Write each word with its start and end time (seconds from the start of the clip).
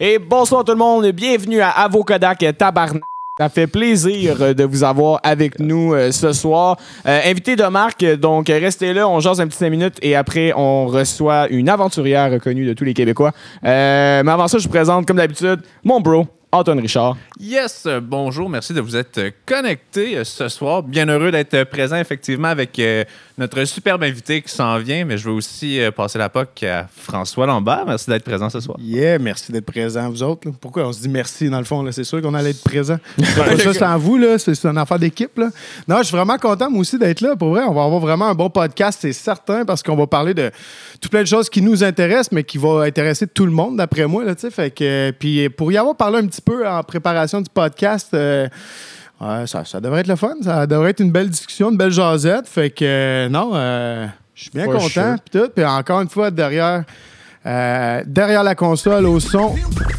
Et 0.00 0.20
bonsoir 0.20 0.62
tout 0.62 0.70
le 0.70 0.78
monde, 0.78 1.08
bienvenue 1.08 1.60
à 1.60 1.70
Avocodac 1.70 2.44
Tabarnak. 2.56 3.02
Ça 3.36 3.48
fait 3.48 3.66
plaisir 3.66 4.40
euh, 4.40 4.54
de 4.54 4.62
vous 4.62 4.84
avoir 4.84 5.18
avec 5.24 5.58
nous 5.58 5.92
euh, 5.92 6.12
ce 6.12 6.32
soir. 6.32 6.76
Euh, 7.04 7.20
invité 7.24 7.56
de 7.56 7.64
marque, 7.64 8.04
donc 8.04 8.46
restez 8.46 8.92
là, 8.92 9.08
on 9.08 9.18
jase 9.18 9.40
un 9.40 9.48
petit 9.48 9.58
5 9.58 9.70
minutes 9.70 9.98
et 10.00 10.14
après 10.14 10.52
on 10.54 10.86
reçoit 10.86 11.48
une 11.48 11.68
aventurière 11.68 12.30
reconnue 12.30 12.64
de 12.64 12.74
tous 12.74 12.84
les 12.84 12.94
Québécois. 12.94 13.32
Mais 13.64 14.22
avant 14.24 14.46
ça, 14.46 14.58
je 14.58 14.64
vous 14.64 14.72
présente 14.72 15.04
comme 15.04 15.16
d'habitude 15.16 15.62
mon 15.82 16.00
bro, 16.00 16.28
Antoine 16.50 16.80
Richard. 16.80 17.16
Yes, 17.38 17.86
bonjour, 18.02 18.48
merci 18.48 18.72
de 18.72 18.80
vous 18.80 18.96
être 18.96 19.20
connecté 19.44 20.16
euh, 20.16 20.24
ce 20.24 20.48
soir. 20.48 20.82
Bien 20.82 21.06
heureux 21.06 21.30
d'être 21.30 21.52
euh, 21.52 21.64
présent 21.66 21.96
effectivement 21.96 22.48
avec 22.48 22.78
euh, 22.78 23.04
notre 23.36 23.62
superbe 23.66 24.02
invité 24.02 24.40
qui 24.40 24.50
s'en 24.50 24.78
vient, 24.78 25.04
mais 25.04 25.18
je 25.18 25.28
veux 25.28 25.34
aussi 25.34 25.78
passer 25.94 26.18
la 26.18 26.30
POC 26.30 26.62
à 26.62 26.88
François 26.90 27.46
Lambert. 27.46 27.84
Merci 27.86 28.08
d'être 28.08 28.24
présent 28.24 28.48
ce 28.48 28.60
soir. 28.60 28.78
Yeah, 28.80 29.18
merci 29.18 29.52
d'être 29.52 29.66
présent, 29.66 30.08
vous 30.08 30.22
autres. 30.22 30.48
là. 30.48 30.54
Pourquoi 30.58 30.86
on 30.86 30.92
se 30.92 31.02
dit 31.02 31.08
merci, 31.10 31.50
dans 31.50 31.58
le 31.58 31.64
fond? 31.64 31.82
là? 31.82 31.92
C'est 31.92 32.02
sûr 32.02 32.22
qu'on 32.22 32.32
allait 32.34 32.50
être 32.50 32.64
présent. 32.64 32.96
C'est 33.18 33.64
pas 33.64 33.74
ça, 33.74 33.94
en 33.94 33.98
vous, 33.98 34.16
là. 34.16 34.38
C'est 34.38 34.64
une 34.64 34.78
affaire 34.78 34.98
d'équipe. 34.98 35.36
là. 35.38 35.50
Non, 35.86 35.98
je 35.98 36.04
suis 36.04 36.16
vraiment 36.16 36.38
content, 36.38 36.70
moi 36.70 36.80
aussi, 36.80 36.98
d'être 36.98 37.20
là. 37.20 37.36
Pour 37.36 37.50
vrai, 37.50 37.62
on 37.64 37.74
va 37.74 37.84
avoir 37.84 38.00
vraiment 38.00 38.26
un 38.26 38.34
bon 38.34 38.48
podcast, 38.48 38.98
c'est 39.02 39.12
certain, 39.12 39.64
parce 39.66 39.82
qu'on 39.82 39.96
va 39.96 40.06
parler 40.06 40.32
de 40.32 40.50
tout 41.00 41.10
plein 41.10 41.20
de 41.22 41.28
choses 41.28 41.50
qui 41.50 41.60
nous 41.60 41.84
intéressent, 41.84 42.32
mais 42.32 42.42
qui 42.42 42.56
vont 42.56 42.80
intéresser 42.80 43.26
tout 43.26 43.44
le 43.44 43.52
monde, 43.52 43.76
d'après 43.76 44.06
moi. 44.06 44.24
Là, 44.24 44.34
tu 44.34 44.40
sais. 44.40 44.50
fait 44.50 44.70
que, 44.70 45.12
puis 45.12 45.48
pour 45.50 45.70
y 45.70 45.76
avoir 45.76 45.94
parlé 45.94 46.18
un 46.18 46.26
petit 46.26 46.37
peu 46.40 46.66
en 46.68 46.82
préparation 46.82 47.40
du 47.40 47.50
podcast, 47.52 48.08
euh, 48.14 48.48
ça, 49.46 49.64
ça 49.64 49.80
devrait 49.80 50.00
être 50.00 50.06
le 50.08 50.16
fun. 50.16 50.34
Ça 50.42 50.66
devrait 50.66 50.90
être 50.90 51.00
une 51.00 51.10
belle 51.10 51.28
discussion, 51.30 51.70
une 51.70 51.76
belle 51.76 51.90
jasette. 51.90 52.46
Fait 52.48 52.70
que, 52.70 52.84
euh, 52.84 53.28
non, 53.28 53.50
euh, 53.54 54.06
je 54.34 54.42
suis 54.42 54.50
bien 54.52 54.64
For 54.64 54.74
content. 54.74 54.88
sure. 54.88 55.16
Puis 55.30 55.40
tout. 55.40 55.48
Puis 55.54 55.64
encore 55.64 56.00
une 56.02 56.08
fois, 56.08 56.30
derrière, 56.30 56.84
euh, 57.44 58.02
derrière 58.06 58.44
la 58.44 58.54
console, 58.54 59.06
au 59.06 59.18
son, 59.18 59.54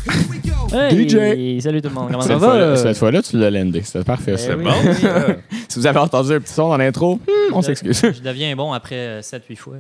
Hey, 0.72 1.08
DJ. 1.10 1.60
Salut 1.62 1.82
tout 1.82 1.90
le 1.90 1.96
monde, 1.96 2.10
comment 2.12 2.22
ça 2.22 2.38
va? 2.38 2.76
cette 2.76 2.98
fois-là, 2.98 3.24
tu 3.24 3.38
l'as 3.38 3.50
landé. 3.50 3.82
C'était 3.82 4.04
parfait. 4.04 4.36
Eh 4.50 4.54
oui. 4.54 4.66
Si 5.68 5.78
vous 5.80 5.86
avez 5.86 6.00
entendu 6.00 6.34
un 6.34 6.40
petit 6.40 6.54
son 6.54 6.70
dans 6.70 6.78
l'intro, 6.78 7.18
hmm, 7.18 7.54
on 7.54 7.62
s'excuse. 7.62 8.02
Je 8.02 8.22
deviens 8.24 8.56
bon 8.56 8.74
après 8.74 9.20
7-8 9.20 9.56
fois. 9.56 9.76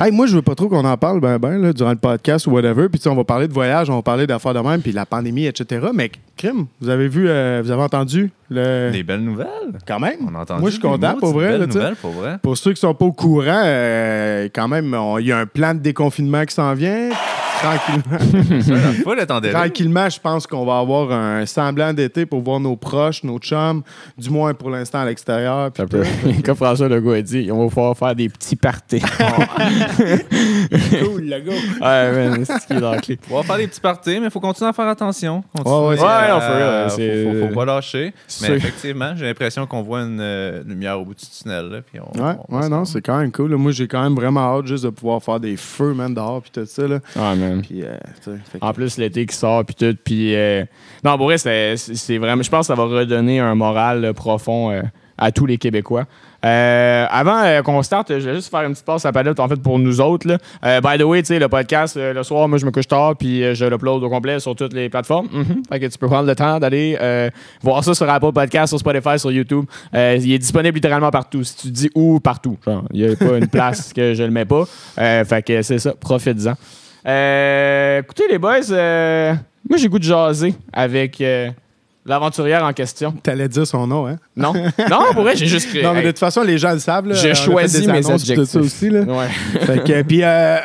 Hey, 0.00 0.10
moi, 0.10 0.26
je 0.26 0.34
veux 0.34 0.40
pas 0.42 0.54
trop 0.54 0.68
qu'on 0.68 0.84
en 0.86 0.96
parle 0.96 1.20
ben, 1.20 1.38
ben, 1.38 1.60
là, 1.60 1.72
durant 1.74 1.90
le 1.90 1.96
podcast 1.96 2.46
ou 2.46 2.50
whatever. 2.52 2.88
Puis, 2.88 2.98
tu 2.98 3.04
sais, 3.04 3.10
on 3.10 3.14
va 3.14 3.24
parler 3.24 3.46
de 3.46 3.52
voyage, 3.52 3.90
on 3.90 3.96
va 3.96 4.02
parler 4.02 4.26
d'affaires 4.26 4.54
de 4.54 4.60
même, 4.60 4.80
puis 4.80 4.92
la 4.92 5.04
pandémie, 5.04 5.44
etc. 5.44 5.86
Mais, 5.94 6.10
crime, 6.38 6.64
vous 6.80 6.88
avez 6.88 7.08
vu, 7.08 7.28
euh, 7.28 7.60
vous 7.62 7.70
avez 7.70 7.82
entendu 7.82 8.30
le. 8.48 8.90
Des 8.90 9.02
belles 9.02 9.20
nouvelles? 9.22 9.48
Quand 9.86 10.00
même. 10.00 10.16
On 10.30 10.34
a 10.34 10.40
entendu. 10.40 10.60
Moi, 10.62 10.70
je 10.70 10.74
suis 10.76 10.82
content, 10.82 11.14
pour 11.18 11.32
vrai, 11.34 11.50
belles 11.50 11.60
là, 11.60 11.66
nouvelles, 11.66 11.96
pour 11.96 12.12
vrai. 12.12 12.38
Pour 12.42 12.56
ceux 12.56 12.72
qui 12.72 12.80
sont 12.80 12.94
pas 12.94 13.04
au 13.04 13.12
courant, 13.12 13.62
euh, 13.64 14.48
quand 14.54 14.68
même, 14.68 14.94
on- 14.94 15.18
il 15.18 15.26
y 15.26 15.32
a 15.32 15.38
un 15.38 15.46
plan 15.46 15.74
de 15.74 15.80
déconfinement 15.80 16.44
qui 16.46 16.54
s'en 16.54 16.72
vient. 16.72 17.10
Tranquillement, 17.62 18.60
Ça, 18.62 18.72
la 18.74 18.92
foule 18.92 19.26
tranquillement 19.52 20.08
je 20.10 20.20
pense 20.20 20.46
qu'on 20.46 20.64
va 20.66 20.78
avoir 20.78 21.12
un 21.12 21.46
semblant 21.46 21.92
d'été 21.92 22.26
pour 22.26 22.40
voir 22.42 22.60
nos 22.60 22.76
proches, 22.76 23.22
nos 23.24 23.38
chums, 23.38 23.82
du 24.18 24.30
moins 24.30 24.52
pour 24.54 24.70
l'instant 24.70 25.00
à 25.00 25.04
l'extérieur. 25.04 25.70
puis. 25.70 26.42
Comme 26.44 26.56
François 26.56 26.88
Legault 26.88 27.12
a 27.12 27.22
dit, 27.22 27.48
on 27.52 27.62
va 27.62 27.68
pouvoir 27.68 27.96
faire 27.96 28.14
des 28.14 28.28
petits 28.28 28.56
parties. 28.56 29.02
Cool, 31.02 31.22
le 31.24 31.40
gars. 31.40 31.52
ouais, 31.52 32.28
man, 32.28 32.44
c'est 32.44 32.58
ce 32.58 32.66
qui 32.66 32.72
est 32.74 32.80
dans 32.80 32.92
la 32.92 32.98
clé. 33.00 33.18
On 33.30 33.36
va 33.36 33.42
faire 33.42 33.56
des 33.56 33.66
petits 33.66 33.80
parties, 33.80 34.18
mais 34.20 34.26
il 34.26 34.30
faut 34.30 34.40
continuer 34.40 34.70
à 34.70 34.72
faire 34.72 34.88
attention. 34.88 35.42
Continuer, 35.56 35.76
Ouais, 35.76 35.96
ouais, 35.96 35.98
euh, 36.02 36.88
c'est- 36.88 37.24
faut, 37.24 37.32
faut- 37.40 37.48
faut 37.48 37.54
pas 37.54 37.64
lâcher. 37.64 38.14
Mais 38.42 38.48
effectivement, 38.50 39.12
j'ai 39.16 39.26
l'impression 39.26 39.66
qu'on 39.66 39.82
voit 39.82 40.00
une 40.02 40.18
euh, 40.20 40.62
lumière 40.66 41.00
au 41.00 41.04
bout 41.04 41.14
du 41.14 41.24
tunnel. 41.26 41.66
Là, 41.66 41.78
puis 41.82 42.00
on, 42.00 42.22
Ouais, 42.22 42.34
on 42.48 42.58
ouais, 42.60 42.68
non, 42.68 42.84
c'est 42.84 43.00
quand 43.02 43.18
même 43.18 43.32
cool. 43.32 43.50
là. 43.50 43.56
Moi, 43.56 43.72
j'ai 43.72 43.86
quand 43.88 44.02
même 44.02 44.14
vraiment 44.14 44.58
hâte 44.58 44.66
juste 44.66 44.84
de 44.84 44.90
pouvoir 44.90 45.22
faire 45.22 45.40
des 45.40 45.56
feux, 45.56 45.94
man, 45.94 46.12
dehors, 46.14 46.42
puis 46.42 46.50
tout 46.52 46.66
ça. 46.66 46.86
Là. 46.86 46.98
Ouais, 47.16 47.36
man. 47.36 47.51
Puis, 47.60 47.82
euh, 47.82 47.96
que- 48.24 48.58
En 48.60 48.72
plus, 48.72 48.96
l'été 48.98 49.26
qui 49.26 49.36
sort, 49.36 49.64
puis 49.64 49.74
tout. 49.74 49.96
Puis, 50.04 50.34
euh, 50.34 50.64
non, 51.04 51.16
pour 51.16 51.26
vrai, 51.26 51.38
c'est 51.38 52.18
vraiment. 52.18 52.42
Je 52.42 52.50
pense 52.50 52.68
que 52.68 52.74
ça 52.74 52.74
va 52.74 52.84
redonner 52.84 53.40
un 53.40 53.54
moral 53.54 54.04
euh, 54.04 54.12
profond 54.12 54.70
euh, 54.70 54.82
à 55.18 55.30
tous 55.32 55.46
les 55.46 55.58
Québécois. 55.58 56.04
Euh, 56.44 57.06
avant 57.08 57.40
euh, 57.44 57.62
qu'on 57.62 57.80
starte, 57.84 58.08
je 58.18 58.28
vais 58.28 58.34
juste 58.34 58.50
faire 58.50 58.62
une 58.62 58.72
petite 58.72 58.84
passe 58.84 59.04
à 59.06 59.12
palette 59.12 59.38
en 59.38 59.46
fait 59.46 59.62
pour 59.62 59.78
nous 59.78 60.00
autres. 60.00 60.26
Là. 60.26 60.38
Euh, 60.64 60.80
by 60.80 60.98
the 60.98 61.04
way, 61.04 61.22
le 61.28 61.46
podcast, 61.46 61.96
le 61.96 62.20
soir, 62.24 62.48
moi 62.48 62.58
je 62.58 62.66
me 62.66 62.72
couche 62.72 62.88
tard 62.88 63.14
puis 63.16 63.54
je 63.54 63.64
l'upload 63.64 64.02
au 64.02 64.10
complet 64.10 64.40
sur 64.40 64.56
toutes 64.56 64.72
les 64.72 64.88
plateformes. 64.88 65.28
Mhm. 65.30 65.62
Fait 65.68 65.78
que 65.78 65.86
tu 65.86 65.96
peux 65.98 66.08
prendre 66.08 66.26
le 66.26 66.34
temps 66.34 66.58
d'aller 66.58 66.98
voir 67.62 67.84
ça 67.84 67.94
sur 67.94 68.10
Apple 68.10 68.32
Podcast, 68.32 68.70
sur 68.70 68.80
Spotify, 68.80 69.20
sur 69.20 69.30
YouTube. 69.30 69.66
Il 69.94 70.32
est 70.32 70.38
disponible 70.38 70.74
littéralement 70.74 71.10
partout. 71.12 71.44
Si 71.44 71.54
tu 71.56 71.68
dis 71.70 71.90
où, 71.94 72.18
partout. 72.18 72.56
Il 72.92 73.06
n'y 73.06 73.12
a 73.12 73.14
pas 73.14 73.38
une 73.38 73.46
place 73.48 73.92
que 73.92 74.14
je 74.14 74.24
le 74.24 74.30
mets 74.32 74.44
pas. 74.46 74.64
Fait 74.96 75.44
que 75.46 75.62
c'est 75.62 75.78
ça, 75.78 75.92
profites-en. 75.94 76.54
Euh, 77.06 78.00
écoutez 78.00 78.24
les 78.30 78.38
boys, 78.38 78.70
euh, 78.70 79.34
moi 79.68 79.78
j'ai 79.78 79.88
goût 79.88 79.98
de 79.98 80.04
jaser 80.04 80.54
avec 80.72 81.20
euh, 81.20 81.50
l'aventurière 82.06 82.64
en 82.64 82.72
question. 82.72 83.12
T'allais 83.22 83.48
dire 83.48 83.66
son 83.66 83.86
nom, 83.86 84.06
hein? 84.06 84.18
Non, 84.36 84.52
non, 84.90 85.12
pour 85.12 85.22
vrai, 85.22 85.36
j'ai 85.36 85.46
juste. 85.46 85.68
Non, 85.82 85.94
mais 85.94 86.02
de 86.02 86.10
toute 86.10 86.18
façon, 86.18 86.42
les 86.42 86.58
gens 86.58 86.72
le 86.72 86.78
savent. 86.78 87.08
Là. 87.08 87.14
J'ai 87.14 87.34
choisi 87.34 87.86
mes 87.86 87.94
puis 87.94 88.02
tout 88.02 88.06
ça 88.08 88.14
adjectifs. 88.14 88.56
aussi. 88.56 88.90
Là. 88.90 89.00
Ouais. 89.02 89.28
Fait 89.60 89.84
que, 89.84 90.02
puis, 90.02 90.20
euh, 90.22 90.58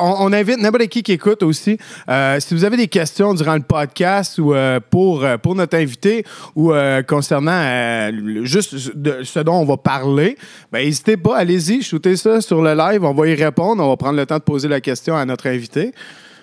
on, 0.00 0.26
on 0.26 0.32
invite 0.32 0.58
n'importe 0.58 0.86
qui 0.88 1.02
qui 1.02 1.12
écoute 1.12 1.42
aussi. 1.42 1.78
Euh, 2.08 2.40
si 2.40 2.54
vous 2.54 2.64
avez 2.64 2.76
des 2.76 2.88
questions 2.88 3.34
durant 3.34 3.54
le 3.54 3.62
podcast 3.62 4.38
ou 4.38 4.54
euh, 4.54 4.80
pour, 4.90 5.24
euh, 5.24 5.36
pour 5.36 5.54
notre 5.54 5.76
invité 5.76 6.24
ou 6.54 6.72
euh, 6.72 7.02
concernant 7.02 8.10
juste 8.44 8.96
de 8.96 9.22
ce 9.22 9.40
dont 9.40 9.54
on 9.54 9.64
va 9.64 9.76
parler, 9.76 10.36
ben, 10.72 10.84
n'hésitez 10.84 11.16
pas, 11.16 11.36
allez-y, 11.38 11.82
shootez 11.82 12.16
ça 12.16 12.40
sur 12.40 12.62
le 12.62 12.74
live. 12.74 13.04
On 13.04 13.14
va 13.14 13.28
y 13.28 13.34
répondre. 13.34 13.82
On 13.82 13.88
va 13.88 13.96
prendre 13.96 14.16
le 14.16 14.26
temps 14.26 14.38
de 14.38 14.42
poser 14.42 14.68
la 14.68 14.80
question 14.80 15.16
à 15.16 15.24
notre 15.24 15.46
invité. 15.46 15.92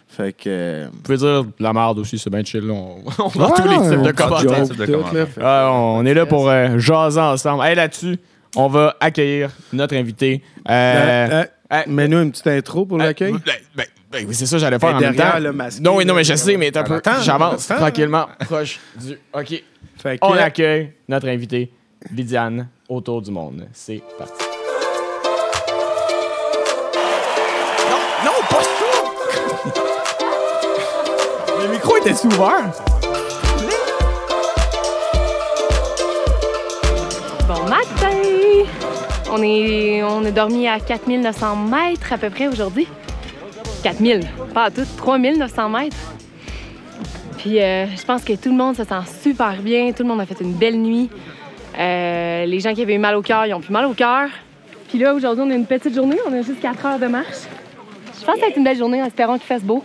Fait 0.07 0.33
que. 0.33 0.85
Vous 0.85 1.01
pouvez 1.01 1.17
dire 1.17 1.45
la 1.59 1.73
merde 1.73 1.99
aussi, 1.99 2.17
c'est 2.17 2.29
bien 2.29 2.43
chill. 2.43 2.69
On, 2.71 2.97
on 3.19 3.27
voit 3.27 3.51
tous 3.51 3.67
les 3.67 3.89
types 3.89 4.03
de 4.03 4.11
commentaires. 4.11 4.65
joke, 4.65 4.77
types 4.77 5.13
de 5.13 5.27
Ah, 5.41 5.69
on 5.73 6.05
est 6.05 6.13
là 6.13 6.25
pour 6.25 6.49
jaser 6.77 7.19
ensemble. 7.19 7.63
Hey, 7.65 7.75
là-dessus, 7.75 8.17
on 8.55 8.67
va 8.67 8.95
accueillir 8.99 9.51
notre 9.73 9.95
invité. 9.95 10.41
Euh, 10.69 11.43
Euh, 11.73 11.81
Mets-nous 11.87 12.21
une 12.21 12.31
petite 12.31 12.47
intro 12.47 12.85
pour 12.85 12.97
l'accueil. 12.97 13.33
Ben, 13.33 13.53
ben, 13.75 13.85
ben, 14.11 14.25
oui, 14.27 14.33
c'est 14.33 14.45
ça, 14.45 14.57
j'allais 14.57 14.79
faire 14.79 14.95
en 14.95 14.99
même 14.99 15.15
temps. 15.15 15.37
le 15.39 15.51
masqué, 15.51 15.83
non, 15.83 15.97
oui, 15.97 16.05
non, 16.05 16.13
mais 16.13 16.23
je 16.23 16.33
sais, 16.35 16.55
mais 16.55 16.71
t'as 16.71 16.83
peu. 16.83 17.01
J'avance 17.23 17.67
tranquillement, 17.67 18.27
proche 18.45 18.79
du. 18.95 19.17
OK. 19.33 19.63
Fait 19.97 20.17
que- 20.17 20.25
On 20.25 20.33
accueille 20.33 20.93
notre 21.09 21.27
invité, 21.27 21.71
Lydiane, 22.13 22.69
autour 22.87 23.21
du 23.21 23.31
monde. 23.31 23.67
C'est 23.73 24.01
parti. 24.17 24.33
Non, 27.91 27.99
non, 28.25 28.31
pas 28.49 28.63
ça! 28.63 28.85
Le 31.63 31.67
micro 31.73 31.97
était 31.97 32.25
ouvert? 32.25 32.71
Bon 37.47 37.63
matin! 37.63 37.86
On, 39.31 39.41
est, 39.43 40.03
on 40.03 40.23
a 40.23 40.31
dormi 40.31 40.67
à 40.67 40.79
4900 40.79 41.55
mètres 41.55 42.13
à 42.13 42.17
peu 42.17 42.29
près 42.29 42.47
aujourd'hui. 42.47 42.87
4000, 43.83 44.21
pas 44.53 44.65
à 44.65 44.71
tout, 44.71 44.85
3900 44.97 45.69
mètres. 45.69 45.95
Puis 47.37 47.61
euh, 47.61 47.85
je 47.87 48.03
pense 48.03 48.23
que 48.23 48.33
tout 48.33 48.49
le 48.49 48.55
monde 48.55 48.75
se 48.75 48.83
sent 48.83 49.21
super 49.21 49.61
bien, 49.61 49.91
tout 49.91 50.03
le 50.03 50.09
monde 50.09 50.21
a 50.21 50.25
fait 50.25 50.39
une 50.41 50.53
belle 50.53 50.77
nuit. 50.77 51.09
Euh, 51.77 52.45
les 52.45 52.59
gens 52.59 52.73
qui 52.73 52.81
avaient 52.81 52.95
eu 52.95 52.99
mal 52.99 53.15
au 53.15 53.21
cœur, 53.21 53.45
ils 53.45 53.53
ont 53.53 53.59
plus 53.59 53.73
mal 53.73 53.85
au 53.85 53.93
cœur. 53.93 54.29
Puis 54.89 54.97
là, 54.97 55.13
aujourd'hui, 55.13 55.43
on 55.45 55.51
a 55.51 55.55
une 55.55 55.65
petite 55.65 55.93
journée, 55.93 56.17
on 56.27 56.33
a 56.33 56.41
juste 56.41 56.61
4 56.61 56.85
heures 56.85 56.99
de 56.99 57.07
marche. 57.07 57.45
Je 58.19 58.25
pense 58.25 58.35
que 58.35 58.39
ça 58.39 58.45
va 58.45 58.47
être 58.47 58.57
une 58.57 58.63
belle 58.63 58.77
journée 58.77 59.01
en 59.01 59.05
espérant 59.05 59.37
qu'il 59.37 59.45
fasse 59.45 59.63
beau. 59.63 59.83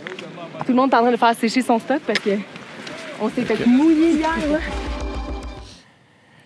Tout 0.61 0.69
le 0.69 0.75
monde 0.75 0.93
est 0.93 0.97
en 0.97 1.03
train 1.03 1.11
de 1.11 1.17
faire 1.17 1.35
sécher 1.35 1.61
son 1.61 1.79
stock 1.79 2.01
parce 2.07 2.21
que 2.21 2.31
on 3.21 3.29
s'est 3.29 3.43
fait 3.43 3.67
mouiller 3.67 4.13
hier. 4.13 4.61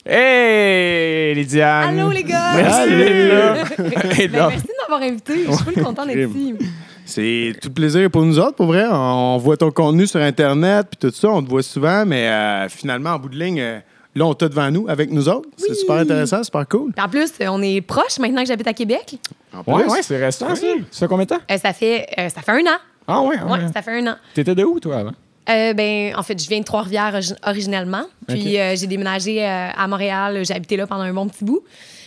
Hey, 0.08 1.34
Lydiane! 1.34 1.98
Allô 1.98 2.10
les 2.10 2.22
gars! 2.22 2.52
Merci 2.54 2.88
d'être 2.90 3.28
là. 3.28 3.54
Ben, 4.28 4.48
merci 4.48 4.66
de 4.66 4.72
m'avoir 4.88 5.02
invité. 5.02 5.44
Je 5.46 5.52
suis 5.52 5.64
full 5.64 5.82
contente 5.82 6.06
d'être 6.06 6.30
ici. 6.30 6.54
C'est 7.04 7.54
tout 7.60 7.70
plaisir 7.70 8.08
pour 8.10 8.22
nous 8.22 8.38
autres, 8.38 8.54
pour 8.54 8.66
vrai. 8.66 8.84
On 8.88 9.36
voit 9.38 9.56
ton 9.56 9.70
contenu 9.72 10.06
sur 10.06 10.20
Internet, 10.20 10.86
puis 10.90 11.08
tout 11.10 11.14
ça, 11.14 11.28
on 11.28 11.42
te 11.42 11.48
voit 11.50 11.62
souvent, 11.64 12.04
mais 12.06 12.28
euh, 12.28 12.68
finalement, 12.68 13.10
en 13.10 13.18
bout 13.18 13.28
de 13.30 13.36
ligne, 13.36 13.60
euh, 13.60 13.78
là, 14.14 14.26
on 14.26 14.34
t'a 14.34 14.48
devant 14.48 14.70
nous, 14.70 14.86
avec 14.88 15.10
nous 15.10 15.28
autres. 15.28 15.48
C'est 15.56 15.70
Oui. 15.70 15.76
super 15.76 15.96
intéressant, 15.96 16.42
super 16.44 16.66
cool. 16.68 16.92
En 16.98 17.08
plus, 17.08 17.32
euh, 17.40 17.46
on 17.48 17.60
est 17.62 17.80
proches 17.80 18.18
maintenant 18.20 18.42
que 18.42 18.48
j'habite 18.48 18.68
à 18.68 18.72
Québec. 18.74 19.18
En 19.52 19.72
Ouais, 19.72 19.82
plus, 19.84 19.92
ouais, 19.92 20.02
c'est 20.02 20.18
restant, 20.24 20.54
ça. 20.54 20.66
Ça 20.90 21.00
fait 21.00 21.08
combien 21.08 21.24
de 21.24 21.30
temps? 21.30 21.40
Euh, 21.50 21.58
ça, 21.58 21.72
fait, 21.72 22.06
euh, 22.18 22.28
ça 22.28 22.42
fait 22.42 22.52
un 22.52 22.60
an. 22.60 22.78
Ah, 23.08 23.22
ouais, 23.22 23.36
Ouais, 23.42 23.58
ça 23.74 23.82
fait 23.82 24.00
un 24.00 24.06
an. 24.12 24.16
T'étais 24.34 24.54
de 24.54 24.62
où, 24.64 24.78
toi, 24.78 24.98
avant? 24.98 25.12
Euh, 25.48 25.72
ben, 25.74 26.14
en 26.16 26.22
fait, 26.22 26.42
je 26.42 26.48
viens 26.48 26.58
de 26.60 26.64
Trois-Rivières 26.64 27.12
origi- 27.14 27.36
originalement. 27.46 28.04
Puis 28.26 28.58
euh, 28.58 28.74
j'ai 28.76 28.86
déménagé 28.86 29.44
euh, 29.46 29.68
à 29.76 29.86
Montréal. 29.86 30.42
J'ai 30.44 30.54
habité 30.54 30.76
là 30.76 30.86
pendant 30.86 31.02
un 31.02 31.12
bon 31.12 31.28
petit 31.28 31.44
bout. 31.44 31.60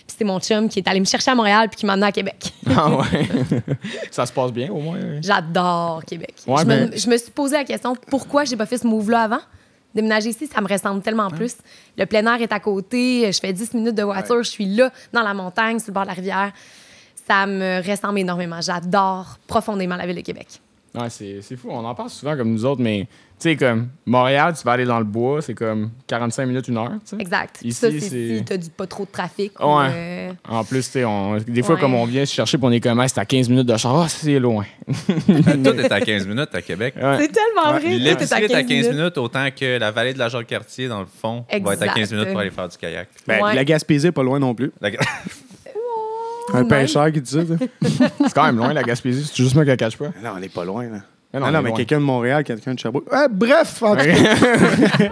Puis 0.08 0.16
c'est 0.18 0.26
mon 0.26 0.40
chum 0.40 0.68
qui 0.68 0.80
est 0.80 0.88
allé 0.88 1.00
me 1.00 1.06
chercher 1.06 1.32
à 1.32 1.36
Montréal 1.36 1.70
puis 1.70 1.78
qui 1.78 1.86
m'a 1.86 1.94
amené 1.94 2.08
à 2.08 2.12
Québec. 2.12 2.52
Ah, 2.76 2.90
ouais. 2.98 3.06
ça 4.12 4.26
se 4.26 4.34
passe 4.34 4.52
bien, 4.52 4.70
au 4.72 4.80
moins. 4.82 4.98
J'adore 5.22 6.04
Québec. 6.06 6.34
Ouais, 6.48 6.62
je, 6.64 6.66
me, 6.66 6.98
je 6.98 7.10
me 7.10 7.18
suis 7.18 7.32
posé 7.32 7.56
la 7.58 7.64
question 7.64 7.96
pourquoi 8.10 8.44
j'ai 8.44 8.58
pas 8.58 8.66
fait 8.66 8.78
ce 8.80 8.88
move-là 8.88 9.22
avant? 9.24 9.40
Déménager 9.96 10.30
ici, 10.30 10.46
ça 10.48 10.62
me 10.62 10.68
ressemble 10.68 11.02
tellement 11.02 11.30
plus. 11.30 11.56
Le 11.98 12.06
plein 12.06 12.26
air 12.26 12.42
est 12.42 12.52
à 12.52 12.60
côté, 12.60 13.32
je 13.32 13.40
fais 13.40 13.52
10 13.54 13.74
minutes 13.74 13.96
de 13.96 14.04
voiture, 14.04 14.44
je 14.44 14.50
suis 14.50 14.66
là, 14.68 14.92
dans 15.14 15.24
la 15.24 15.34
montagne, 15.34 15.80
sur 15.80 15.88
le 15.90 15.94
bord 15.94 16.04
de 16.04 16.10
la 16.10 16.14
rivière. 16.14 16.52
Ça 17.28 17.46
me 17.48 17.82
ressemble 17.88 18.20
énormément. 18.20 18.62
J'adore 18.62 19.38
profondément 19.48 19.96
la 19.96 20.06
ville 20.06 20.16
de 20.16 20.22
Québec. 20.22 20.48
Ouais, 20.96 21.10
c'est 21.10 21.42
c'est 21.42 21.56
fou. 21.56 21.68
On 21.72 21.86
en 21.86 21.94
parle 21.94 22.10
souvent 22.10 22.36
comme 22.36 22.52
nous 22.52 22.66
autres, 22.66 22.82
mais 22.82 23.02
tu 23.40 23.50
sais, 23.50 23.56
comme 23.56 23.90
Montréal, 24.06 24.54
tu 24.58 24.64
vas 24.66 24.72
aller 24.74 24.86
dans 24.86 24.98
le 24.98 25.06
bois, 25.06 25.42
c'est 25.42 25.54
comme 25.54 25.92
45 26.08 26.46
minutes, 26.48 26.68
une 26.68 26.78
heure. 26.78 26.92
tu 27.06 27.16
sais. 27.16 27.16
Exact. 27.20 27.60
Ici, 27.64 27.80
ça, 27.80 27.92
c'est 27.92 28.00
si 28.00 28.44
t'as 28.44 28.58
du 28.58 28.70
pas 28.70 28.88
trop 28.88 29.06
de 29.06 29.10
trafic. 29.12 29.58
ou, 29.60 29.64
Ouais. 29.78 29.86
euh, 29.94 30.32
En 30.50 30.64
plus, 30.64 30.84
tu 30.86 30.92
sais, 30.94 31.06
on- 31.06 31.38
des 31.38 31.62
fois, 31.62 31.76
Ouais. 31.76 31.82
comme 31.82 31.94
on 31.94 32.06
vient 32.06 32.26
se 32.26 32.34
chercher, 32.34 32.58
puis 32.58 32.68
on 32.68 32.72
est 32.72 32.80
comme, 32.82 33.02
c'est 33.08 33.20
à 33.20 33.26
15 33.26 33.48
minutes 33.50 33.68
de 33.68 33.78
char. 33.78 33.96
Ah, 33.96 34.10
c'est 34.10 34.40
loin. 34.40 34.66
Tout 34.88 35.80
est 35.80 35.92
à 35.92 36.02
15 36.02 36.26
minutes 36.28 36.50
à 36.54 36.62
Québec. 36.62 36.96
Ouais. 36.98 37.18
C'est 37.20 37.32
tellement 37.32 37.72
vrai. 37.72 37.82
tout 37.82 37.88
est 37.88 37.98
L'épicerie 38.00 38.44
est 38.46 38.54
à 38.56 38.64
15 38.64 38.90
minutes. 38.90 39.18
autant 39.20 39.48
que 39.58 39.78
la 39.78 39.92
vallée 39.92 40.14
de 40.14 40.20
la 40.20 40.28
Jacques-Cartier, 40.28 40.88
dans 40.88 41.02
le 41.02 41.06
fond, 41.08 41.46
va 41.50 41.56
être 41.56 41.68
à 41.68 41.74
Exact. 41.86 41.94
15 41.96 42.12
minutes 42.14 42.30
pour 42.32 42.40
aller 42.40 42.50
faire 42.52 42.68
du 42.68 42.78
kayak. 42.78 43.08
Ben, 43.28 43.42
Ouais. 43.44 43.54
La 43.56 43.64
Gaspésie 43.64 44.08
est 44.08 44.12
pas 44.12 44.24
loin 44.24 44.40
non 44.40 44.54
plus. 44.56 44.72
La- 44.82 44.90
Un 46.54 46.66
pêcheur 46.66 47.12
qui 47.12 47.22
dit 47.22 47.32
ça. 47.32 47.40
C'est 48.26 48.34
quand 48.34 48.46
même 48.46 48.58
loin, 48.58 48.74
la 48.74 48.84
Gaspésie. 48.84 49.26
C'est 49.26 49.44
juste 49.44 49.56
moi 49.56 49.64
qui 49.64 49.70
la 49.70 49.78
cache 49.78 49.98
pas. 49.98 50.06
non, 50.24 50.32
on 50.36 50.40
n'est 50.40 50.50
pas 50.50 50.66
loin. 50.66 50.84
Là. 50.84 50.98
Mais 51.34 51.40
Non, 51.40 51.48
on 51.48 51.52
non, 51.52 51.62
mais 51.62 51.74
quelqu'un 51.74 52.00
de 52.00 52.06
Montréal, 52.06 52.44
quelqu'un 52.44 52.74
de 52.74 52.80
Sherbrooke. 52.80 53.12
Ouais, 53.14 53.28
bref, 53.30 53.84
en 53.84 53.96
tout 53.96 54.04
cas, 54.04 54.14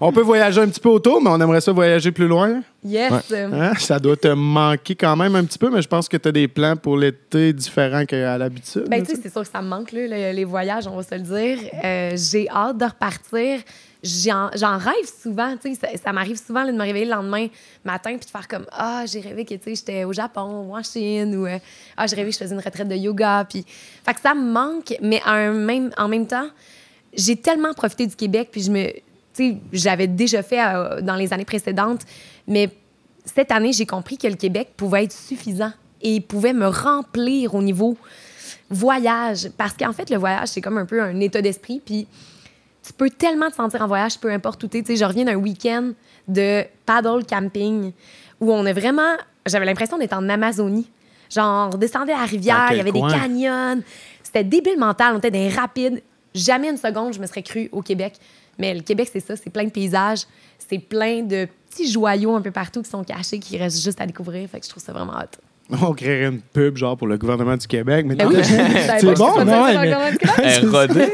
on 0.00 0.10
peut 0.12 0.22
voyager 0.22 0.60
un 0.60 0.66
petit 0.66 0.80
peu 0.80 0.88
autour, 0.88 1.22
mais 1.22 1.30
on 1.30 1.40
aimerait 1.40 1.60
ça 1.60 1.70
voyager 1.70 2.10
plus 2.10 2.26
loin. 2.26 2.62
Yes. 2.84 3.12
Hein? 3.32 3.72
Ça 3.78 3.98
doit 4.00 4.16
te 4.16 4.26
manquer 4.28 4.94
quand 4.96 5.14
même 5.16 5.36
un 5.36 5.44
petit 5.44 5.58
peu, 5.58 5.70
mais 5.70 5.82
je 5.82 5.86
pense 5.88 6.08
que 6.08 6.16
tu 6.16 6.28
as 6.28 6.32
des 6.32 6.48
plans 6.48 6.74
pour 6.76 6.96
l'été 6.96 7.52
différents 7.52 8.04
qu'à 8.04 8.36
l'habitude. 8.38 8.86
Ben, 8.90 9.04
tu 9.04 9.14
sais, 9.14 9.20
c'est 9.22 9.30
sûr 9.32 9.42
que 9.42 9.48
ça 9.48 9.62
me 9.62 9.68
manque, 9.68 9.92
là, 9.92 10.00
le- 10.08 10.34
les 10.36 10.44
voyages, 10.44 10.86
on 10.88 10.96
va 10.96 11.02
se 11.04 11.14
le 11.14 11.20
dire. 11.20 11.58
Euh, 11.84 12.16
j'ai 12.16 12.48
hâte 12.50 12.78
de 12.78 12.84
repartir. 12.84 13.60
J'en 14.04 14.50
rêve 14.52 15.10
souvent, 15.22 15.56
ça, 16.02 16.12
m'arrive 16.12 16.38
souvent 16.38 16.66
de 16.66 16.72
me 16.72 16.82
réveiller 16.82 17.06
le 17.06 17.12
lendemain 17.12 17.46
matin 17.84 18.10
puis 18.16 18.26
de 18.26 18.30
faire 18.30 18.46
comme 18.46 18.66
ah 18.70 19.04
j'ai 19.06 19.20
rêvé 19.20 19.44
que 19.44 19.54
j'étais 19.64 20.04
au 20.04 20.12
Japon 20.12 20.66
ou 20.68 20.76
en 20.76 20.82
Chine 20.82 21.34
ou 21.34 21.46
euh, 21.46 21.58
ah 21.96 22.06
j'ai 22.06 22.16
rêvé 22.16 22.28
que 22.28 22.34
je 22.34 22.38
faisais 22.38 22.54
une 22.54 22.60
retraite 22.60 22.88
de 22.88 22.94
yoga 22.94 23.46
puis 23.48 23.64
fait 24.04 24.14
que 24.14 24.20
ça 24.20 24.34
me 24.34 24.52
manque 24.52 24.94
mais 25.00 25.22
en 25.24 25.52
même 25.52 25.90
en 25.96 26.08
même 26.08 26.26
temps 26.26 26.48
j'ai 27.14 27.36
tellement 27.36 27.72
profité 27.72 28.06
du 28.06 28.14
Québec 28.14 28.50
puis 28.52 28.62
je 28.62 28.70
me 28.70 28.92
j'avais 29.72 30.06
déjà 30.06 30.42
fait 30.42 30.62
euh, 30.62 31.00
dans 31.00 31.16
les 31.16 31.32
années 31.32 31.46
précédentes 31.46 32.02
mais 32.46 32.68
cette 33.24 33.52
année 33.52 33.72
j'ai 33.72 33.86
compris 33.86 34.18
que 34.18 34.26
le 34.26 34.36
Québec 34.36 34.74
pouvait 34.76 35.04
être 35.04 35.12
suffisant 35.12 35.72
et 36.02 36.20
pouvait 36.20 36.52
me 36.52 36.66
remplir 36.66 37.54
au 37.54 37.62
niveau 37.62 37.96
voyage. 38.70 39.48
Parce 39.56 39.74
qu'en 39.74 39.92
fait, 39.92 40.10
le 40.10 40.16
voyage, 40.16 40.48
c'est 40.48 40.60
comme 40.60 40.78
un 40.78 40.86
peu 40.86 41.02
un 41.02 41.18
état 41.20 41.40
d'esprit. 41.40 41.80
Puis 41.84 42.06
tu 42.84 42.92
peux 42.92 43.10
tellement 43.10 43.48
te 43.50 43.54
sentir 43.54 43.82
en 43.82 43.86
voyage, 43.86 44.18
peu 44.18 44.30
importe 44.30 44.62
où 44.62 44.68
tu 44.68 44.78
es. 44.78 44.82
Tu 44.82 44.88
sais, 44.92 44.96
je 44.96 45.04
reviens 45.04 45.24
d'un 45.24 45.36
week-end 45.36 45.92
de 46.28 46.64
paddle 46.84 47.24
camping 47.24 47.92
où 48.40 48.52
on 48.52 48.64
a 48.66 48.72
vraiment. 48.72 49.14
J'avais 49.46 49.64
l'impression 49.64 49.98
d'être 49.98 50.12
en 50.12 50.28
Amazonie. 50.28 50.90
Genre, 51.30 51.70
on 51.74 51.78
descendait 51.78 52.12
à 52.12 52.18
la 52.20 52.26
rivière, 52.26 52.66
Dans 52.68 52.74
il 52.74 52.76
y 52.76 52.80
avait 52.80 52.90
coin? 52.90 53.08
des 53.08 53.18
canyons. 53.18 53.82
C'était 54.22 54.44
débile 54.44 54.78
mental, 54.78 55.14
on 55.14 55.18
était 55.18 55.30
les 55.30 55.48
rapides. 55.48 56.02
Jamais 56.34 56.68
une 56.68 56.76
seconde, 56.76 57.14
je 57.14 57.20
me 57.20 57.26
serais 57.26 57.42
cru 57.42 57.68
au 57.72 57.80
Québec. 57.80 58.14
Mais 58.58 58.74
le 58.74 58.80
Québec, 58.82 59.08
c'est 59.12 59.20
ça, 59.20 59.34
c'est 59.36 59.50
plein 59.50 59.64
de 59.64 59.70
paysages, 59.70 60.26
c'est 60.58 60.78
plein 60.78 61.22
de 61.22 61.48
petits 61.70 61.90
joyaux 61.90 62.34
un 62.36 62.40
peu 62.40 62.50
partout 62.50 62.82
qui 62.82 62.90
sont 62.90 63.02
cachés, 63.02 63.38
qui 63.38 63.56
restent 63.56 63.82
juste 63.82 64.00
à 64.00 64.06
découvrir. 64.06 64.48
Fait 64.48 64.60
que 64.60 64.66
je 64.66 64.70
trouve 64.70 64.82
ça 64.82 64.92
vraiment 64.92 65.14
hot. 65.14 65.38
On 65.82 65.92
créerait 65.94 66.26
une 66.32 66.40
pub 66.40 66.76
genre 66.76 66.96
pour 66.96 67.06
le 67.06 67.16
gouvernement 67.18 67.56
du 67.56 67.66
Québec. 67.66 68.04
Mais 68.06 68.14
Ben 68.16 68.28
oui, 68.28 68.36
c'est 68.42 69.14
bon, 69.14 69.38
non, 69.38 69.44
non, 69.44 69.66
mais- 69.80 69.94
Elle 70.42 70.68
rodée. 70.68 71.08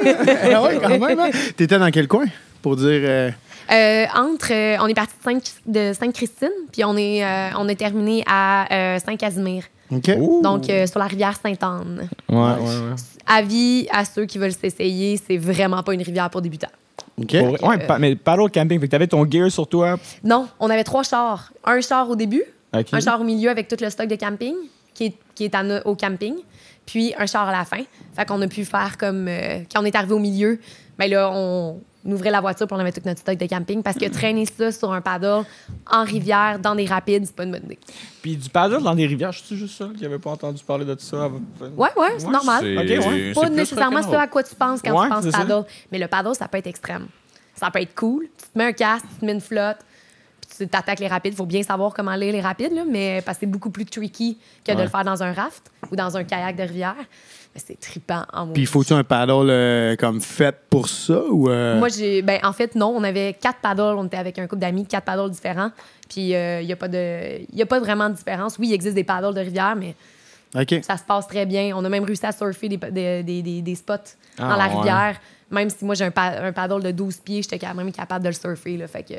ah 0.52 0.62
ouais, 0.62 0.79
quand 0.82 0.99
même. 0.99 1.20
hein? 1.20 1.31
T'étais 1.56 1.79
dans 1.79 1.91
quel 1.91 2.08
coin 2.08 2.25
pour 2.62 2.76
dire. 2.76 2.87
euh, 2.88 3.31
Euh, 3.70 4.05
entre, 4.17 4.52
euh, 4.52 4.76
on 4.81 4.88
est 4.88 4.94
parti 4.94 5.14
de 5.17 5.23
Sainte- 5.31 5.55
de 5.67 5.93
Sainte-Christine, 5.93 6.50
puis 6.73 6.85
on 6.85 6.97
est, 6.97 7.25
euh, 7.25 7.50
on 7.56 7.69
est 7.69 7.76
terminé 7.76 8.25
à 8.26 8.67
euh, 8.73 8.99
Saint-Casimir, 8.99 9.62
OK. 9.93 10.11
donc 10.43 10.69
euh, 10.69 10.87
sur 10.88 10.99
la 10.99 11.06
rivière 11.06 11.35
Sainte-Anne. 11.41 12.08
Ouais, 12.29 12.37
ouais, 12.37 12.58
ouais. 12.58 12.96
Avis 13.29 13.87
à 13.93 14.05
ceux 14.05 14.25
qui 14.26 14.38
veulent 14.38 14.53
s'essayer, 14.53 15.20
c'est 15.25 15.37
vraiment 15.37 15.85
pas 15.85 15.94
une 15.94 16.03
rivière 16.03 16.29
pour 16.31 16.43
débutants. 16.43 16.67
OK. 17.17 17.38
Pour. 17.38 17.69
Ouais, 17.69 17.79
pa- 17.79 17.99
mais 18.00 18.17
paddle 18.17 18.50
camping, 18.50 18.81
fait 18.81 18.87
que 18.87 18.91
t'avais 18.91 19.06
ton 19.06 19.25
gear 19.31 19.49
sur 19.53 19.69
toi. 19.69 19.96
Non, 20.25 20.49
on 20.58 20.69
avait 20.69 20.82
trois 20.85 21.05
chars. 21.05 21.53
Un 21.64 21.81
char 21.81 22.11
au 22.11 22.17
début, 22.17 22.43
Un 22.72 23.00
char 23.00 23.20
au 23.20 23.25
milieu 23.25 23.50
avec 23.50 23.69
tout 23.69 23.76
le 23.81 23.90
stock 23.90 24.06
de 24.08 24.17
camping, 24.17 24.55
qui 24.94 25.06
est, 25.06 25.14
qui 25.34 25.44
est 25.44 25.56
au 25.84 25.94
camping, 25.96 26.34
puis 26.87 27.14
un 27.19 27.26
char 27.26 27.49
à 27.49 27.52
la 27.52 27.64
fin. 27.64 27.82
Fait 28.14 28.25
qu'on 28.26 28.40
a 28.43 28.46
pu 28.49 28.64
faire 28.64 28.96
comme... 28.99 29.26
euh, 29.28 29.61
quand 29.72 29.82
on 29.82 29.84
est 29.84 29.94
arrivé 29.96 30.12
au 30.14 30.19
milieu, 30.19 30.58
ben 30.99 31.11
là, 31.11 31.31
on 31.32 31.81
ouvrait 32.05 32.31
la 32.31 32.40
voiture 32.40 32.67
pour 32.67 32.76
on 32.76 32.81
avait 32.81 32.93
tout 32.93 33.00
notre 33.05 33.20
stock 33.20 33.37
de 33.37 33.46
camping, 33.46 33.82
parce 33.82 33.96
que 33.96 34.08
traîner 34.11 34.46
ça 34.46 34.70
sur 34.72 34.93
un 34.93 35.00
paddle 35.00 35.44
en 35.90 36.05
rivière, 36.05 36.58
dans 36.58 36.75
des 36.75 36.87
rapides, 36.87 37.25
c'est 37.26 37.34
pas 37.34 37.44
une 37.44 37.52
bonne 37.52 37.64
idée. 37.64 37.78
Puis 38.22 38.37
du 38.37 38.49
paddle 38.49 38.82
dans 38.82 38.94
des 38.94 39.06
rivières, 39.06 39.32
je 39.32 39.43
suis 39.43 39.56
juste 39.56 39.76
ça 39.78 39.88
qui 39.96 40.05
avait 40.05 40.19
pas 40.19 40.31
entendu 40.31 40.62
parler 40.64 40.84
de 40.84 40.96
ça. 40.99 41.25
avant? 41.25 41.40
Ouais, 41.76 41.88
ouais, 41.96 42.08
c'est 42.19 42.28
normal. 42.28 42.61
C'est- 42.62 42.76
Ok, 42.76 43.06
ouais. 43.06 43.32
c'est 43.34 43.40
Pas 43.40 43.49
nécessairement 43.50 44.02
ce 44.02 44.14
à 44.14 44.26
quoi 44.26 44.43
tu 44.43 44.55
penses 44.55 44.81
quand 44.82 44.93
Ouais, 44.99 45.06
tu 45.08 45.12
penses 45.12 45.28
ça. 45.31 45.38
paddle. 45.38 45.64
Mais 45.93 45.99
le 45.99 46.06
paddle, 46.08 46.34
ça 46.34 46.46
peut 46.49 46.58
être 46.58 46.67
extrême. 46.67 47.06
Ça 47.55 47.70
peut 47.70 47.81
être 47.81 47.94
cool. 47.94 48.25
Tu 48.38 48.49
te 48.52 48.58
mets 48.58 48.64
un 48.64 48.72
casque, 48.72 49.05
tu 49.14 49.20
te 49.20 49.25
mets 49.26 49.32
une 49.32 49.40
flotte, 49.40 49.78
tu 50.64 50.68
t'attaques 50.70 51.00
les 51.00 51.08
rapides. 51.08 51.32
Il 51.32 51.36
faut 51.36 51.46
bien 51.46 51.62
savoir 51.62 51.92
comment 51.94 52.14
lire 52.14 52.32
les 52.32 52.40
rapides, 52.40 52.72
là, 52.72 52.82
mais 52.88 53.22
parce 53.24 53.38
que 53.38 53.40
c'est 53.40 53.50
beaucoup 53.50 53.70
plus 53.70 53.84
tricky 53.86 54.38
que 54.64 54.72
de 54.72 54.82
le 54.82 54.88
faire 54.88 55.04
dans 55.04 55.22
un 55.22 55.32
raft 55.32 55.70
ou 55.90 55.96
dans 55.96 56.16
un 56.16 56.24
kayak 56.24 56.56
de 56.56 56.62
rivière. 56.62 56.94
Mais 57.54 57.60
c'est 57.64 57.80
trippant 57.80 58.22
en 58.32 58.46
Puis 58.48 58.64
faut-tu 58.66 58.92
un 58.92 59.02
paddle 59.02 59.50
euh, 59.50 59.96
comme 59.96 60.20
fait 60.20 60.54
pour 60.70 60.88
ça 60.88 61.20
ou. 61.30 61.50
euh, 61.50 61.78
Moi, 61.80 61.88
j'ai. 61.88 62.22
Ben, 62.22 62.38
en 62.44 62.52
fait, 62.52 62.74
non. 62.76 62.94
On 62.96 63.02
avait 63.02 63.34
quatre 63.40 63.58
paddles. 63.60 63.96
On 63.98 64.06
était 64.06 64.18
avec 64.18 64.38
un 64.38 64.46
couple 64.46 64.60
d'amis, 64.60 64.86
quatre 64.86 65.04
paddles 65.04 65.30
différents. 65.30 65.70
Puis, 66.08 66.30
il 66.30 66.64
n'y 66.66 66.72
a, 66.72 66.76
pas 66.76 66.86
de- 66.88 67.40
y 67.52 67.60
a 67.62 67.66
pas 67.66 67.80
vraiment 67.80 68.08
de 68.08 68.14
différence. 68.14 68.56
Oui, 68.58 68.68
il 68.68 68.72
existe 68.74 68.94
des 68.94 69.02
paddles 69.04 69.34
de 69.34 69.40
rivière, 69.40 69.74
mais 69.76 69.96
ça 70.82 70.96
se 70.96 71.02
passe 71.04 71.26
très 71.26 71.44
bien. 71.46 71.72
On 71.76 71.84
a 71.84 71.88
même 71.88 72.04
réussi 72.04 72.24
à 72.26 72.32
surfer 72.32 72.68
des, 72.68 72.76
des, 72.76 73.42
des, 73.42 73.62
des- 73.62 73.74
spots 73.74 73.94
Ah, 74.38 74.50
dans 74.50 74.56
la 74.56 74.68
ouais. 74.68 74.74
rivière. 74.76 75.16
Même 75.50 75.70
si 75.70 75.84
moi, 75.84 75.96
j'ai 75.96 76.04
un, 76.04 76.10
pa- 76.12 76.40
un 76.42 76.52
paddle 76.52 76.82
de 76.84 76.92
12 76.92 77.16
pieds, 77.18 77.42
j'étais 77.42 77.58
quand 77.58 77.74
même 77.74 77.90
capable 77.90 78.22
de 78.24 78.28
le 78.30 78.34
surfer. 78.34 78.76
Là, 78.76 78.86
fait 78.86 79.02
que, 79.02 79.14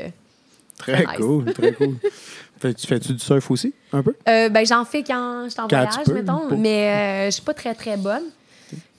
Très 0.81 1.05
nice. 1.05 1.15
cool, 1.17 1.53
très 1.53 1.73
cool. 1.73 1.95
Fais- 2.59 2.73
tu 2.75 2.85
fais-tu 2.85 3.13
du 3.13 3.19
surf 3.19 3.49
aussi, 3.49 3.73
un 3.91 4.03
peu? 4.03 4.13
Euh, 4.29 4.49
ben, 4.49 4.63
j'en 4.65 4.85
fais 4.85 5.01
quand 5.03 5.45
je 5.45 5.49
suis 5.49 5.59
en 5.61 5.67
Quand 5.67 5.77
voyage, 5.83 6.05
peux, 6.05 6.13
mettons, 6.13 6.55
mais 6.57 6.89
euh, 6.89 7.25
je 7.25 7.31
suis 7.31 7.41
pas 7.41 7.53
très, 7.55 7.73
très 7.73 7.97
bonne. 7.97 8.21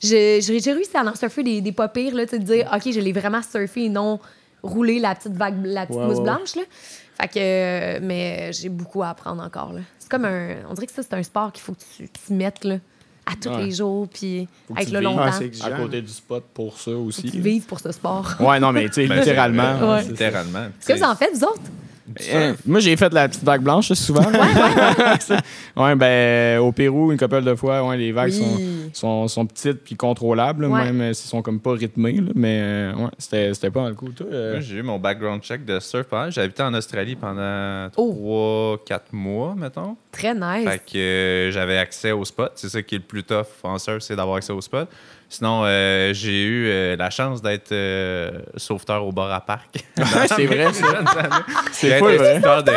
J'ai 0.01 0.41
j'ai- 0.41 0.59
j'ai 0.61 0.73
réussi 0.73 0.97
à 0.97 1.03
en 1.05 1.15
surfer 1.15 1.43
des, 1.43 1.61
des 1.61 1.73
pas 1.73 1.89
pires, 1.89 2.15
là, 2.15 2.25
tu 2.27 2.31
sais, 2.31 2.39
de 2.41 2.45
dire, 2.45 2.69
OK, 2.75 2.93
je 2.93 2.99
l'ai 3.01 3.13
vraiment 3.13 3.41
surfé 3.43 3.85
et 3.85 3.89
non 3.89 4.19
roulé 4.63 4.99
la 4.99 5.15
petite 5.15 5.33
vague, 5.35 5.65
la 5.65 5.87
petite 5.87 6.01
mousse 6.01 6.21
blanche. 6.21 6.57
Là. 6.57 6.63
Fait 7.21 7.29
que, 7.29 7.39
euh, 7.39 7.99
mais 8.03 8.53
j'ai 8.53 8.69
beaucoup 8.69 9.03
à 9.03 9.11
apprendre 9.11 9.43
encore. 9.43 9.73
là. 9.73 9.81
C'est 9.99 10.09
comme 10.11 10.25
un. 10.25 10.57
On 10.69 10.75
dirait 10.75 10.87
que 10.89 10.93
ça, 10.93 11.03
c'est 11.03 11.15
un 11.15 11.23
sport 11.23 11.53
qu'il 11.53 11.63
faut 11.63 11.73
que 11.73 11.81
tu 11.97 12.09
t'y 12.09 12.33
mettes 12.33 12.65
là, 12.65 12.77
à 13.27 13.33
tous 13.41 13.49
Ouais. 13.51 13.65
les 13.67 13.71
jours, 13.73 14.09
puis 14.09 14.49
le 14.71 14.85
vives. 14.85 15.01
longtemps. 15.01 15.31
Ah, 15.63 15.67
À 15.67 15.71
côté 15.73 16.03
du 16.03 16.09
spot 16.09 16.45
pour 16.55 16.77
ça 16.79 16.91
Faut 16.91 16.97
aussi. 16.99 17.23
que 17.23 17.29
tu 17.29 17.41
vives 17.41 17.65
pour 17.65 17.79
ce 17.81 17.93
sport. 17.93 18.35
Ouais, 18.41 18.59
non, 18.59 18.73
mais 18.73 18.87
tu 18.89 18.95
sais, 18.95 19.07
Ben, 19.07 19.19
littéralement. 19.19 19.79
c'est- 19.79 19.85
ouais, 19.87 20.03
littéralement. 20.13 20.65
Est-ce 20.81 20.89
que 20.93 20.99
vous 20.99 21.05
en 21.05 21.15
faites, 21.15 21.35
vous 21.35 21.45
autres? 21.45 21.61
Euh, 22.33 22.55
moi, 22.67 22.81
j'ai 22.81 22.97
fait 22.97 23.13
la 23.13 23.29
petite 23.29 23.45
vague 23.45 23.63
blanche, 23.63 23.93
souvent. 23.93 24.23
ouais, 25.77 25.95
ben, 25.95 26.59
au 26.61 26.73
Pérou, 26.73 27.13
une 27.13 27.19
couple 27.19 27.43
de 27.43 27.55
fois, 27.55 27.87
ouais, 27.87 27.97
les 27.97 28.13
vagues 28.13 28.31
sont, 28.33 28.57
Oui. 28.57 28.91
sont, 28.93 29.29
sont 29.29 29.47
petites 29.47 29.83
puis 29.85 29.95
contrôlables, 29.95 30.63
là, 30.63 30.69
Ouais. 30.69 30.85
même 30.87 31.01
euh, 31.01 31.13
s'ils 31.13 31.29
sont 31.31 31.43
comme 31.43 31.61
pas 31.61 31.73
rythmés. 31.73 32.15
là, 32.15 32.33
mais 32.35 32.59
euh, 32.63 32.95
ouais, 32.95 33.11
c'était 33.19 33.55
c'était 33.55 33.71
pas 33.71 33.83
mal 33.83 33.95
cool. 33.95 34.13
Toi, 34.15 34.27
euh, 34.33 34.61
j'ai 34.61 34.77
eu 34.77 34.83
mon 34.83 34.99
background 34.99 35.43
check 35.43 35.65
de 35.65 35.79
surf. 35.81 36.07
pendant- 36.07 36.31
J'ai 36.31 36.41
habité 36.41 36.63
en 36.63 36.75
Australie 36.75 37.17
pendant 37.17 37.89
Oh. 37.97 38.77
3-4 38.89 39.01
mois, 39.13 39.55
mettons. 39.57 39.97
Très 40.11 40.35
nice. 40.35 40.69
Fait 40.69 40.79
que 40.93 40.99
euh, 40.99 41.51
j'avais 41.51 41.79
accès 41.79 42.13
au 42.13 42.25
spot. 42.25 42.53
C'est 42.57 42.69
ça 42.69 42.83
qui 42.83 42.97
est 42.97 42.99
le 42.99 43.05
plus 43.05 43.23
tough 43.23 43.47
en 43.63 43.79
surf, 43.79 44.01
c'est 44.01 44.17
d'avoir 44.17 44.37
accès 44.37 44.53
au 44.53 44.61
spot. 44.61 44.89
Sinon, 45.35 45.63
euh, 45.65 46.13
j'ai 46.13 46.45
eu 46.45 46.67
euh, 46.69 46.95
la 46.95 47.09
chance 47.09 47.41
d'être 47.41 47.73
euh, 47.73 48.33
sauveteur 48.59 49.03
au 49.07 49.13
bar 49.13 49.33
à 49.33 49.41
parc. 49.41 49.83
c'est 49.97 50.45
vrai, 50.45 50.71
ça. 50.75 50.87
C'est 51.73 51.99
vrai. 51.99 52.19
instructeur 52.19 52.63
de, 52.63 52.73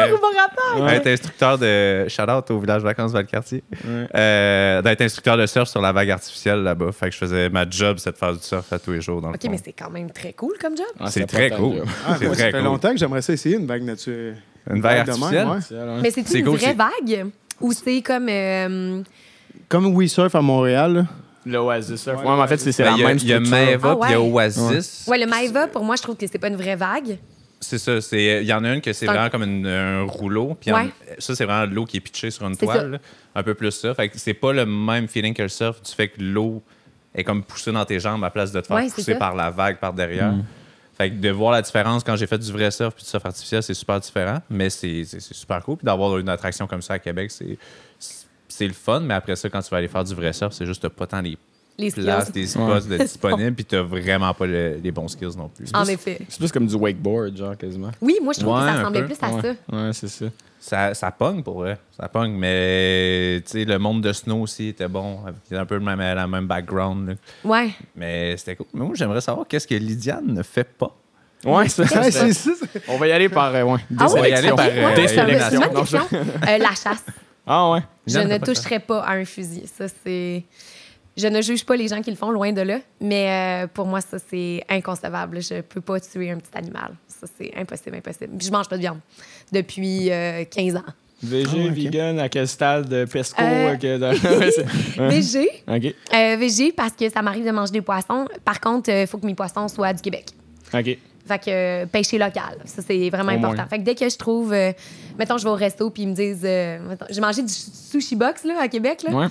Ouais. 0.82 0.96
être 0.96 1.08
instructeur 1.08 1.58
de 1.58 2.06
shout-out 2.08 2.50
au 2.52 2.60
village 2.62 2.82
vacances 2.82 3.12
Valcartier. 3.12 3.62
Ouais. 3.84 4.08
Euh, 4.16 4.82
d'être 4.82 5.02
instructeur 5.02 5.36
de 5.36 5.46
surf 5.46 5.68
sur 5.68 5.82
la 5.82 5.92
vague 5.92 6.12
artificielle 6.12 6.64
là-bas. 6.64 6.94
Fait 6.94 7.08
que 7.08 7.12
je 7.14 7.18
faisais 7.18 7.50
ma 7.50 7.70
job, 7.70 7.98
c'est 8.00 8.14
de 8.14 8.18
faire 8.18 8.32
du 8.32 8.40
surf 8.42 8.72
à 8.72 8.80
tous 8.80 8.92
les 8.94 9.02
jours 9.02 9.20
dans 9.22 9.30
le 9.32 9.36
OK, 9.36 9.42
fond. 9.44 9.52
mais 9.52 9.60
c'est 9.62 9.74
quand 9.74 9.90
même 9.90 10.10
très 10.12 10.32
cool 10.32 10.54
comme 10.62 10.78
job. 10.78 10.86
Ah, 10.98 11.08
C'est 11.12 11.26
très 11.26 11.50
cool. 11.50 11.76
job. 11.80 11.86
Ah, 12.08 12.16
c'est 12.18 12.26
moi, 12.28 12.36
ça 12.36 12.42
très 12.44 12.52
fait 12.52 12.58
cool. 12.60 12.66
longtemps 12.66 12.92
que 12.92 12.98
j'aimerais 12.98 13.22
ça 13.22 13.34
essayer 13.34 13.58
une 13.58 13.68
vague 13.68 13.84
naturelle. 13.84 14.38
Une 14.70 14.82
vague 14.82 15.06
de 15.06 15.12
même, 15.12 15.24
artificielle? 15.24 15.48
C'est, 15.62 15.76
ouais. 15.76 16.00
Mais 16.02 16.12
c'est 16.12 16.26
C'est 16.26 16.40
une 16.40 16.46
cool, 16.46 16.56
vraie 16.58 16.68
c'est- 16.68 16.74
vague? 17.18 17.26
Ou 17.60 17.74
c'est 17.74 18.02
comme. 18.02 18.28
euh, 18.30 19.02
Comme 19.68 19.88
We 19.94 20.10
Surf 20.10 20.34
à 20.36 20.42
Montréal. 20.42 20.94
là. 20.94 21.06
L'Oasis 21.46 22.02
Surf. 22.02 22.18
Ouais, 22.20 22.28
Ouais, 22.30 22.36
mais 22.36 22.42
en 22.44 22.48
fait, 22.48 22.58
c'est 22.58 22.72
c'est 22.72 22.84
Ben, 22.84 22.92
la 22.92 22.96
il 22.98 23.02
y 23.02 23.04
a- 23.04 23.08
même 23.08 23.18
Il 23.22 23.28
y 23.28 23.34
a 23.34 23.36
structure. 23.38 23.58
Maeva 23.66 23.90
Ah 23.92 23.96
puis 24.02 24.10
il 24.10 24.12
y 24.12 24.16
a 24.16 24.22
ouais? 24.22 24.32
Oasis. 24.34 25.06
Ouais, 25.08 25.18
le 25.20 25.26
Maeva, 25.28 25.68
pour 25.68 25.84
moi, 25.84 25.96
je 25.96 26.02
trouve 26.02 26.16
que 26.18 26.26
c'est 26.28 26.38
pas 26.40 26.48
une 26.48 26.56
vraie 26.56 26.76
vague. 26.76 27.18
C'est 27.62 27.78
ça. 27.78 28.00
c'est- 28.02 28.42
Il 28.42 28.48
y 28.48 28.54
en 28.54 28.64
a 28.64 28.74
une 28.74 28.82
que 28.82 28.94
c'est 28.94 29.06
vraiment 29.06 29.30
comme 29.30 29.44
une- 29.44 29.66
un 29.68 30.04
rouleau. 30.04 30.56
Puis 30.60 30.72
Ouais. 30.72 30.90
ça, 31.20 31.36
c'est 31.36 31.46
vraiment 31.46 31.66
l'eau 31.72 31.86
qui 31.86 31.98
est 31.98 32.02
pitchée 32.02 32.30
sur 32.32 32.46
une 32.46 32.54
C'est 32.56 32.66
toile. 32.66 32.92
là. 32.92 32.98
Un 33.34 33.44
peu 33.44 33.54
plus 33.56 33.72
ça. 33.72 33.94
Fait 33.96 34.10
que 34.10 34.20
c'est 34.20 34.34
pas 34.34 34.54
le 34.54 34.66
même 34.66 35.08
feeling 35.08 35.34
que 35.34 35.42
le 35.44 35.50
surf 35.50 35.82
du 35.82 35.92
fait 35.92 36.10
que 36.10 36.22
l'eau 36.22 36.62
est 37.16 37.24
comme 37.24 37.44
poussée 37.44 37.72
dans 37.72 37.86
tes 37.86 38.00
jambes 38.00 38.24
à 38.24 38.30
place 38.30 38.52
de 38.52 38.60
te 38.62 38.68
faire 38.68 38.76
Ouais, 38.78 38.90
pousser 38.90 39.16
par 39.16 39.34
la 39.36 39.50
vague 39.50 39.78
par 39.80 39.94
derrière. 39.94 40.34
Fait 40.98 41.10
que 41.10 41.16
de 41.16 41.30
voir 41.30 41.52
la 41.52 41.62
différence 41.62 42.04
quand 42.04 42.16
j'ai 42.16 42.28
fait 42.28 42.38
du 42.38 42.52
vrai 42.52 42.72
surf 42.72 42.94
puis 42.94 43.04
du 43.04 43.10
surf 43.10 43.26
artificiel, 43.26 43.62
c'est 43.64 43.74
super 43.74 44.00
différent. 44.00 44.40
Mais 44.50 44.70
c'est 44.70 45.04
c'est- 45.06 45.20
c'est 45.20 45.34
super 45.34 45.62
cool. 45.64 45.78
Puis 45.78 45.86
d'avoir 45.86 46.18
une 46.18 46.30
attraction 46.30 46.68
comme 46.68 46.82
ça 46.82 46.94
à 46.96 47.00
Québec, 47.00 47.32
c'est 47.32 47.58
c'est 48.58 48.68
le 48.68 48.74
fun. 48.74 49.00
Mais 49.02 49.14
après 49.14 49.36
ça, 49.36 49.50
quand 49.50 49.62
tu 49.62 49.70
vas 49.70 49.78
aller 49.78 49.88
faire 49.88 50.04
du 50.04 50.14
vrai 50.16 50.34
surf, 50.34 50.54
c'est 50.54 50.66
juste 50.66 50.82
t'as 50.82 50.90
pas 50.90 51.08
tant 51.08 51.22
les 51.22 51.38
les 51.78 51.92
places, 51.92 52.32
des 52.32 52.48
spots 52.48 52.80
de 52.90 52.98
disponibles, 52.98 53.54
puis 53.54 53.66
t'as 53.66 53.82
vraiment 53.82 54.34
pas 54.34 54.46
le- 54.46 54.80
les 54.82 54.92
bons 54.92 55.10
skills 55.10 55.36
non 55.36 55.50
plus. 55.50 55.68
En 55.74 55.84
effet. 55.86 56.20
C'est 56.30 56.38
plus 56.40 56.50
comme 56.50 56.68
du 56.68 56.76
wakeboard, 56.76 57.36
genre, 57.36 57.58
quasiment. 57.58 57.92
Oui, 58.02 58.18
moi, 58.24 58.32
je 58.34 58.40
trouve 58.40 58.54
Ouais, 58.54 58.62
que 58.62 58.66
ça 58.68 58.74
ressemblait 58.78 59.04
plus 59.04 59.18
à 59.22 59.30
ouais. 59.30 59.42
ça. 59.42 59.76
Ouais, 59.76 59.90
c'est 59.92 60.08
ça. 60.08 60.26
Ça, 60.58 60.94
ça 60.94 61.12
pogne 61.12 61.44
pour 61.44 61.56
vrai. 61.60 61.78
Ça 62.00 62.08
pogne, 62.08 62.32
mais 62.32 63.42
tu 63.46 63.52
sais, 63.52 63.66
le 63.66 63.78
monde 63.78 64.02
de 64.02 64.14
snow 64.14 64.44
aussi 64.44 64.70
était 64.70 64.88
bon. 64.88 65.20
C'était 65.44 65.58
un 65.60 65.66
peu 65.66 65.76
le 65.76 65.82
même, 65.82 66.00
la 66.00 66.26
même 66.28 66.48
background. 66.48 67.10
là. 67.10 67.14
Ouais. 67.44 67.70
Mais 67.94 68.38
c'était 68.38 68.56
cool. 68.56 68.68
Mais 68.74 68.86
moi, 68.86 68.96
j'aimerais 68.96 69.20
savoir 69.22 69.46
qu'est-ce 69.46 69.68
que 69.68 69.76
Lydiane 69.76 70.26
ne 70.34 70.44
fait 70.44 70.64
pas. 70.64 70.96
Ouais, 71.44 71.68
c'est 71.68 71.86
ça. 71.86 72.02
On 72.88 72.98
va 72.98 73.08
y 73.08 73.12
aller 73.12 73.28
par. 73.30 73.54
euh, 73.54 73.64
ouais, 73.64 73.80
Ah 74.00 74.06
On 74.10 74.14
va 74.16 74.30
y 74.30 74.34
aller 74.34 74.48
par, 74.50 74.66
euh. 74.66 74.96
Euh, 76.48 76.58
la 76.58 76.74
chasse. 76.74 77.04
Ah, 77.48 77.72
ouais. 77.72 77.80
Je 78.08 78.18
Non, 78.20 78.28
ne 78.28 78.38
toucherai 78.38 78.80
pas 78.80 79.02
à 79.02 79.14
un 79.14 79.26
fusil. 79.26 79.64
Ça, 79.68 79.86
c'est. 80.04 80.44
Je 81.18 81.28
ne 81.28 81.42
juge 81.42 81.66
pas 81.66 81.76
les 81.78 81.88
gens 81.88 82.02
qui 82.02 82.10
le 82.12 82.18
font, 82.18 82.30
loin 82.32 82.52
de 82.52 82.62
là. 82.62 82.80
Mais 83.00 83.64
euh, 83.64 83.68
pour 83.68 83.86
moi, 83.86 84.02
ça, 84.02 84.18
c'est 84.30 84.64
inconcevable. 84.68 85.42
Je 85.42 85.62
peux 85.62 85.80
pas 85.82 86.00
tuer 86.00 86.32
un 86.32 86.38
petit 86.38 86.56
animal. 86.58 86.92
Ça, 87.08 87.26
c'est 87.38 87.54
impossible, 87.56 87.96
impossible. 87.96 88.38
Puis 88.38 88.48
je 88.48 88.52
mange 88.52 88.68
pas 88.68 88.76
de 88.76 88.82
viande 88.82 89.00
depuis 89.52 90.12
euh, 90.12 90.44
15 90.44 90.76
ans. 90.76 90.84
VG, 91.24 91.48
Ah, 91.70 91.72
vegan, 91.74 92.20
à 92.20 92.28
quel 92.28 92.48
stade 92.48 92.90
de 92.90 93.06
pesco? 93.06 93.42
Euh, 93.42 93.74
euh, 93.74 93.76
que 93.78 93.98
dans-? 93.98 94.12
VG, 95.10 95.50
OK. 95.68 95.96
euh, 96.14 96.36
VG 96.38 96.74
parce 96.74 96.92
que 96.92 97.10
ça 97.10 97.22
m'arrive 97.22 97.46
de 97.46 97.52
manger 97.52 97.72
des 97.72 97.82
poissons. 97.82 98.28
Par 98.44 98.60
contre, 98.60 98.90
il 98.90 99.08
faut 99.08 99.18
que 99.18 99.26
mes 99.26 99.34
poissons 99.34 99.68
soient 99.70 99.94
du 99.94 100.02
Québec. 100.02 100.26
OK. 100.74 100.98
Fait 101.28 101.40
que 101.40 101.50
euh, 101.50 101.86
pêcher 101.88 102.18
local, 102.20 102.58
ça 102.66 102.82
c'est 102.86 103.10
vraiment 103.10 103.32
Au 103.32 103.36
important. 103.36 103.56
moins. 103.56 103.68
Fait 103.68 103.80
que 103.80 103.84
dès 103.84 103.96
que 103.96 104.08
je 104.08 104.16
trouve, 104.16 104.54
euh, 104.54 104.72
mettons, 105.18 105.38
je 105.40 105.44
vais 105.44 105.50
au 105.50 105.56
resto 105.56 105.90
puis 105.90 106.04
ils 106.04 106.10
me 106.10 106.14
disent, 106.14 106.44
euh, 106.44 106.78
mettons, 106.88 107.06
j'ai 107.10 107.20
mangé 107.22 107.42
du 107.42 107.52
sushi 107.52 108.16
box 108.16 108.44
là 108.44 108.54
à 108.62 108.68
Québec 108.68 109.02
là, 109.04 109.12
Ouais. 109.16 109.26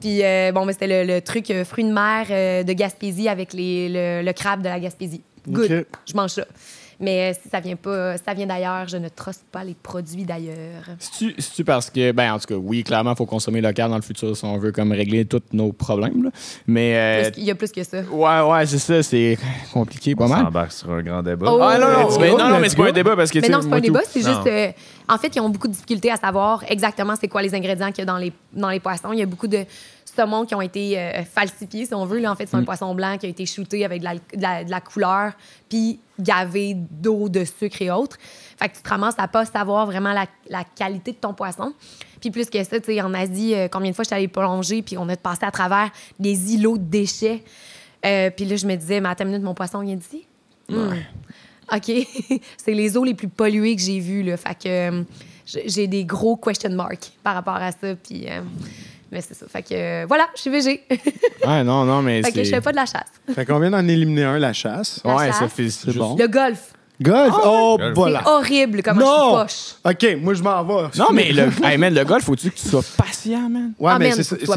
puis 0.00 0.22
euh, 0.22 0.52
bon, 0.52 0.64
mais 0.64 0.74
c'était 0.74 1.04
le, 1.04 1.12
le 1.14 1.20
truc 1.20 1.50
euh, 1.50 1.64
fruits 1.64 1.84
de 1.84 1.92
mer 1.92 2.26
euh, 2.30 2.62
de 2.62 2.72
Gaspésie 2.72 3.28
avec 3.28 3.52
les, 3.52 3.88
le, 3.88 4.22
le 4.24 4.32
crabe 4.32 4.60
de 4.62 4.68
la 4.68 4.78
Gaspésie. 4.78 5.22
Good, 5.48 5.86
je 6.06 6.14
mange 6.14 6.30
ça. 6.30 6.44
Mais 7.00 7.30
euh, 7.32 7.38
si 7.42 7.48
ça 7.48 7.60
vient 7.60 7.76
pas, 7.76 8.18
si 8.18 8.24
ça 8.24 8.34
vient 8.34 8.46
d'ailleurs, 8.46 8.86
je 8.86 8.98
ne 8.98 9.08
trosse 9.08 9.40
pas 9.50 9.64
les 9.64 9.74
produits 9.74 10.24
d'ailleurs. 10.24 10.84
C'est-tu 10.98 11.64
parce 11.64 11.88
que, 11.90 12.12
ben, 12.12 12.32
en 12.34 12.38
tout 12.38 12.46
cas, 12.46 12.54
oui, 12.56 12.84
clairement, 12.84 13.12
il 13.12 13.16
faut 13.16 13.24
consommer 13.26 13.60
local 13.62 13.88
dans 13.88 13.96
le 13.96 14.02
futur 14.02 14.36
si 14.36 14.44
on 14.44 14.58
veut 14.58 14.70
comme 14.70 14.92
régler 14.92 15.24
tous 15.24 15.40
nos 15.52 15.72
problèmes. 15.72 16.24
là. 16.24 16.30
Mais, 16.66 16.96
euh, 16.96 17.30
qu'il 17.30 17.44
y 17.44 17.50
a 17.50 17.54
plus 17.54 17.72
que 17.72 17.82
ça. 17.82 18.02
ouais, 18.02 18.40
ouais, 18.52 18.66
c'est 18.66 18.78
ça, 18.78 19.02
c'est 19.02 19.38
compliqué 19.72 20.14
pas 20.14 20.26
On 20.26 20.28
mal. 20.28 20.44
s'embarque 20.44 20.72
sur 20.72 20.90
un 20.92 21.02
grand 21.02 21.22
débat. 21.22 21.46
Oh, 21.50 21.58
Ah, 21.62 21.78
non, 21.78 21.86
non, 21.88 22.36
non, 22.38 22.48
non, 22.50 22.58
mais 22.60 22.68
c'est 22.68 22.76
pas 22.76 22.88
un 22.88 22.92
débat 22.92 23.16
parce 23.16 23.30
que, 23.30 23.38
Mais 23.38 23.48
non, 23.48 23.60
c'est 23.62 23.70
pas 23.70 23.76
un 23.76 23.80
débat, 23.80 24.00
c'est 24.06 24.20
juste. 24.22 24.46
euh, 24.46 24.68
en 25.08 25.16
fait, 25.18 25.34
ils 25.34 25.40
ont 25.40 25.48
beaucoup 25.48 25.68
de 25.68 25.72
difficultés 25.72 26.10
à 26.10 26.16
savoir 26.16 26.62
exactement 26.68 27.14
c'est 27.20 27.28
quoi 27.28 27.42
les 27.42 27.54
ingrédients 27.54 27.88
qu'il 27.88 27.98
y 27.98 28.02
a 28.02 28.04
dans 28.04 28.18
les, 28.18 28.32
dans 28.52 28.68
les 28.70 28.78
poissons. 28.80 29.12
Il 29.12 29.18
y 29.18 29.22
a 29.22 29.26
beaucoup 29.26 29.48
de 29.48 29.64
saumons 30.20 30.44
qui 30.44 30.54
ont 30.54 30.60
été 30.60 30.98
euh, 30.98 31.22
falsifiés, 31.24 31.86
si 31.86 31.94
on 31.94 32.04
veut. 32.04 32.18
Là, 32.18 32.30
en 32.32 32.36
fait, 32.36 32.46
c'est 32.46 32.56
un 32.56 32.64
poisson 32.64 32.94
blanc 32.94 33.16
qui 33.18 33.26
a 33.26 33.28
été 33.28 33.46
shooté 33.46 33.84
avec 33.84 34.00
de 34.00 34.04
la, 34.04 34.14
de 34.14 34.20
la- 34.42 34.64
de 34.64 34.70
la 34.70 34.80
couleur, 34.80 35.32
puis 35.68 35.98
gavé 36.18 36.74
d'eau, 36.76 37.28
de 37.28 37.44
sucre 37.44 37.80
et 37.82 37.90
autres. 37.90 38.16
Fait 38.58 38.68
que 38.68 38.76
tu 38.76 38.82
te 38.82 38.88
ramasses 38.88 39.14
à 39.18 39.26
pas 39.28 39.44
savoir 39.46 39.86
vraiment 39.86 40.12
la, 40.12 40.26
la 40.48 40.64
qualité 40.64 41.12
de 41.12 41.16
ton 41.16 41.32
poisson. 41.34 41.72
Puis 42.20 42.30
plus 42.30 42.50
que 42.50 42.62
ça, 42.62 42.78
tu 42.78 42.86
sais, 42.92 43.00
en 43.00 43.14
Asie, 43.14 43.54
euh, 43.54 43.68
combien 43.68 43.90
de 43.90 43.94
fois 43.94 44.02
j'étais 44.04 44.16
allée 44.16 44.28
plonger, 44.28 44.82
puis 44.82 44.98
on 44.98 45.08
a 45.08 45.16
passé 45.16 45.44
à 45.44 45.50
travers 45.50 45.90
des 46.18 46.52
îlots 46.54 46.76
de 46.76 46.84
déchets. 46.84 47.42
Euh, 48.04 48.30
puis 48.30 48.44
là, 48.44 48.56
je 48.56 48.66
me 48.66 48.74
disais, 48.76 49.00
mais 49.00 49.08
attends 49.08 49.24
une 49.24 49.30
minute, 49.30 49.44
mon 49.44 49.54
poisson 49.54 49.80
vient 49.80 49.96
d'ici? 49.96 50.26
Hmm. 50.68 50.92
OK. 51.72 51.90
c'est 52.56 52.74
les 52.74 52.96
eaux 52.96 53.04
les 53.04 53.14
plus 53.14 53.28
polluées 53.28 53.76
que 53.76 53.82
j'ai 53.82 54.00
vues. 54.00 54.22
Là. 54.22 54.36
Fait 54.36 54.54
que 54.54 54.68
euh, 54.68 55.02
j'ai 55.46 55.68
j'ai 55.68 55.86
des 55.86 56.04
gros 56.04 56.36
question 56.36 56.70
marks 56.70 57.12
par 57.22 57.34
rapport 57.34 57.54
à 57.56 57.72
ça. 57.72 57.94
Puis, 57.94 58.26
euh, 58.28 58.40
mais 59.10 59.20
c'est 59.20 59.34
ça. 59.34 59.46
Fait 59.48 59.62
que 59.62 59.74
euh, 59.74 60.04
voilà, 60.06 60.28
je 60.36 60.40
suis 60.42 60.50
végé. 60.50 60.82
fait 60.88 61.00
Ouais, 61.46 61.64
non, 61.64 61.84
non, 61.84 62.02
mais 62.02 62.22
que 62.32 62.44
je 62.44 62.50
fais 62.50 62.60
pas 62.60 62.70
de 62.72 62.76
la 62.76 62.86
chasse. 62.86 63.10
Fait 63.34 63.44
qu'on 63.44 63.58
vient 63.58 63.70
d'en 63.70 63.86
éliminer 63.86 64.24
un, 64.24 64.38
la 64.38 64.52
chasse. 64.52 65.00
La 65.04 65.16
Ouais, 65.16 65.26
chasse. 65.28 65.38
ça 65.38 65.48
fait. 65.48 65.70
C'est 65.70 65.94
bon. 65.96 66.16
Le 66.18 66.26
golf, 66.28 66.72
Golf? 67.02 67.34
Oh, 67.44 67.76
Golf. 67.78 67.94
voilà. 67.94 68.20
c'est 68.24 68.30
horrible 68.30 68.82
comment 68.82 69.00
Non! 69.00 69.46
je 69.48 69.52
suis 69.54 69.74
poche. 69.84 69.94
OK, 69.94 70.22
moi, 70.22 70.34
je 70.34 70.42
m'en 70.42 70.62
vais. 70.64 70.88
Non, 70.98 71.06
mais 71.12 71.32
le, 71.32 71.44
hey, 71.64 71.78
man, 71.78 71.94
le 71.94 72.04
golf, 72.04 72.24
faut-tu 72.24 72.50
que 72.50 72.56
tu 72.58 72.68
sois 72.68 72.82
patient, 72.96 73.48
man? 73.48 73.72
Ouais, 73.78 73.92
Ah, 73.94 73.98
mais 73.98 74.12
c'est 74.12 74.22
sûr 74.22 74.36
que 74.36 74.40
tu 74.42 74.46
sois 74.46 74.54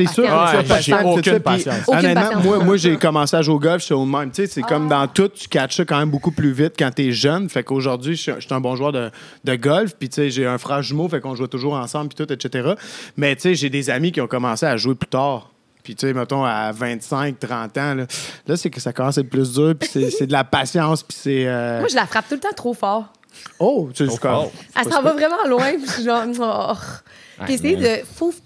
patient, 0.67 0.81
j'ai 0.81 0.93
aucune 1.05 1.21
puis 1.21 1.39
patience. 1.39 1.75
Aucune 1.87 1.99
Honnêtement, 1.99 2.21
patience. 2.23 2.43
moi, 2.43 2.59
moi 2.59 2.77
j'ai 2.77 2.97
commencé 2.97 3.35
à 3.37 3.41
jouer 3.41 3.55
au 3.55 3.59
golf, 3.59 3.81
c'est 3.83 3.93
au 3.93 4.05
même. 4.05 4.29
Tu 4.31 4.41
sais, 4.41 4.47
c'est 4.47 4.61
comme 4.61 4.87
Ah. 4.91 5.05
dans 5.05 5.07
tout, 5.07 5.29
tu 5.29 5.47
catches 5.47 5.77
ça 5.77 5.85
quand 5.85 5.97
même 5.99 6.09
beaucoup 6.09 6.31
plus 6.31 6.51
vite 6.51 6.73
quand 6.77 6.91
t'es 6.93 7.11
jeune. 7.13 7.47
Fait 7.49 7.63
qu'aujourd'hui, 7.63 8.15
je 8.15 8.21
suis- 8.21 8.31
je 8.37 8.41
suis 8.45 8.53
un 8.53 8.59
bon 8.59 8.75
joueur 8.75 8.91
de, 8.91 9.09
de 9.45 9.55
golf, 9.55 9.93
puis 9.97 10.09
tu 10.09 10.15
sais, 10.15 10.29
j'ai 10.29 10.45
un 10.45 10.57
frère 10.57 10.81
jumeau, 10.81 11.07
fait 11.07 11.21
qu'on 11.21 11.35
joue 11.35 11.47
toujours 11.47 11.73
ensemble, 11.75 12.09
puis 12.13 12.25
tout, 12.25 12.31
etc. 12.33 12.73
Mais 13.15 13.35
tu 13.35 13.43
sais, 13.43 13.55
j'ai 13.55 13.69
des 13.69 13.89
amis 13.89 14.11
qui 14.11 14.19
ont 14.19 14.27
commencé 14.27 14.65
à 14.65 14.75
jouer 14.75 14.95
plus 14.95 15.07
tard. 15.07 15.49
Puis, 15.83 15.95
tu 15.95 16.07
sais, 16.07 16.13
mettons, 16.13 16.43
à 16.45 16.71
25, 16.71 17.37
30 17.39 17.77
ans, 17.77 17.93
là, 17.95 18.05
là, 18.47 18.57
c'est 18.57 18.69
que 18.69 18.79
ça 18.79 18.93
commence 18.93 19.17
à 19.17 19.21
être 19.21 19.29
plus 19.29 19.53
dur, 19.53 19.73
puis 19.77 19.89
c'est- 19.91 20.09
c'est 20.11 20.27
de 20.27 20.31
la 20.31 20.43
patience, 20.45 21.03
puis 21.03 21.17
c'est... 21.19 21.45
euh, 21.45 21.79
Moi, 21.79 21.89
je 21.89 21.95
la 21.95 22.05
frappe 22.05 22.27
tout 22.29 22.35
le 22.35 22.39
temps 22.39 22.53
trop 22.55 22.73
fort. 22.73 23.11
Oh, 23.59 23.89
tu 23.93 24.07
sais, 24.07 24.17
fort. 24.17 24.51
Elle 24.79 24.91
s'en 24.93 25.01
va 25.01 25.11
vraiment 25.13 25.43
loin. 25.47 25.71
Puis 25.73 25.85
je 25.87 25.91
suis 25.91 26.03
genre. 26.03 26.23
oh. 26.39 27.43
Puis 27.45 27.55
essayer 27.55 27.75
de 27.75 28.03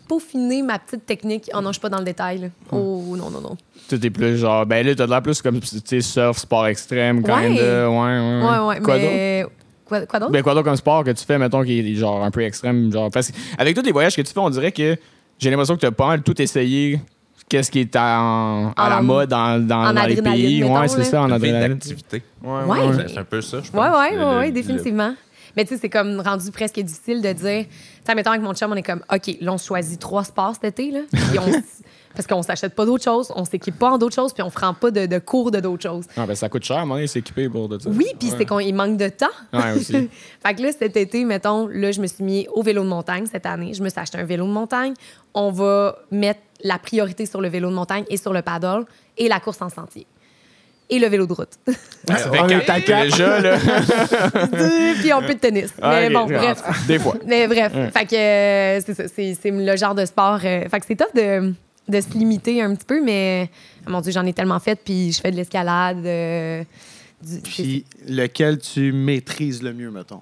peaufiner 0.08 0.62
ma 0.62 0.80
petite 0.80 1.06
technique. 1.06 1.50
Oh 1.54 1.60
non, 1.60 1.70
je 1.70 1.74
suis 1.74 1.82
pas 1.82 1.90
dans 1.90 1.98
le 2.00 2.06
détail. 2.06 2.38
là. 2.40 2.48
Oh 2.72 3.04
non, 3.18 3.30
non, 3.30 3.42
non. 3.42 3.58
Tout 3.90 4.04
est 4.06 4.10
plus 4.10 4.38
genre. 4.38 4.66
Ben 4.66 4.86
là, 4.88 4.96
t'as 4.96 5.06
de 5.06 5.12
l'air 5.12 5.22
plus 5.22 5.42
comme, 5.42 5.60
tu 5.60 5.78
sais, 5.84 6.00
surf, 6.02 6.38
sport 6.38 6.68
extrême, 6.68 7.22
quand 7.22 7.36
Ouais. 7.36 7.50
même. 7.50 7.58
Ouais, 7.58 7.98
ouais, 7.98 8.50
Ouais, 8.60 8.66
ouais. 8.68 8.80
Quoi 8.82 8.94
d'autre? 8.98 9.12
mais. 9.12 9.46
Quoi, 9.86 10.06
quoi 10.06 10.20
d'autre? 10.20 10.32
Ben, 10.32 10.42
quoi 10.42 10.54
d'autre 10.54 10.66
comme 10.66 10.76
sport 10.78 11.04
que 11.04 11.12
tu 11.12 11.26
fais, 11.26 11.38
mettons, 11.38 11.64
qui 11.64 11.80
est 11.80 11.96
genre 11.96 12.24
un 12.24 12.32
peu 12.32 12.42
extrême? 12.44 12.90
Genre, 12.92 13.10
parce 13.12 13.30
que 13.32 13.38
avec 13.58 13.76
tous 13.76 13.84
les 13.84 13.92
voyages 13.92 14.16
que 14.16 14.22
tu 14.22 14.32
fais, 14.34 14.40
on 14.40 14.50
dirait 14.50 14.72
que 14.72 14.96
j'ai 15.38 15.50
l'impression 15.50 15.76
que 15.76 15.82
tu 15.82 15.86
as 15.86 15.92
pas 15.92 16.08
mal 16.08 16.22
tout 16.24 16.42
essayé. 16.42 17.00
Qu'est-ce 17.50 17.72
qui 17.72 17.80
est 17.80 17.96
en- 17.96 18.74
à 18.76 18.90
la 18.90 19.02
mode 19.02 19.30
dans, 19.30 19.66
dans, 19.66 19.86
en 19.88 19.94
dans 19.94 20.04
les 20.06 20.22
pays? 20.22 20.62
mettons, 20.62 20.80
ouais, 20.82 20.88
c'est 20.90 21.04
ça, 21.06 21.22
en 21.22 21.32
adrénaline. 21.32 21.74
d'activité. 21.78 22.22
Ouais, 22.44 22.64
Ouais. 22.64 22.88
ouais. 22.90 23.06
C'est 23.08 23.18
un 23.18 23.24
peu 23.24 23.42
ça, 23.42 23.62
je 23.64 23.72
pense. 23.72 23.80
Ouais, 23.82 23.90
ouais, 23.90 23.98
ouais, 23.98 24.16
le- 24.18 24.38
ouais, 24.40 24.46
le- 24.48 24.52
définitivement. 24.54 25.14
Mais 25.56 25.64
tu 25.66 25.74
sais, 25.74 25.80
c'est 25.82 25.90
comme 25.90 26.20
rendu 26.20 26.52
presque 26.52 26.80
difficile 26.80 27.22
de 27.22 27.32
dire. 27.34 27.66
Tu 27.66 27.70
sais, 28.06 28.16
mettons 28.16 28.30
avec 28.32 28.44
mon 28.44 28.54
chum, 28.54 28.72
on 28.72 28.76
est 28.76 28.84
comme, 28.84 29.02
OK, 29.12 29.38
là, 29.42 29.54
on 29.54 29.58
choisit 29.58 30.00
trois 30.00 30.24
sports 30.24 30.54
cet 30.62 30.66
été, 30.66 30.92
là. 30.92 31.00
Puis 31.12 31.40
on 31.40 31.48
s- 31.48 31.82
parce 32.16 32.28
qu'on 32.28 32.44
s'achète 32.44 32.76
pas 32.76 32.86
d'autres 32.86 33.04
choses, 33.04 33.32
on 33.36 33.44
s'équipe 33.46 33.78
pas 33.80 33.90
en 33.92 33.98
d'autres 33.98 34.14
choses, 34.16 34.34
puis 34.34 34.44
on 34.44 34.52
prend 34.52 34.74
pas 34.76 34.92
de, 34.92 35.06
de 35.08 35.18
cours 35.20 35.50
de 35.50 35.60
d'autres 35.60 35.82
choses. 35.84 36.06
Ah, 36.16 36.26
ben, 36.28 36.36
ça 36.36 36.48
coûte 36.50 36.64
cher, 36.64 36.86
donné, 36.86 37.08
s'équiper 37.08 37.48
pour 37.50 37.70
de 37.70 37.80
ça. 37.80 37.90
Oui, 37.90 38.06
puis 38.20 38.30
c'est 38.38 38.46
qu'il 38.46 38.76
manque 38.76 38.98
de 38.98 39.10
temps. 39.10 39.26
Ouais, 39.54 39.72
aussi. 39.76 39.94
fait 40.46 40.54
que 40.54 40.62
là, 40.62 40.70
cet 40.78 40.96
été, 40.96 41.26
mettons, 41.26 41.68
là, 41.68 41.92
je 41.92 42.02
me 42.02 42.08
suis 42.08 42.24
mis 42.24 42.48
au 42.54 42.62
vélo 42.62 42.84
de 42.84 42.90
montagne 42.90 43.26
cette 43.26 43.46
année. 43.48 43.74
Je 43.74 43.82
me 43.82 43.90
suis 43.90 44.00
acheté 44.00 44.18
un 44.20 44.26
vélo 44.26 44.46
de 44.46 44.52
montagne. 44.52 44.94
On 45.34 45.52
va 45.52 45.98
mettre 46.12 46.42
la 46.64 46.80
priorité 46.80 47.26
sur 47.26 47.42
le 47.42 47.50
vélo 47.50 47.70
de 47.70 47.76
montagne 47.76 48.04
et 48.10 48.18
sur 48.18 48.34
le 48.34 48.42
paddle 48.42 48.86
et 49.18 49.28
la 49.28 49.40
course 49.40 49.62
en 49.62 49.70
sentier. 49.70 50.06
Et 50.90 51.00
le 51.00 51.08
vélo 51.08 51.28
de 51.28 51.34
route. 51.34 51.50
On 52.08 52.48
est 52.48 52.70
à 52.70 52.80
quatre. 52.80 53.04
Déjà, 53.12 53.42
là. 53.42 53.58
puis 55.02 55.12
un 55.12 55.22
peu 55.22 55.34
de 55.34 55.40
tennis. 55.40 55.74
Mais 55.82 56.08
Ok, 56.08 56.14
bon, 56.14 56.28
ah, 56.30 56.38
bref. 56.38 56.88
Des 56.88 57.00
fois. 57.00 57.16
Mais 57.26 57.46
bref, 57.48 57.74
fait 57.94 58.06
que 58.06 58.16
euh, 58.16 58.82
c'est 58.86 58.94
ça, 58.94 59.04
c'est 59.14 59.38
c'est 59.42 59.52
le 59.52 59.76
genre 59.76 59.96
de 59.96 60.06
sport. 60.06 60.40
euh, 60.44 60.68
fait 60.70 60.80
que 60.80 60.86
c'est 60.88 60.96
tough 60.96 61.14
de, 61.14 61.54
de 61.90 62.02
se 62.02 62.10
limiter 62.18 62.62
un 62.62 62.74
petit 62.74 62.86
peu, 62.86 63.04
mais 63.04 63.50
mon 63.86 64.00
Dieu, 64.00 64.12
j'en 64.14 64.26
ai 64.26 64.32
tellement 64.34 64.60
fait, 64.60 64.76
puis 64.82 65.12
je 65.12 65.20
fais 65.20 65.32
de 65.32 65.36
l'escalade. 65.36 66.06
euh, 66.06 66.64
du- 67.22 67.42
Puis 67.42 67.86
lequel 68.08 68.58
tu 68.60 68.92
maîtrises 68.94 69.62
le 69.64 69.74
mieux, 69.74 69.92
mettons? 69.92 70.22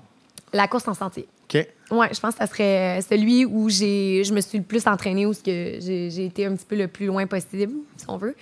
la 0.53 0.67
course 0.69 0.87
en 0.87 0.93
sentier. 0.93 1.27
OK? 1.45 1.67
Ouais, 1.91 2.09
je 2.11 2.19
pense 2.19 2.33
que 2.33 2.39
ça 2.39 2.47
serait 2.47 2.99
celui 3.07 3.45
où 3.45 3.69
je 3.69 4.33
me 4.33 4.41
suis 4.41 4.57
le 4.57 4.63
plus 4.63 4.87
entraînée, 4.87 5.25
où 5.25 5.33
j'ai 5.45 6.25
été 6.25 6.45
un 6.45 6.55
petit 6.55 6.65
peu 6.65 6.75
le 6.75 6.87
plus 6.87 7.05
loin 7.05 7.27
possible, 7.27 7.73
si 7.97 8.05
on 8.07 8.17
veut. 8.17 8.35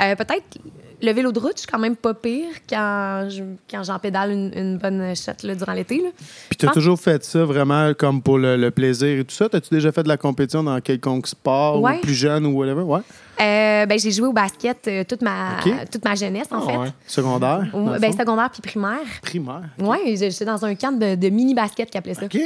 Euh, 0.00 0.14
peut-être 0.14 0.58
le 1.00 1.12
vélo 1.12 1.30
de 1.30 1.38
route, 1.38 1.52
je 1.54 1.60
suis 1.60 1.68
quand 1.70 1.78
même 1.78 1.94
pas 1.94 2.12
pire 2.12 2.48
quand, 2.68 3.28
je, 3.30 3.44
quand 3.70 3.84
j'en 3.84 4.00
pédale 4.00 4.32
une, 4.32 4.52
une 4.56 4.78
bonne 4.78 5.14
shot 5.14 5.30
là, 5.44 5.54
durant 5.54 5.72
l'été. 5.72 5.98
là. 6.02 6.08
Puis 6.48 6.56
tu 6.58 6.64
as 6.66 6.68
pense- 6.68 6.74
toujours 6.74 6.98
fait 6.98 7.22
ça 7.24 7.44
vraiment 7.44 7.92
comme 7.94 8.20
pour 8.20 8.36
le, 8.38 8.56
le 8.56 8.70
plaisir 8.72 9.20
et 9.20 9.24
tout 9.24 9.34
ça? 9.34 9.48
T'as-tu 9.48 9.72
déjà 9.72 9.92
fait 9.92 10.02
de 10.02 10.08
la 10.08 10.16
compétition 10.16 10.64
dans 10.64 10.80
quelconque 10.80 11.28
sport 11.28 11.80
Ouais. 11.80 11.98
ou 11.98 12.00
plus 12.00 12.14
jeune 12.14 12.46
ou 12.46 12.58
whatever? 12.58 12.82
Ouais. 12.82 13.00
Euh, 13.40 13.86
ben, 13.86 13.96
j'ai 13.96 14.10
joué 14.10 14.26
au 14.26 14.32
basket 14.32 14.88
euh, 14.88 15.04
toute, 15.04 15.22
ma, 15.22 15.50
toute 15.90 16.04
ma 16.04 16.16
jeunesse, 16.16 16.48
en 16.50 16.62
Ah, 16.66 16.70
fait. 16.72 16.76
ouais. 16.78 16.88
Secondaire? 17.06 17.68
ben, 18.00 18.12
secondaire 18.12 18.50
puis 18.50 18.62
primaire. 18.62 18.98
Primaire. 19.22 19.68
Oui, 19.78 20.16
j'étais 20.16 20.44
dans 20.44 20.64
un 20.64 20.74
camp 20.74 20.98
de, 20.98 21.14
de 21.14 21.28
mini-basket 21.28 21.88
qui 21.90 21.96
appelait 21.98 22.14
ça. 22.14 22.24
OK. 22.24 22.36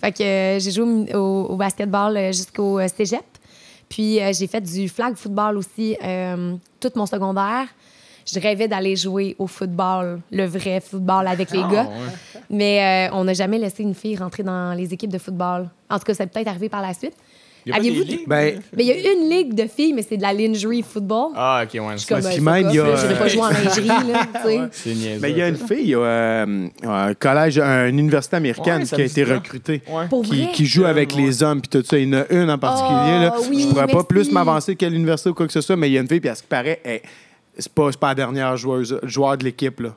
Fait 0.00 0.12
que 0.12 0.22
euh, 0.22 0.58
j'ai 0.60 0.70
joué 0.70 0.84
au, 1.12 1.18
au- 1.18 1.46
au 1.50 1.56
basketball 1.56 2.16
jusqu'au 2.32 2.78
cégep. 2.86 3.22
Puis 3.94 4.20
euh, 4.20 4.32
j'ai 4.36 4.48
fait 4.48 4.60
du 4.60 4.88
flag 4.88 5.14
football 5.14 5.56
aussi 5.56 5.96
euh, 6.02 6.56
tout 6.80 6.90
mon 6.96 7.06
secondaire. 7.06 7.66
Je 8.26 8.40
rêvais 8.40 8.66
d'aller 8.66 8.96
jouer 8.96 9.36
au 9.38 9.46
football, 9.46 10.20
le 10.32 10.46
vrai 10.46 10.80
football 10.80 11.28
avec 11.28 11.52
les 11.52 11.60
Ah, 11.62 11.68
gars. 11.70 11.84
ouais. 11.84 12.40
Mais 12.50 13.08
euh, 13.08 13.14
on 13.14 13.22
n'a 13.22 13.34
jamais 13.34 13.58
laissé 13.58 13.84
une 13.84 13.94
fille 13.94 14.16
rentrer 14.16 14.42
dans 14.42 14.72
les 14.76 14.92
équipes 14.92 15.12
de 15.12 15.18
football. 15.18 15.68
En 15.88 15.98
tout 15.98 16.04
cas, 16.06 16.14
ça 16.14 16.26
peut 16.26 16.32
peut-être 16.34 16.48
arrivé 16.48 16.68
par 16.68 16.82
la 16.82 16.92
suite. 16.92 17.14
Y 17.66 17.70
a 17.70 17.74
pas 17.74 17.78
Aviez-vous 17.80 18.04
des 18.04 18.10
ligues? 18.16 18.28
Ben, 18.28 18.60
Mais 18.76 18.84
il 18.84 18.86
y 18.88 19.06
a 19.08 19.12
une 19.12 19.30
ligue 19.30 19.54
de 19.54 19.66
filles, 19.66 19.92
mais 19.94 20.02
c'est 20.02 20.16
de 20.18 20.22
la 20.22 20.32
lingerie 20.32 20.82
football. 20.82 21.28
Ah, 21.34 21.64
ok, 21.64 21.74
ouais. 21.80 21.80
Je 21.92 21.96
suis 21.98 22.08
comme, 22.08 22.20
parce 22.22 22.34
qu'il 22.34 22.42
fuck 22.44 22.52
même, 22.52 22.66
off, 22.66 22.72
il 22.72 22.76
y 22.76 22.80
a, 22.80 22.84
là, 22.84 22.96
j'irai 22.96 23.14
pas 23.14 23.24
euh, 23.24 23.28
jouer 23.28 23.40
en 23.42 23.48
lingerie, 23.64 23.86
là, 23.88 24.28
tu 24.34 24.48
sais. 24.48 24.60
C'est 24.72 24.94
niaiseux. 24.94 25.20
ben, 25.20 25.28
il 25.28 25.38
y 25.38 25.42
a 25.42 25.48
une 25.48 25.56
fille, 25.56 25.78
il 25.80 25.88
y 25.88 25.94
a 25.94 25.98
euh, 25.98 26.66
un 26.84 27.14
collège, 27.14 27.58
une 27.58 27.98
université 27.98 28.36
américaine 28.36 28.80
Ouais, 28.82 28.86
qui 28.86 28.94
a 29.00 29.04
été 29.04 29.24
recrutée. 29.24 29.82
Ouais. 29.88 30.04
Qui, 30.24 30.48
qui 30.52 30.66
joue 30.66 30.84
avec 30.84 31.14
les 31.14 31.42
hommes 31.42 31.60
puis 31.62 31.70
tout 31.70 31.86
ça. 31.86 31.98
Il 31.98 32.08
y 32.12 32.16
en 32.16 32.20
a 32.20 32.24
une 32.30 32.50
en 32.50 32.58
particulier. 32.58 33.24
là. 33.24 33.34
Oh, 33.38 33.42
oui, 33.48 33.62
je 33.62 33.68
pourrais 33.68 33.86
pas 33.86 34.04
plus 34.04 34.30
m'avancer 34.30 34.76
qu'à 34.76 34.88
l'université 34.88 35.30
ou 35.30 35.34
quoi 35.34 35.46
que 35.46 35.52
ce 35.52 35.60
soit, 35.60 35.76
mais 35.76 35.88
il 35.88 35.92
y 35.94 35.98
a 35.98 36.00
une 36.00 36.08
fille, 36.08 36.20
puis 36.20 36.28
à 36.28 36.34
ce 36.34 36.42
qui 36.42 36.48
paraît, 36.48 36.80
elle- 36.84 37.00
c'est 37.56 37.72
pas, 37.72 37.88
c'est 37.92 38.00
pas 38.00 38.08
la 38.08 38.14
dernière 38.16 38.56
joueuse, 38.56 38.98
joueur 39.04 39.38
de 39.38 39.44
l'équipe. 39.44 39.78
là. 39.80 39.94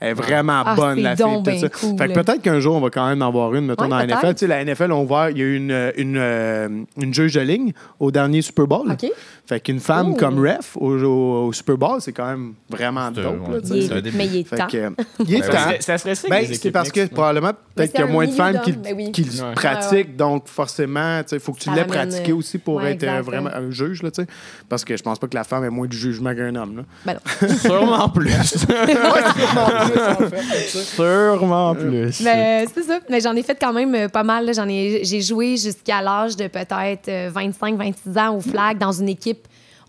Elle 0.00 0.08
est 0.10 0.14
vraiment 0.14 0.62
Ah, 0.64 0.74
bonne, 0.74 0.96
c'est 0.96 1.02
la 1.02 1.14
fille. 1.16 1.24
donc 1.26 1.36
tout 1.44 1.50
ben 1.50 1.58
ça. 1.60 1.68
cool. 1.68 1.98
Fait 1.98 2.08
que 2.08 2.12
peut-être 2.14 2.40
qu'un 2.42 2.58
jour, 2.58 2.74
on 2.74 2.80
va 2.80 2.88
quand 2.90 3.06
même 3.06 3.20
en 3.22 3.28
avoir 3.28 3.54
une, 3.54 3.66
mettons, 3.66 3.84
Ouais, 3.84 3.90
dans 3.90 3.98
la. 3.98 4.06
NFL. 4.06 4.28
Tu 4.34 4.38
sais, 4.38 4.46
la 4.46 4.64
NFL, 4.64 4.92
on 4.92 5.04
voit, 5.04 5.30
il 5.30 5.38
y 5.38 5.42
a 5.42 5.44
eu 5.44 5.56
une, 5.56 5.92
une, 5.98 6.16
euh, 6.16 6.68
une 7.00 7.12
juge 7.12 7.34
de 7.34 7.40
ligne 7.40 7.72
au 7.98 8.10
dernier 8.10 8.40
Super 8.40 8.66
Bowl. 8.66 8.90
Fait 9.50 9.58
qu'une 9.58 9.80
femme 9.80 10.12
Oh. 10.12 10.16
comme 10.16 10.38
ref 10.46 10.76
au, 10.76 10.92
au- 10.96 11.46
au 11.48 11.52
Super 11.52 11.76
Bowl, 11.76 12.00
c'est 12.00 12.12
quand 12.12 12.26
même 12.28 12.54
vraiment 12.68 13.10
dope. 13.10 13.48
ouais. 13.48 13.54
là. 13.54 13.60
Il 13.64 14.06
est- 14.06 14.14
mais 14.16 14.26
il 14.28 14.36
est 14.36 14.44
Fait 14.44 14.54
temps. 14.54 14.68
que, 14.68 14.76
euh, 14.76 14.90
il 15.26 15.34
est 15.34 15.40
Ben, 15.40 15.50
temps. 15.50 15.58
Ça 15.80 15.98
serait- 15.98 16.14
Ça. 16.14 16.28
Ben, 16.28 16.46
c'est 16.54 16.70
parce 16.70 16.92
que 16.92 17.06
probablement, 17.08 17.48
Mais 17.48 17.54
peut-être 17.74 17.90
qu'il 17.90 18.00
y 18.00 18.02
a 18.04 18.06
moins 18.06 18.26
de 18.28 18.30
femmes 18.30 18.60
qui, 18.62 18.70
d'hommes, 18.72 18.82
ben 18.82 18.94
oui. 18.96 19.10
qui 19.10 19.24
le 19.24 19.42
Ouais. 19.42 19.52
pratiquent, 19.56 20.14
donc 20.16 20.46
forcément, 20.46 21.20
il 21.32 21.40
faut 21.40 21.52
que 21.52 21.58
tu 21.58 21.70
l'aies 21.74 21.84
pratiqué 21.84 22.30
euh, 22.30 22.36
aussi 22.36 22.58
pour 22.58 22.76
ouais, 22.76 22.92
être 22.92 23.02
euh, 23.02 23.08
exact, 23.18 23.22
vraiment 23.26 23.50
un 23.52 23.72
juge, 23.72 24.04
là, 24.04 24.12
tu 24.12 24.22
sais. 24.22 24.28
Parce 24.68 24.84
que 24.84 24.96
je 24.96 25.02
pense 25.02 25.18
pas 25.18 25.26
que 25.26 25.34
la 25.34 25.42
femme 25.42 25.64
ait 25.64 25.68
moins 25.70 25.88
de 25.88 25.92
jugement 25.94 26.32
qu'un 26.32 26.54
homme. 26.54 26.76
Là. 26.76 26.82
Ben 27.04 27.14
non. 27.14 27.48
Sûrement 27.58 28.08
plus. 28.08 28.30
Sûrement 30.68 31.74
plus. 31.74 32.20
Mais 32.22 32.64
euh, 32.64 32.70
c'est 32.72 32.82
ça. 32.82 33.00
Mais 33.08 33.20
j'en 33.20 33.34
ai 33.34 33.42
fait 33.42 33.56
quand 33.60 33.72
même 33.72 33.94
euh, 33.94 34.08
pas 34.08 34.22
mal. 34.22 34.46
là. 34.46 34.52
J'en 34.52 34.68
ai, 34.68 35.00
j'ai 35.04 35.20
joué 35.20 35.56
jusqu'à 35.56 36.02
l'âge 36.02 36.36
de 36.36 36.46
peut-être 36.46 37.08
25-26 37.34 38.18
ans 38.18 38.36
au 38.36 38.40
flag 38.40 38.78
dans 38.78 38.92
une 38.92 39.08
équipe. 39.08 39.39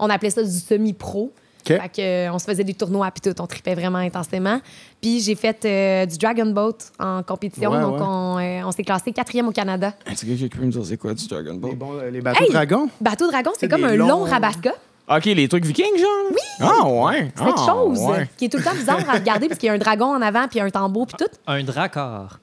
On 0.02 0.10
appelait 0.10 0.32
ça 0.32 0.44
du 0.44 0.50
semi-pro. 0.52 1.32
OK. 1.64 1.68
Fait 1.68 1.78
que, 1.96 2.02
euh, 2.02 2.34
on 2.34 2.40
se 2.40 2.46
faisait 2.46 2.64
des 2.64 2.74
tournois 2.74 3.12
puis 3.12 3.22
tout, 3.32 3.40
on 3.40 3.46
tripait 3.46 3.76
vraiment 3.76 4.00
intensément. 4.00 4.60
Puis 5.00 5.22
j'ai 5.22 5.36
fait 5.36 5.64
euh, 5.64 6.06
du 6.08 6.18
Dragon 6.18 6.48
Boat 6.48 6.78
en 7.00 7.22
compétition, 7.22 7.70
Ouais, 7.72 7.80
donc 7.82 7.98
ouais. 8.00 8.02
on, 8.06 8.40
euh, 8.40 8.62
on 8.66 8.72
s'est 8.72 8.82
classé 8.84 9.12
quatrième 9.14 9.48
au 9.48 9.52
Canada. 9.52 9.94
C'est 10.16 10.26
quelqu'un 10.26 10.48
qui 10.48 10.58
peut 10.58 10.66
me 10.66 10.72
dire 10.72 10.84
c'est 10.84 10.98
quoi 10.98 11.14
du 11.14 11.28
Dragon 11.28 11.54
Ball? 11.54 11.72
Les, 11.72 11.86
euh, 11.86 12.10
les 12.12 12.22
bateaux 12.22 12.44
Hey! 12.44 12.50
dragons? 12.52 12.90
Bateau 13.00 13.30
Dragon, 13.30 13.52
c'est 13.60 13.68
comme 13.70 13.84
un 13.86 13.96
long 13.96 14.24
rabasca. 14.24 14.74
Ok, 15.08 15.26
les 15.26 15.48
trucs 15.48 15.66
vikings, 15.66 15.98
genre? 16.00 16.32
Oui! 16.32 16.38
Ah, 16.62 16.88
ouais. 16.88 17.32
C'est 17.36 17.44
quelque 17.46 17.60
Ah, 17.60 17.66
chose 17.68 18.00
ouais. 18.06 18.30
qui 18.38 18.46
est 18.46 18.50
tout 18.50 18.58
le 18.58 18.64
temps 18.64 18.74
bizarre 18.74 19.08
à 19.08 19.14
regarder 19.14 19.48
parce 19.48 19.60
qu'il 19.60 19.68
y 19.68 19.70
a 19.70 19.74
un 19.74 19.78
dragon 19.78 20.06
en 20.16 20.22
avant 20.22 20.48
puis 20.48 20.60
un 20.62 20.70
tambour 20.72 21.06
puis 21.06 21.18
tout. 21.20 21.32
Un 21.46 21.64
dracard. 21.64 22.40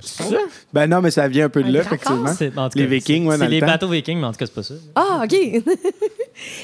C'est 0.00 0.24
ça? 0.24 0.36
Ben 0.72 0.86
non, 0.88 1.00
mais 1.00 1.10
ça 1.10 1.26
vient 1.26 1.46
un 1.46 1.48
peu 1.48 1.62
de 1.62 1.68
Un 1.68 1.72
là, 1.72 1.80
effectivement. 1.80 2.32
C'est- 2.34 2.56
en 2.58 2.68
tout 2.68 2.78
Les 2.78 2.84
cas, 2.84 2.90
Vikings, 2.90 3.22
c'est- 3.24 3.28
ouais, 3.30 3.34
dans 3.38 3.44
C'est 3.44 3.44
le 3.46 3.50
les 3.50 3.60
temps. 3.60 3.66
bateaux 3.66 3.88
vikings, 3.88 4.18
mais 4.18 4.26
en 4.26 4.32
tout 4.32 4.38
cas, 4.38 4.46
c'est 4.46 4.54
pas 4.54 4.62
ça. 4.62 4.74
Ah, 4.94 5.22
OK. 5.24 5.62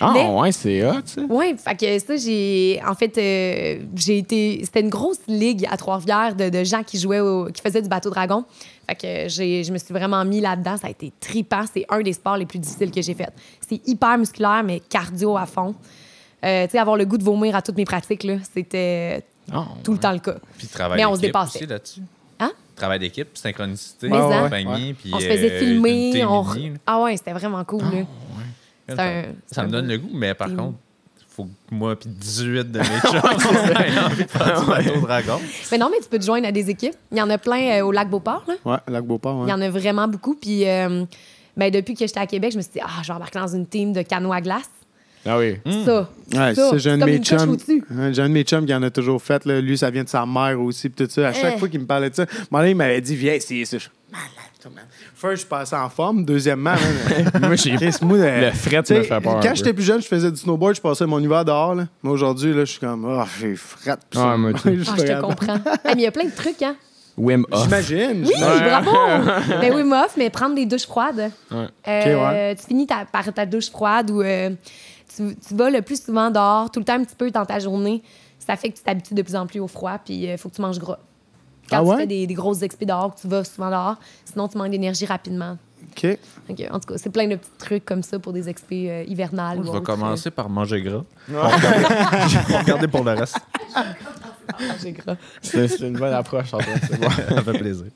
Ah, 0.00 0.10
Mais- 0.12 0.28
ouais, 0.28 0.52
c'est 0.52 0.84
hot, 0.86 0.92
ça. 1.06 1.22
Oui, 1.30 1.54
fait 1.56 1.74
que 1.76 1.98
ça, 1.98 2.16
j'ai. 2.16 2.80
En 2.86 2.94
fait, 2.94 3.16
euh, 3.16 3.82
j'ai 3.96 4.18
été. 4.18 4.60
C'était 4.64 4.80
une 4.80 4.90
grosse 4.90 5.20
ligue 5.28 5.66
à 5.70 5.76
Trois-Rivières 5.78 6.34
de, 6.34 6.50
de 6.50 6.62
gens 6.64 6.82
qui 6.82 6.98
jouaient, 6.98 7.20
au- 7.20 7.46
qui 7.46 7.62
faisaient 7.62 7.80
du 7.80 7.88
bateau 7.88 8.10
dragon. 8.10 8.44
Fait 8.86 8.94
que 8.96 9.28
j'ai, 9.30 9.64
je 9.64 9.72
me 9.72 9.78
suis 9.78 9.94
vraiment 9.94 10.22
mis 10.26 10.40
là-dedans. 10.40 10.76
Ça 10.76 10.88
a 10.88 10.90
été 10.90 11.10
trippant. 11.20 11.64
C'est 11.72 11.86
un 11.88 12.02
des 12.02 12.12
sports 12.12 12.36
les 12.36 12.44
plus 12.46 12.58
difficiles 12.58 12.90
que 12.90 13.00
j'ai 13.00 13.14
fait. 13.14 13.30
C'est 13.66 13.80
hyper 13.88 14.18
musculaire, 14.18 14.62
mais 14.64 14.80
cardio 14.80 15.36
à 15.38 15.46
fond. 15.46 15.74
Euh, 16.44 16.64
tu 16.66 16.72
sais, 16.72 16.78
avoir 16.78 16.96
le 16.98 17.06
goût 17.06 17.16
de 17.16 17.24
vomir 17.24 17.56
à 17.56 17.62
toutes 17.62 17.76
mes 17.76 17.84
pratiques, 17.86 18.24
là, 18.24 18.34
c'était 18.52 19.24
Ah, 19.50 19.68
tout 19.82 19.92
le 19.92 19.98
temps 19.98 20.12
le 20.12 20.18
cas. 20.18 20.34
Puis 20.58 20.66
travail 20.66 20.98
Mais 20.98 21.06
on 21.06 21.14
se 21.14 21.20
dépassait. 21.20 21.60
aussi 21.60 21.66
là-dessus. 21.66 22.00
Hein? 22.72 22.76
Travail 22.76 22.98
d'équipe, 22.98 23.28
synchronicité, 23.34 24.08
Mais 24.08 24.18
ça. 24.18 24.42
compagnie, 24.44 24.94
puis 24.94 25.10
On 25.14 25.18
se 25.20 25.26
faisait 25.26 25.50
euh, 25.52 25.58
filmer. 25.58 26.24
on-. 26.24 26.44
Ah 26.86 27.02
ouais, 27.02 27.16
c'était 27.16 27.32
vraiment 27.32 27.64
cool. 27.64 27.82
là. 27.82 27.88
C'est 28.88 28.98
un- 29.00 29.22
c'est 29.46 29.54
Ça 29.54 29.60
un 29.62 29.66
me 29.66 29.70
donne 29.70 29.86
le 29.88 29.98
goût, 29.98 30.10
mais 30.12 30.34
par 30.34 30.48
contre, 30.54 30.74
faut 31.28 31.44
que 31.44 31.50
moi 31.70 31.96
puis 31.98 32.10
18 32.10 32.70
de 32.72 32.78
mes 32.80 32.84
chums 33.00 33.14
aient 33.80 33.98
envie 34.04 34.24
de 34.24 34.30
faire 34.30 34.60
du 34.60 34.66
bateau 34.66 35.00
dragon. 35.00 35.40
Mais 35.70 35.78
non, 35.78 35.88
mais 35.90 35.98
tu 36.02 36.08
peux 36.08 36.18
te 36.18 36.24
joindre 36.24 36.46
à 36.46 36.52
des 36.52 36.68
équipes. 36.68 36.94
Il 37.10 37.16
y 37.18 37.22
en 37.22 37.30
a 37.30 37.38
plein 37.38 37.78
euh, 37.78 37.84
au 37.86 37.92
lac 37.92 38.10
Beauport. 38.10 38.44
Là. 38.48 38.54
Ouais, 38.66 38.78
Lac 38.88 39.04
Beauport, 39.06 39.44
Il 39.46 39.50
y 39.50 39.52
en 39.52 39.60
a 39.62 39.70
vraiment 39.70 40.08
beaucoup. 40.08 40.34
Puis 40.34 40.68
euh, 40.68 41.04
ben, 41.56 41.70
depuis 41.70 41.94
que 41.94 42.00
j'étais 42.06 42.20
à 42.20 42.26
Québec, 42.26 42.52
je 42.52 42.58
me 42.58 42.62
suis 42.62 42.72
dit, 42.72 42.80
ah, 42.82 43.00
je 43.02 43.06
vais 43.08 43.14
embarquer 43.14 43.38
dans 43.38 43.48
une 43.48 43.66
team 43.66 43.92
de 43.94 44.02
canot 44.02 44.32
à 44.32 44.40
glace. 44.42 44.68
Ah 45.24 45.38
oui. 45.38 45.56
Ça. 45.84 46.08
Ouais, 46.34 46.54
ça, 46.54 46.70
c'est 46.72 46.78
j'ai 46.78 46.90
un 46.90 46.98
de 46.98 47.04
mes 47.04 47.18
chums. 47.18 47.56
J'ai 48.12 48.22
un 48.22 48.28
de 48.28 48.32
mes 48.34 48.42
chums 48.42 48.66
qui 48.66 48.74
en 48.74 48.82
a 48.82 48.90
toujours 48.90 49.22
fait. 49.22 49.44
Là. 49.44 49.60
Lui, 49.60 49.78
ça 49.78 49.90
vient 49.90 50.02
de 50.04 50.08
sa 50.08 50.26
mère 50.26 50.60
aussi. 50.60 50.88
Puis 50.88 51.06
tout 51.06 51.12
ça. 51.12 51.28
À 51.28 51.32
chaque 51.32 51.54
Eh. 51.56 51.58
fois 51.58 51.68
qu'il 51.68 51.80
me 51.80 51.86
parlait 51.86 52.10
de 52.10 52.14
ça, 52.14 52.26
il 52.66 52.74
m'avait 52.74 53.00
dit 53.00 53.14
Viens, 53.14 53.36
c'est 53.40 53.64
ça. 53.64 53.76
Je 53.78 53.82
suis 53.82 53.90
malade, 54.10 54.26
toi, 54.60 54.70
man. 54.74 54.84
First, 55.14 55.42
je 55.44 55.46
passais 55.46 55.76
en 55.76 55.88
forme. 55.88 56.24
Deuxièmement, 56.24 56.72
man, 56.72 57.30
Moi, 57.42 57.54
j'ai. 57.54 57.72
Le 57.72 58.50
fret 58.50 58.82
tu 58.82 58.94
me 58.94 59.02
fait 59.04 59.20
peur. 59.20 59.38
Quand 59.40 59.54
j'étais 59.54 59.72
plus 59.72 59.84
jeune, 59.84 60.02
je 60.02 60.08
faisais 60.08 60.30
du 60.30 60.36
snowboard, 60.36 60.74
je 60.74 60.80
passais 60.80 61.06
mon 61.06 61.20
hiver 61.20 61.44
dehors. 61.44 61.74
Là. 61.76 61.86
Mais 62.02 62.10
aujourd'hui, 62.10 62.52
là, 62.52 62.64
je 62.64 62.70
suis 62.72 62.80
comme, 62.80 63.04
oh, 63.04 63.22
j'ai 63.40 63.54
fret. 63.54 63.96
Ouais, 64.16 64.36
moi, 64.38 64.52
tu- 64.60 64.78
Je 64.78 64.82
suis 64.82 64.92
Ah, 64.92 64.96
pas 64.96 65.06
je 65.06 65.12
te 65.12 65.20
comprends. 65.20 65.58
Ah, 65.64 65.76
mais 65.84 65.92
il 65.94 66.00
y 66.00 66.06
a 66.06 66.10
plein 66.10 66.24
de 66.24 66.34
trucs, 66.34 66.60
hein? 66.62 66.74
Wim 67.16 67.44
Hof. 67.52 67.64
J'imagine. 67.64 68.24
Oui, 68.24 68.32
bravo! 68.40 68.90
ben 69.60 69.72
oui, 69.74 69.84
mof, 69.84 70.14
mais 70.16 70.30
prendre 70.30 70.54
des 70.54 70.64
douches 70.64 70.86
froides. 70.86 71.30
Ouais. 71.50 71.66
Euh, 71.86 72.30
ouais. 72.30 72.56
Tu 72.56 72.66
finis 72.68 72.86
ta- 72.86 73.04
par 73.04 73.30
ta 73.34 73.44
douche 73.44 73.70
froide 73.70 74.10
ou 74.10 74.22
euh, 74.22 74.48
tu, 75.16 75.36
tu 75.36 75.54
vas 75.54 75.70
le 75.70 75.82
plus 75.82 76.02
souvent 76.02 76.30
dehors, 76.30 76.70
tout 76.70 76.80
le 76.80 76.84
temps 76.84 76.94
un 76.94 77.04
petit 77.04 77.16
peu 77.16 77.30
dans 77.30 77.44
ta 77.44 77.58
journée. 77.58 78.02
Ça 78.38 78.56
fait 78.56 78.70
que 78.70 78.76
tu 78.76 78.82
t'habitues 78.82 79.14
de 79.14 79.22
plus 79.22 79.36
en 79.36 79.46
plus 79.46 79.60
au 79.60 79.68
froid, 79.68 79.98
puis 80.04 80.24
il 80.24 80.38
faut 80.38 80.48
que 80.48 80.54
tu 80.56 80.62
manges 80.62 80.78
gras. 80.78 80.98
Quand 81.70 81.86
Ah 81.88 81.92
tu 81.94 82.00
fais 82.00 82.06
des, 82.06 82.26
des 82.26 82.34
grosses 82.34 82.62
expés 82.62 82.86
dehors, 82.86 83.14
que 83.14 83.20
tu 83.20 83.28
vas 83.28 83.44
souvent 83.44 83.70
dehors, 83.70 83.96
sinon 84.24 84.48
tu 84.48 84.58
manques 84.58 84.70
d'énergie 84.72 85.06
rapidement. 85.06 85.56
OK. 85.96 86.18
Ok, 86.50 86.66
en 86.70 86.80
tout 86.80 86.92
cas, 86.92 86.98
c'est 86.98 87.10
plein 87.10 87.26
de 87.28 87.36
petits 87.36 87.50
trucs 87.58 87.84
comme 87.84 88.02
ça 88.02 88.18
pour 88.18 88.32
des 88.32 88.48
expés 88.48 88.90
euh, 88.90 89.04
hivernales. 89.06 89.58
Je 89.58 89.60
ou 89.62 89.64
vais 89.64 89.70
autres. 89.78 89.80
commencer 89.82 90.30
par 90.30 90.48
manger 90.48 90.82
gras. 90.82 91.04
On 91.28 91.32
va 91.34 91.48
regarder- 91.48 92.86
on 92.86 92.88
pour 92.88 93.04
le 93.04 93.12
reste. 93.12 93.38
Manger 94.60 94.92
gras. 94.92 95.16
C'est 95.40 95.78
une 95.80 95.96
bonne 95.98 96.12
approche, 96.12 96.52
en 96.52 96.58
fait. 96.58 96.80
Ça 97.34 97.42
fait 97.42 97.58
plaisir. 97.58 97.86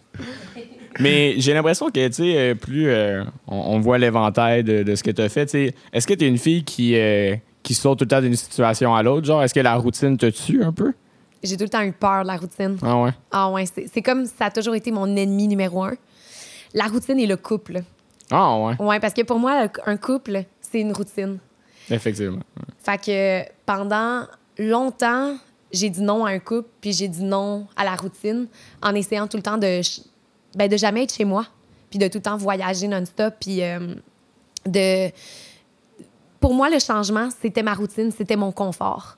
Mais 1.00 1.34
j'ai 1.38 1.52
l'impression 1.54 1.90
que, 1.90 2.06
tu 2.08 2.12
sais, 2.14 2.36
euh, 2.36 2.54
plus 2.54 2.88
euh, 2.88 3.24
on, 3.46 3.56
on 3.56 3.80
voit 3.80 3.98
l'éventail 3.98 4.64
de, 4.64 4.82
de 4.82 4.94
ce 4.94 5.02
que 5.02 5.10
tu 5.10 5.20
as 5.22 5.28
fait, 5.28 5.46
tu 5.46 5.50
sais, 5.52 5.74
est-ce 5.92 6.06
que 6.06 6.14
tu 6.14 6.24
es 6.24 6.28
une 6.28 6.38
fille 6.38 6.64
qui, 6.64 6.96
euh, 6.96 7.34
qui 7.62 7.74
saute 7.74 7.98
tout 7.98 8.04
le 8.04 8.08
temps 8.08 8.20
d'une 8.20 8.34
situation 8.36 8.94
à 8.94 9.02
l'autre? 9.02 9.26
Genre, 9.26 9.42
est-ce 9.42 9.54
que 9.54 9.60
la 9.60 9.74
routine 9.76 10.16
te 10.16 10.26
tue 10.26 10.62
un 10.62 10.72
peu? 10.72 10.92
J'ai 11.42 11.56
tout 11.56 11.64
le 11.64 11.68
temps 11.68 11.82
eu 11.82 11.92
peur 11.92 12.22
de 12.22 12.26
la 12.28 12.36
routine. 12.36 12.76
Ah 12.82 13.00
ouais? 13.02 13.10
Ah 13.30 13.50
ouais, 13.50 13.64
c'est 13.66 14.02
comme 14.02 14.24
ça 14.24 14.46
a 14.46 14.50
toujours 14.50 14.74
été 14.74 14.90
mon 14.90 15.06
ennemi 15.16 15.46
numéro 15.48 15.84
un. 15.84 15.94
La 16.74 16.86
routine 16.86 17.18
et 17.20 17.26
le 17.26 17.36
couple. 17.36 17.82
Ah 18.30 18.58
ouais, 18.58 18.74
Ouais, 18.80 18.98
parce 19.00 19.14
que 19.14 19.22
pour 19.22 19.38
moi, 19.38 19.68
un 19.86 19.96
couple, 19.96 20.44
c'est 20.60 20.80
une 20.80 20.92
routine. 20.92 21.38
effectivement. 21.90 22.40
Fait 22.82 22.98
que 23.00 23.48
pendant 23.64 24.24
longtemps, 24.58 25.36
j'ai 25.72 25.90
dit 25.90 26.02
non 26.02 26.24
à 26.24 26.30
un 26.30 26.38
couple, 26.40 26.68
puis 26.80 26.92
j'ai 26.92 27.06
dit 27.08 27.22
non 27.22 27.66
à 27.76 27.84
la 27.84 27.94
routine, 27.94 28.46
en 28.82 28.94
essayant 28.94 29.26
tout 29.28 29.36
le 29.36 29.42
temps 29.42 29.58
de, 29.58 29.80
ben, 30.56 30.68
de 30.68 30.76
jamais 30.76 31.04
être 31.04 31.14
chez 31.14 31.24
moi, 31.24 31.46
puis 31.90 31.98
de 32.00 32.08
tout 32.08 32.18
le 32.18 32.22
temps 32.22 32.36
voyager 32.36 32.88
non-stop, 32.88 33.34
puis 33.40 33.62
euh, 33.62 33.94
de... 34.66 35.10
Pour 36.40 36.54
moi, 36.54 36.68
le 36.70 36.78
changement, 36.78 37.28
c'était 37.40 37.62
ma 37.62 37.74
routine, 37.74 38.10
c'était 38.16 38.36
mon 38.36 38.52
confort. 38.52 39.16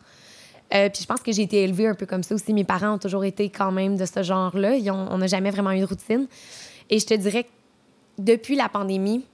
Euh, 0.75 0.89
puis 0.91 1.03
je 1.03 1.07
pense 1.07 1.21
que 1.21 1.33
j'ai 1.33 1.43
été 1.43 1.63
élevée 1.63 1.87
un 1.89 1.95
peu 1.95 2.07
comme 2.07 2.23
ça 2.23 2.35
aussi. 2.35 2.53
Mes 2.53 2.65
parents 2.65 2.95
ont 2.95 2.99
toujours 2.99 3.25
été 3.25 3.49
quand 3.51 3.73
même 3.73 3.97
de 3.97 4.05
ce 4.05 4.23
genre-là. 4.23 4.73
On 5.11 5.19
n'a 5.19 5.27
jamais 5.27 5.51
vraiment 5.51 5.73
eu 5.73 5.81
de 5.81 5.85
routine. 5.87 6.27
Et 6.91 6.99
je 6.99 7.07
te 7.07 7.15
dirais 7.15 7.45
que 7.45 7.49
depuis 8.19 8.55
la 8.57 8.69
pandémie, 8.69 9.25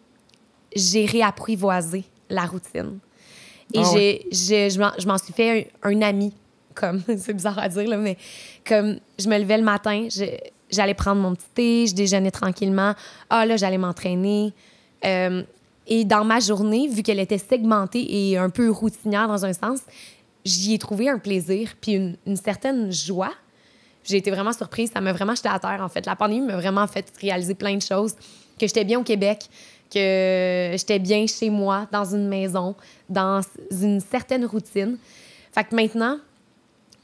j'ai 0.75 1.05
réapprivoisé 1.07 2.05
la 2.31 2.47
routine. 2.47 2.99
Et 3.73 3.79
Ah 3.79 3.83
m'en- 4.79 4.93
je 4.99 5.07
m'en 5.07 5.19
suis 5.19 5.33
fait 5.33 5.69
un, 5.83 5.91
un 5.91 6.03
ami, 6.03 6.33
comme, 6.75 7.03
c'est 7.19 7.33
bizarre 7.35 7.59
à 7.59 7.69
dire, 7.69 7.89
là, 7.89 7.97
mais 7.97 8.17
comme 8.67 8.99
je 9.19 9.29
me 9.29 9.39
levais 9.39 9.59
le 9.59 9.65
matin, 9.65 10.07
je- 10.11 10.37
j'allais 10.71 10.95
prendre 10.95 11.21
mon 11.21 11.35
petit 11.35 11.49
thé, 11.55 11.87
je 11.87 11.95
déjeunais 11.95 12.31
tranquillement. 12.31 12.95
Ah 13.31 13.47
là, 13.47 13.57
j'allais 13.57 13.79
m'entraîner. 13.79 14.53
Euh, 15.05 15.43
et 15.87 16.05
dans 16.05 16.25
ma 16.25 16.41
journée, 16.41 16.89
vu 16.89 17.03
qu'elle 17.03 17.21
était 17.21 17.39
segmentée 17.39 18.07
et 18.09 18.39
un 18.39 18.51
peu 18.51 18.71
routinière 18.71 19.29
dans 19.29 19.45
un 19.45 19.53
sens, 19.53 19.81
j'y 20.45 20.75
ai 20.75 20.79
trouvé 20.79 21.09
un 21.09 21.19
plaisir 21.19 21.75
puis 21.81 21.93
une, 21.93 22.17
une 22.27 22.37
certaine 22.37 22.91
joie. 22.93 23.33
J'ai 24.05 24.19
été 24.19 24.31
vraiment 24.31 24.53
surprise. 24.53 24.91
Ça 24.93 25.01
m'a 25.01 25.13
vraiment 25.13 25.35
jeté 25.35 25.49
à 25.49 25.59
terre, 25.59 25.81
en 25.83 25.89
fait. 25.89 26.05
La 26.07 26.17
pandémie 26.17 26.47
m'a 26.47 26.57
vraiment 26.57 26.87
fait 26.87 27.13
réaliser 27.21 27.55
plein 27.55 27.77
de 27.77 27.83
choses. 27.83 28.15
Que 28.59 28.67
j'étais 28.67 28.85
bien 28.85 29.01
au 29.01 29.03
Québec, 29.03 29.49
que 29.91 30.75
j'étais 30.77 30.99
bien 30.99 31.27
chez 31.27 31.51
moi, 31.51 31.87
dans 31.91 32.05
une 32.05 32.29
maison, 32.29 32.75
dans 33.09 33.41
une 33.71 34.01
certaine 34.01 34.45
routine. 34.45 34.97
Fait 35.53 35.65
que 35.65 35.75
maintenant, 35.75 36.19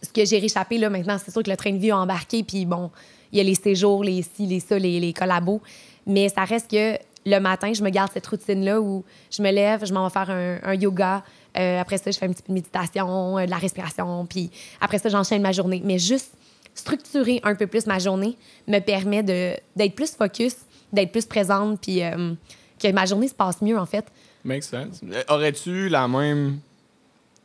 ce 0.03 0.11
que 0.11 0.25
j'ai 0.25 0.39
réchappé, 0.39 0.79
là, 0.79 0.91
maintenant, 0.91 1.17
c'est 1.23 1.31
sûr 1.31 1.43
que 1.43 1.51
le 1.51 1.57
train 1.57 1.73
de 1.73 1.79
vie 1.79 1.91
a 1.91 1.99
embarqué, 1.99 2.43
puis 2.43 2.67
bon, 2.67 2.91
il 3.33 3.39
y 3.39 3.41
a 3.41 3.45
les 3.45 3.55
séjours, 3.55 4.05
les 4.05 4.23
ci, 4.23 4.47
les 4.47 4.61
ça, 4.61 4.79
les, 4.79 5.01
les 5.01 5.13
collabos. 5.13 5.61
Mais 6.07 6.29
ça 6.29 6.45
reste 6.45 6.71
que 6.71 6.99
le 7.27 7.39
matin, 7.39 7.73
je 7.73 7.83
me 7.83 7.91
garde 7.91 8.11
cette 8.13 8.27
routine-là 8.27 8.81
où 8.81 9.05
je 9.31 9.43
me 9.43 9.51
lève, 9.51 9.85
je 9.85 9.93
m'en 9.93 10.07
vais 10.07 10.13
faire 10.13 10.31
un, 10.31 10.59
un 10.63 10.75
yoga. 10.75 11.23
Euh, 11.59 11.81
après 11.81 11.99
ça, 11.99 12.11
je 12.11 12.19
fais 12.19 12.27
un 12.27 12.33
petit 12.33 12.43
peu 12.43 12.49
de 12.49 12.55
méditation, 12.55 13.39
euh, 13.39 13.45
de 13.45 13.51
la 13.51 13.59
respiration. 13.59 14.27
Puis 14.27 14.51
après 14.81 14.99
ça, 14.99 15.09
j'enchaîne 15.09 15.43
ma 15.43 15.53
journée. 15.53 15.83
Mais 15.85 15.99
juste 15.99 16.33
structurer 16.75 17.41
un 17.43 17.55
peu 17.55 17.67
plus 17.67 17.87
ma 17.87 17.99
journée 17.99 18.37
me 18.67 18.79
permet 18.79 19.23
d'être 19.23 19.95
plus 19.95 20.15
focus, 20.15 20.57
d'être 20.93 21.13
plus 21.13 21.27
présente, 21.27 21.81
puis, 21.81 22.03
euh, 22.03 22.33
que 22.79 22.91
ma 22.93 23.05
journée 23.05 23.29
se 23.29 23.35
passe 23.35 23.61
mieux, 23.61 23.79
en 23.79 23.87
fait. 23.87 24.07
Make 24.45 24.63
sense. 24.63 25.03
Aurais-tu 25.29 25.89
la 25.91 26.09
même. 26.09 26.61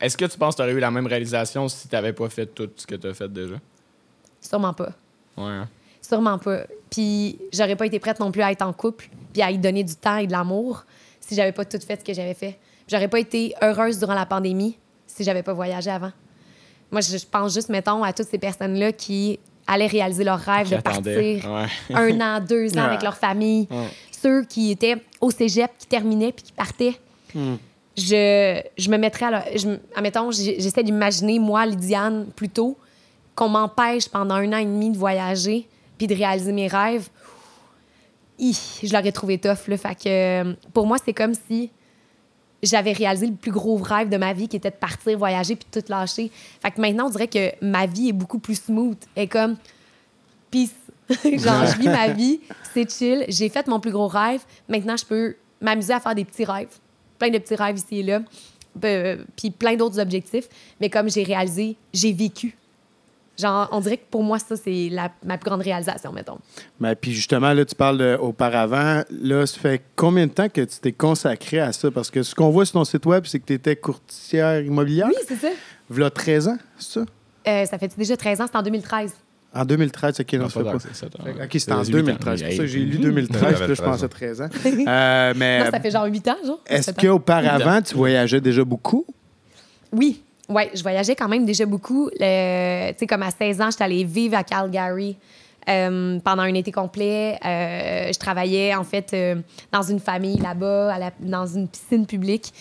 Est-ce 0.00 0.16
que 0.16 0.24
tu 0.24 0.38
penses 0.38 0.54
que 0.54 0.62
tu 0.62 0.62
aurais 0.62 0.72
eu 0.72 0.80
la 0.80 0.90
même 0.90 1.06
réalisation 1.06 1.68
si 1.68 1.88
tu 1.88 1.94
n'avais 1.94 2.12
pas 2.14 2.28
fait 2.30 2.46
tout 2.46 2.70
ce 2.74 2.86
que 2.86 2.94
tu 2.94 3.06
as 3.06 3.12
fait 3.14 3.30
déjà? 3.30 3.56
Sûrement 4.40 4.72
pas. 4.72 4.92
Ouais. 5.36 5.62
Sûrement 6.06 6.38
pas. 6.38 6.60
Puis 6.90 7.38
j'aurais 7.52 7.76
pas 7.76 7.86
été 7.86 7.98
prête 7.98 8.20
non 8.20 8.30
plus 8.30 8.42
à 8.42 8.52
être 8.52 8.62
en 8.62 8.72
couple, 8.72 9.08
puis 9.32 9.42
à 9.42 9.50
y 9.50 9.58
donner 9.58 9.82
du 9.82 9.94
temps 9.96 10.16
et 10.18 10.26
de 10.26 10.32
l'amour 10.32 10.84
si 11.20 11.34
j'avais 11.34 11.52
pas 11.52 11.64
tout 11.64 11.78
fait 11.80 11.98
ce 12.00 12.04
que 12.04 12.14
j'avais 12.14 12.34
fait. 12.34 12.58
J'aurais 12.88 13.08
pas 13.08 13.18
été 13.18 13.54
heureuse 13.60 13.98
durant 13.98 14.14
la 14.14 14.26
pandémie 14.26 14.78
si 15.06 15.24
j'avais 15.24 15.42
pas 15.42 15.52
voyagé 15.52 15.90
avant. 15.90 16.12
Moi, 16.92 17.00
je, 17.00 17.16
pense 17.28 17.54
juste, 17.54 17.68
mettons, 17.68 18.04
à 18.04 18.12
toutes 18.12 18.28
ces 18.28 18.38
personnes-là 18.38 18.92
qui 18.92 19.40
allaient 19.66 19.88
réaliser 19.88 20.22
leur 20.22 20.38
rêve 20.38 20.68
Qui 20.68 20.76
de 20.76 20.80
partir 20.80 21.12
Ouais. 21.12 21.66
un 21.94 22.20
an, 22.20 22.40
deux 22.40 22.78
ans 22.78 22.84
avec 22.84 23.02
leur 23.02 23.16
famille. 23.16 23.66
Ouais. 23.68 23.88
Ceux 24.12 24.44
qui 24.44 24.70
étaient 24.70 24.96
au 25.20 25.32
cégep, 25.32 25.72
qui 25.78 25.86
terminaient 25.86 26.30
puis 26.30 26.44
qui 26.44 26.52
partaient. 26.52 26.94
Je, 27.96 28.60
je 28.78 28.90
me 28.90 28.98
mettrais 28.98 29.26
à 29.26 29.30
leur... 29.30 29.42
Je, 29.56 29.66
me- 29.66 29.80
admettons, 29.96 30.30
j'essaie 30.30 30.82
d'imaginer, 30.84 31.38
moi, 31.40 31.66
Lydiane, 31.66 32.26
plutôt, 32.36 32.78
qu'on 33.34 33.48
m'empêche 33.48 34.08
pendant 34.08 34.36
un 34.36 34.52
an 34.52 34.58
et 34.58 34.64
demi 34.64 34.90
de 34.90 34.96
voyager 34.98 35.66
puis 35.98 36.06
de 36.06 36.14
réaliser 36.14 36.52
mes 36.52 36.68
rêves. 36.68 37.08
Hi, 38.38 38.56
je 38.82 38.92
l'aurais 38.92 39.12
trouvé 39.12 39.38
tough, 39.38 39.68
là. 39.68 39.76
Fait 39.76 39.94
que, 39.94 40.08
euh, 40.08 40.54
pour 40.72 40.86
moi, 40.86 40.98
c'est 41.02 41.14
comme 41.14 41.32
si 41.48 41.70
j'avais 42.62 42.92
réalisé 42.92 43.26
le 43.26 43.34
plus 43.34 43.50
gros 43.50 43.76
rêve 43.76 44.08
de 44.08 44.16
ma 44.16 44.32
vie 44.32 44.48
qui 44.48 44.56
était 44.56 44.70
de 44.70 44.76
partir 44.76 45.18
voyager 45.18 45.56
puis 45.56 45.66
de 45.72 45.80
tout 45.80 45.86
lâcher. 45.90 46.30
Fait 46.62 46.70
que 46.70 46.80
maintenant, 46.80 47.06
on 47.06 47.10
dirait 47.10 47.28
que 47.28 47.52
ma 47.62 47.86
vie 47.86 48.08
est 48.10 48.12
beaucoup 48.12 48.38
plus 48.38 48.60
smooth. 48.60 48.98
Est 49.14 49.26
comme 49.26 49.56
peace. 50.50 50.74
Genre, 51.08 51.66
je 51.66 51.78
vis 51.78 51.88
ma 51.88 52.08
vie, 52.08 52.40
c'est 52.74 52.90
chill. 52.90 53.24
J'ai 53.28 53.48
fait 53.48 53.66
mon 53.68 53.78
plus 53.78 53.92
gros 53.92 54.08
rêve. 54.08 54.42
Maintenant, 54.68 54.96
je 54.96 55.04
peux 55.04 55.36
m'amuser 55.60 55.92
à 55.92 56.00
faire 56.00 56.14
des 56.14 56.24
petits 56.24 56.44
rêves. 56.44 56.78
Plein 57.18 57.30
de 57.30 57.38
petits 57.38 57.54
rêves 57.54 57.76
ici 57.76 58.00
et 58.00 58.02
là. 58.02 58.20
Euh, 58.84 59.24
puis 59.36 59.50
plein 59.50 59.76
d'autres 59.76 60.00
objectifs. 60.00 60.48
Mais 60.80 60.90
comme 60.90 61.08
j'ai 61.08 61.22
réalisé, 61.22 61.76
j'ai 61.92 62.12
vécu. 62.12 62.56
Genre, 63.38 63.68
on 63.72 63.80
dirait 63.80 63.98
que 63.98 64.04
pour 64.10 64.22
moi, 64.22 64.38
ça, 64.38 64.56
c'est 64.56 64.88
la- 64.90 65.10
ma 65.24 65.36
plus 65.38 65.48
grande 65.48 65.60
réalisation, 65.62 66.10
mettons. 66.12 66.38
Mais 66.80 66.94
puis 66.94 67.12
justement, 67.12 67.52
là, 67.52 67.64
tu 67.64 67.74
parles 67.74 67.98
de- 67.98 68.16
auparavant. 68.20 69.02
Là, 69.10 69.46
ça 69.46 69.58
fait 69.60 69.82
combien 69.94 70.26
de 70.26 70.32
temps 70.32 70.48
que 70.48 70.62
tu 70.62 70.78
t'es 70.80 70.92
consacré 70.92 71.60
à 71.60 71.72
ça? 71.72 71.90
Parce 71.90 72.10
que 72.10 72.22
ce 72.22 72.34
qu'on 72.34 72.50
voit 72.50 72.64
sur 72.64 72.74
ton 72.74 72.84
site 72.84 73.04
web, 73.06 73.24
c'est 73.26 73.38
que 73.38 73.44
tu 73.46 73.52
étais 73.52 73.76
courtière 73.76 74.60
immobilière. 74.62 75.08
Oui, 75.08 75.14
c'est 75.28 75.36
ça. 75.36 75.48
V'là 75.90 76.10
13 76.10 76.48
ans, 76.48 76.56
c'est 76.78 77.00
ça? 77.00 77.04
Euh, 77.48 77.64
ça 77.66 77.78
fait 77.78 77.96
déjà 77.96 78.16
13 78.16 78.40
ans, 78.40 78.46
c'était 78.46 78.58
en 78.58 78.62
2013. 78.62 79.12
En 79.54 79.64
2013, 79.64 80.20
OK, 80.20 80.32
non, 80.34 80.38
Non, 80.42 80.48
ça 80.50 80.60
fait 80.60 80.70
pas 80.70 80.78
c'est. 80.80 81.06
OK, 81.06 81.50
c'était 81.52 81.72
en 81.72 81.84
C'est 81.84 81.92
huit 81.92 81.98
ans. 82.00 82.04
2013. 82.04 82.38
C'est 82.40 82.46
pour 82.46 82.56
ça 82.56 82.62
que 82.62 82.66
j'ai 82.66 82.78
lu 82.80 82.98
2013, 82.98 83.38
puis 83.38 83.44
là, 83.44 83.52
je 83.52 83.58
T'avais 83.58 83.74
13 83.74 83.80
pensais 83.80 84.08
13 84.08 84.40
ans. 84.42 84.48
Euh, 84.88 85.34
mais 85.36 85.64
Non, 85.64 85.70
ça 85.70 85.80
fait 85.80 85.90
genre 85.90 86.04
8 86.06 86.28
ans, 86.28 86.36
genre. 86.44 86.60
est-ce 86.66 86.90
qu'auparavant, 86.90 87.80
tu 87.80 87.94
voyageais 87.94 88.40
déjà 88.40 88.64
beaucoup? 88.64 89.06
Oui, 89.92 90.22
ouais, 90.48 90.70
je 90.74 90.82
voyageais 90.82 91.14
quand 91.16 91.28
même 91.28 91.44
déjà 91.44 91.66
beaucoup. 91.66 92.08
Tu 92.10 92.18
sais, 92.18 93.06
comme 93.08 93.22
à 93.22 93.30
16 93.30 93.60
ans, 93.60 93.70
j'étais 93.70 93.84
allée 93.84 94.04
vivre 94.04 94.36
à 94.36 94.44
Calgary 94.44 95.16
euh, 95.68 96.18
pendant 96.20 96.42
un 96.42 96.54
été 96.54 96.70
complet. 96.72 97.38
Euh, 97.44 98.12
je 98.12 98.18
travaillais, 98.18 98.74
en 98.74 98.84
fait, 98.84 99.12
euh, 99.14 99.36
dans 99.72 99.82
une 99.82 100.00
famille 100.00 100.38
là-bas, 100.38 100.96
dans 101.20 101.46
une 101.46 101.68
piscine 101.68 102.06
publique. 102.06 102.52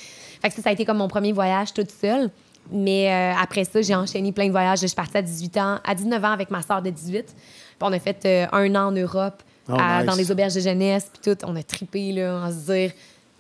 Fait 0.41 0.49
que 0.49 0.55
ça, 0.55 0.61
ça 0.63 0.69
a 0.69 0.73
été 0.73 0.85
comme 0.85 0.97
mon 0.97 1.07
premier 1.07 1.31
voyage 1.31 1.73
toute 1.73 1.91
seule. 1.91 2.29
Mais 2.71 3.11
après 3.39 3.63
ça, 3.63 3.79
j'ai 3.83 3.93
enchaîné 3.93 4.31
plein 4.31 4.47
de 4.47 4.51
voyages. 4.51 4.79
Je 4.81 4.87
suis 4.87 4.95
partie 4.95 5.17
à 5.17 5.21
18 5.21 5.57
ans, 5.57 5.79
à 5.85 5.93
19 5.93 6.23
ans 6.23 6.31
avec 6.31 6.49
ma 6.49 6.63
soeur 6.63 6.81
de 6.81 6.89
18. 6.89 7.25
Puis 7.27 7.35
on 7.81 7.93
a 7.93 7.99
fait 7.99 8.47
un 8.51 8.73
an 8.75 8.87
en 8.87 8.91
Europe, 8.91 9.43
Oh, 9.69 9.73
à- 9.79 9.97
nice. 9.99 10.05
dans 10.07 10.15
les 10.15 10.31
auberges 10.31 10.53
de 10.55 10.59
jeunesse, 10.61 11.09
puis 11.13 11.31
tout. 11.35 11.45
On 11.47 11.55
a 11.55 11.61
tripé, 11.63 12.11
là, 12.11 12.41
en 12.45 12.49
se 12.51 12.71
dire, 12.71 12.91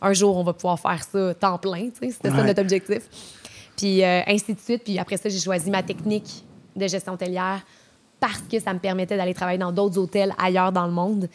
un 0.01 0.13
jour, 0.13 0.37
on 0.37 0.43
va 0.43 0.53
pouvoir 0.53 0.79
faire 0.79 1.03
ça 1.03 1.33
temps 1.35 1.57
plein. 1.57 1.89
C'était 1.93 2.29
ça 2.29 2.35
Ouais. 2.37 2.43
notre 2.45 2.61
objectif. 2.61 3.01
Puis 3.77 4.03
euh, 4.03 4.21
ainsi 4.27 4.53
de 4.53 4.59
suite. 4.59 4.83
Puis 4.83 4.97
après 4.99 5.17
ça, 5.17 5.29
j'ai 5.29 5.39
choisi 5.39 5.69
ma 5.69 5.83
technique 5.83 6.43
de 6.75 6.87
gestion 6.87 7.13
hôtelière 7.13 7.61
parce 8.19 8.41
que 8.49 8.59
ça 8.59 8.73
me 8.73 8.79
permettait 8.79 9.17
d'aller 9.17 9.33
travailler 9.33 9.57
dans 9.59 9.71
d'autres 9.71 9.97
hôtels 9.97 10.33
ailleurs 10.37 10.71
dans 10.71 10.85
le 10.85 10.91
monde. 10.93 11.29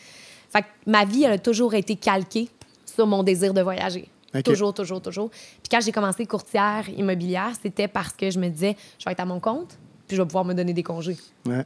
Fait 0.52 0.62
que 0.62 0.66
ma 0.86 1.04
vie, 1.04 1.24
elle 1.24 1.32
a 1.32 1.38
toujours 1.38 1.74
été 1.74 1.96
calquée 1.96 2.48
sur 2.86 3.06
mon 3.06 3.22
désir 3.22 3.54
de 3.54 3.60
voyager. 3.62 4.08
Toujours, 4.44 4.72
toujours, 4.72 5.00
toujours. 5.00 5.30
Puis 5.30 5.68
quand 5.70 5.80
j'ai 5.80 5.92
commencé 5.92 6.24
courtière 6.24 6.88
immobilière, 6.88 7.50
c'était 7.60 7.88
parce 7.88 8.12
que 8.12 8.30
je 8.30 8.38
me 8.38 8.48
disais, 8.48 8.76
je 8.98 9.04
vais 9.04 9.12
être 9.12 9.20
à 9.20 9.24
mon 9.24 9.40
compte, 9.40 9.76
puis 10.06 10.16
je 10.16 10.22
vais 10.22 10.26
pouvoir 10.26 10.44
me 10.44 10.54
donner 10.54 10.72
des 10.72 10.82
congés. 10.84 11.16
Ouais. 11.46 11.64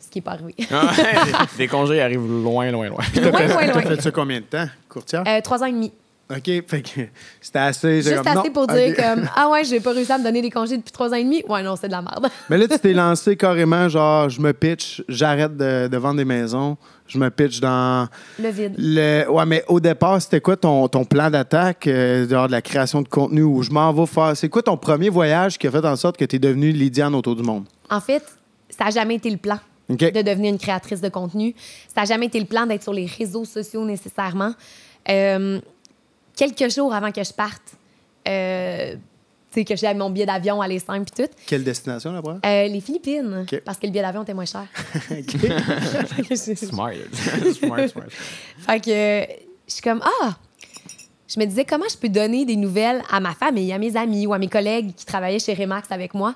Ce 0.00 0.08
qui 0.08 0.18
n'est 0.18 0.22
pas 0.22 0.32
arrivé. 0.32 0.54
Ah, 0.70 0.92
des- 0.94 1.56
des 1.58 1.68
congés 1.68 2.00
arrivent 2.00 2.26
loin, 2.26 2.70
loin, 2.70 2.88
loin. 2.88 2.98
loin, 3.16 3.30
loin, 3.30 3.32
T'as 3.48 3.66
loin. 3.72 3.82
fait 3.82 4.02
ça 4.02 4.10
combien 4.12 4.40
de 4.40 4.44
temps, 4.46 4.66
courtière? 4.88 5.24
Euh, 5.26 5.40
Trois 5.40 5.62
ans 5.62 5.66
et 5.66 5.72
demi. 5.72 5.92
OK, 6.30 6.44
fait 6.66 6.82
que 6.82 7.00
c'était 7.40 7.58
assez... 7.58 8.02
Juste 8.02 8.16
comme, 8.16 8.26
assez 8.26 8.48
non, 8.48 8.52
pour 8.52 8.66
dire 8.66 8.96
comme 8.96 9.28
Ah 9.36 9.48
ouais, 9.50 9.62
j'ai 9.64 9.80
pas 9.80 9.92
réussi 9.92 10.10
à 10.10 10.18
me 10.18 10.24
donner 10.24 10.40
des 10.40 10.50
congés 10.50 10.76
depuis 10.78 10.92
trois 10.92 11.10
ans 11.10 11.16
et 11.16 11.24
demi. 11.24 11.42
Ouais, 11.48 11.62
non, 11.62 11.76
c'est 11.76 11.88
de 11.88 11.92
la 11.92 12.02
merde. 12.02 12.28
Mais 12.50 12.56
là, 12.56 12.66
tu 12.66 12.78
t'es 12.78 12.92
lancé 12.94 13.36
carrément, 13.36 13.88
genre, 13.88 14.28
je 14.30 14.40
me 14.40 14.52
pitch, 14.52 15.02
j'arrête 15.08 15.56
de, 15.56 15.88
de 15.88 15.96
vendre 15.98 16.16
des 16.16 16.24
maisons, 16.24 16.78
je 17.06 17.18
me 17.18 17.28
pitch 17.30 17.60
dans 17.60 18.08
Le 18.38 18.48
vide. 18.48 18.74
le... 18.78 19.28
Ouais, 19.28 19.44
mais 19.44 19.62
au 19.68 19.78
départ, 19.78 20.20
c'était 20.22 20.40
quoi 20.40 20.56
ton, 20.56 20.88
ton 20.88 21.04
plan 21.04 21.30
d'attaque, 21.30 21.86
euh, 21.86 22.26
genre 22.26 22.46
de 22.46 22.52
la 22.52 22.62
création 22.62 23.02
de 23.02 23.08
contenu 23.08 23.42
où 23.42 23.62
je 23.62 23.70
m'en 23.70 23.92
vais 23.92 24.06
faire... 24.06 24.34
C'est 24.34 24.48
quoi 24.48 24.62
ton 24.62 24.78
premier 24.78 25.10
voyage 25.10 25.58
qui 25.58 25.66
a 25.66 25.70
fait 25.70 25.84
en 25.84 25.96
sorte 25.96 26.16
que 26.16 26.24
tu 26.24 26.36
es 26.36 26.38
devenue 26.38 26.72
Lydiane 26.72 27.14
autour 27.14 27.36
du 27.36 27.42
monde? 27.42 27.64
En 27.90 28.00
fait, 28.00 28.24
ça 28.70 28.84
n'a 28.84 28.90
jamais 28.90 29.16
été 29.16 29.28
le 29.28 29.36
plan. 29.36 29.58
De 29.90 30.22
devenir 30.22 30.50
une 30.50 30.58
créatrice 30.58 31.02
de 31.02 31.10
contenu. 31.10 31.54
Ça 31.94 32.00
n'a 32.00 32.06
jamais 32.06 32.26
été 32.26 32.40
le 32.40 32.46
plan 32.46 32.64
d'être 32.64 32.82
sur 32.82 32.94
les 32.94 33.04
réseaux 33.04 33.44
sociaux 33.44 33.84
nécessairement. 33.84 34.54
Euh, 35.10 35.60
quelques 36.36 36.70
jours 36.70 36.92
avant 36.92 37.12
que 37.12 37.22
je 37.22 37.32
parte, 37.32 37.62
euh, 38.28 38.94
tu 39.50 39.60
sais, 39.60 39.64
que 39.64 39.76
j'ai 39.76 39.92
mon 39.94 40.10
billet 40.10 40.26
d'avion 40.26 40.60
aller 40.60 40.78
simple 40.78 41.10
puis 41.10 41.24
tout, 41.24 41.32
Quelle 41.46 41.64
destination, 41.64 42.12
là, 42.12 42.22
bas 42.22 42.38
euh, 42.44 42.68
les 42.68 42.80
Philippines, 42.80 43.46
parce 43.64 43.78
que 43.78 43.86
le 43.86 43.92
billet 43.92 44.02
d'avion 44.02 44.22
était 44.22 44.34
moins 44.34 44.44
cher. 44.44 44.66
Smart. 46.34 46.92
smart, 47.54 47.88
smart. 47.88 48.08
fait 48.58 48.80
que 48.80 49.34
je 49.66 49.72
suis 49.72 49.82
comme, 49.82 50.02
ah! 50.02 50.36
Je 51.26 51.40
me 51.40 51.46
disais, 51.46 51.64
comment 51.64 51.88
je 51.90 51.96
peux 51.96 52.08
donner 52.08 52.44
des 52.44 52.56
nouvelles 52.56 53.02
à 53.10 53.18
ma 53.18 53.34
famille, 53.34 53.72
à 53.72 53.78
mes 53.78 53.96
amis 53.96 54.26
ou 54.26 54.34
à 54.34 54.38
mes 54.38 54.48
collègues 54.48 54.94
qui 54.94 55.06
travaillaient 55.06 55.38
chez 55.38 55.54
Remax 55.54 55.90
avec 55.90 56.14
moi? 56.14 56.34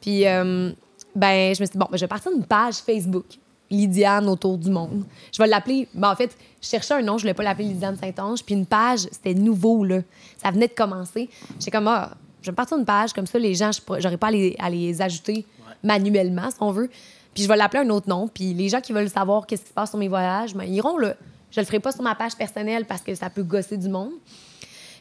Puis, 0.00 0.26
euh, 0.26 0.72
ben, 1.14 1.54
je 1.54 1.60
me 1.60 1.66
suis 1.66 1.72
dit, 1.72 1.78
bon, 1.78 1.86
ben, 1.90 1.96
je 1.96 2.00
vais 2.00 2.08
partir 2.08 2.32
d'une 2.32 2.44
page 2.44 2.76
Facebook, 2.76 3.26
Lydiane 3.70 4.28
autour 4.28 4.58
du 4.58 4.70
monde. 4.70 5.04
Je 5.32 5.40
vais 5.40 5.48
l'appeler, 5.48 5.88
ben, 5.94 6.10
en 6.10 6.16
fait, 6.16 6.36
je 6.60 6.68
cherchais 6.68 6.94
un 6.94 7.02
nom, 7.02 7.18
je 7.18 7.22
voulais 7.22 7.34
pas 7.34 7.42
l'appeler 7.42 7.68
Lydiane 7.68 7.96
Saint-Onge. 7.96 8.42
Puis 8.44 8.54
une 8.54 8.66
page, 8.66 9.00
c'était 9.12 9.34
nouveau, 9.34 9.84
là. 9.84 10.00
Ça 10.42 10.50
venait 10.50 10.68
de 10.68 10.74
commencer. 10.74 11.28
J'étais 11.58 11.70
comme, 11.70 11.88
ah, 11.88 12.10
je 12.42 12.46
vais 12.46 12.52
me 12.52 12.56
partir 12.56 12.76
d'une 12.76 12.86
page, 12.86 13.12
comme 13.12 13.26
ça, 13.26 13.38
les 13.38 13.54
gens, 13.54 13.70
j'aurais 13.98 14.16
pas 14.16 14.28
à 14.28 14.30
les, 14.32 14.56
à 14.58 14.70
les 14.70 15.00
ajouter 15.00 15.44
manuellement, 15.82 16.50
si 16.50 16.56
on 16.60 16.72
veut. 16.72 16.90
Puis 17.34 17.44
je 17.44 17.48
vais 17.48 17.56
l'appeler 17.56 17.84
un 17.84 17.90
autre 17.90 18.08
nom. 18.08 18.28
Puis 18.28 18.54
les 18.54 18.68
gens 18.68 18.80
qui 18.80 18.92
veulent 18.92 19.08
savoir 19.08 19.46
qu'est-ce 19.46 19.62
qui 19.62 19.68
se 19.68 19.74
passe 19.74 19.90
sur 19.90 19.98
mes 19.98 20.08
voyages, 20.08 20.54
ben, 20.54 20.64
ils 20.64 20.74
iront 20.74 20.98
là. 20.98 21.14
Je 21.50 21.60
le 21.60 21.66
ferai 21.66 21.80
pas 21.80 21.92
sur 21.92 22.02
ma 22.02 22.14
page 22.14 22.36
personnelle 22.36 22.84
parce 22.84 23.02
que 23.02 23.14
ça 23.14 23.30
peut 23.30 23.42
gosser 23.42 23.76
du 23.76 23.88
monde. 23.88 24.12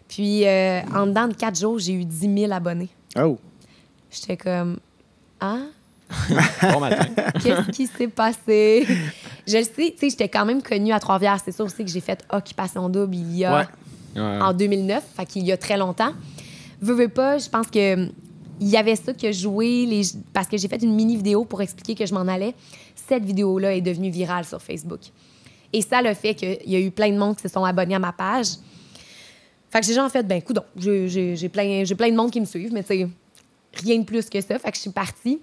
Puis 0.08 0.46
euh, 0.48 0.82
en 0.94 1.08
dedans 1.08 1.28
de 1.28 1.34
quatre 1.34 1.60
jours, 1.60 1.78
j'ai 1.78 1.94
eu 1.94 2.06
10 2.06 2.40
000 2.42 2.52
abonnés. 2.52 2.90
Oh. 3.18 3.38
J'étais 4.10 4.38
comme, 4.38 4.80
ah, 5.40 5.60
Bon 6.62 6.80
matin. 6.80 7.06
qu'est-ce 7.44 7.72
qui 7.72 7.88
s'est 7.88 8.08
passé? 8.08 8.88
Je 9.48 9.58
le 9.58 9.64
sais, 9.64 9.72
tu 9.76 9.98
sais, 9.98 10.10
j'étais 10.10 10.30
quand 10.30 10.46
même 10.46 10.62
connue 10.62 10.92
à 10.92 11.00
Trois-Rivières. 11.00 11.40
C'est 11.44 11.52
sûr 11.52 11.66
aussi 11.66 11.84
que 11.86 11.92
j'ai 11.92 12.02
fait 12.02 12.24
Occupation 12.32 12.90
Double 12.90 13.16
il 13.16 13.38
y 13.38 13.46
a 13.46 13.60
Ouais. 13.60 13.66
Ouais. 14.16 14.42
en 14.42 14.54
2009, 14.54 15.04
fait 15.16 15.26
qu'il 15.26 15.46
y 15.46 15.52
a 15.52 15.58
très 15.58 15.78
longtemps. 15.78 16.14
Veux, 16.82 16.96
veux 16.96 17.10
pas, 17.10 17.38
je 17.38 17.48
pense 17.48 17.68
que 17.68 17.94
hum, 17.94 18.12
il 18.60 18.68
y 18.68 18.76
avait 18.78 18.96
ça 18.96 19.14
qui 19.14 19.28
a 19.28 19.32
joué, 19.32 19.86
les, 19.86 20.02
parce 20.34 20.48
que 20.48 20.58
j'ai 20.58 20.68
fait 20.68 20.82
une 20.82 20.94
mini 20.94 21.16
vidéo 21.16 21.46
pour 21.46 21.62
expliquer 21.62 21.96
que 21.96 22.06
je 22.06 22.14
m'en 22.14 22.22
allais. 22.22 22.56
Cette 22.96 23.24
vidéo-là 23.24 23.76
est 23.76 23.82
devenue 23.82 24.10
virale 24.10 24.46
sur 24.46 24.62
Facebook. 24.62 25.00
Et 25.72 25.82
ça 25.82 26.02
le 26.02 26.14
fait 26.14 26.34
qu'il 26.34 26.58
y 26.66 26.76
a 26.76 26.80
eu 26.80 26.92
plein 26.92 27.12
de 27.12 27.18
monde 27.18 27.36
qui 27.36 27.44
se 27.44 27.48
sont 27.48 27.64
abonnés 27.64 27.96
à 27.96 28.00
ma 28.00 28.12
page. 28.12 28.48
Fait 29.70 29.80
que 29.80 29.86
j'ai 29.86 29.94
genre 29.94 30.10
fait, 30.10 30.24
ben, 30.24 30.42
coudon, 30.42 30.64
j'ai 30.76 31.50
plein, 31.50 31.84
j'ai 31.86 31.96
plein 31.96 32.10
de 32.10 32.16
monde 32.16 32.32
qui 32.32 32.42
me 32.42 32.46
suivent, 32.46 32.74
mais 32.74 32.82
tu 32.82 32.88
sais, 32.88 33.08
rien 33.76 34.00
de 34.00 34.04
plus 34.04 34.28
que 34.30 34.42
ça. 34.42 34.58
Fait 34.58 34.72
que 34.72 34.78
je 34.78 34.82
suis 34.82 34.90
partie. 34.90 35.40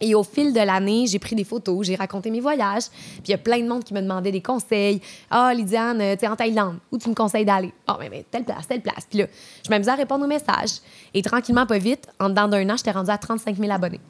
Et 0.00 0.14
au 0.14 0.22
fil 0.22 0.52
de 0.52 0.60
l'année, 0.60 1.06
j'ai 1.06 1.18
pris 1.18 1.34
des 1.34 1.44
photos, 1.44 1.86
j'ai 1.86 1.96
raconté 1.96 2.30
mes 2.30 2.40
voyages. 2.40 2.84
Puis 2.90 3.22
il 3.28 3.30
y 3.30 3.34
a 3.34 3.38
plein 3.38 3.60
de 3.60 3.68
monde 3.68 3.84
qui 3.84 3.94
me 3.94 4.00
demandait 4.00 4.32
des 4.32 4.40
conseils. 4.40 5.00
Ah, 5.30 5.52
Lydiane, 5.54 6.00
euh, 6.00 6.16
t'es 6.16 6.28
en 6.28 6.36
Thaïlande. 6.36 6.78
Où 6.92 6.98
tu 6.98 7.08
me 7.08 7.14
conseilles 7.14 7.44
d'aller? 7.44 7.72
Ah, 7.86 7.96
mais, 7.98 8.08
mais 8.08 8.24
telle 8.30 8.44
place, 8.44 8.66
telle 8.68 8.80
place. 8.80 9.06
Puis 9.08 9.20
là, 9.20 9.26
je 9.64 9.70
m'amusais 9.70 9.90
à 9.90 9.96
répondre 9.96 10.24
aux 10.24 10.28
messages. 10.28 10.80
Et 11.14 11.22
tranquillement, 11.22 11.66
pas 11.66 11.78
vite, 11.78 12.06
en 12.20 12.28
dedans 12.28 12.48
d'un 12.48 12.68
an, 12.70 12.76
j'étais 12.76 12.92
rendue 12.92 13.10
à 13.10 13.18
35 13.18 13.56
000 13.56 13.70
abonnés. 13.70 14.00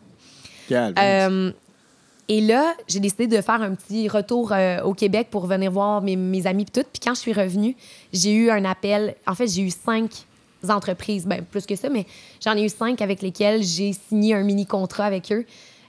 Euh, 0.71 1.53
et 2.29 2.43
là, 2.43 2.75
j'ai 2.87 3.01
décidé 3.01 3.27
de 3.27 3.41
faire 3.41 3.63
un 3.63 3.75
petit 3.75 4.09
retour 4.09 4.53
euh, 4.53 4.83
au 4.83 4.93
Québec 4.93 5.29
pour 5.31 5.47
venir 5.47 5.71
voir 5.71 6.03
mes, 6.03 6.17
mes 6.17 6.47
amis 6.47 6.65
et 6.65 6.67
tout. 6.67 6.87
Puis 6.93 7.01
quand 7.03 7.15
je 7.15 7.21
suis 7.21 7.33
revenue, 7.33 7.75
j'ai 8.13 8.35
eu 8.35 8.51
un 8.51 8.65
appel. 8.67 9.15
En 9.27 9.35
fait, 9.35 9.47
j'ai 9.47 9.63
eu 9.63 9.71
cinq 9.71 10.11
entreprises, 10.69 11.27
ben 11.27 11.45
plus 11.45 11.67
que 11.67 11.77
ça, 11.77 11.89
mais 11.89 12.05
j'en 12.45 12.57
ai 12.57 12.65
eu 12.65 12.69
cinq 12.69 13.01
avec 13.01 13.23
lesquelles 13.23 13.63
j'ai 13.63 13.93
signé 13.93 14.35
un 14.35 14.43
mini 14.43 14.67
contrat 14.67 15.05
avec 15.05 15.31
eux. 15.33 15.45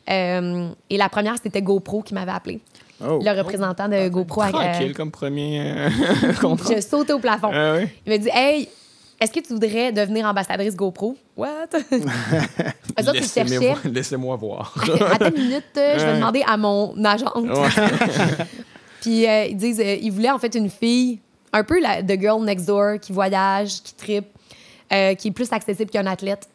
Euh, 0.09 0.69
et 0.89 0.97
la 0.97 1.09
première, 1.09 1.35
c'était 1.41 1.61
GoPro 1.61 2.01
qui 2.01 2.13
m'avait 2.13 2.31
appelé. 2.31 2.59
Oh. 3.01 3.19
le 3.23 3.37
représentant 3.37 3.87
de 3.87 4.09
GoPro. 4.09 4.41
à- 4.41 4.49
Tranquille 4.49 4.93
comme 4.93 5.09
premier 5.11 5.61
euh, 5.63 5.89
contrat. 6.41 6.73
je 6.75 6.81
sautais 6.81 7.13
au 7.13 7.19
plafond. 7.19 7.49
Ah. 7.53 7.77
Il 8.05 8.11
m'a 8.11 8.17
dit 8.17 8.27
Hey, 8.33 8.67
est-ce 9.21 9.31
que 9.31 9.39
tu 9.39 9.53
voudrais 9.53 9.93
devenir 9.93 10.25
ambassadrice 10.25 10.75
GoPro? 10.75 11.15
What? 11.37 11.47
Eux 11.73 11.77
autres, 12.01 13.11
ils 13.15 13.19
Laissez-moi 13.21 13.49
cherchaient. 13.49 13.57
voir- 13.67 13.79
Laissez-moi 13.85 14.35
voir. 14.35 14.75
Attends 15.13 15.27
une 15.29 15.41
minute, 15.43 15.63
euh, 15.77 15.97
je 15.97 16.05
vais 16.05 16.15
demander 16.15 16.43
à 16.45 16.57
mon 16.57 16.93
agente. 17.05 17.35
Ouais. 17.35 18.45
Puis 19.01 19.25
euh, 19.27 19.45
ils 19.45 19.55
disent, 19.55 19.79
euh, 19.79 19.95
ils 20.01 20.11
voulaient 20.11 20.31
en 20.31 20.39
fait 20.39 20.53
une 20.55 20.69
fille, 20.69 21.19
un 21.53 21.63
peu 21.63 21.79
la 21.81 22.03
the 22.03 22.19
girl 22.19 22.43
next 22.43 22.65
door, 22.65 22.99
qui 22.99 23.13
voyage, 23.13 23.81
qui 23.81 23.93
tripe, 23.93 24.27
euh, 24.91 25.13
qui 25.15 25.29
est 25.29 25.31
plus 25.31 25.51
accessible 25.53 25.89
qu'un 25.89 26.05
athlète. 26.05 26.49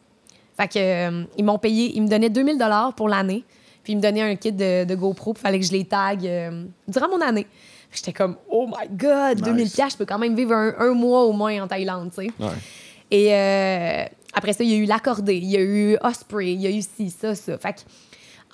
Fait 0.57 0.67
que 0.67 0.79
euh, 0.79 1.23
ils 1.37 1.43
m'ont 1.43 1.57
payé, 1.57 1.91
ils 1.95 2.01
me 2.01 2.07
donnaient 2.07 2.29
2000 2.29 2.57
dollars 2.57 2.93
pour 2.93 3.09
l'année, 3.09 3.43
puis 3.83 3.93
ils 3.93 3.97
me 3.97 4.01
donnaient 4.01 4.21
un 4.21 4.35
kit 4.35 4.51
de, 4.51 4.85
de 4.85 4.95
GoPro, 4.95 5.33
il 5.35 5.39
fallait 5.39 5.59
que 5.59 5.65
je 5.65 5.71
les 5.71 5.85
tag 5.85 6.25
euh, 6.25 6.65
durant 6.87 7.09
mon 7.09 7.21
année. 7.21 7.47
J'étais 7.91 8.13
comme, 8.13 8.37
oh 8.49 8.67
my 8.67 8.87
god, 8.89 9.41
2000 9.41 9.69
pièces, 9.69 9.93
je 9.93 9.97
peux 9.97 10.05
quand 10.05 10.17
même 10.19 10.35
vivre 10.35 10.53
un, 10.53 10.75
un 10.79 10.93
mois 10.93 11.23
au 11.23 11.33
moins 11.33 11.63
en 11.63 11.67
Thaïlande, 11.67 12.11
tu 12.13 12.25
sais. 12.25 12.31
Ouais. 12.39 12.51
Et 13.11 13.33
euh, 13.33 14.05
après 14.33 14.53
ça, 14.53 14.63
il 14.63 14.69
y 14.69 14.73
a 14.73 14.77
eu 14.77 14.85
l'accordé, 14.85 15.37
il 15.37 15.49
y 15.49 15.57
a 15.57 15.61
eu 15.61 15.97
Osprey, 16.01 16.53
il 16.53 16.61
y 16.61 16.67
a 16.67 16.71
eu 16.71 16.81
ci, 16.81 17.09
ça, 17.09 17.35
ça. 17.35 17.57
Fait 17.57 17.73
que, 17.73 17.79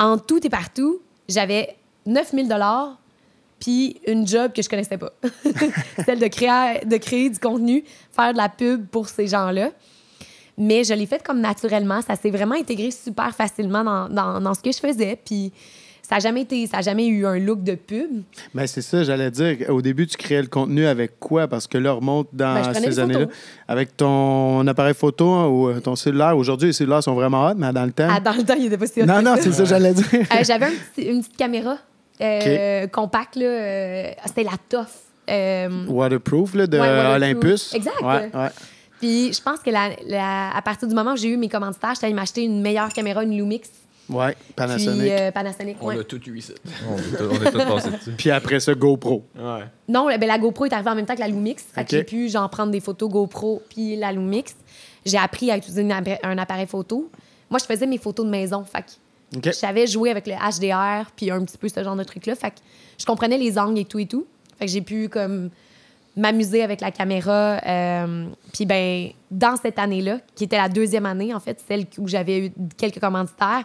en 0.04 0.18
tout 0.18 0.46
et 0.46 0.50
partout, 0.50 1.02
j'avais 1.28 1.76
9000 2.06 2.48
dollars 2.48 2.98
puis 3.60 4.02
une 4.08 4.28
job 4.28 4.52
que 4.54 4.62
je 4.62 4.70
connaissais 4.70 4.98
pas. 4.98 5.12
Celle 6.06 6.20
de 6.20 6.28
créer, 6.28 6.84
de 6.84 6.98
créer 6.98 7.30
du 7.30 7.40
contenu, 7.40 7.84
faire 8.12 8.34
de 8.34 8.38
la 8.38 8.50
pub 8.50 8.88
pour 8.88 9.08
ces 9.08 9.28
gens-là. 9.28 9.70
Mais 10.64 10.84
je 10.84 10.94
l'ai 10.94 11.06
fait 11.08 11.24
comme 11.24 11.40
naturellement. 11.42 12.02
Ça 12.02 12.16
s'est 12.16 12.30
vraiment 12.30 12.56
intégré 12.56 12.92
super 12.92 13.34
facilement 13.36 13.84
dans, 13.84 14.08
dans- 14.10 14.40
dans 14.42 14.54
ce 14.54 14.62
que 14.62 14.72
je 14.72 14.78
faisais. 14.78 15.18
Puis 15.26 15.52
ça 16.04 16.16
n'a 16.16 16.20
jamais, 16.20 16.42
été- 16.42 16.68
ça 16.68 16.78
a 16.78 16.82
jamais 16.82 17.08
eu 17.08 17.26
un 17.26 17.40
look 17.40 17.64
de 17.64 17.76
pub. 17.76 18.10
Ben, 18.54 18.68
c'est 18.68 18.82
ça, 18.82 19.04
j'allais 19.04 19.32
dire. 19.32 19.58
Au 19.70 19.82
début, 19.82 20.06
tu 20.06 20.18
créais 20.18 20.42
le 20.42 20.48
contenu 20.50 20.86
avec 20.86 21.20
quoi? 21.20 21.48
Parce 21.48 21.68
que 21.68 21.78
là, 21.78 21.94
remonte 21.94 22.28
dans 22.34 22.54
Ben, 22.62 22.74
ces 22.74 23.00
années-là. 23.00 23.26
Avec 23.68 23.96
ton 23.98 24.68
appareil 24.68 24.94
photo 24.94 25.30
hein, 25.30 25.48
ou 25.48 25.70
euh, 25.70 25.80
ton 25.80 25.96
cellulaire. 25.96 26.38
Aujourd'hui, 26.38 26.68
les 26.68 26.74
cellulaires 26.74 27.02
sont 27.04 27.16
vraiment 27.16 27.48
hot, 27.48 27.54
mais 27.58 27.72
dans 27.72 27.86
le 27.86 27.92
temps. 27.94 28.10
Ah, 28.12 28.20
dans 28.20 28.34
le 28.34 28.44
temps, 28.44 28.56
il 28.58 28.66
était 28.66 28.78
pas 28.78 28.88
si 28.88 29.02
hot 29.02 29.06
non, 29.06 29.22
non, 29.22 29.36
c'est 29.40 29.52
ça, 29.54 29.64
j'allais 29.66 29.94
dire. 29.94 30.06
Euh, 30.14 30.44
J'avais 30.44 30.66
un 30.66 30.72
petit- 30.96 31.08
une 31.08 31.22
petite 31.22 31.38
caméra 31.38 31.78
euh, 32.22 32.88
compacte. 32.88 33.36
là, 33.36 33.46
euh, 33.46 34.12
C'était 34.26 34.44
la 34.44 34.58
TOF. 34.70 34.92
Euh, 35.30 35.86
Waterproof, 35.88 36.56
là, 36.56 36.68
de 36.68 36.78
Ouais, 36.78 36.84
waterproof. 36.88 37.16
Olympus. 37.16 37.74
Exact. 37.74 38.02
Ouais, 38.02 38.30
ouais. 38.34 38.50
Puis 39.02 39.34
je 39.34 39.42
pense 39.42 39.60
que 39.60 39.70
la- 39.70 39.90
la- 40.06 40.56
à 40.56 40.62
partir 40.62 40.88
du 40.88 40.94
moment 40.96 41.14
où 41.14 41.18
j'ai 41.18 41.30
eu 41.30 41.38
mes 41.38 41.50
commanditaires, 41.50 41.94
j'étais 41.96 42.06
allée 42.06 42.14
m'acheter 42.16 42.44
une 42.44 42.62
meilleure 42.62 42.90
caméra, 42.94 43.24
une 43.24 43.36
Lumix. 43.36 43.70
Ouais, 44.10 44.36
Panasonic. 44.56 45.00
Puis 45.00 45.12
euh, 45.12 45.32
Panasonic, 45.32 45.78
On 45.82 45.88
ouais. 45.88 46.00
a 46.00 46.04
tout 46.04 46.22
eu 46.30 46.38
ici. 46.38 46.54
On 46.90 46.98
est 46.98 47.52
tous 47.52 47.58
passés 47.58 47.90
dessus. 47.92 48.12
Puis 48.18 48.30
après 48.30 48.60
ça, 48.60 48.74
GoPro. 48.74 49.26
Ouais. 49.38 49.64
Non, 49.88 50.08
ben, 50.08 50.26
la 50.28 50.38
GoPro 50.38 50.66
est 50.66 50.74
arrivée 50.74 50.90
en 50.90 50.96
même 50.96 51.06
temps 51.06 51.16
que 51.16 51.20
la 51.22 51.28
Lumix. 51.30 51.64
Fait 51.74 51.84
que 51.86 51.92
j'ai 51.92 52.04
pu 52.04 52.28
genre, 52.30 52.50
prendre 52.50 52.72
des 52.72 52.82
photos 52.82 53.10
GoPro 53.10 53.62
puis 53.70 53.96
la 53.96 54.12
Lumix. 54.12 54.54
J'ai 55.06 55.18
appris 55.18 55.50
à 55.50 55.58
utiliser 55.58 55.82
une 55.82 55.92
un 56.24 56.38
appareil 56.38 56.68
photo. 56.68 57.10
Moi, 57.50 57.60
je 57.60 57.66
faisais 57.66 57.86
mes 57.88 57.98
photos 57.98 58.26
de 58.26 58.32
maison. 58.32 58.64
Fait 58.66 58.82
que 58.84 59.38
OK. 59.38 59.46
je 59.46 59.52
savais 59.52 59.88
jouer 59.88 60.12
avec 60.12 60.28
le 60.28 60.34
HDR 60.34 61.10
puis 61.16 61.32
un 61.32 61.44
petit 61.46 61.58
peu 61.58 61.70
ce 61.70 61.82
genre 61.84 61.96
de 61.96 62.04
truc-là. 62.04 62.36
Fait 62.36 62.52
que 62.52 62.58
je 63.00 63.06
comprenais 63.06 63.38
les 63.38 63.58
angles 63.58 63.80
et 63.80 63.86
tout 63.86 64.00
et 64.00 64.06
tout. 64.08 64.26
Fait 64.60 64.66
que 64.66 64.72
j'ai 64.72 64.82
pu 64.82 65.08
comme 65.10 65.50
m'amuser 66.16 66.62
avec 66.64 66.82
la 66.82 66.92
caméra. 66.92 67.60
Euh, 67.66 68.26
puis 68.54 68.66
ben 68.66 69.10
dans 69.30 69.56
cette 69.56 69.80
année-là, 69.80 70.20
qui 70.36 70.44
était 70.44 70.58
la 70.58 70.70
deuxième 70.70 71.06
année 71.06 71.34
en 71.34 71.40
fait, 71.40 71.64
celle 71.68 71.86
où 71.98 72.08
j'avais 72.08 72.48
eu 72.48 72.52
quelques 72.78 73.00
commanditaires, 73.00 73.64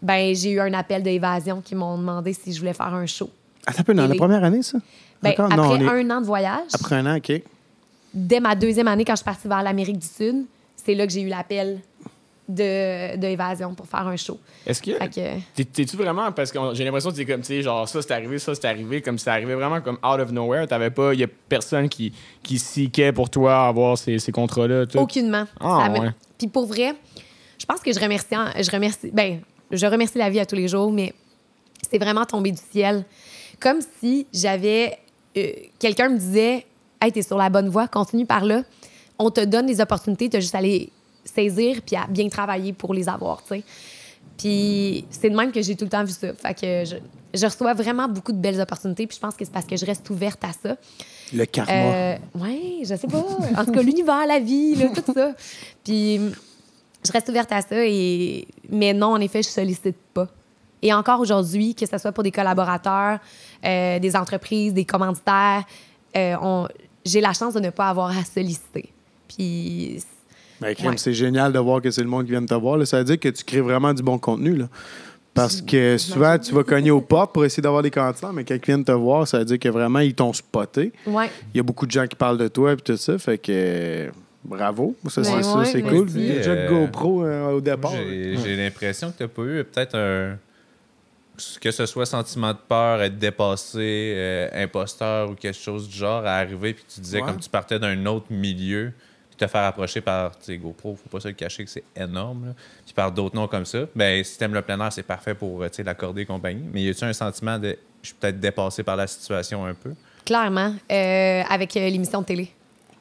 ben 0.00 0.34
j'ai 0.34 0.50
eu 0.52 0.60
un 0.60 0.72
appel 0.74 1.02
d'évasion 1.02 1.60
qui 1.60 1.74
m'ont 1.74 1.98
demandé 1.98 2.32
si 2.32 2.52
je 2.52 2.58
voulais 2.60 2.72
faire 2.74 2.94
un 2.94 3.06
show. 3.06 3.30
Attends 3.66 3.80
un 3.80 3.84
peu, 3.84 3.94
dans 3.94 4.06
la 4.06 4.14
première 4.14 4.42
année, 4.44 4.62
ça? 4.62 4.78
Ben, 5.22 5.30
après 5.30 5.56
non, 5.56 5.76
est- 5.76 5.84
un 5.88 6.10
an 6.10 6.20
de 6.20 6.26
voyage, 6.26 6.66
Après 6.72 6.96
un 6.96 7.06
an, 7.06 7.16
OK. 7.18 7.32
dès 8.12 8.40
ma 8.40 8.54
deuxième 8.56 8.88
année, 8.88 9.04
quand 9.04 9.12
je 9.12 9.18
suis 9.18 9.24
partie 9.24 9.46
vers 9.46 9.62
l'Amérique 9.62 9.98
du 9.98 10.06
Sud, 10.06 10.44
c'est 10.74 10.94
là 10.96 11.06
que 11.06 11.12
j'ai 11.12 11.20
eu 11.22 11.28
l'appel 11.28 11.78
de, 12.48 13.16
de 13.16 13.74
pour 13.74 13.86
faire 13.86 14.06
un 14.06 14.16
show. 14.16 14.38
Est-ce 14.66 14.82
que. 14.82 14.90
Que, 15.08 15.40
T'es- 15.54 15.64
T'es-tu 15.64 15.96
vraiment. 15.96 16.32
Parce 16.32 16.50
que 16.50 16.58
j'ai 16.74 16.84
l'impression 16.84 17.10
que 17.10 17.16
c'est 17.16 17.24
comme, 17.24 17.40
tu 17.40 17.46
sais, 17.46 17.62
genre, 17.62 17.88
ça 17.88 18.02
c'est 18.02 18.12
arrivé, 18.12 18.38
ça 18.38 18.54
c'est 18.54 18.64
arrivé, 18.66 19.00
comme 19.00 19.18
c'est 19.18 19.30
arrivé 19.30 19.54
vraiment 19.54 19.80
comme 19.80 19.96
out 20.04 20.20
of 20.20 20.32
nowhere. 20.32 20.66
T'avais 20.66 20.90
pas. 20.90 21.14
Il 21.14 21.20
y 21.20 21.24
a 21.24 21.28
personne 21.48 21.88
qui, 21.88 22.12
qui 22.42 22.58
seekait 22.58 23.12
pour 23.12 23.30
toi 23.30 23.66
avoir 23.68 23.96
ces, 23.96 24.18
ces 24.18 24.32
contrats-là. 24.32 24.84
aucunement. 24.96 25.44
Ah, 25.60 25.88
me- 25.88 26.00
ouais. 26.00 26.10
Puis 26.38 26.48
pour 26.48 26.66
vrai, 26.66 26.94
je 27.58 27.64
pense 27.64 27.80
que 27.80 27.92
je 27.92 28.00
remercie, 28.00 28.26
je 28.60 28.70
remercie, 28.70 29.10
ben, 29.12 29.40
je 29.70 29.86
remercie 29.86 30.18
la 30.18 30.28
vie 30.28 30.40
à 30.40 30.46
tous 30.46 30.56
les 30.56 30.68
jours, 30.68 30.90
mais 30.92 31.14
c'est 31.90 31.98
vraiment 31.98 32.24
tombé 32.24 32.50
du 32.50 32.60
ciel. 32.72 33.04
Comme 33.60 33.78
si 34.00 34.26
j'avais. 34.32 34.98
euh, 35.36 35.46
Quelqu'un 35.78 36.08
me 36.08 36.18
disait 36.18 36.66
Hey, 37.00 37.10
t'es 37.12 37.22
sur 37.22 37.36
la 37.38 37.48
bonne 37.50 37.68
voie, 37.68 37.88
continue 37.88 38.26
par 38.26 38.44
là. 38.44 38.62
On 39.18 39.30
te 39.30 39.40
donne 39.44 39.66
des 39.66 39.80
opportunités, 39.80 40.28
t'as 40.28 40.40
juste 40.40 40.54
à 40.54 40.60
les 40.60 40.90
saisir 41.24 41.80
puis 41.86 41.96
à 41.96 42.06
bien 42.06 42.28
travailler 42.28 42.72
pour 42.72 42.94
les 42.94 43.08
avoir, 43.08 43.42
tu 43.42 43.48
sais. 43.56 43.62
Puis 44.38 45.04
c'est 45.10 45.30
de 45.30 45.36
même 45.36 45.52
que 45.52 45.62
j'ai 45.62 45.76
tout 45.76 45.84
le 45.84 45.90
temps 45.90 46.04
vu 46.04 46.12
ça. 46.12 46.32
Fait 46.34 46.54
que 46.54 46.84
je, 46.84 46.96
je 47.38 47.44
reçois 47.46 47.74
vraiment 47.74 48.08
beaucoup 48.08 48.32
de 48.32 48.38
belles 48.38 48.60
opportunités, 48.60 49.06
puis 49.06 49.16
je 49.16 49.20
pense 49.20 49.34
que 49.34 49.44
c'est 49.44 49.52
parce 49.52 49.66
que 49.66 49.76
je 49.76 49.84
reste 49.84 50.08
ouverte 50.10 50.42
à 50.44 50.52
ça. 50.52 50.76
Le 51.32 51.44
karma. 51.44 51.72
Euh, 51.72 52.16
ouais, 52.34 52.78
je 52.82 52.94
sais 52.96 53.06
pas. 53.06 53.24
En 53.56 53.64
tout 53.64 53.72
cas, 53.72 53.82
l'univers, 53.82 54.26
la 54.26 54.38
vie, 54.38 54.74
là, 54.74 54.88
tout 54.94 55.12
ça. 55.14 55.32
Puis, 55.84 56.18
je 57.06 57.12
reste 57.12 57.28
ouverte 57.28 57.52
à 57.52 57.62
ça. 57.62 57.84
Et... 57.86 58.46
Mais 58.68 58.92
non, 58.92 59.08
en 59.12 59.20
effet, 59.20 59.42
je 59.42 59.48
sollicite 59.48 59.96
pas. 60.12 60.28
Et 60.82 60.92
encore 60.92 61.20
aujourd'hui, 61.20 61.74
que 61.74 61.86
ce 61.86 61.96
soit 61.98 62.12
pour 62.12 62.22
des 62.24 62.32
collaborateurs, 62.32 63.18
euh, 63.64 63.98
des 63.98 64.16
entreprises, 64.16 64.74
des 64.74 64.84
commanditaires, 64.84 65.64
euh, 66.16 66.36
on- 66.42 66.68
j'ai 67.04 67.20
la 67.20 67.32
chance 67.32 67.54
de 67.54 67.60
ne 67.60 67.70
pas 67.70 67.88
avoir 67.88 68.16
à 68.16 68.24
solliciter. 68.24 68.92
Puis, 69.28 70.02
Ben, 70.62 70.74
ouais. 70.88 70.96
c'est 70.96 71.12
génial 71.14 71.52
de 71.52 71.58
voir 71.58 71.82
que 71.82 71.90
c'est 71.90 72.02
le 72.02 72.08
monde 72.08 72.24
qui 72.24 72.30
vient 72.30 72.40
de 72.42 72.46
te 72.46 72.54
voir. 72.54 72.76
là. 72.78 72.86
Ça 72.86 72.98
veut 72.98 73.04
dire 73.04 73.18
que 73.20 73.28
tu 73.28 73.44
crées 73.44 73.60
vraiment 73.60 73.92
du 73.92 74.02
bon 74.02 74.18
contenu. 74.18 74.56
Là. 74.56 74.68
Parce 75.34 75.62
que 75.62 75.96
souvent, 75.98 76.38
tu 76.38 76.52
vas 76.54 76.62
cogner 76.62 76.90
aux 76.90 77.00
portes 77.00 77.32
pour 77.32 77.44
essayer 77.44 77.62
d'avoir 77.62 77.82
des 77.82 77.90
candidats, 77.90 78.30
mais 78.34 78.44
quand 78.44 78.54
ils 78.54 78.64
viennent 78.64 78.84
te 78.84 78.92
voir, 78.92 79.26
ça 79.26 79.38
veut 79.38 79.44
dire 79.46 79.58
que 79.58 79.68
vraiment, 79.70 80.00
ils 80.00 80.14
t'ont 80.14 80.32
spoté. 80.32 80.92
ouais. 81.06 81.30
Il 81.54 81.56
y 81.56 81.60
a 81.60 81.62
beaucoup 81.62 81.86
de 81.86 81.90
gens 81.90 82.06
qui 82.06 82.16
parlent 82.16 82.36
de 82.38 82.48
toi 82.48 82.72
et 82.72 82.76
tout 82.76 82.96
ça. 82.98 83.16
Fait 83.18 83.38
que 83.38 83.50
euh, 83.52 84.10
bravo. 84.44 84.94
Ça, 85.08 85.24
c'est 85.24 85.42
ça, 85.42 85.58
ouais, 85.58 85.64
c'est 85.64 85.80
merci. 85.82 85.96
cool. 85.96 86.10
Il 86.16 86.26
y 86.26 86.30
a 86.32 86.34
déjà 86.36 86.50
Euh, 86.50 86.68
le 86.70 86.80
GoPro 86.86 87.24
euh, 87.24 87.50
au 87.52 87.60
départ. 87.62 87.92
J'ai 87.96 88.36
j'ai 88.44 88.56
l'impression 88.56 89.10
que 89.10 89.16
tu 89.16 89.22
n'as 89.22 89.28
pas 89.28 89.42
eu 89.42 89.64
peut-être 89.64 89.94
un. 89.96 90.36
Que 91.62 91.70
ce 91.70 91.86
soit 91.86 92.04
sentiment 92.04 92.52
de 92.52 92.58
peur, 92.68 93.00
être 93.02 93.18
dépassé, 93.18 93.78
euh, 94.14 94.48
imposteur 94.64 95.30
ou 95.30 95.34
quelque 95.34 95.58
chose 95.58 95.88
du 95.88 95.96
genre 95.96 96.24
à 96.26 96.34
arriver, 96.36 96.74
puis 96.74 96.84
tu 96.94 97.00
disais 97.00 97.20
Ouais. 97.20 97.26
comme 97.26 97.40
tu 97.40 97.48
partais 97.48 97.78
d'un 97.78 98.04
autre 98.04 98.26
milieu, 98.28 98.92
te 99.46 99.50
faire 99.50 99.64
approcher 99.64 100.00
par 100.00 100.32
GoPro, 100.48 100.96
faut 100.96 101.08
pas 101.10 101.20
se 101.20 101.28
le 101.28 101.34
cacher 101.34 101.64
que 101.64 101.70
c'est 101.70 101.84
énorme, 101.96 102.46
là, 102.46 102.52
puis 102.84 102.94
par 102.94 103.10
d'autres 103.12 103.34
noms 103.34 103.48
comme 103.48 103.64
ça. 103.64 103.80
Ben, 103.94 104.22
si 104.24 104.38
t'aimes 104.38 104.54
le 104.54 104.62
plein 104.62 104.80
air, 104.80 104.92
c'est 104.92 105.02
parfait 105.02 105.34
pour 105.34 105.62
euh, 105.62 105.68
l'accorder 105.84 106.22
et 106.22 106.26
compagnie. 106.26 106.64
Mais 106.72 106.82
y 106.82 106.88
a-tu 106.88 107.04
un 107.04 107.12
sentiment 107.12 107.58
de 107.58 107.76
je 108.02 108.08
suis 108.08 108.16
peut-être 108.16 108.40
dépassé 108.40 108.82
par 108.82 108.96
la 108.96 109.06
situation 109.06 109.64
un 109.64 109.74
peu? 109.74 109.92
Clairement, 110.24 110.74
euh, 110.90 111.42
avec 111.48 111.76
euh, 111.76 111.88
l'émission 111.88 112.20
de 112.20 112.26
télé. 112.26 112.48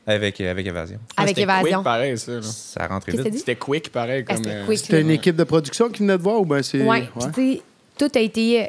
avec, 0.06 0.40
avec 0.42 0.66
Évasion? 0.66 1.00
avec 1.18 1.30
C'était 1.30 1.42
Évasion. 1.42 1.78
quick 1.80 1.84
pareil, 1.84 2.18
ça. 2.18 2.32
là. 2.34 2.42
Ça 2.42 2.88
rentrait 2.88 3.12
Qu'est-ce 3.12 3.24
que 3.24 3.24
vite. 3.24 3.24
t'as 3.24 3.30
dit? 3.32 3.40
C'était 3.40 3.56
quick 3.56 3.92
pareil. 3.92 4.26
Ah, 4.28 4.36
Comme, 4.36 4.76
c'était 4.76 4.96
euh, 4.96 5.02
une 5.02 5.12
équipe 5.12 5.36
de 5.36 5.44
production 5.44 5.90
qui 5.90 6.00
venait 6.00 6.18
te 6.18 6.22
voir 6.24 6.40
ou 6.42 6.46
ben 6.46 6.62
c'est. 6.64 6.82
Oui, 6.84 7.02
puis 7.20 7.30
tu 7.34 7.54
sais, 7.56 7.62
tout 7.98 8.12
a 8.18 8.20
été 8.22 8.68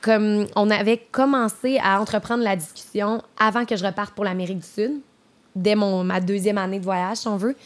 comme 0.00 0.46
on 0.56 0.68
avait 0.70 0.98
commencé 1.12 1.78
à 1.82 2.00
entreprendre 2.00 2.42
la 2.42 2.56
discussion 2.56 3.22
avant 3.38 3.64
que 3.64 3.76
je 3.76 3.84
reparte 3.84 4.14
pour 4.14 4.24
l'Amérique 4.24 4.58
du 4.58 4.66
Sud, 4.66 4.92
dès 5.54 5.74
mon, 5.74 6.04
ma 6.04 6.20
deuxième 6.20 6.58
année 6.58 6.78
de 6.78 6.84
voyage, 6.84 7.18
si 7.18 7.28
on 7.28 7.36
veut. 7.36 7.56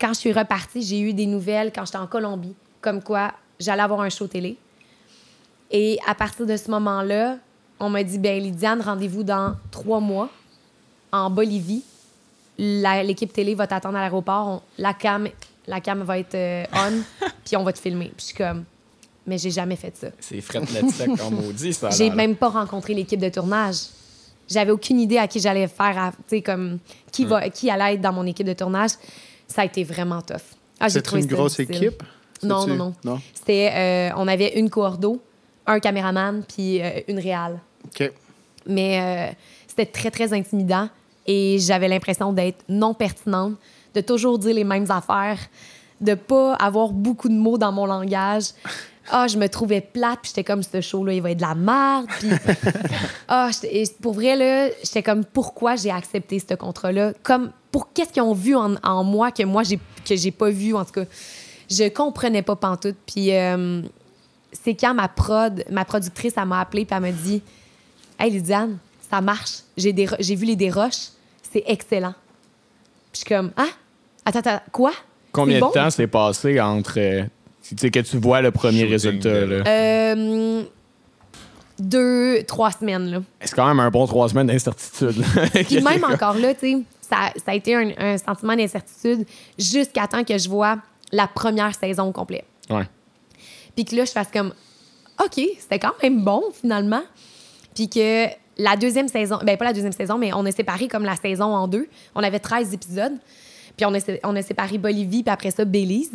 Quand 0.00 0.08
je 0.14 0.18
suis 0.20 0.32
repartie, 0.32 0.82
j'ai 0.82 1.00
eu 1.00 1.12
des 1.12 1.26
nouvelles 1.26 1.72
quand 1.74 1.84
j'étais 1.84 1.98
en 1.98 2.06
Colombie, 2.06 2.54
comme 2.80 3.02
quoi 3.02 3.32
j'allais 3.60 3.82
avoir 3.82 4.00
un 4.00 4.08
show 4.10 4.26
télé. 4.26 4.56
Et 5.70 5.98
à 6.06 6.14
partir 6.14 6.46
de 6.46 6.56
ce 6.56 6.70
moment-là, 6.70 7.38
on 7.80 7.88
m'a 7.88 8.02
dit 8.04 8.18
ben 8.18 8.40
Lydiane, 8.42 8.80
rendez-vous 8.80 9.22
dans 9.22 9.54
trois 9.70 10.00
mois 10.00 10.28
en 11.12 11.30
Bolivie. 11.30 11.82
L'équipe 12.58 13.32
télé 13.32 13.54
va 13.54 13.66
t'attendre 13.66 13.96
à 13.96 14.00
l'aéroport. 14.02 14.46
On- 14.48 14.62
La 14.78 14.92
cam, 14.94 15.28
la 15.66 15.80
cam 15.80 16.02
va 16.02 16.18
être 16.18 16.34
euh, 16.34 16.64
on, 16.74 17.26
puis 17.44 17.56
on 17.56 17.64
va 17.64 17.72
te 17.72 17.78
filmer. 17.80 18.06
Puis 18.16 18.16
je 18.18 18.24
suis 18.26 18.34
comme, 18.36 18.64
mais 19.26 19.38
j'ai 19.38 19.50
jamais 19.50 19.76
fait 19.76 19.96
ça. 19.96 20.08
C'est 20.92 21.06
comme 21.16 21.34
maudit, 21.34 21.72
ça. 21.72 21.90
J'ai 21.90 22.10
même 22.10 22.36
pas 22.36 22.48
rencontré 22.50 22.92
l'équipe 22.94 23.20
de 23.20 23.28
tournage. 23.30 23.76
J'avais 24.52 24.70
aucune 24.72 25.00
idée 25.00 25.18
à 25.18 25.26
qui 25.26 25.40
j'allais 25.40 25.66
faire, 25.68 25.98
à- 25.98 26.12
tu 26.12 26.18
sais, 26.28 26.42
comme 26.42 26.78
qui, 27.10 27.24
va, 27.24 27.48
qui 27.48 27.70
allait 27.70 27.94
être 27.94 28.00
dans 28.00 28.12
mon 28.12 28.26
équipe 28.26 28.46
de 28.46 28.52
tournage. 28.52 28.92
Ça 29.48 29.62
a 29.62 29.64
été 29.64 29.82
vraiment 29.84 30.20
tough. 30.22 30.36
Ah, 30.80 30.88
j'ai 30.88 31.02
trouvé 31.02 31.22
une 31.22 31.28
ça 31.28 31.34
grosse 31.34 31.56
difficile. 31.56 31.84
équipe? 31.84 32.02
Non, 32.42 32.66
non, 32.66 32.94
non. 33.04 33.20
C'était, 33.34 33.70
euh, 33.72 34.10
on 34.16 34.26
avait 34.28 34.58
une 34.58 34.68
coordo, 34.68 35.20
un 35.66 35.78
caméraman, 35.78 36.42
puis 36.42 36.80
euh, 36.82 36.90
une 37.08 37.18
réale. 37.18 37.60
OK. 37.84 38.10
Mais 38.66 39.00
euh, 39.30 39.32
c'était 39.68 39.86
très, 39.86 40.10
très 40.10 40.32
intimidant 40.32 40.88
et 41.26 41.58
j'avais 41.60 41.88
l'impression 41.88 42.32
d'être 42.32 42.64
non 42.68 42.94
pertinente, 42.94 43.54
de 43.94 44.00
toujours 44.00 44.38
dire 44.38 44.54
les 44.54 44.64
mêmes 44.64 44.90
affaires, 44.90 45.38
de 46.00 46.14
pas 46.14 46.54
avoir 46.54 46.88
beaucoup 46.88 47.28
de 47.28 47.34
mots 47.34 47.58
dans 47.58 47.70
mon 47.72 47.86
langage. 47.86 48.44
ah, 49.10 49.26
je 49.26 49.36
me 49.36 49.48
trouvais 49.48 49.80
plate, 49.80 50.20
puis 50.22 50.28
j'étais 50.30 50.44
comme, 50.44 50.62
ce 50.62 50.80
show-là, 50.80 51.12
il 51.12 51.22
va 51.22 51.30
être 51.32 51.38
de 51.38 51.42
la 51.42 51.54
merde. 51.54 52.06
Puis, 52.18 52.30
ah, 53.28 53.50
et 53.64 53.84
pour 54.00 54.14
vrai, 54.14 54.36
là, 54.36 54.68
j'étais 54.82 55.02
comme, 55.02 55.24
pourquoi 55.24 55.76
j'ai 55.76 55.90
accepté 55.90 56.38
ce 56.38 56.54
contrat-là? 56.54 57.12
Comme, 57.22 57.50
pour 57.70 57.92
qu'est-ce 57.92 58.12
qu'ils 58.12 58.22
ont 58.22 58.32
vu 58.34 58.54
en, 58.54 58.74
en 58.82 59.02
moi 59.04 59.30
que 59.32 59.42
moi, 59.42 59.62
j'ai, 59.64 59.78
que 60.04 60.14
j'ai 60.16 60.30
pas 60.30 60.50
vu, 60.50 60.74
en 60.74 60.84
tout 60.84 60.92
cas? 60.92 61.04
Je 61.70 61.88
comprenais 61.88 62.42
pas 62.42 62.54
pantoute. 62.56 62.96
Puis, 63.06 63.34
euh, 63.34 63.82
c'est 64.52 64.74
quand 64.74 64.94
ma 64.94 65.08
prod, 65.08 65.64
ma 65.70 65.84
productrice, 65.84 66.34
elle 66.36 66.44
m'a 66.46 66.60
appelé, 66.60 66.84
puis 66.84 66.94
elle 66.94 67.02
m'a 67.02 67.12
dit, 67.12 67.42
Hey, 68.18 68.30
Lydiane, 68.30 68.78
ça 69.10 69.20
marche. 69.20 69.60
J'ai, 69.76 69.92
des, 69.92 70.06
ro- 70.06 70.16
j'ai 70.20 70.34
vu 70.36 70.46
les 70.46 70.56
déroches, 70.56 71.08
c'est 71.50 71.64
excellent. 71.66 72.14
Puis, 73.12 73.14
je 73.14 73.18
suis 73.20 73.26
comme, 73.26 73.50
ah, 73.56 73.66
attends, 74.24 74.38
attends, 74.40 74.60
quoi? 74.70 74.92
Combien 75.32 75.56
de 75.56 75.60
bon? 75.62 75.70
temps 75.70 75.90
s'est 75.90 76.06
passé 76.06 76.60
entre. 76.60 76.98
Tu 77.62 77.76
sais, 77.78 77.90
que 77.90 78.00
tu 78.00 78.18
vois 78.18 78.40
le 78.40 78.50
premier 78.50 78.80
Shooting 78.80 78.92
résultat, 78.92 79.30
de- 79.40 79.44
là? 79.46 79.64
Euh, 79.66 80.62
deux, 81.78 82.42
trois 82.44 82.70
semaines, 82.70 83.10
là. 83.10 83.22
C'est 83.40 83.54
quand 83.54 83.66
même 83.66 83.80
un 83.80 83.90
bon 83.90 84.06
trois 84.06 84.28
semaines 84.28 84.46
d'incertitude. 84.48 85.24
Puis 85.66 85.80
même 85.82 86.04
encore 86.04 86.34
là, 86.36 86.54
tu 86.54 86.60
sais, 86.60 86.82
ça, 87.00 87.32
ça 87.44 87.52
a 87.52 87.54
été 87.54 87.74
un, 87.74 87.90
un 87.98 88.18
sentiment 88.18 88.54
d'incertitude 88.56 89.26
jusqu'à 89.58 90.06
temps 90.06 90.24
que 90.24 90.36
je 90.38 90.48
vois 90.48 90.78
la 91.10 91.26
première 91.26 91.74
saison 91.74 92.04
au 92.08 92.12
complet. 92.12 92.44
Ouais. 92.70 92.84
Puis 93.74 93.84
que 93.84 93.96
là, 93.96 94.04
je 94.04 94.10
fasse 94.12 94.28
comme, 94.32 94.52
OK, 95.22 95.40
c'était 95.58 95.78
quand 95.78 95.92
même 96.02 96.22
bon, 96.24 96.42
finalement. 96.52 97.02
Puis 97.74 97.88
que 97.88 98.26
la 98.58 98.76
deuxième 98.76 99.08
saison, 99.08 99.38
ben 99.44 99.56
pas 99.56 99.64
la 99.64 99.72
deuxième 99.72 99.92
saison, 99.92 100.18
mais 100.18 100.32
on 100.34 100.44
a 100.44 100.52
séparé 100.52 100.88
comme 100.88 101.04
la 101.04 101.16
saison 101.16 101.46
en 101.54 101.66
deux. 101.68 101.88
On 102.14 102.22
avait 102.22 102.38
13 102.38 102.72
épisodes. 102.74 103.14
Puis 103.76 103.86
on 103.86 103.94
a, 103.94 103.98
on 104.24 104.36
a 104.36 104.42
séparé 104.42 104.76
Bolivie, 104.78 105.22
puis 105.22 105.32
après 105.32 105.50
ça, 105.50 105.64
Belize. 105.64 106.10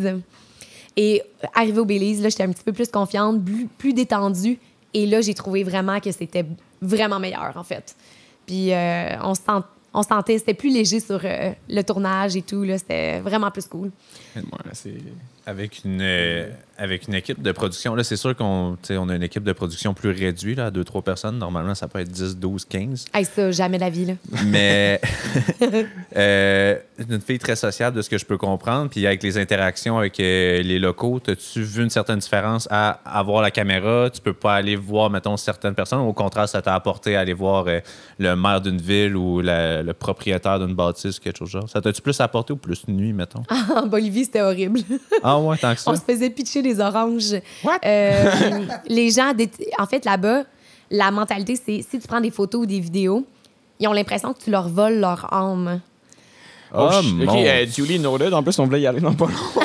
Et 0.98 1.22
euh, 1.44 1.48
arrivé 1.54 1.80
au 1.80 1.86
Belize, 1.86 2.22
là, 2.22 2.30
j'étais 2.30 2.44
un 2.44 2.52
petit 2.52 2.64
peu 2.64 2.74
plus 2.74 2.90
confiante, 2.90 3.42
plus, 3.78 3.94
détendue. 3.94 4.58
Et 4.94 5.06
là, 5.06 5.22
j'ai 5.22 5.34
trouvé 5.36 5.64
vraiment 5.64 6.00
que 6.00 6.12
c'était 6.12 6.46
vraiment 6.82 7.20
meilleur, 7.20 7.54
en 7.56 7.64
fait. 7.64 7.96
Puis 8.46 8.74
euh, 8.74 9.16
on, 9.22 9.36
se 9.36 9.42
sent- 9.42 9.66
on 9.94 10.02
se 10.02 10.10
sentait, 10.10 10.38
c'était 10.40 10.54
plus 10.56 10.70
léger 10.74 11.00
sur 11.00 11.20
euh, 11.24 11.52
le 11.70 11.82
tournage 11.84 12.36
et 12.36 12.42
tout. 12.42 12.66
C'était 12.78 13.20
vraiment 13.20 13.52
plus 13.52 13.68
cool. 13.68 13.92
Ouais, 14.36 14.74
Avec 15.48 15.86
une, 15.86 16.00
euh, 16.02 16.50
avec 16.78 17.08
une 17.08 17.14
équipe 17.14 17.42
de 17.42 17.52
production, 17.54 17.96
là, 17.96 18.04
c'est 18.04 18.18
sûr 18.18 18.36
qu'on 18.36 18.78
on 18.90 19.10
a 19.10 19.16
une 19.16 19.24
équipe 19.24 19.44
de 19.46 19.54
production 19.54 19.94
plus 19.94 20.10
réduite, 20.12 20.58
là, 20.58 20.66
à 20.66 20.72
2-3 20.72 21.02
personnes. 21.02 21.38
Normalement, 21.40 21.74
ça 21.74 21.88
peut 21.88 22.00
être 22.00 22.12
10, 22.12 22.36
12, 22.38 22.66
15. 22.66 23.06
Hey, 23.14 23.24
ça, 23.24 23.50
jamais 23.52 23.78
la 23.78 23.90
vie, 23.90 24.06
là. 24.08 24.14
Mais 24.46 25.00
euh, 26.18 26.76
une 27.10 27.22
fille 27.22 27.40
très 27.40 27.56
sociable 27.56 27.96
de 27.96 28.02
ce 28.02 28.10
que 28.10 28.18
je 28.18 28.26
peux 28.26 28.38
comprendre. 28.38 28.90
Puis 28.90 29.06
avec 29.08 29.24
les 29.24 29.38
interactions 29.38 29.98
avec 29.98 30.20
euh, 30.20 30.62
les 30.62 30.80
locaux, 30.80 31.22
as-tu 31.28 31.62
vu 31.64 31.84
une 31.84 31.90
certaine 31.90 32.20
différence 32.20 32.68
à 32.70 33.00
avoir 33.06 33.42
la 33.42 33.52
caméra? 33.52 34.10
Tu 34.10 34.20
peux 34.22 34.34
pas 34.34 34.56
aller 34.56 34.76
voir, 34.76 35.10
mettons, 35.10 35.38
certaines 35.38 35.76
personnes. 35.76 36.00
Au 36.00 36.14
contraire, 36.14 36.50
ça 36.50 36.62
t'a 36.62 36.76
apporté 36.76 37.16
à 37.16 37.22
aller 37.22 37.34
voir 37.34 37.66
euh, 37.68 37.80
le 38.20 38.36
maire 38.36 38.60
d'une 38.62 38.82
ville 38.82 39.16
ou 39.16 39.40
la- 39.42 39.82
le 39.82 39.94
propriétaire 39.94 40.60
d'une 40.60 40.76
bâtisse, 40.76 41.20
quelque 41.20 41.38
chose 41.38 41.50
genre. 41.50 41.70
Ça 41.70 41.82
t'a-tu 41.82 42.02
plus 42.02 42.20
apporté 42.20 42.54
ou 42.54 42.58
plus 42.58 42.88
nuit, 42.88 43.14
mettons? 43.14 43.44
en 43.76 43.86
Bolivie, 43.88 44.26
c'était 44.26 44.42
horrible. 44.42 44.82
Ah 45.24 45.37
ouais, 45.42 45.58
tant 45.58 45.74
que 45.74 45.80
ça. 45.80 45.92
On 45.92 45.96
se 45.96 46.02
faisait 46.02 46.30
pitcher 46.30 46.62
des 46.62 46.80
oranges. 46.80 47.36
Euh, 47.86 48.66
les 48.88 49.12
gens, 49.12 49.34
en 49.80 49.86
fait, 49.86 50.06
là-bas, 50.06 50.44
la 50.92 51.12
mentalité, 51.12 51.56
c'est 51.56 51.82
si 51.90 52.00
tu 52.00 52.08
prends 52.08 52.22
des 52.22 52.32
photos 52.32 52.62
ou 52.64 52.66
des 52.66 52.80
vidéos, 52.80 53.26
ils 53.80 53.88
ont 53.88 53.94
l'impression 53.94 54.34
que 54.34 54.40
tu 54.44 54.50
leur 54.52 54.68
voles 54.70 55.00
leur 55.00 55.32
âme. 55.34 55.82
Oh, 56.74 56.88
Oh, 56.88 56.92
ch- 56.92 57.06
ok, 57.06 57.26
mon. 57.26 57.46
euh, 57.46 57.66
Julie 57.66 57.98
noted. 58.00 58.34
En 58.34 58.44
plus, 58.44 58.58
on 58.60 58.66
voulait 58.66 58.82
y 58.82 58.88
aller 58.88 59.00
dans 59.00 59.14
pas 59.14 59.28
long. 59.28 59.62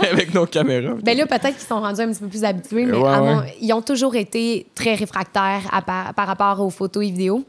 Avec 0.12 0.32
nos 0.32 0.46
caméras. 0.46 0.94
Ben 1.02 1.14
là, 1.16 1.26
peut-être 1.26 1.56
qu'ils 1.58 1.66
sont 1.68 1.78
rendus 1.80 2.00
un 2.00 2.08
petit 2.10 2.20
peu 2.20 2.28
plus 2.28 2.42
habitués, 2.44 2.86
mais 2.86 2.96
Ouais, 2.96 3.18
mon- 3.18 3.40
ouais. 3.40 3.54
ils 3.60 3.70
ont 3.74 3.82
toujours 3.82 4.16
été 4.16 4.66
très 4.74 4.94
réfractaires 4.94 5.68
à 5.70 5.82
par, 5.82 6.14
par 6.14 6.26
rapport 6.26 6.60
aux 6.64 6.70
photos 6.70 7.02
et 7.04 7.10
vidéos. 7.10 7.44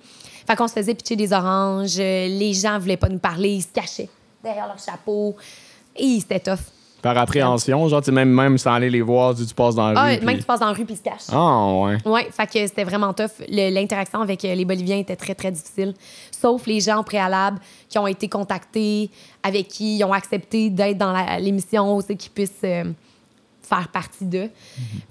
Fait 0.45 0.55
qu'on 0.57 0.67
se 0.67 0.73
faisait 0.73 0.95
pitcher 0.95 1.15
des 1.15 1.31
oranges, 1.31 1.95
euh, 1.99 2.27
les 2.27 2.53
gens 2.53 2.77
voulaient 2.79 2.97
pas 2.97 3.07
nous 3.07 3.19
parler, 3.19 3.49
ils 3.51 3.61
se 3.61 3.67
cachaient 3.73 4.09
derrière 4.43 4.67
leur 4.67 4.79
chapeau. 4.79 5.35
Et 5.95 6.19
c'était 6.19 6.39
tough. 6.41 6.59
Par 7.01 7.17
appréhension, 7.17 7.87
genre, 7.87 8.01
tu 8.01 8.07
sais, 8.07 8.11
même, 8.11 8.29
même 8.29 8.57
sans 8.57 8.73
aller 8.73 8.89
les 8.89 9.01
voir, 9.01 9.33
tu, 9.35 9.45
tu 9.45 9.53
passes 9.53 9.75
dans 9.75 9.91
la 9.91 9.99
Ah, 10.01 10.03
rue. 10.05 10.17
même 10.17 10.25
puis- 10.27 10.37
tu 10.39 10.43
passes 10.43 10.59
dans 10.59 10.65
la 10.67 10.73
rue 10.73 10.83
puis 10.85 10.95
ils 10.95 10.97
se 10.97 11.01
cachent. 11.03 11.31
Ah, 11.31 11.71
ouais. 11.83 11.97
Oui, 12.05 12.21
fait 12.31 12.45
que 12.47 12.67
c'était 12.67 12.83
vraiment 12.83 13.13
tough. 13.13 13.31
Le- 13.47 13.69
L'interaction 13.73 14.21
avec 14.21 14.43
euh, 14.43 14.53
les 14.53 14.65
Boliviens 14.65 14.97
était 14.97 15.15
très, 15.15 15.33
très 15.35 15.51
difficile. 15.51 15.93
Sauf 16.31 16.65
les 16.67 16.79
gens 16.81 16.99
au 16.99 17.03
préalable 17.03 17.59
qui 17.87 17.97
ont 17.97 18.07
été 18.07 18.27
contactés, 18.27 19.09
avec 19.43 19.67
qui 19.69 19.97
ils 19.97 20.03
ont 20.03 20.11
accepté 20.13 20.69
d'être 20.69 20.97
dans 20.97 21.13
l'émission, 21.39 21.95
aussi 21.95 22.17
qu'ils 22.17 22.31
puissent 22.31 22.51
euh, 22.63 22.83
faire 23.61 23.87
partie 23.89 24.25
d'eux. 24.25 24.49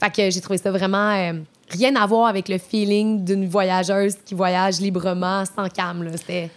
Fait 0.00 0.10
que 0.10 0.30
j'ai 0.30 0.40
trouvé 0.40 0.58
ça 0.58 0.70
vraiment 0.70 1.10
euh, 1.12 1.32
rien 1.70 1.94
à 1.96 2.06
voir 2.06 2.26
avec 2.28 2.48
le 2.48 2.58
feeling 2.58 3.24
d'une 3.24 3.48
voyageuse 3.48 4.16
qui 4.24 4.34
voyage 4.34 4.80
librement, 4.80 5.44
sans 5.46 5.68
cam. 5.68 6.02
là. 6.02 6.10
C'était 6.16 6.50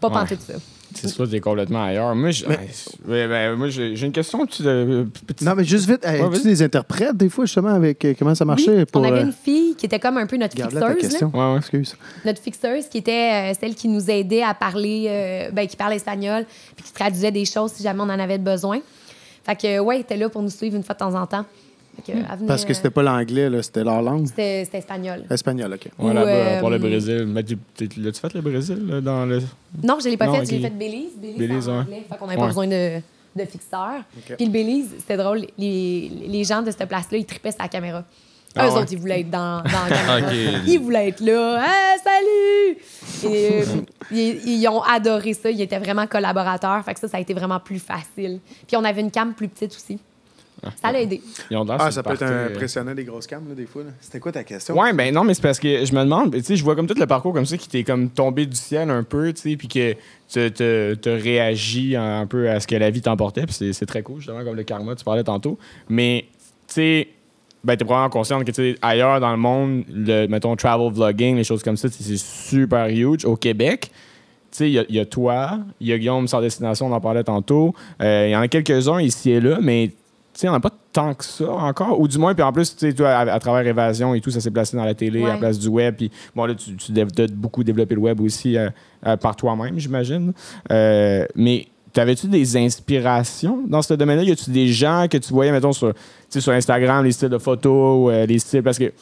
pas 0.00 0.08
Ouais. 0.08 0.14
pantoute 0.14 0.40
ça. 0.42 0.54
C'est 0.96 1.08
ça, 1.08 1.24
t'es 1.26 1.40
complètement 1.40 1.84
ailleurs. 1.84 2.14
Moi, 2.14 2.30
ben, 3.06 3.54
moi, 3.56 3.68
j'ai 3.68 4.00
une 4.00 4.12
question. 4.12 4.46
Tu, 4.46 4.62
euh, 4.66 5.04
petite- 5.26 5.42
Non, 5.46 5.54
mais 5.54 5.64
juste 5.64 5.88
vite, 5.88 6.04
Ouais, 6.04 6.20
as-tu 6.20 6.30
vas-y. 6.30 6.42
des 6.44 6.62
interprètes 6.62 7.16
des 7.16 7.28
fois, 7.28 7.44
justement, 7.44 7.68
avec 7.74 8.04
euh, 8.04 8.14
comment 8.18 8.34
ça 8.34 8.44
marchait? 8.44 8.78
Oui, 8.78 8.84
pour, 8.86 9.02
on 9.02 9.04
avait 9.04 9.20
euh, 9.20 9.24
une 9.24 9.32
fille 9.32 9.74
qui 9.76 9.86
était 9.86 9.98
comme 9.98 10.16
un 10.16 10.26
peu 10.26 10.36
notre 10.36 10.54
ta 10.56 10.64
fixeuse. 10.94 11.20
là. 11.20 11.26
Ouais, 11.28 11.52
ouais. 11.52 11.58
Excuse. 11.58 11.96
notre 12.24 12.40
fixeuse 12.42 12.88
qui 12.88 12.98
était 12.98 13.50
euh, 13.52 13.54
celle 13.60 13.74
qui 13.74 13.88
nous 13.88 14.10
aidait 14.10 14.42
à 14.42 14.54
parler, 14.54 15.06
euh, 15.08 15.50
ben, 15.52 15.66
qui 15.66 15.76
parle 15.76 15.92
espagnol, 15.94 16.44
puis 16.74 16.84
qui 16.84 16.92
traduisait 16.92 17.32
des 17.32 17.44
choses 17.44 17.72
si 17.72 17.82
jamais 17.82 18.00
on 18.00 18.04
en 18.04 18.10
avait 18.18 18.38
besoin. 18.38 18.80
Fait 19.44 19.54
que, 19.56 19.78
ouais, 19.78 19.96
elle 19.96 20.00
était 20.02 20.16
là 20.16 20.28
pour 20.28 20.42
nous 20.42 20.50
suivre 20.50 20.76
une 20.76 20.82
fois 20.82 20.94
de 20.94 20.98
temps 20.98 21.14
en 21.14 21.26
temps. 21.26 21.44
Que, 22.04 22.46
Parce 22.46 22.64
que 22.64 22.74
c'était 22.74 22.90
pas 22.90 23.02
l'anglais, 23.02 23.48
là, 23.48 23.62
c'était 23.62 23.84
leur 23.84 24.02
langue? 24.02 24.26
c'était 24.26 24.66
espagnol. 24.72 25.24
Espagnol, 25.30 25.72
OK. 25.74 25.88
Ouais, 25.98 26.10
Ou, 26.10 26.12
là-bas, 26.14 26.28
euh, 26.30 26.60
pour 26.60 26.70
le 26.70 26.78
Brésil. 26.78 27.24
Mais 27.26 27.42
L'as-tu 27.42 28.20
fait 28.20 28.34
le 28.34 28.40
Brésil 28.40 28.86
là, 28.86 29.00
dans 29.00 29.24
le. 29.24 29.40
Non, 29.82 29.98
je 30.02 30.08
l'ai 30.08 30.16
pas 30.16 30.26
Non, 30.26 30.34
fait, 30.34 30.40
ok. 30.40 30.46
j'ai 30.50 30.60
fait 30.60 30.70
Belize. 30.70 31.12
Belize, 31.20 31.36
Belize, 31.38 31.68
en 31.68 31.72
ouais. 31.72 31.78
anglais. 31.78 32.06
Fait 32.10 32.16
qu'on 32.18 32.26
n'avait 32.26 32.36
Ouais. 32.38 32.42
pas 32.42 32.48
besoin 32.48 32.66
de, 32.66 33.00
de 33.36 33.44
fixeur. 33.44 34.02
Puis 34.36 34.44
le 34.46 34.50
Belize, 34.52 34.88
c'était 34.98 35.16
drôle, 35.16 35.46
les, 35.58 36.10
les 36.28 36.44
gens 36.44 36.62
de 36.62 36.70
cette 36.70 36.86
place-là, 36.88 37.18
ils 37.18 37.24
tripaient 37.26 37.52
sur 37.52 37.62
la 37.62 37.68
caméra. 37.68 38.04
Ah 38.58 38.66
Eux 38.66 38.70
ouais. 38.72 38.78
autres, 38.80 38.92
ils 38.92 38.98
voulaient 38.98 39.20
être 39.20 39.30
dans, 39.30 39.62
dans 39.62 39.84
la 39.90 39.96
caméra. 40.22 40.60
Ils 40.66 40.78
voulaient 40.80 41.08
être 41.08 41.20
là. 41.20 41.62
Hey, 41.62 41.98
salut! 42.02 43.34
Et, 43.34 43.60
euh, 43.60 43.64
ils, 44.10 44.48
ils 44.60 44.68
ont 44.68 44.80
adoré 44.82 45.34
ça. 45.34 45.50
Ils 45.50 45.60
étaient 45.60 45.78
vraiment 45.78 46.06
collaborateurs. 46.06 46.82
Fait 46.84 46.94
que 46.94 47.00
ça, 47.00 47.08
ça 47.08 47.16
a 47.18 47.20
été 47.20 47.34
vraiment 47.34 47.60
plus 47.60 47.78
facile. 47.78 48.40
Puis 48.66 48.76
on 48.76 48.84
avait 48.84 49.02
une 49.02 49.10
cam 49.10 49.34
plus 49.34 49.48
petite 49.48 49.72
aussi. 49.74 49.98
Ça 50.82 50.92
l'a 50.92 51.00
aidé. 51.00 51.20
Ils 51.50 51.56
ont 51.56 51.66
Ah, 51.68 51.90
ça 51.90 52.02
peut 52.02 52.12
être 52.14 52.22
euh. 52.22 52.48
impressionnant, 52.54 52.94
des 52.94 53.04
grosses 53.04 53.26
cams, 53.26 53.48
là, 53.48 53.54
des 53.54 53.66
fois. 53.66 53.82
C'était 54.00 54.20
quoi 54.20 54.32
ta 54.32 54.44
question? 54.44 54.78
Ouais, 54.78 54.92
ben 54.92 55.14
non, 55.14 55.24
mais 55.24 55.34
c'est 55.34 55.42
parce 55.42 55.58
que 55.58 55.84
je 55.84 55.92
me 55.94 56.00
demande, 56.00 56.32
tu 56.34 56.42
sais, 56.42 56.56
je 56.56 56.64
vois 56.64 56.74
comme 56.76 56.86
tout 56.86 56.98
le 56.98 57.06
parcours 57.06 57.32
comme 57.32 57.46
ça 57.46 57.56
qui 57.56 57.68
t'est 57.68 57.84
comme 57.84 58.10
tombé 58.10 58.46
du 58.46 58.56
ciel 58.56 58.90
un 58.90 59.02
peu, 59.02 59.32
tu 59.32 59.50
sais, 59.50 59.56
puis 59.56 59.68
que 59.68 59.92
tu 60.28 60.50
te, 60.52 61.08
réagis 61.08 61.96
un 61.96 62.26
peu 62.26 62.50
à 62.50 62.60
ce 62.60 62.66
que 62.66 62.76
la 62.76 62.90
vie 62.90 63.00
t'emportait, 63.00 63.44
puis 63.46 63.54
c'est- 63.54 63.72
c'est 63.72 63.86
très 63.86 64.02
cool, 64.02 64.16
justement, 64.18 64.42
comme 64.44 64.56
le 64.56 64.62
karma, 64.64 64.94
tu 64.94 65.04
parlais 65.04 65.24
tantôt. 65.24 65.58
Mais, 65.88 66.24
tu 66.68 66.74
sais, 66.74 67.08
ben, 67.64 67.76
t'es 67.76 67.84
probablement 67.84 68.10
consciente 68.10 68.44
que, 68.44 68.50
tu 68.52 68.72
sais, 68.72 68.78
ailleurs 68.82 69.18
dans 69.20 69.30
le 69.32 69.36
monde, 69.38 69.84
le, 69.92 70.26
mettons, 70.28 70.54
travel 70.56 70.92
vlogging, 70.92 71.36
les 71.36 71.44
choses 71.44 71.62
comme 71.62 71.76
ça, 71.76 71.88
c'est 71.90 72.16
super 72.16 72.86
huge. 72.88 73.24
Au 73.24 73.36
Québec, 73.36 73.90
tu 74.52 74.58
sais, 74.58 74.68
il 74.70 74.72
y 74.74 74.78
a- 74.78 74.84
il 74.88 74.94
y, 74.94 75.00
a 75.00 75.04
toi, 75.04 75.58
il 75.80 75.88
y 75.88 75.92
a 75.92 75.98
Guillaume 75.98 76.28
sans 76.28 76.40
destination, 76.40 76.86
on 76.86 76.92
en 76.92 77.00
parlait 77.00 77.24
tantôt. 77.24 77.74
Euh, 78.00 78.26
Il 78.28 78.32
y 78.32 78.36
en 78.36 78.40
a 78.40 78.48
quelques-uns 78.48 79.00
ici 79.00 79.30
et 79.32 79.40
là, 79.40 79.58
mais 79.60 79.90
sais, 80.40 80.46
il 80.46 80.50
n'y 80.50 80.54
en 80.54 80.58
a 80.58 80.60
pas 80.60 80.72
tant 80.92 81.14
que 81.14 81.24
ça 81.24 81.50
encore. 81.50 82.00
Ou 82.00 82.08
du 82.08 82.18
moins, 82.18 82.34
puis 82.34 82.42
en 82.42 82.52
plus, 82.52 82.74
tu 82.74 82.86
sais, 82.88 82.94
toi, 82.94 83.10
à, 83.10 83.32
à 83.32 83.38
travers 83.38 83.66
Évasion 83.66 84.14
et 84.14 84.20
tout, 84.20 84.30
ça 84.30 84.40
s'est 84.40 84.50
placé 84.50 84.76
dans 84.76 84.84
la 84.84 84.94
télé 84.94 85.24
à 85.24 85.28
la 85.28 85.36
place 85.36 85.58
du 85.58 85.68
web. 85.68 85.96
Puis 85.96 86.10
bon, 86.34 86.44
là, 86.46 86.54
tu, 86.54 86.76
tu 86.76 86.92
beaucoup 87.32 87.64
développé 87.64 87.94
le 87.94 88.00
web 88.00 88.20
aussi 88.20 88.56
euh, 88.56 88.68
euh, 89.06 89.16
par 89.16 89.36
toi-même, 89.36 89.78
j'imagine. 89.78 90.32
Euh, 90.70 91.26
mais 91.34 91.68
t'avais-tu 91.92 92.28
des 92.28 92.56
inspirations 92.58 93.64
dans 93.66 93.80
ce 93.80 93.94
domaine-là? 93.94 94.24
Y 94.24 94.32
a-tu 94.32 94.50
des 94.50 94.68
gens 94.68 95.06
que 95.10 95.16
tu 95.16 95.32
voyais, 95.32 95.50
mettons, 95.50 95.72
sur, 95.72 95.94
sur 96.28 96.52
Instagram, 96.52 97.02
les 97.02 97.12
styles 97.12 97.30
de 97.30 97.38
photos, 97.38 98.12
euh, 98.12 98.26
les 98.26 98.38
styles? 98.38 98.62
Parce 98.62 98.78
que 98.78 98.92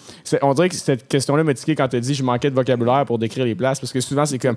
on 0.43 0.55
dirait 0.55 0.69
que 0.69 0.77
cette 0.77 1.09
question-là 1.09 1.43
m'a 1.43 1.55
tiqué 1.55 1.75
quand 1.75 1.89
tu 1.89 1.97
as 1.97 2.01
dit 2.01 2.15
je 2.15 2.23
manquais 2.23 2.51
de 2.51 2.55
vocabulaire 2.55 3.05
pour 3.05 3.19
décrire 3.19 3.45
les 3.45 3.57
places. 3.57 3.81
Parce 3.81 3.93
que 3.93 4.01
souvent, 4.01 4.25
c'est 4.25 4.39
comme. 4.39 4.57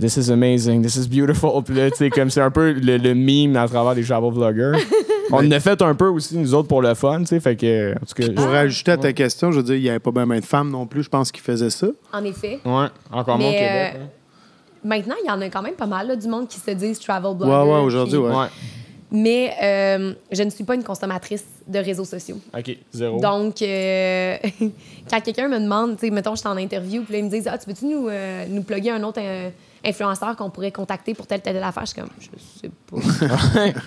This 0.00 0.16
is 0.16 0.30
amazing, 0.30 0.82
this 0.82 0.96
is 0.96 1.06
beautiful. 1.06 1.62
Puis 1.64 1.74
là, 1.74 1.90
tu 1.90 1.96
sais, 1.98 2.10
comme 2.10 2.30
c'est 2.30 2.40
un 2.40 2.50
peu 2.50 2.72
le, 2.72 2.96
le 2.96 3.14
meme 3.14 3.56
à 3.56 3.68
travers 3.68 3.94
les 3.94 4.02
travel 4.04 4.32
vloggers. 4.32 4.78
On 5.30 5.36
en 5.38 5.50
a 5.50 5.60
fait 5.60 5.80
un 5.80 5.94
peu 5.94 6.08
aussi, 6.08 6.36
nous 6.36 6.52
autres, 6.54 6.68
pour 6.68 6.82
le 6.82 6.94
fun, 6.94 7.20
tu 7.20 7.26
sais. 7.26 7.40
Fait 7.40 7.56
que, 7.56 7.92
en 7.94 8.04
tout 8.04 8.14
cas. 8.14 8.28
Pour 8.34 8.48
ajouter 8.52 8.90
à 8.92 8.96
ta 8.98 9.12
question, 9.12 9.50
je 9.50 9.58
veux 9.58 9.62
dire, 9.62 9.76
il 9.76 9.82
n'y 9.82 9.88
avait 9.88 9.98
pas 9.98 10.10
bien 10.10 10.26
de 10.26 10.44
femmes 10.44 10.70
non 10.70 10.86
plus, 10.86 11.04
je 11.04 11.08
pense, 11.08 11.30
qui 11.32 11.40
faisaient 11.40 11.70
ça. 11.70 11.86
En 12.12 12.22
effet. 12.24 12.60
Ouais, 12.64 12.86
encore 13.10 13.38
moins 13.38 13.48
au 13.48 13.52
Mais, 13.52 13.58
Québec. 13.58 13.92
euh, 13.96 14.04
Maintenant, 14.84 15.14
il 15.22 15.28
y 15.28 15.30
en 15.30 15.40
a 15.40 15.46
quand 15.48 15.62
même 15.62 15.74
pas 15.74 15.86
mal 15.86 16.08
là, 16.08 16.16
du 16.16 16.26
monde 16.28 16.48
qui 16.48 16.58
se 16.58 16.70
disent 16.72 16.98
travel 16.98 17.34
blogger. 17.36 17.52
Ouais, 17.52 17.72
ouais, 17.76 17.80
aujourd'hui, 17.82 18.18
puis- 18.18 18.26
ouais. 18.28 18.34
Ouais. 18.36 18.46
Mais 19.14 19.52
euh, 19.62 20.14
je 20.32 20.42
ne 20.42 20.50
suis 20.50 20.64
pas 20.64 20.74
une 20.74 20.82
consommatrice 20.82 21.44
de 21.68 21.78
réseaux 21.78 22.04
sociaux. 22.06 22.38
OK, 22.56 22.76
zéro. 22.92 23.20
Donc, 23.20 23.60
euh, 23.62 24.36
quand 25.10 25.20
quelqu'un 25.20 25.48
me 25.48 25.60
demande, 25.60 25.96
tu 25.98 26.06
sais, 26.06 26.10
mettons, 26.10 26.34
je 26.34 26.40
suis 26.40 26.48
en 26.48 26.56
interview, 26.56 27.02
puis 27.02 27.12
là, 27.12 27.18
ils 27.18 27.24
me 27.26 27.30
disent 27.30 27.46
Ah, 27.46 27.58
tu 27.58 27.68
veux-tu 27.68 27.84
nous, 27.86 28.08
euh, 28.08 28.46
nous 28.48 28.62
plugger 28.62 28.90
un 28.90 29.02
autre 29.02 29.20
euh, 29.22 29.50
influenceur 29.84 30.36
qu'on 30.36 30.50
pourrait 30.50 30.72
contacter 30.72 31.14
pour 31.14 31.26
telle, 31.26 31.40
telle, 31.42 31.54
telle 31.54 31.62
affaire 31.62 31.84
Je 31.86 31.92
suis 31.92 32.00
comme, 32.00 32.10
je 32.18 32.28
sais 32.60 32.70
pas. 32.90 33.72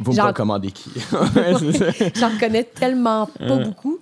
Vous 0.00 0.12
genre- 0.12 0.26
me 0.26 0.30
recommandez 0.30 0.70
qui? 0.70 0.90
J'en 2.14 2.38
connais 2.38 2.64
tellement 2.64 3.26
pas 3.26 3.56
beaucoup. 3.56 3.98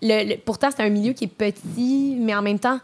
le- 0.00 0.28
le- 0.30 0.36
pourtant, 0.38 0.68
c'est 0.74 0.82
un 0.84 0.88
milieu 0.88 1.12
qui 1.14 1.24
est 1.24 1.28
petit, 1.28 2.16
mais 2.18 2.34
en 2.34 2.42
même 2.42 2.58
temps, 2.60 2.78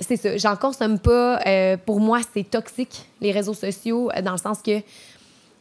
c'est 0.00 0.16
ça. 0.16 0.36
J'en 0.38 0.56
consomme 0.56 0.98
pas. 0.98 1.40
Euh, 1.46 1.76
pour 1.76 2.00
moi, 2.00 2.20
c'est 2.34 2.48
toxique, 2.48 3.06
les 3.20 3.30
réseaux 3.32 3.54
sociaux, 3.54 4.10
euh, 4.16 4.22
dans 4.22 4.32
le 4.32 4.38
sens 4.38 4.60
que 4.62 4.80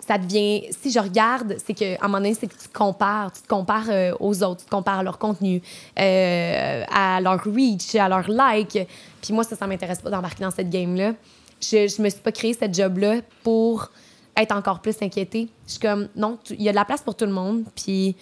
ça 0.07 0.17
devient. 0.17 0.63
Si 0.81 0.91
je 0.91 0.99
regarde, 0.99 1.55
c'est 1.65 1.73
que 1.73 1.95
à 1.95 2.05
un 2.05 2.07
moment 2.07 2.19
donné, 2.19 2.33
c'est 2.33 2.47
que 2.47 2.53
tu 2.61 2.67
te 2.69 2.77
compares. 2.77 3.31
Tu 3.33 3.41
te 3.41 3.47
compares 3.47 3.89
euh, 3.89 4.13
aux 4.19 4.41
autres, 4.43 4.59
tu 4.61 4.65
te 4.65 4.69
compares 4.71 4.99
à 4.99 5.03
leur 5.03 5.17
contenu, 5.17 5.61
euh, 5.99 6.83
à 6.93 7.19
leur 7.21 7.43
reach, 7.43 7.95
à 7.95 8.07
leur 8.07 8.29
like. 8.29 8.77
Puis 9.21 9.33
moi, 9.33 9.43
ça, 9.43 9.55
ça 9.55 9.67
m'intéresse 9.67 9.99
pas 9.99 10.09
d'embarquer 10.11 10.43
dans 10.43 10.51
cette 10.51 10.69
game-là. 10.69 11.13
Je, 11.61 11.87
je 11.87 12.01
me 12.01 12.09
suis 12.09 12.19
pas 12.19 12.31
créé 12.31 12.53
cette 12.53 12.75
job-là 12.75 13.21
pour 13.43 13.89
être 14.37 14.55
encore 14.55 14.79
plus 14.81 14.95
inquiétée. 15.01 15.47
Je 15.65 15.71
suis 15.71 15.79
comme, 15.79 16.09
non, 16.15 16.37
il 16.49 16.61
y 16.61 16.69
a 16.69 16.71
de 16.71 16.75
la 16.75 16.85
place 16.85 17.01
pour 17.01 17.15
tout 17.15 17.25
le 17.25 17.31
monde. 17.31 17.63
Puis 17.75 18.15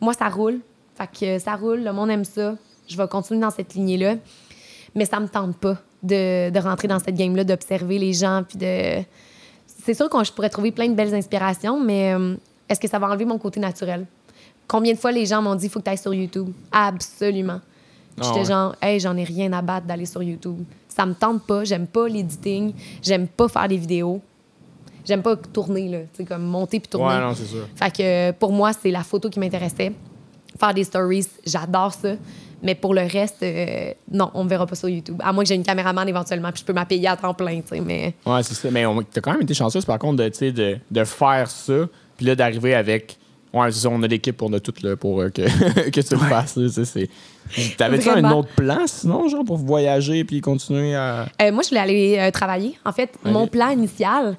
moi, 0.00 0.12
ça 0.14 0.28
roule. 0.28 0.60
Fait 0.96 1.08
que 1.18 1.38
ça 1.38 1.54
roule, 1.56 1.82
le 1.82 1.92
monde 1.92 2.10
aime 2.10 2.24
ça. 2.24 2.56
Je 2.88 2.96
vais 2.96 3.06
continuer 3.08 3.40
dans 3.40 3.50
cette 3.50 3.74
lignée-là. 3.74 4.16
Mais 4.94 5.04
ça 5.04 5.20
me 5.20 5.28
tente 5.28 5.56
pas 5.56 5.78
de, 6.02 6.50
de 6.50 6.58
rentrer 6.58 6.88
dans 6.88 6.98
cette 6.98 7.14
game-là, 7.14 7.44
d'observer 7.44 7.98
les 7.98 8.12
gens, 8.12 8.42
puis 8.46 8.58
de... 8.58 9.04
C'est 9.82 9.94
sûr 9.94 10.10
que 10.10 10.24
je 10.24 10.32
pourrais 10.32 10.50
trouver 10.50 10.72
plein 10.72 10.88
de 10.88 10.94
belles 10.94 11.14
inspirations, 11.14 11.80
mais 11.80 12.12
euh, 12.12 12.34
est-ce 12.68 12.80
que 12.80 12.88
ça 12.88 12.98
va 12.98 13.06
enlever 13.06 13.24
mon 13.24 13.38
côté 13.38 13.60
naturel? 13.60 14.06
Combien 14.66 14.92
de 14.92 14.98
fois 14.98 15.12
les 15.12 15.26
gens 15.26 15.40
m'ont 15.40 15.54
dit, 15.54 15.66
il 15.66 15.70
faut 15.70 15.78
que 15.78 15.84
tu 15.84 15.90
ailles 15.90 15.98
sur 15.98 16.12
YouTube? 16.12 16.50
Absolument. 16.70 17.60
Ah 18.18 18.22
J'étais 18.24 18.40
ouais. 18.40 18.44
genre, 18.44 18.74
hey, 18.82 19.00
j'en 19.00 19.16
ai 19.16 19.24
rien 19.24 19.52
à 19.52 19.62
battre 19.62 19.86
d'aller 19.86 20.06
sur 20.06 20.22
YouTube. 20.22 20.64
Ça 20.94 21.06
me 21.06 21.14
tente 21.14 21.42
pas, 21.46 21.64
j'aime 21.64 21.86
pas 21.86 22.08
l'editing, 22.08 22.74
j'aime 23.02 23.26
pas 23.28 23.48
faire 23.48 23.68
des 23.68 23.76
vidéos. 23.78 24.20
J'aime 25.04 25.22
pas 25.22 25.34
tourner, 25.36 25.88
là. 25.88 25.98
Tu 26.00 26.08
sais, 26.18 26.24
comme 26.24 26.42
monter 26.44 26.78
puis 26.78 26.88
tourner. 26.88 27.14
Ouais, 27.14 27.20
non, 27.20 27.34
c'est 27.34 27.46
sûr. 27.46 27.66
Fait 27.74 27.90
que 27.90 28.02
euh, 28.02 28.32
pour 28.38 28.52
moi, 28.52 28.72
c'est 28.74 28.90
la 28.90 29.02
photo 29.02 29.30
qui 29.30 29.40
m'intéressait. 29.40 29.92
Faire 30.58 30.74
des 30.74 30.84
stories, 30.84 31.26
j'adore 31.46 31.94
ça. 31.94 32.14
Mais 32.62 32.74
pour 32.74 32.92
le 32.92 33.00
reste, 33.00 33.42
euh, 33.42 33.94
non, 34.12 34.30
on 34.34 34.44
me 34.44 34.48
verra 34.50 34.66
pas 34.66 34.74
sur 34.74 34.90
YouTube. 34.90 35.16
À 35.24 35.32
moins 35.32 35.42
que 35.42 35.48
j'ai 35.48 35.54
une 35.54 35.62
caméraman 35.62 36.06
éventuellement, 36.06 36.52
puis 36.52 36.60
je 36.60 36.66
peux 36.66 36.74
m'appayer 36.74 37.08
à 37.08 37.16
temps 37.16 37.32
plein, 37.32 37.62
tu 37.62 37.68
sais. 37.68 37.80
Mais 37.80 38.12
Ouais, 38.26 38.42
c'est 38.42 38.52
ça. 38.54 38.70
Mais 38.70 38.84
t'as 39.10 39.22
quand 39.22 39.32
même 39.32 39.40
été 39.42 39.54
chanceuse, 39.54 39.86
par 39.86 39.98
contre, 39.98 40.22
de, 40.22 40.50
de, 40.50 40.76
de 40.90 41.04
faire 41.04 41.50
ça, 41.50 41.88
puis 42.18 42.26
là, 42.26 42.34
d'arriver 42.34 42.74
avec. 42.74 43.16
Ouais, 43.54 43.72
c'est 43.72 43.80
ça, 43.80 43.88
on 43.88 44.02
a 44.02 44.06
l'équipe, 44.06 44.40
on 44.42 44.52
a 44.52 44.60
tout 44.60 44.74
là, 44.82 44.96
pour 44.96 45.22
euh, 45.22 45.30
que, 45.30 45.42
que 45.90 46.00
tu 46.02 46.14
le 46.14 46.20
fasses. 46.20 46.58
c'est- 46.84 47.08
T'avais-tu 47.76 48.08
un 48.10 48.30
autre 48.32 48.48
plan, 48.54 48.86
sinon, 48.86 49.28
genre, 49.28 49.44
pour 49.44 49.56
voyager 49.56 50.24
puis 50.24 50.40
continuer 50.40 50.94
à. 50.94 51.26
Euh, 51.42 51.50
moi, 51.52 51.62
je 51.62 51.68
voulais 51.70 51.80
aller 51.80 52.16
euh, 52.18 52.30
travailler. 52.30 52.78
En 52.84 52.92
fait, 52.92 53.10
mon 53.24 53.46
plan 53.48 53.70
initial, 53.70 54.36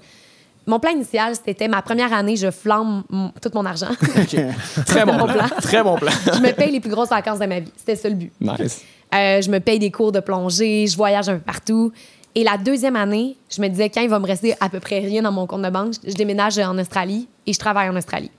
mon 0.66 0.80
plan 0.80 0.92
initial, 0.92 1.34
c'était 1.36 1.68
ma 1.68 1.82
première 1.82 2.14
année, 2.14 2.36
je 2.38 2.52
flambe 2.52 3.04
mon- 3.10 3.32
tout 3.42 3.50
mon 3.54 3.66
argent. 3.66 3.90
Très 4.86 5.06
bon 5.06 5.16
plan. 5.18 5.28
plan. 5.28 5.46
Très 5.62 5.84
bon 5.84 5.96
plan. 5.98 6.12
je 6.34 6.40
me 6.40 6.52
paye 6.54 6.72
les 6.72 6.80
plus 6.80 6.92
grosses 6.92 7.10
vacances 7.10 7.40
de 7.40 7.46
ma 7.48 7.60
vie. 7.60 7.72
C'était 7.76 7.96
ça 7.96 8.08
le 8.10 8.16
but. 8.16 8.32
nice. 8.40 8.82
Euh, 9.14 9.42
je 9.42 9.50
me 9.52 9.60
paye 9.60 9.78
des 9.80 9.92
cours 9.92 10.14
de 10.14 10.22
plongée, 10.22 10.88
je 10.88 10.96
voyage 10.96 11.28
un 11.28 11.34
peu 11.36 11.42
partout. 11.42 11.92
Et 12.34 12.46
la 12.46 12.58
deuxième 12.58 12.96
année, 12.96 13.36
je 13.54 13.62
me 13.62 13.68
disais, 13.68 13.90
quand 13.90 14.00
il 14.00 14.08
va 14.10 14.20
me 14.20 14.26
rester 14.26 14.56
à 14.62 14.70
peu 14.70 14.80
près 14.80 15.00
rien 15.00 15.22
dans 15.22 15.34
mon 15.34 15.48
compte 15.48 15.64
de 15.64 15.70
banque, 15.70 15.96
je 16.08 16.14
déménage 16.14 16.58
en 16.60 16.78
Australie 16.78 17.28
et 17.46 17.52
je 17.52 17.60
travaille 17.60 17.90
en 17.90 17.96
Australie. 17.98 18.32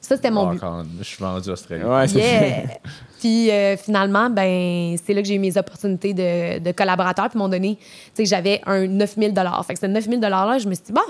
Ça, 0.00 0.14
c'était 0.14 0.30
mon 0.30 0.48
Oh, 0.48 0.52
but. 0.52 0.60
quand 0.60 0.84
je 1.00 1.04
suis 1.04 1.16
vendu 1.22 1.50
Australie. 1.50 1.82
Ouais, 1.82 2.06
c'est 2.06 2.18
Yeah! 2.18 2.62
Puis 3.20 3.50
euh, 3.50 3.76
finalement, 3.76 4.30
ben, 4.30 4.96
c'est 5.04 5.12
là 5.12 5.20
que 5.20 5.28
j'ai 5.28 5.34
eu 5.34 5.38
mes 5.38 5.58
opportunités 5.58 6.14
de, 6.14 6.58
de 6.58 6.72
collaborateurs. 6.72 7.28
Puis 7.28 7.38
m'ont 7.38 7.50
donné, 7.50 7.76
tu 7.76 7.86
sais, 8.14 8.24
j'avais 8.24 8.62
un 8.66 8.86
9000 8.86 9.34
Fait 9.66 9.74
que 9.74 9.80
ce 9.80 9.86
9000 9.86 10.20
$-là, 10.20 10.58
je 10.58 10.66
me 10.66 10.74
suis 10.74 10.84
dit, 10.84 10.92
bon, 10.92 11.02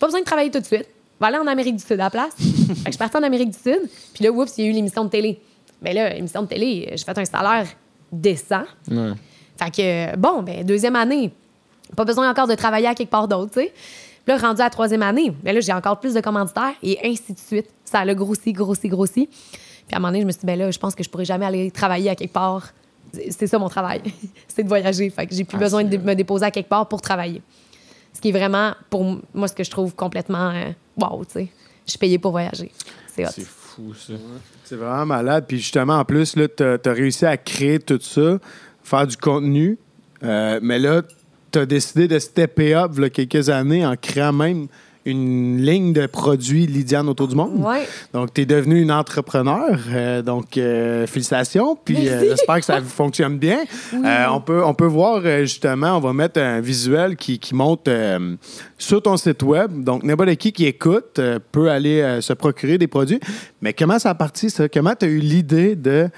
pas 0.00 0.06
besoin 0.06 0.20
de 0.20 0.24
travailler 0.24 0.50
tout 0.50 0.58
de 0.58 0.64
suite. 0.64 0.88
Je 0.88 1.24
vais 1.24 1.26
aller 1.26 1.38
en 1.38 1.46
Amérique 1.46 1.76
du 1.76 1.84
Sud 1.84 2.00
à 2.00 2.04
la 2.04 2.10
place. 2.10 2.34
fait 2.36 2.44
que 2.44 2.80
je 2.86 2.90
suis 2.90 2.98
partie 2.98 3.16
en 3.16 3.22
Amérique 3.22 3.50
du 3.50 3.58
Sud. 3.58 3.88
Puis 4.12 4.24
là, 4.24 4.32
oups, 4.32 4.58
il 4.58 4.64
y 4.64 4.66
a 4.66 4.70
eu 4.70 4.74
l'émission 4.74 5.04
de 5.04 5.08
télé. 5.08 5.40
Mais 5.80 5.94
là, 5.94 6.12
l'émission 6.12 6.42
de 6.42 6.48
télé, 6.48 6.88
j'ai 6.90 7.04
fait 7.04 7.16
un 7.16 7.24
salaire 7.24 7.68
décent. 8.10 8.64
Ouais. 8.90 9.12
Fait 9.56 9.70
que, 9.70 10.16
bon, 10.16 10.42
ben, 10.42 10.64
deuxième 10.64 10.96
année, 10.96 11.30
pas 11.94 12.04
besoin 12.04 12.28
encore 12.28 12.48
de 12.48 12.56
travailler 12.56 12.88
à 12.88 12.94
quelque 12.94 13.10
part 13.10 13.28
d'autre, 13.28 13.52
tu 13.52 13.60
sais. 13.60 13.72
Puis 14.24 14.34
là, 14.34 14.38
rendu 14.38 14.60
à 14.60 14.64
la 14.64 14.70
troisième 14.70 15.02
année, 15.02 15.32
ben 15.44 15.54
là, 15.54 15.60
j'ai 15.60 15.72
encore 15.72 16.00
plus 16.00 16.12
de 16.12 16.20
commanditaires 16.20 16.74
et 16.82 16.98
ainsi 17.04 17.32
de 17.32 17.38
suite. 17.38 17.68
Ça 17.84 18.00
a 18.00 18.14
grossi, 18.14 18.52
grossi, 18.52 18.88
grossi. 18.88 19.28
Puis 19.86 19.94
à 19.94 19.96
un 19.96 20.00
moment 20.00 20.08
donné, 20.08 20.22
je 20.22 20.26
me 20.26 20.32
suis 20.32 20.40
dit, 20.40 20.46
ben 20.46 20.58
là, 20.58 20.70
je 20.70 20.78
pense 20.78 20.94
que 20.94 21.02
je 21.04 21.08
pourrais 21.10 21.24
jamais 21.24 21.46
aller 21.46 21.70
travailler 21.70 22.10
à 22.10 22.14
quelque 22.14 22.32
part. 22.32 22.68
C'est- 23.12 23.46
ça 23.46 23.58
mon 23.58 23.68
travail, 23.68 24.02
c'est 24.48 24.62
de 24.62 24.68
voyager. 24.68 25.08
Fait 25.10 25.26
que 25.26 25.34
j'ai 25.34 25.44
plus 25.44 25.56
Ah, 25.56 25.60
besoin 25.60 25.84
de 25.84 25.96
me 25.96 26.14
déposer 26.14 26.44
à 26.44 26.50
quelque 26.50 26.68
part 26.68 26.88
pour 26.88 27.00
travailler. 27.00 27.40
Ce 28.12 28.20
qui 28.20 28.30
est 28.30 28.32
vraiment, 28.32 28.72
pour 28.90 29.04
moi, 29.34 29.46
ce 29.46 29.54
que 29.54 29.62
je 29.62 29.70
trouve 29.70 29.94
complètement 29.94 30.50
euh, 30.50 30.70
wow, 30.96 31.24
tu 31.24 31.32
sais. 31.32 31.48
Je 31.84 31.90
suis 31.92 31.98
payée 31.98 32.18
pour 32.18 32.32
voyager. 32.32 32.72
C'est 33.14 33.24
hot. 33.24 33.30
C'est 33.32 33.46
fou, 33.46 33.94
ça. 33.94 34.14
C'est 34.64 34.76
vraiment 34.76 35.06
malade. 35.06 35.44
Puis 35.46 35.58
justement, 35.58 35.98
en 35.98 36.04
plus, 36.04 36.34
tu 36.34 36.62
as, 36.64 36.92
réussi 36.92 37.24
à 37.26 37.36
créer 37.36 37.78
tout 37.78 38.00
ça, 38.00 38.38
faire 38.82 39.06
du 39.06 39.16
contenu. 39.16 39.78
Euh, 40.22 40.58
mais 40.62 40.78
là, 40.78 41.02
tu 41.52 41.58
as 41.60 41.66
décidé 41.66 42.08
de 42.08 42.18
stepper 42.18 42.74
up 42.74 42.92
il 42.96 43.02
y 43.02 43.04
a 43.04 43.10
quelques 43.10 43.48
années 43.48 43.86
en 43.86 43.94
créant 43.96 44.32
même 44.32 44.66
une 45.06 45.62
ligne 45.62 45.92
de 45.92 46.06
produits 46.06 46.66
Lydiane 46.66 47.08
autour 47.08 47.28
du 47.28 47.36
monde. 47.36 47.64
Ouais. 47.64 47.86
Donc, 48.12 48.34
tu 48.34 48.42
es 48.42 48.46
devenu 48.46 48.80
une 48.80 48.90
entrepreneur. 48.90 49.78
Euh, 49.90 50.20
donc, 50.20 50.58
euh, 50.58 51.06
félicitations. 51.06 51.78
Puis, 51.82 52.08
euh, 52.08 52.30
j'espère 52.30 52.56
que 52.56 52.64
ça 52.64 52.80
fonctionne 52.82 53.38
bien. 53.38 53.60
On, 54.28 54.40
peut, 54.40 54.62
on 54.64 54.74
peut 54.74 54.86
voir, 54.86 55.22
justement, 55.40 55.96
on 55.96 56.00
va 56.00 56.12
mettre 56.12 56.40
un 56.40 56.60
visuel 56.60 57.16
qui, 57.16 57.38
qui 57.38 57.54
monte 57.54 57.88
sur 58.76 59.00
ton 59.00 59.16
site 59.16 59.42
web. 59.42 59.84
Donc, 59.84 60.02
n'importe 60.02 60.34
qui 60.36 60.52
qui 60.52 60.66
écoute 60.66 61.20
peut 61.52 61.70
aller 61.70 62.18
se 62.20 62.32
procurer 62.32 62.76
des 62.76 62.88
produits. 62.88 63.20
Mais 63.62 63.72
comment 63.72 63.98
ça 63.98 64.10
a 64.10 64.14
parti, 64.14 64.50
ça? 64.50 64.68
Comment 64.68 64.94
tu 64.98 65.06
as 65.06 65.08
eu 65.08 65.18
l'idée 65.18 65.76
de 65.76 66.08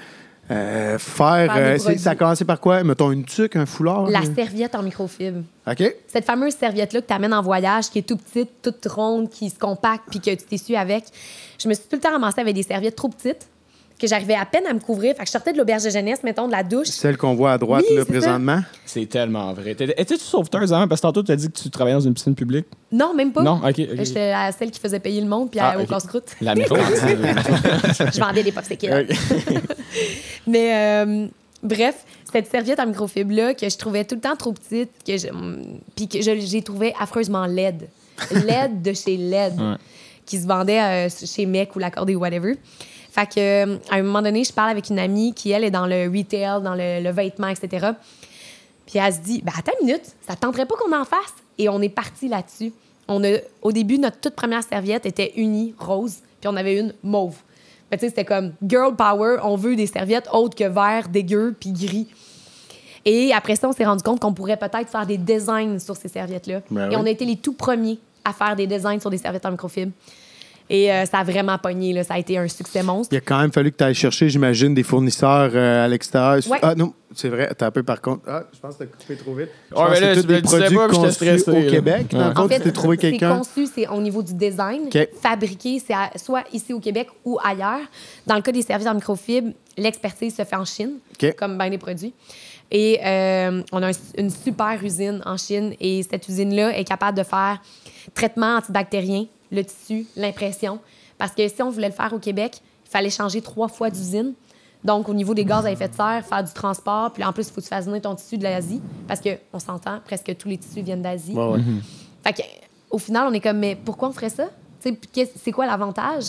euh, 0.51 0.97
faire. 0.97 1.53
Euh, 1.55 1.77
ça 1.77 2.11
a 2.11 2.15
commencé 2.15 2.43
par 2.43 2.59
quoi? 2.59 2.83
Mettons 2.83 3.11
une 3.11 3.23
tuque, 3.23 3.55
un 3.55 3.65
foulard? 3.65 4.09
La 4.09 4.23
serviette 4.23 4.73
en 4.75 4.81
microfibre. 4.81 5.43
OK. 5.67 5.95
Cette 6.07 6.25
fameuse 6.25 6.55
serviette-là 6.55 7.01
que 7.01 7.07
tu 7.07 7.13
amènes 7.13 7.33
en 7.33 7.41
voyage, 7.41 7.89
qui 7.89 7.99
est 7.99 8.07
tout 8.07 8.17
petite, 8.17 8.49
toute 8.61 8.85
ronde, 8.87 9.29
qui 9.29 9.49
se 9.49 9.59
compacte, 9.59 10.05
puis 10.09 10.19
que 10.19 10.31
tu 10.31 10.45
t'essuies 10.45 10.75
avec. 10.75 11.03
Je 11.61 11.67
me 11.67 11.73
suis 11.73 11.83
tout 11.83 11.95
le 11.95 12.01
temps 12.01 12.11
ramassée 12.11 12.41
avec 12.41 12.55
des 12.55 12.63
serviettes 12.63 12.95
trop 12.95 13.09
petites, 13.09 13.47
que 13.99 14.07
j'arrivais 14.07 14.35
à 14.35 14.45
peine 14.45 14.65
à 14.65 14.73
me 14.73 14.79
couvrir. 14.79 15.13
Fait 15.15 15.23
que 15.23 15.27
je 15.27 15.31
sortais 15.31 15.51
de 15.51 15.57
l'auberge 15.57 15.83
de 15.83 15.89
jeunesse, 15.89 16.23
mettons, 16.23 16.47
de 16.47 16.51
la 16.53 16.63
douche. 16.63 16.87
Celle 16.87 17.17
qu'on 17.17 17.35
voit 17.35 17.51
à 17.51 17.57
droite, 17.57 17.83
Oui, 17.89 17.97
là, 17.97 18.05
présentement? 18.05 18.61
C'est 18.85 19.05
tellement 19.07 19.51
vrai. 19.53 19.71
Étais-tu 19.71 20.17
sauveteuse 20.19 20.71
avant? 20.73 20.87
Parce 20.87 21.01
que 21.01 21.07
tantôt, 21.07 21.21
tu 21.21 21.31
as 21.31 21.35
dit 21.35 21.51
que 21.51 21.57
tu 21.59 21.69
travaillais 21.69 21.95
dans 21.97 22.01
une 22.07 22.13
piscine 22.13 22.33
publique. 22.33 22.65
Non, 22.91 23.13
même 23.13 23.31
pas. 23.33 23.43
Non? 23.43 23.55
OK. 23.57 23.65
ok. 23.67 23.75
J'étais 23.77 24.31
la 24.31 24.51
celle 24.53 24.71
qui 24.71 24.79
faisait 24.79 24.99
payer 24.99 25.19
le 25.21 25.27
monde, 25.27 25.51
puis 25.51 25.59
Ah, 25.59 25.75
au 25.77 25.81
ok. 25.81 25.89
casse-croûte. 25.89 26.23
La 26.41 26.55
mercantile. 26.55 26.87
je 28.13 28.19
vendais 28.19 28.43
des 28.43 28.51
popsicles. 28.53 29.07
Mais 30.47 30.73
euh, 31.05 31.27
bref, 31.61 32.05
cette 32.31 32.49
serviette 32.49 32.79
en 32.79 32.87
microfibre-là, 32.87 33.53
que 33.53 33.69
je 33.69 33.77
trouvais 33.77 34.05
tout 34.05 34.15
le 34.15 34.21
temps 34.21 34.35
trop 34.35 34.53
petite, 34.53 34.91
que 35.05 35.17
je, 35.17 35.27
hum, 35.27 35.61
puis 35.95 36.07
que 36.07 36.19
j'ai 36.21 36.61
trouvé 36.61 36.93
affreusement 36.99 37.45
laide. 37.45 37.89
Laide 38.31 38.81
de 38.81 38.93
chez 38.93 39.17
laide, 39.17 39.59
Ouais. 39.59 39.75
qui 40.25 40.39
se 40.39 40.47
vendait 40.47 40.81
euh, 40.81 41.09
chez 41.09 41.45
Mec 41.45 41.75
ou 41.75 41.79
l'accordé 41.79 42.15
ou 42.15 42.19
whatever. 42.19 42.55
Fait 43.19 43.27
que, 43.27 43.39
euh, 43.39 43.77
à 43.89 43.95
un 43.95 44.03
moment 44.03 44.21
donné, 44.21 44.43
je 44.43 44.53
parle 44.53 44.69
avec 44.69 44.89
une 44.89 44.99
amie 44.99 45.33
qui, 45.33 45.51
elle, 45.51 45.63
est 45.63 45.71
dans 45.71 45.87
le 45.87 46.05
retail, 46.07 46.61
dans 46.61 46.75
le, 46.75 47.03
le 47.03 47.09
vêtement, 47.09 47.47
etc. 47.47 47.87
Puis 48.85 48.97
elle 48.99 49.13
se 49.13 49.19
dit, 49.19 49.41
ben 49.43 49.51
attends 49.57 49.73
une 49.81 49.87
minute, 49.87 50.05
ça 50.27 50.35
te 50.35 50.41
tenterait 50.41 50.65
pas 50.65 50.75
qu'on 50.75 50.95
en 50.95 51.05
fasse? 51.05 51.33
Et 51.57 51.69
on 51.69 51.81
est 51.81 51.89
parti 51.89 52.27
là-dessus. 52.27 52.71
On 53.07 53.23
a, 53.23 53.37
au 53.61 53.71
début, 53.71 53.97
notre 53.97 54.19
toute 54.19 54.35
première 54.35 54.63
serviette 54.63 55.05
était 55.05 55.33
unie, 55.35 55.75
rose, 55.77 56.17
puis 56.39 56.47
on 56.47 56.55
avait 56.55 56.77
une 56.77 56.93
mauve. 57.03 57.35
Que, 57.91 57.95
tu 57.95 58.01
sais, 58.01 58.09
c'était 58.09 58.25
comme 58.25 58.53
girl 58.65 58.95
power, 58.95 59.37
on 59.43 59.55
veut 59.55 59.75
des 59.75 59.87
serviettes 59.87 60.29
autres 60.31 60.55
que 60.55 60.63
vert, 60.63 61.09
dégueu, 61.09 61.55
puis 61.59 61.71
gris. 61.71 62.07
Et 63.05 63.33
après 63.33 63.55
ça, 63.55 63.67
on 63.67 63.73
s'est 63.73 63.85
rendu 63.85 64.03
compte 64.03 64.19
qu'on 64.19 64.33
pourrait 64.33 64.57
peut-être 64.57 64.89
faire 64.89 65.05
des 65.05 65.17
designs 65.17 65.79
sur 65.79 65.95
ces 65.95 66.07
serviettes-là. 66.07 66.61
Ben 66.69 66.91
Et 66.91 66.95
oui. 66.95 67.01
on 67.01 67.05
a 67.05 67.09
été 67.09 67.25
les 67.25 67.37
tout 67.37 67.53
premiers 67.53 67.99
à 68.23 68.33
faire 68.33 68.55
des 68.55 68.67
designs 68.67 68.99
sur 68.99 69.09
des 69.09 69.17
serviettes 69.17 69.45
en 69.45 69.51
microfibre. 69.51 69.91
Et 70.71 70.91
euh, 70.91 71.05
ça 71.05 71.19
a 71.19 71.23
vraiment 71.23 71.57
pogné, 71.57 71.93
là. 71.93 72.03
ça 72.03 72.13
a 72.13 72.19
été 72.19 72.37
un 72.37 72.47
succès 72.47 72.83
monstre. 72.83 73.11
Il 73.13 73.17
a 73.17 73.21
quand 73.21 73.39
même 73.41 73.51
fallu 73.51 73.71
que 73.71 73.77
tu 73.77 73.83
ailles 73.83 73.95
chercher, 73.95 74.29
j'imagine, 74.29 74.73
des 74.75 74.83
fournisseurs 74.83 75.49
euh, 75.55 75.85
à 75.85 75.87
l'extérieur. 75.87 76.35
Ouais. 76.47 76.59
Ah 76.61 76.75
non, 76.75 76.93
c'est 77.15 77.29
vrai. 77.29 77.49
T'as 77.57 77.67
un 77.67 77.71
peu 77.71 77.81
par 77.81 77.99
contre. 78.01 78.21
Ah, 78.27 78.43
je 78.53 78.59
pense 78.59 78.75
que 78.75 78.83
t'as 78.83 78.85
coupé 78.85 79.15
trop 79.15 79.33
vite. 79.33 79.49
Je 79.69 79.73
pense 79.75 79.89
mais 79.89 79.95
que 79.95 80.01
là, 80.01 80.07
c'est 80.15 80.21
tu 80.21 80.27
tous 80.27 80.33
des 80.33 80.41
produits 80.43 80.75
pas, 80.77 80.87
conçus 80.89 81.11
stressé, 81.13 81.49
au 81.49 81.53
là. 81.55 81.69
Québec. 81.71 82.07
Dans 82.11 82.19
Ouais. 82.19 82.27
le 82.29 82.35
fond, 82.35 82.47
tu 82.47 82.59
t'es 82.61 82.71
trouvé 82.71 82.97
c'est 83.01 83.09
quelqu'un. 83.09 83.37
conçu, 83.37 83.65
c'est 83.65 83.87
au 83.87 83.99
niveau 83.99 84.21
du 84.21 84.33
design. 84.35 84.81
OK. 84.93 85.07
Fabriqué, 85.19 85.79
c'est 85.79 86.19
soit 86.19 86.43
ici 86.53 86.71
au 86.71 86.79
Québec 86.79 87.07
ou 87.25 87.39
ailleurs. 87.43 87.81
Dans 88.27 88.35
le 88.35 88.41
cas 88.41 88.51
des 88.51 88.61
services 88.61 88.87
en 88.87 88.93
microfibre, 88.93 89.49
l'expertise 89.75 90.35
se 90.35 90.43
fait 90.43 90.55
en 90.55 90.65
Chine, 90.65 90.99
comme 91.37 91.57
bien 91.57 91.71
des 91.71 91.79
produits. 91.79 92.13
Et 92.71 92.99
euh, 93.03 93.63
on 93.71 93.81
a 93.81 93.87
un- 93.89 93.99
une 94.19 94.29
super 94.29 94.77
usine 94.83 95.23
en 95.25 95.35
Chine. 95.37 95.73
Et 95.79 96.03
cette 96.03 96.27
usine-là 96.29 96.77
est 96.77 96.83
capable 96.83 97.17
de 97.17 97.23
faire 97.23 97.59
traitement 98.13 98.57
antibactérien, 98.57 99.25
le 99.51 99.63
tissu, 99.63 100.05
l'impression. 100.15 100.79
Parce 101.17 101.33
que 101.33 101.47
si 101.47 101.61
on 101.61 101.69
voulait 101.69 101.89
le 101.89 101.93
faire 101.93 102.13
au 102.13 102.19
Québec, 102.19 102.61
il 102.85 102.89
fallait 102.89 103.09
changer 103.09 103.41
trois 103.41 103.67
fois 103.67 103.89
d'usine. 103.89 104.33
Donc, 104.83 105.09
au 105.09 105.13
niveau 105.13 105.33
des 105.33 105.43
gaz 105.43 105.65
à 105.65 105.71
effet 105.71 105.89
de 105.89 105.95
serre, 105.95 106.25
faire 106.25 106.43
du 106.43 106.53
transport, 106.53 107.11
puis 107.11 107.23
en 107.23 107.33
plus, 107.33 107.47
il 107.47 107.51
faut 107.51 107.55
que 107.55 107.65
tu 107.65 107.67
fasses 107.67 107.85
venir 107.85 108.01
ton 108.01 108.15
tissu 108.15 108.37
de 108.37 108.43
l'Asie. 108.43 108.81
Parce 109.07 109.19
qu'on 109.19 109.59
s'entend, 109.59 109.99
presque 110.05 110.35
tous 110.37 110.47
les 110.47 110.57
tissus 110.57 110.81
viennent 110.81 111.01
d'Asie. 111.01 111.33
Ouais, 111.33 111.47
ouais. 111.47 111.59
Fait 112.23 112.33
que, 112.33 112.41
au 112.89 112.97
final, 112.97 113.27
on 113.29 113.33
est 113.33 113.41
comme, 113.41 113.57
mais 113.57 113.75
pourquoi 113.75 114.09
on 114.09 114.11
ferait 114.13 114.29
ça? 114.29 114.49
C'est 114.79 115.51
quoi 115.51 115.65
l'avantage? 115.65 116.25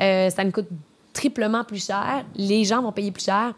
Euh, 0.00 0.30
ça 0.30 0.44
nous 0.44 0.50
coûte 0.52 0.68
triplement 1.12 1.64
plus 1.64 1.84
cher. 1.84 2.24
Les 2.34 2.64
gens 2.64 2.80
vont 2.80 2.92
payer 2.92 3.10
plus 3.10 3.24
cher. 3.24 3.52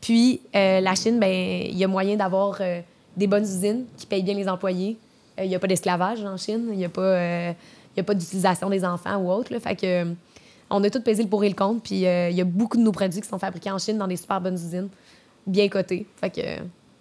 Puis 0.00 0.40
euh, 0.54 0.80
la 0.80 0.94
Chine, 0.94 1.18
ben 1.18 1.30
il 1.30 1.76
y 1.76 1.84
a 1.84 1.88
moyen 1.88 2.16
d'avoir 2.16 2.56
euh, 2.60 2.80
des 3.16 3.26
bonnes 3.26 3.44
usines 3.44 3.84
qui 3.96 4.06
payent 4.06 4.22
bien 4.22 4.34
les 4.34 4.48
employés. 4.48 4.96
Il 5.38 5.48
n'y 5.48 5.54
a 5.54 5.58
pas 5.58 5.66
d'esclavage 5.66 6.24
en 6.24 6.36
Chine. 6.36 6.68
Il 6.70 6.78
n'y 6.78 6.84
a 6.84 6.88
pas, 6.88 7.54
euh, 7.94 7.96
il 7.96 7.98
y 7.98 8.00
a 8.00 8.04
pas 8.04 8.14
d'utilisation 8.14 8.70
des 8.70 8.84
enfants 8.84 9.16
ou 9.16 9.30
autre. 9.30 9.52
là. 9.52 9.60
Fait 9.60 9.76
que, 9.76 9.86
euh, 9.86 10.12
on 10.70 10.82
a 10.82 10.90
tout 10.90 11.00
pesé 11.00 11.22
le 11.22 11.28
pour 11.28 11.44
et 11.44 11.48
le 11.48 11.54
contre. 11.54 11.82
Puis 11.82 12.06
euh, 12.06 12.30
il 12.30 12.36
y 12.36 12.40
a 12.40 12.44
beaucoup 12.44 12.76
de 12.76 12.82
nos 12.82 12.92
produits 12.92 13.20
qui 13.20 13.28
sont 13.28 13.38
fabriqués 13.38 13.70
en 13.70 13.78
Chine 13.78 13.98
dans 13.98 14.08
des 14.08 14.16
super 14.16 14.40
bonnes 14.40 14.54
usines, 14.54 14.88
bien 15.46 15.68
cotées. 15.68 16.06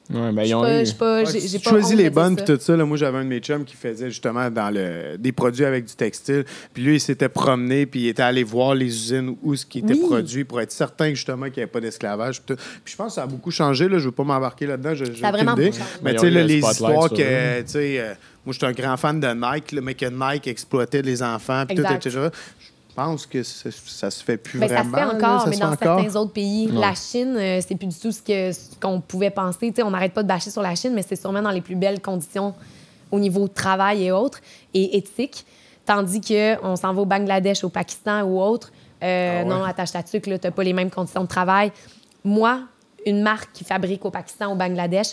Ouais, 0.10 0.32
ben, 0.34 0.44
ils 0.44 0.54
ont 0.54 0.62
pas- 0.62 0.82
eu- 0.84 1.24
Ouais, 1.24 1.26
tu 1.62 1.70
choisis 1.70 1.96
les 1.96 2.10
bonnes 2.10 2.36
puis 2.36 2.44
tout 2.46 2.58
ça. 2.60 2.76
Là, 2.76 2.86
moi, 2.86 2.98
j'avais 2.98 3.20
un 3.20 3.24
de 3.24 3.30
mes 3.30 3.40
chums 3.40 3.64
qui 3.64 3.76
faisait 3.76 4.10
justement 4.10 4.50
dans 4.52 4.70
le, 4.70 5.18
des 5.18 5.32
produits 5.32 5.64
avec 5.64 5.86
du 5.86 5.94
textile. 5.96 6.44
Puis 6.74 6.84
lui, 6.84 6.96
il 6.96 7.00
s'était 7.00 7.30
promené 7.30 7.86
puis 7.86 8.02
il 8.02 8.08
était 8.10 8.22
allé 8.22 8.44
voir 8.44 8.76
les 8.76 8.88
usines 8.88 9.36
où 9.42 9.56
ce 9.56 9.66
qui 9.66 9.80
était 9.80 9.94
Oui. 9.94 10.02
produit 10.06 10.44
pour 10.44 10.60
être 10.60 10.74
certain 10.74 11.10
justement 11.14 11.46
qu'il 11.46 11.56
n'y 11.58 11.64
avait 11.64 11.72
pas 11.72 11.80
d'esclavage. 11.80 12.42
Puis, 12.42 12.56
tout. 12.56 12.62
Puis 12.84 12.92
je 12.92 12.96
pense 12.98 13.08
que 13.08 13.14
ça 13.16 13.24
a 13.24 13.28
beaucoup 13.28 13.50
changé. 13.52 13.86
Là. 13.88 13.98
Je 13.98 14.04
ne 14.04 14.08
veux 14.08 14.12
pas 14.12 14.24
m'embarquer 14.26 14.68
là-dedans. 14.68 14.94
je- 14.94 15.06
Ça 15.06 15.30
a 15.30 15.32
vraiment 15.32 15.54
idée. 15.54 15.68
beaucoup 15.68 15.78
changé. 15.78 15.90
Mais 16.04 16.14
tu 16.16 16.20
sais, 16.20 16.30
les 16.32 16.58
histoires 16.58 17.10
que, 17.10 17.60
eux. 17.60 17.64
tu 17.64 17.72
sais, 17.72 18.00
euh, 18.00 18.14
moi, 18.46 18.52
je 18.52 18.58
suis 18.58 18.66
un 18.66 18.72
grand 18.74 18.98
fan 18.98 19.20
de 19.22 19.28
Nike, 19.28 19.72
là, 19.72 19.82
mais 19.82 19.94
que 19.94 20.06
Nike 20.06 20.48
exploitait 20.48 21.02
les 21.02 21.24
enfants, 21.24 21.64
puis 21.66 21.78
tout, 21.78 21.84
etc. 21.94 22.28
Je 22.96 23.02
pense 23.02 23.26
que 23.26 23.42
ça, 23.42 23.70
ça 23.72 24.12
se 24.12 24.24
fait 24.24 24.38
plus 24.38 24.60
Ben, 24.60 24.70
ça 24.70 24.84
se 24.84 24.90
vraiment. 24.90 25.10
fait 25.12 25.16
encore, 25.26 25.48
mais 25.48 25.58
dans 25.58 25.72
encore. 25.72 26.00
certains 26.00 26.16
autres 26.16 26.32
pays. 26.34 26.68
La 26.72 26.94
Chine, 26.94 27.36
euh, 27.38 27.60
c'est 27.68 27.74
plus 27.76 27.88
du 27.88 27.96
tout 28.00 28.12
ce 28.12 28.80
qu'on 28.80 29.02
pouvait 29.02 29.32
penser. 29.32 29.74
On 29.84 29.90
n'arrête 29.90 30.14
pas 30.14 30.22
de 30.22 30.28
bâcher 30.28 30.52
sur 30.52 30.62
la 30.62 30.76
Chine, 30.76 30.94
mais 30.94 31.02
c'est 31.02 31.16
sûrement 31.16 31.42
dans 31.42 31.50
les 31.50 31.62
plus 31.62 31.76
belles 31.76 32.00
conditions 32.02 32.54
au 33.10 33.20
niveau 33.20 33.48
de 33.48 33.54
travail 33.54 34.04
et 34.06 34.12
autres, 34.12 34.40
et 34.76 34.96
éthique. 34.96 35.44
Tandis 35.88 36.22
qu'on 36.22 36.76
s'en 36.76 36.94
va 36.94 37.02
au 37.02 37.06
Bangladesh, 37.06 37.64
au 37.64 37.70
Pakistan 37.70 38.22
ou 38.24 38.40
autre. 38.40 38.72
euh, 39.04 39.40
Ah 39.42 39.44
ouais. 39.44 39.50
Non, 39.50 39.64
attache 39.64 39.92
ta 39.92 40.04
tuque, 40.04 40.24
tu 40.26 40.30
n'as 40.30 40.52
pas 40.52 40.64
les 40.64 40.74
mêmes 40.74 40.92
conditions 40.92 41.24
de 41.24 41.28
travail. 41.28 41.72
Moi, 42.24 42.62
une 43.08 43.24
marque 43.24 43.52
qui 43.54 43.64
fabrique 43.64 44.06
au 44.06 44.12
Pakistan, 44.12 44.52
au 44.52 44.56
Bangladesh, 44.56 45.08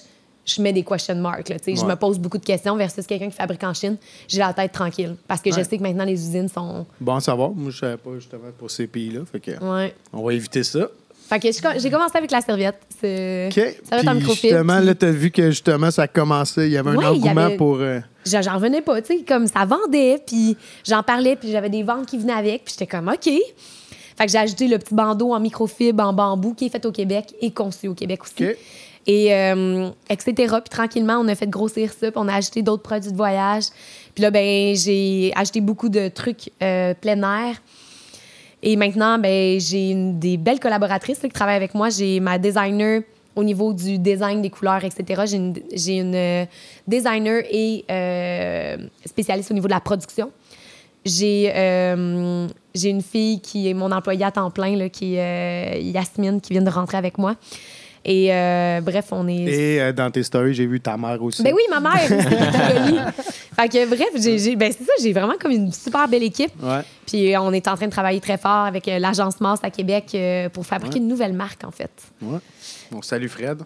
je 0.46 0.60
mets 0.62 0.72
des 0.72 0.82
question 0.82 1.14
marks. 1.16 1.48
là. 1.48 1.56
Je 1.66 1.84
me 1.84 1.94
pose 1.96 2.18
beaucoup 2.18 2.38
de 2.38 2.44
questions 2.44 2.76
versus 2.76 3.06
quelqu'un 3.06 3.28
qui 3.30 3.36
fabrique 3.36 3.62
en 3.64 3.74
Chine. 3.74 3.96
J'ai 4.28 4.38
la 4.38 4.52
tête 4.52 4.72
tranquille 4.72 5.16
parce 5.28 5.40
que 5.40 5.50
je 5.52 5.62
sais 5.62 5.76
que 5.78 5.82
maintenant 5.82 6.04
les 6.04 6.14
usines 6.14 6.48
sont. 6.48 6.86
Bon 7.00 7.14
à 7.16 7.20
savoir. 7.20 7.50
Moi, 7.50 7.70
je 7.70 7.76
ne 7.76 7.80
savais 7.80 7.96
pas 7.96 8.10
justement 8.16 8.48
pour 8.58 8.70
ces 8.70 8.86
pays-là. 8.86 9.20
Fait 9.30 9.40
que, 9.40 9.50
Ouais. 9.62 9.94
on 10.12 10.22
va 10.24 10.32
éviter 10.34 10.62
ça. 10.64 10.88
Fait 11.28 11.38
que 11.38 11.48
j'ai 11.78 11.90
commencé 11.90 12.18
avec 12.18 12.32
la 12.32 12.40
serviette. 12.40 12.74
OK. 12.88 12.98
Ça 13.04 13.96
va 13.96 13.98
être 13.98 14.08
en 14.08 14.10
Puis 14.12 14.18
microfibre. 14.20 14.48
justement, 14.54 14.76
puis 14.78 14.86
là, 14.86 14.94
tu 14.96 15.06
as 15.06 15.10
vu 15.12 15.30
que 15.30 15.50
justement, 15.50 15.90
ça 15.92 16.08
commençait. 16.08 16.66
Il 16.66 16.72
y 16.72 16.76
avait 16.76 16.90
un 16.90 16.96
engouement 16.96 17.40
avait- 17.42 17.56
pour. 17.56 17.76
euh, 17.76 18.00
J'en 18.26 18.54
revenais 18.56 18.82
pas, 18.82 19.00
tu 19.00 19.18
sais, 19.18 19.24
comme 19.24 19.46
ça 19.46 19.64
vendait, 19.64 20.20
puis 20.26 20.56
j'en 20.84 21.02
parlais, 21.04 21.36
puis 21.36 21.52
j'avais 21.52 21.70
des 21.70 21.84
ventes 21.84 22.06
qui 22.06 22.18
venaient 22.18 22.32
avec, 22.32 22.64
puis 22.64 22.74
j'étais 22.76 22.88
comme 22.88 23.08
OK. 23.08 23.30
Fait 24.16 24.26
que 24.26 24.32
j'ai 24.32 24.38
ajouté 24.38 24.66
le 24.68 24.78
petit 24.78 24.92
bandeau 24.94 25.32
en 25.32 25.40
microfibre, 25.40 26.02
en 26.02 26.12
bambou, 26.12 26.52
qui 26.52 26.66
est 26.66 26.68
fait 26.68 26.84
au 26.84 26.92
Québec 26.92 27.32
et 27.40 27.52
conçu 27.52 27.86
au 27.88 27.94
Québec 27.94 28.22
aussi. 28.24 28.34
Et 29.12 29.34
euh, 29.34 29.90
etc. 30.08 30.32
Puis 30.36 30.70
tranquillement, 30.70 31.16
on 31.18 31.26
a 31.26 31.34
fait 31.34 31.48
grossir 31.48 31.92
ça, 31.92 32.12
puis 32.12 32.20
on 32.22 32.28
a 32.28 32.34
ajouté 32.34 32.62
d'autres 32.62 32.84
produits 32.84 33.10
de 33.10 33.16
voyage. 33.16 33.64
Puis 34.14 34.22
là, 34.22 34.30
ben 34.30 34.76
j'ai 34.76 35.32
ajouté 35.34 35.60
beaucoup 35.60 35.88
de 35.88 36.06
trucs 36.06 36.52
euh, 36.62 36.94
plein 36.94 37.20
air. 37.20 37.56
Et 38.62 38.76
maintenant, 38.76 39.18
ben, 39.18 39.58
j'ai 39.58 39.94
des 39.96 40.36
belles 40.36 40.60
collaboratrices 40.60 41.18
qui 41.18 41.28
travaillent 41.30 41.56
avec 41.56 41.74
moi. 41.74 41.88
J'ai 41.88 42.20
ma 42.20 42.38
designer 42.38 43.02
au 43.34 43.42
niveau 43.42 43.72
du 43.72 43.98
design 43.98 44.42
des 44.42 44.50
couleurs, 44.50 44.84
etc. 44.84 45.22
J'ai 45.74 45.96
une, 45.96 46.14
euh, 46.14 46.44
designer 46.86 47.42
et 47.50 47.84
euh, 47.90 48.76
spécialiste 49.04 49.50
au 49.50 49.54
niveau 49.54 49.66
de 49.66 49.72
la 49.72 49.80
production. 49.80 50.30
J'ai 51.04 51.50
j'ai 52.72 52.90
une 52.90 53.02
fille 53.02 53.40
qui 53.40 53.68
est 53.68 53.74
mon 53.74 53.90
employée 53.90 54.24
à 54.24 54.30
temps 54.30 54.50
plein, 54.52 54.88
qui 54.88 55.16
est 55.16 55.82
Yasmine, 55.82 56.40
qui 56.40 56.52
vient 56.52 56.62
de 56.62 56.70
rentrer 56.70 56.98
avec 56.98 57.18
moi. 57.18 57.34
Et 58.04 58.32
euh, 58.32 58.80
bref, 58.82 59.06
on 59.12 59.28
est. 59.28 59.34
Et 59.42 59.80
euh, 59.82 59.92
dans 59.92 60.10
tes 60.10 60.22
stories, 60.22 60.54
j'ai 60.54 60.66
vu 60.66 60.80
ta 60.80 60.96
mère 60.96 61.22
aussi. 61.22 61.42
Ben 61.42 61.52
oui, 61.54 61.62
ma 61.68 61.80
mère 61.80 61.96
est 61.96 62.08
jolie. 62.08 62.98
Fait 63.56 63.68
que 63.68 63.86
bref, 63.88 64.08
j'ai, 64.14 64.56
ben 64.56 64.72
c'est 64.72 64.84
ça, 64.84 64.92
j'ai 65.02 65.12
vraiment 65.12 65.34
comme 65.38 65.50
une 65.52 65.70
super 65.72 66.08
belle 66.08 66.22
équipe. 66.22 66.52
Ouais. 66.62 66.80
Puis 67.06 67.34
euh, 67.34 67.40
on 67.42 67.52
est 67.52 67.68
en 67.68 67.76
train 67.76 67.86
de 67.86 67.90
travailler 67.92 68.20
très 68.20 68.38
fort 68.38 68.64
avec 68.64 68.86
l'agence 68.86 69.38
Mars 69.40 69.60
à 69.62 69.70
Québec 69.70 70.16
pour 70.54 70.64
fabriquer 70.64 70.94
Ouais. 70.94 71.00
une 71.02 71.08
nouvelle 71.08 71.34
marque, 71.34 71.62
en 71.64 71.70
fait. 71.70 71.90
ouais. 72.22 72.38
Bon, 72.90 73.02
salut 73.02 73.28
Fred. 73.28 73.62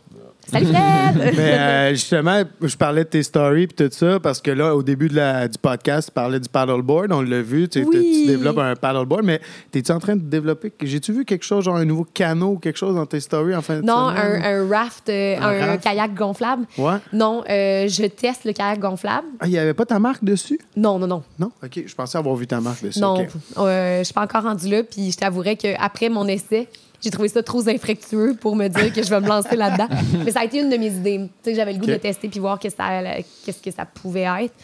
Salut 0.50 0.66
Fred! 0.66 1.32
Mais 1.36 1.52
euh, 1.58 1.90
justement, 1.90 2.42
je 2.60 2.76
parlais 2.76 3.04
de 3.04 3.08
tes 3.08 3.22
stories 3.22 3.64
et 3.64 3.68
tout 3.68 3.88
ça 3.90 4.20
parce 4.20 4.40
que 4.40 4.50
là, 4.50 4.74
au 4.76 4.82
début 4.82 5.08
de 5.08 5.16
la- 5.16 5.48
du 5.48 5.58
podcast, 5.58 6.08
tu 6.08 6.12
parlais 6.12 6.38
du 6.40 6.48
paddleboard. 6.48 7.12
On 7.12 7.22
l'a 7.22 7.40
vu. 7.42 7.68
Tu, 7.68 7.82
Oui. 7.84 8.20
tu 8.24 8.26
développes 8.26 8.58
un 8.58 8.76
paddleboard, 8.76 9.24
mais 9.24 9.40
es-tu 9.74 9.90
en 9.92 9.98
train 9.98 10.16
de 10.16 10.22
développer. 10.22 10.72
J'ai-tu 10.82 11.12
vu 11.12 11.24
quelque 11.24 11.44
chose, 11.44 11.64
genre 11.64 11.76
un 11.76 11.84
nouveau 11.84 12.04
canot 12.12 12.52
ou 12.52 12.58
quelque 12.58 12.76
chose 12.76 12.94
dans 12.94 13.06
tes 13.06 13.20
stories 13.20 13.54
en 13.54 13.62
fin 13.62 13.80
de 13.80 13.82
non, 13.86 14.08
un, 14.08 14.42
un 14.42 14.68
raft, 14.68 15.08
euh, 15.08 15.36
Un 15.38 15.42
un, 15.62 15.66
raft? 15.66 15.82
kayak 15.84 16.14
gonflable. 16.14 16.66
Ouais. 16.78 16.96
Non, 17.12 17.42
euh, 17.48 17.88
je 17.88 18.04
teste 18.06 18.44
le 18.44 18.52
kayak 18.52 18.78
gonflable. 18.80 19.26
Ah, 19.40 19.46
il 19.46 19.50
n'y 19.50 19.58
avait 19.58 19.74
pas 19.74 19.86
ta 19.86 19.98
marque 19.98 20.22
dessus? 20.24 20.58
Non, 20.76 20.98
non, 20.98 21.06
non. 21.06 21.22
Non? 21.38 21.50
OK. 21.62 21.82
Je 21.86 21.94
pensais 21.94 22.18
avoir 22.18 22.34
vu 22.36 22.46
ta 22.46 22.60
marque 22.60 22.82
dessus. 22.84 23.00
Non, 23.00 23.26
euh, 23.58 23.98
je 24.00 24.04
suis 24.04 24.14
pas 24.14 24.22
encore 24.22 24.42
rendue 24.42 24.68
là. 24.68 24.82
Puis 24.82 25.10
je 25.12 25.16
t'avouerais 25.16 25.56
qu'après 25.56 26.08
mon 26.08 26.26
essai, 26.28 26.68
j'ai 27.04 27.10
trouvé 27.10 27.28
ça 27.28 27.42
trop 27.42 27.68
infructueux 27.68 28.34
pour 28.40 28.56
me 28.56 28.66
dire 28.68 28.92
que 28.92 29.02
je 29.02 29.10
vais 29.10 29.20
me 29.20 29.28
lancer 29.28 29.54
là-dedans. 29.56 29.88
Mais 30.24 30.30
ça 30.32 30.40
a 30.40 30.44
été 30.44 30.58
une 30.60 30.70
de 30.70 30.76
mes 30.76 30.88
idées. 30.88 31.20
Tu 31.42 31.50
sais, 31.50 31.54
j'avais 31.54 31.72
le 31.74 31.78
goût 31.78 31.86
de 31.86 31.96
tester 31.96 32.28
puis 32.28 32.40
voir 32.40 32.58
que 32.58 32.70
ça, 32.70 33.02
qu'est-ce 33.44 33.62
que 33.62 33.70
ça 33.70 33.84
pouvait 33.84 34.22
être. 34.44 34.54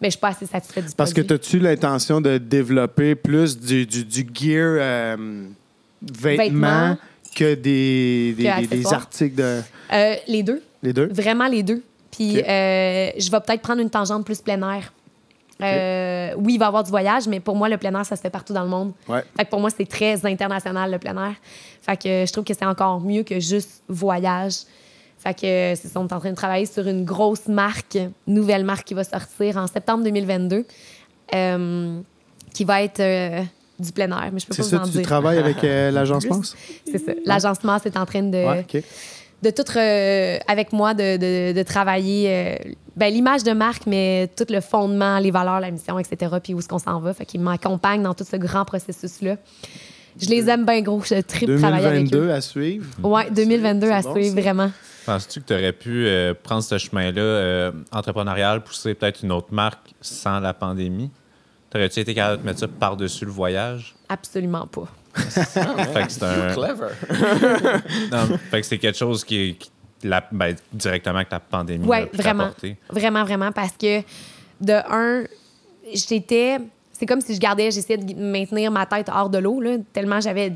Mais 0.00 0.08
je 0.08 0.12
suis 0.12 0.20
pas 0.20 0.28
assez 0.28 0.46
satisfaite 0.46 0.86
du 0.86 0.94
Parce 0.94 1.12
que 1.12 1.20
produit. 1.22 1.34
as-tu 1.34 1.58
l'intention 1.58 2.20
de 2.20 2.38
développer 2.38 3.14
plus 3.14 3.58
du, 3.58 3.84
du, 3.86 4.04
du 4.04 4.26
gear 4.32 4.76
euh, 4.80 5.16
vêtements, 6.02 6.42
Vêtements. 6.44 6.98
que 7.36 7.54
des, 7.54 8.34
des, 8.36 8.44
Que 8.44 8.60
des- 8.60 8.66
des 8.66 8.76
accessoires. 8.76 8.94
articles 8.94 9.34
de. 9.36 9.60
Euh, 9.92 10.14
les 10.28 10.42
deux. 10.42 10.62
Les 10.82 10.92
deux? 10.92 11.08
Vraiment 11.12 11.46
les 11.48 11.62
deux. 11.62 11.82
Puis 12.10 12.38
euh, 12.40 13.10
je 13.18 13.30
vais 13.30 13.40
peut-être 13.40 13.60
prendre 13.62 13.80
une 13.82 13.90
tangente 13.90 14.24
plus 14.24 14.40
plein 14.40 14.60
air. 14.74 14.92
Euh, 15.62 16.34
Oui, 16.38 16.54
il 16.54 16.58
va 16.58 16.66
y 16.66 16.68
avoir 16.68 16.84
du 16.84 16.90
voyage, 16.90 17.26
mais 17.28 17.40
pour 17.40 17.56
moi, 17.56 17.68
le 17.68 17.76
plein 17.76 17.94
air, 17.98 18.04
ça 18.06 18.16
se 18.16 18.20
fait 18.22 18.30
partout 18.30 18.52
dans 18.52 18.62
le 18.62 18.68
monde. 18.68 18.92
Ouais. 19.08 19.22
Fait 19.36 19.44
que 19.44 19.50
pour 19.50 19.60
moi, 19.60 19.70
c'est 19.76 19.86
très 19.88 20.24
international, 20.26 20.90
le 20.90 20.98
plein 20.98 21.16
air. 21.26 21.34
Fait 21.82 21.96
que 21.96 22.24
je 22.26 22.32
trouve 22.32 22.44
que 22.44 22.54
c'est 22.54 22.64
encore 22.66 23.00
mieux 23.00 23.22
que 23.22 23.40
juste 23.40 23.82
voyage. 23.88 24.54
Fait 25.18 25.34
que 25.34 25.40
c'est 25.80 25.88
ça, 25.88 26.00
on 26.00 26.06
est 26.06 26.12
en 26.12 26.18
train 26.20 26.30
de 26.30 26.34
travailler 26.36 26.66
sur 26.66 26.86
une 26.86 27.04
grosse 27.04 27.46
marque, 27.46 27.98
nouvelle 28.26 28.64
marque 28.64 28.84
qui 28.86 28.94
va 28.94 29.04
sortir 29.04 29.56
en 29.58 29.66
septembre 29.66 30.02
2022, 30.04 30.64
euh, 31.34 32.00
qui 32.54 32.64
va 32.64 32.82
être 32.82 33.00
euh, 33.00 33.42
du 33.78 33.92
plein 33.92 34.08
air. 34.10 34.30
Mais 34.32 34.40
je 34.40 34.46
peux 34.46 34.54
C'est 34.54 34.62
pas 34.62 34.68
ça, 34.68 34.76
vous 34.78 34.82
en 34.82 34.86
tu 34.86 34.92
dire. 34.98 35.02
travailles 35.02 35.38
avec 35.38 35.62
euh, 35.62 35.90
l'agence. 35.96 36.24
Pense? 36.26 36.56
C'est 36.90 36.98
ça. 36.98 37.12
L'agencement, 37.26 37.78
c'est 37.82 37.96
en 37.98 38.06
train 38.06 38.22
de 38.22 38.38
Ouais. 38.46 38.64
De 39.42 39.50
tout 39.50 39.62
euh, 39.76 40.38
avec 40.48 40.72
moi 40.72 40.92
de, 40.94 41.16
de- 41.16 41.52
de 41.56 41.62
travailler 41.62 42.26
euh, 42.28 42.72
ben, 42.96 43.12
l'image 43.12 43.42
de 43.42 43.52
marque 43.52 43.86
mais 43.86 44.28
tout 44.36 44.44
le 44.50 44.60
fondement 44.60 45.18
les 45.18 45.30
valeurs 45.30 45.60
la 45.60 45.70
mission 45.70 45.98
etc 45.98 46.36
puis 46.42 46.52
où 46.54 46.58
est-ce 46.58 46.68
qu'on 46.68 46.78
s'en 46.78 47.00
va 47.00 47.14
fait 47.14 47.24
qu'ils 47.24 47.40
m'accompagnent 47.40 48.02
dans 48.02 48.14
tout 48.14 48.24
ce 48.30 48.36
grand 48.36 48.64
processus 48.64 49.22
là 49.22 49.36
je 50.20 50.28
les 50.28 50.50
aime 50.50 50.66
bien 50.66 50.82
gros 50.82 51.00
je 51.02 51.20
tripe 51.22 51.56
travailler 51.58 51.86
avec 51.86 52.02
eux 52.06 52.08
2022 52.10 52.30
à 52.30 52.40
suivre. 52.40 52.86
ouais 53.02 53.30
2022 53.30 53.90
à 53.90 54.02
bon, 54.02 54.12
suivre 54.14 54.34
ça. 54.34 54.40
vraiment 54.40 54.70
Penses-tu 55.06 55.40
que 55.40 55.46
tu 55.46 55.54
aurais 55.54 55.72
pu 55.72 56.06
euh, 56.06 56.34
prendre 56.40 56.62
ce 56.62 56.76
chemin-là 56.76 57.22
euh, 57.22 57.72
entrepreneurial, 57.90 58.62
pousser 58.62 58.94
peut-être 58.94 59.22
une 59.22 59.32
autre 59.32 59.48
marque 59.50 59.94
sans 60.02 60.40
la 60.40 60.52
pandémie? 60.52 61.10
T'aurais-tu 61.70 62.00
été 62.00 62.14
capable 62.14 62.42
de 62.42 62.46
mettre 62.46 62.60
ça 62.60 62.68
par-dessus 62.68 63.24
le 63.24 63.30
voyage? 63.30 63.94
absolument 64.10 64.66
pas 64.66 64.86
fait 65.14 66.06
que 66.06 66.12
c'est 66.12 66.22
un. 66.22 66.54
Clever. 66.54 66.94
Non, 68.12 68.38
fait 68.50 68.60
que 68.60 68.66
c'est 68.66 68.78
quelque 68.78 68.96
chose 68.98 69.24
qui, 69.24 69.56
qui- 69.58 69.70
la, 70.02 70.24
ben, 70.32 70.56
directement 70.72 71.22
que 71.24 71.30
la 71.30 71.40
pandémie 71.40 71.84
Ouais, 71.86 72.02
a 72.02 72.06
pu 72.06 72.16
vraiment. 72.16 72.44
Vraiment, 72.90 73.24
vraiment, 73.24 73.52
parce 73.52 73.72
que 73.72 74.00
de 74.60 74.72
un, 74.90 75.24
j'étais. 75.92 76.58
C'est 76.92 77.06
comme 77.06 77.20
si 77.20 77.34
je 77.34 77.40
gardais, 77.40 77.70
j'essayais 77.70 77.96
de 77.98 78.14
maintenir 78.14 78.70
ma 78.70 78.84
tête 78.86 79.08
hors 79.12 79.30
de 79.30 79.38
l'eau, 79.38 79.60
là, 79.60 79.76
tellement 79.92 80.20
j'avais. 80.20 80.52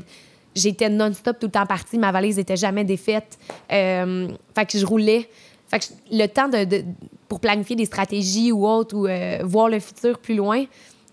J'étais 0.55 0.89
non-stop 0.89 1.37
tout 1.39 1.47
le 1.47 1.51
temps 1.51 1.65
partie, 1.65 1.97
ma 1.97 2.11
valise 2.11 2.37
n'était 2.37 2.55
jamais 2.55 2.83
défaite. 2.85 3.37
Euh, 3.71 4.29
fait 4.55 4.65
que 4.65 4.77
je 4.77 4.85
roulais. 4.85 5.29
Fait 5.67 5.79
que 5.79 5.85
je- 5.85 6.17
le 6.17 6.27
temps 6.27 6.47
de, 6.47 6.63
de- 6.63 6.83
pour 7.27 7.39
planifier 7.39 7.75
des 7.75 7.85
stratégies 7.85 8.51
ou 8.51 8.65
autre, 8.65 8.95
ou 8.95 9.05
euh, 9.07 9.39
voir 9.43 9.67
le 9.69 9.79
futur 9.79 10.17
plus 10.19 10.35
loin, 10.35 10.63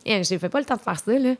eh, 0.06 0.22
j'ai 0.22 0.38
fait 0.38 0.48
pas 0.48 0.60
le 0.60 0.64
temps 0.64 0.76
de 0.76 0.80
faire 0.82 0.98
ça. 0.98 1.18
Là. 1.18 1.34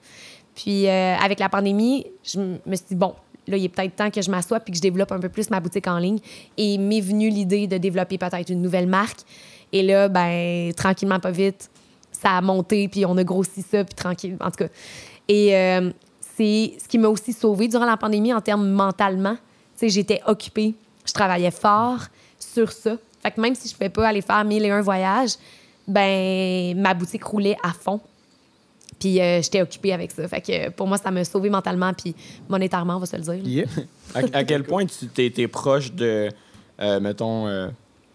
Puis 0.54 0.86
euh, 0.86 1.16
avec 1.16 1.38
la 1.38 1.48
pandémie, 1.48 2.06
je 2.24 2.38
me 2.38 2.76
suis 2.76 2.86
dit, 2.90 2.94
bon, 2.94 3.14
là, 3.46 3.56
il 3.56 3.64
est 3.64 3.68
peut-être 3.68 3.96
temps 3.96 4.10
que 4.10 4.22
je 4.22 4.30
m'assoie 4.30 4.60
puis 4.60 4.72
que 4.72 4.76
je 4.76 4.82
développe 4.82 5.12
un 5.12 5.20
peu 5.20 5.28
plus 5.28 5.50
ma 5.50 5.60
boutique 5.60 5.86
en 5.86 5.98
ligne. 5.98 6.18
Et 6.56 6.78
m'est 6.78 7.00
venue 7.00 7.28
l'idée 7.28 7.66
de 7.66 7.78
développer 7.78 8.18
peut-être 8.18 8.50
une 8.50 8.62
nouvelle 8.62 8.86
marque. 8.86 9.20
Et 9.72 9.82
là, 9.82 10.08
ben, 10.08 10.72
tranquillement, 10.74 11.18
pas 11.18 11.30
vite, 11.30 11.70
ça 12.10 12.30
a 12.30 12.40
monté, 12.40 12.88
puis 12.88 13.06
on 13.06 13.16
a 13.16 13.24
grossi 13.24 13.62
ça, 13.62 13.84
puis 13.84 13.94
tranquille, 13.94 14.36
en 14.40 14.50
tout 14.50 14.64
cas. 14.64 14.68
Et 15.28 15.56
euh, 15.56 15.90
c'est 16.36 16.74
ce 16.82 16.88
qui 16.88 16.98
m'a 16.98 17.08
aussi 17.08 17.32
sauvée 17.32 17.68
durant 17.68 17.86
la 17.86 17.96
pandémie 17.96 18.34
en 18.34 18.40
termes 18.40 18.68
mentalement. 18.68 19.34
Tu 19.34 19.40
sais, 19.76 19.88
j'étais 19.88 20.20
occupée, 20.26 20.74
je 21.06 21.12
travaillais 21.12 21.50
fort 21.50 22.00
sur 22.38 22.70
ça. 22.70 22.96
Fait 23.22 23.30
que 23.30 23.40
même 23.40 23.54
si 23.54 23.68
je 23.68 23.74
ne 23.74 23.78
pouvais 23.78 23.88
pas 23.88 24.08
aller 24.08 24.20
faire 24.20 24.44
mille 24.44 24.64
et 24.64 24.70
un 24.70 24.82
voyages, 24.82 25.36
ben, 25.88 26.76
ma 26.78 26.94
boutique 26.94 27.24
roulait 27.24 27.56
à 27.62 27.72
fond. 27.72 28.00
Puis 29.02 29.20
euh, 29.20 29.42
j'étais 29.42 29.60
occupée 29.60 29.92
avec 29.92 30.12
ça. 30.12 30.28
Fait 30.28 30.40
que 30.40 30.70
pour 30.70 30.86
moi, 30.86 30.96
ça 30.96 31.10
m'a 31.10 31.24
sauvé 31.24 31.50
mentalement, 31.50 31.92
puis 31.92 32.14
monétairement, 32.48 32.96
on 32.96 33.00
va 33.00 33.06
se 33.06 33.16
le 33.16 33.22
dire. 33.22 33.44
Yeah. 33.44 33.66
À, 34.14 34.20
à 34.38 34.44
quel 34.44 34.62
point 34.62 34.86
tu 34.86 35.08
t'es, 35.08 35.48
proche 35.48 35.92
de, 35.92 36.28
euh, 36.80 37.00
mettons, 37.00 37.48
euh, 37.48 37.66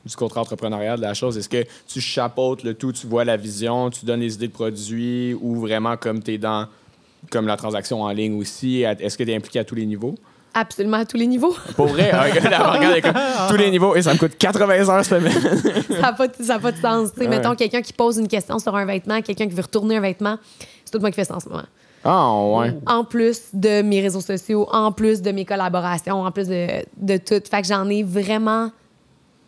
du 0.05 0.15
contrat 0.15 0.39
entrepreneurial 0.39 0.95
de 0.95 1.01
la 1.01 1.13
chose? 1.13 1.37
Est-ce 1.37 1.49
que 1.49 1.65
tu 1.89 1.99
chapeautes 1.99 2.63
le 2.63 2.73
tout, 2.73 2.93
tu 2.93 3.05
vois 3.05 3.25
la 3.25 3.35
vision, 3.35 3.89
tu 3.89 4.05
donnes 4.05 4.21
les 4.21 4.35
idées 4.35 4.47
de 4.47 4.53
produits 4.53 5.33
ou 5.33 5.55
vraiment 5.55 5.97
comme 5.97 6.23
tu 6.23 6.35
es 6.35 6.37
dans 6.37 6.67
comme 7.31 7.47
la 7.47 7.57
transaction 7.57 8.03
en 8.03 8.11
ligne 8.11 8.39
aussi? 8.39 8.83
Est-ce 8.83 9.17
que 9.17 9.25
tu 9.25 9.31
es 9.31 9.35
impliqué 9.35 9.59
à 9.59 9.65
tous 9.65 9.75
les 9.75 9.85
niveaux? 9.85 10.15
Absolument 10.53 10.97
à 10.97 11.05
tous 11.05 11.17
les 11.17 11.27
niveaux. 11.27 11.55
Pour 11.75 11.87
vrai, 11.87 12.09
hein, 12.11 12.21
regarde, 12.21 13.01
comme, 13.01 13.13
tous 13.49 13.57
les 13.57 13.69
niveaux, 13.69 13.95
et 13.95 14.01
ça 14.01 14.13
me 14.13 14.17
coûte 14.17 14.37
80 14.39 14.89
heures 14.89 15.05
semaine. 15.05 15.31
ça 15.89 16.01
n'a 16.01 16.13
pas, 16.13 16.27
ça 16.41 16.55
a 16.55 16.59
pas 16.59 16.71
de 16.71 16.77
sens. 16.77 17.09
Tu 17.13 17.19
sais, 17.19 17.27
Ouais. 17.27 17.37
Mettons 17.37 17.53
quelqu'un 17.53 17.81
qui 17.81 17.93
pose 17.93 18.17
une 18.17 18.27
question 18.27 18.57
sur 18.57 18.75
un 18.75 18.85
vêtement, 18.85 19.21
quelqu'un 19.21 19.47
qui 19.47 19.53
veut 19.53 19.61
retourner 19.61 19.97
un 19.97 20.01
vêtement, 20.01 20.37
c'est 20.87 20.91
tout 20.97 20.99
moi 20.99 21.09
qui 21.11 21.15
fais 21.15 21.25
ça 21.25 21.35
en 21.35 21.39
ce 21.39 21.49
moment. 21.49 21.63
Ah, 22.03 22.41
ouais. 22.41 22.73
En 22.85 23.03
plus 23.03 23.41
de 23.53 23.81
mes 23.81 23.99
réseaux 24.01 24.21
sociaux, 24.21 24.67
en 24.71 24.91
plus 24.93 25.21
de 25.21 25.31
mes 25.31 25.43
collaborations, 25.45 26.21
en 26.23 26.31
plus 26.31 26.47
de, 26.47 26.67
de 26.97 27.17
tout. 27.17 27.41
Fait 27.49 27.61
que 27.61 27.67
j'en 27.67 27.89
ai 27.89 28.01
vraiment 28.03 28.71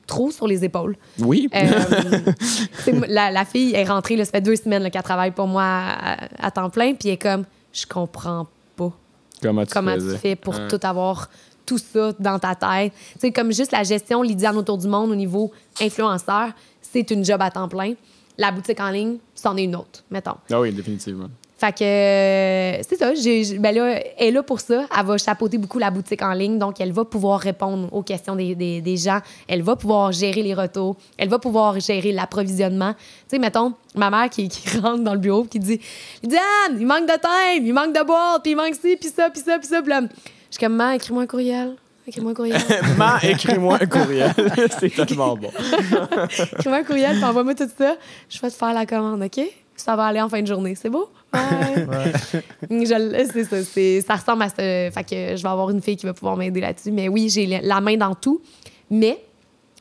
trop 0.07 0.31
sur 0.31 0.47
les 0.47 0.65
épaules. 0.65 0.97
Oui. 1.19 1.47
Euh, 1.55 2.31
la, 3.07 3.31
la 3.31 3.45
fille 3.45 3.73
est 3.75 3.85
rentrée, 3.85 4.15
là, 4.17 4.25
ça 4.25 4.31
fait 4.31 4.41
deux 4.41 4.55
semaines 4.55 4.89
qu'elle 4.89 5.03
travaille 5.03 5.31
pour 5.31 5.47
moi 5.47 5.63
à, 5.63 6.47
à 6.47 6.51
temps 6.51 6.69
plein, 6.69 6.93
puis 6.95 7.09
elle 7.09 7.13
est 7.13 7.17
comme, 7.17 7.45
je 7.71 7.85
comprends 7.85 8.47
pas 8.75 8.91
Comment 9.41 9.65
tu 9.65 9.73
comment 9.73 9.93
faisais? 9.93 10.15
tu 10.15 10.19
fais 10.19 10.35
pour 10.35 10.55
tout 10.67 10.79
avoir 10.83 11.29
tout 11.65 11.77
ça 11.77 12.11
dans 12.19 12.39
ta 12.39 12.55
tête. 12.55 12.91
Tu 13.13 13.19
sais, 13.19 13.31
comme 13.31 13.53
juste 13.53 13.71
la 13.71 13.83
gestion 13.83 14.23
Lydiane 14.23 14.57
autour 14.57 14.79
du 14.79 14.87
monde 14.87 15.11
au 15.11 15.15
niveau 15.15 15.51
influenceur, 15.79 16.49
c'est 16.81 17.11
une 17.11 17.23
job 17.23 17.39
à 17.41 17.51
temps 17.51 17.69
plein. 17.69 17.93
La 18.39 18.51
boutique 18.51 18.79
en 18.79 18.89
ligne, 18.89 19.17
c'en 19.35 19.55
est 19.57 19.63
une 19.65 19.75
autre, 19.75 20.03
mettons. 20.09 20.35
Ah 20.51 20.59
oui, 20.59 20.71
définitivement. 20.71 21.27
Fait 21.57 21.73
que 21.77 21.83
euh, 21.83 22.81
c'est 22.87 22.95
ça. 22.95 23.13
j'ai- 23.13 23.59
ben 23.59 23.75
là, 23.75 23.99
elle 24.17 24.27
est 24.27 24.31
là 24.31 24.41
pour 24.43 24.61
ça. 24.61 24.85
Elle 24.97 25.05
va 25.05 25.17
chapeauter 25.17 25.57
beaucoup 25.57 25.77
la 25.77 25.91
boutique 25.91 26.21
en 26.21 26.31
ligne. 26.31 26.57
Donc, 26.57 26.79
elle 26.79 26.93
va 26.93 27.03
pouvoir 27.03 27.41
répondre 27.41 27.89
aux 27.93 28.01
questions 28.01 28.33
des, 28.37 28.55
des- 28.55 28.79
des 28.79 28.95
gens. 28.95 29.19
Elle 29.45 29.61
va 29.61 29.75
pouvoir 29.75 30.13
gérer 30.13 30.41
les 30.41 30.53
retours. 30.53 30.95
Elle 31.17 31.27
va 31.27 31.37
pouvoir 31.37 31.77
gérer 31.81 32.13
l'approvisionnement. 32.13 32.93
Tu 32.93 32.99
sais, 33.27 33.39
mettons, 33.39 33.73
ma 33.93 34.09
mère 34.09 34.29
qui, 34.29 34.47
qui 34.47 34.77
rentre 34.79 35.03
dans 35.03 35.11
le 35.13 35.19
bureau 35.19 35.43
qui 35.43 35.59
dit 35.59 35.81
Diane, 36.23 36.77
il 36.79 36.87
manque 36.87 37.07
de 37.07 37.19
thym, 37.19 37.65
il 37.65 37.73
manque 37.73 37.93
de 37.93 38.05
boîte, 38.05 38.41
puis 38.41 38.51
il 38.53 38.55
manque 38.55 38.75
ci, 38.75 38.95
puis 38.95 39.09
ça, 39.13 39.29
puis 39.29 39.41
ça, 39.41 39.59
puis 39.59 39.67
ça. 39.67 39.81
Puis 39.81 39.89
là, 39.89 39.99
je 40.01 40.07
suis 40.57 40.65
comme, 40.65 40.79
écris-moi 40.95 41.23
un 41.23 41.27
courriel. 41.27 41.75
Écris-moi 42.09 42.31
un 42.31 42.33
courriel. 42.33 42.61
Ma, 42.97 43.19
écris-moi 43.21 43.77
un 43.81 43.85
courriel. 43.85 44.33
c'est 44.79 44.89
tellement 44.89 45.35
bon. 45.35 45.49
écris-moi 46.57 46.77
un 46.79 46.83
courriel, 46.83 47.15
puis 47.15 47.23
envoie-moi 47.23 47.53
tout 47.55 47.69
ça. 47.77 47.95
Je 48.29 48.39
vais 48.41 48.49
te 48.49 48.55
faire 48.55 48.73
la 48.73 48.85
commande, 48.85 49.21
OK? 49.23 49.39
Ça 49.75 49.95
va 49.95 50.05
aller 50.05 50.19
en 50.19 50.27
fin 50.27 50.41
de 50.41 50.47
journée. 50.47 50.75
C'est 50.75 50.89
beau? 50.89 51.09
Ouais. 51.33 51.85
Le- 52.69 53.25
c'est 53.31 53.43
ça. 53.45 53.63
c'est- 53.63 54.01
ça 54.01 54.15
ressemble 54.15 54.41
à 54.43 54.49
ça. 54.49 54.55
Fait 54.57 55.03
que 55.09 55.35
je 55.37 55.41
vais 55.43 55.49
avoir 55.49 55.69
une 55.69 55.81
fille 55.81 55.95
qui 55.97 56.05
va 56.05 56.13
pouvoir 56.13 56.35
m'aider 56.35 56.59
là-dessus. 56.61 56.91
Mais 56.91 57.07
oui, 57.07 57.29
j'ai 57.29 57.45
la- 57.45 57.79
main 57.81 57.95
dans 57.95 58.15
tout. 58.15 58.41
Mais 58.89 59.23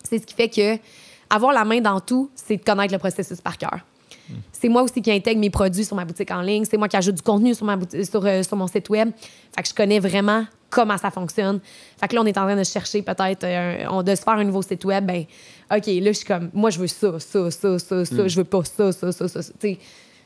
c'est 0.09 0.19
ce 0.19 0.27
qui 0.27 0.35
fait 0.35 0.49
que 0.49 0.77
avoir 1.31 1.53
la 1.53 1.65
main 1.65 1.81
dans 1.81 1.99
tout, 2.01 2.31
c'est 2.35 2.57
de 2.59 2.63
connaître 2.63 2.93
le 2.93 2.99
processus 2.99 3.41
par 3.41 3.57
cœur. 3.59 3.79
C'est 4.53 4.69
moi 4.69 4.83
aussi 4.83 5.01
qui 5.01 5.11
intègre 5.11 5.41
mes 5.41 5.49
produits 5.51 5.85
sur 5.87 5.97
ma 5.97 6.05
boutique 6.05 6.31
en 6.31 6.43
ligne. 6.43 6.65
C'est 6.67 6.77
moi 6.77 6.87
qui 6.89 6.97
ajoute 6.99 7.15
du 7.15 7.23
contenu 7.23 7.55
sur, 7.55 7.65
ma 7.65 7.77
bouti- 7.77 8.05
sur, 8.09 8.25
euh, 8.27 8.43
sur 8.43 8.57
mon 8.59 8.67
site 8.67 8.89
web. 8.91 9.11
Fait 9.57 9.63
que 9.63 9.69
je 9.69 9.75
connais 9.75 9.99
vraiment 10.01 10.45
comment 10.71 10.99
ça 10.99 11.11
fonctionne. 11.11 11.61
Fait 11.99 12.09
que 12.09 12.15
là, 12.15 12.23
on 12.23 12.27
est 12.27 12.37
en 12.39 12.43
train 12.45 12.57
de 12.57 12.65
chercher 12.65 13.03
peut-être 13.03 13.45
euh, 13.45 13.85
on- 13.91 14.03
de 14.03 14.15
se 14.15 14.23
faire 14.23 14.35
un 14.35 14.45
nouveau 14.45 14.63
site 14.63 14.85
web. 14.85 15.07
Ben, 15.07 15.25
OK, 15.71 15.87
là, 15.87 15.93
je 16.07 16.13
suis 16.13 16.27
comme, 16.27 16.51
moi, 16.53 16.71
je 16.71 16.79
veux 16.79 16.87
ça, 16.87 17.19
ça, 17.21 17.51
ça, 17.51 17.79
ça, 17.79 18.05
ça. 18.05 18.29
Je 18.29 18.37
veux 18.37 18.45
pas 18.45 18.63
ça, 18.65 18.93
ça, 18.93 19.13
ça, 19.13 19.29
ça. 19.29 19.43
ça. 19.43 19.53
Tu 19.61 19.75
sais, 19.75 19.79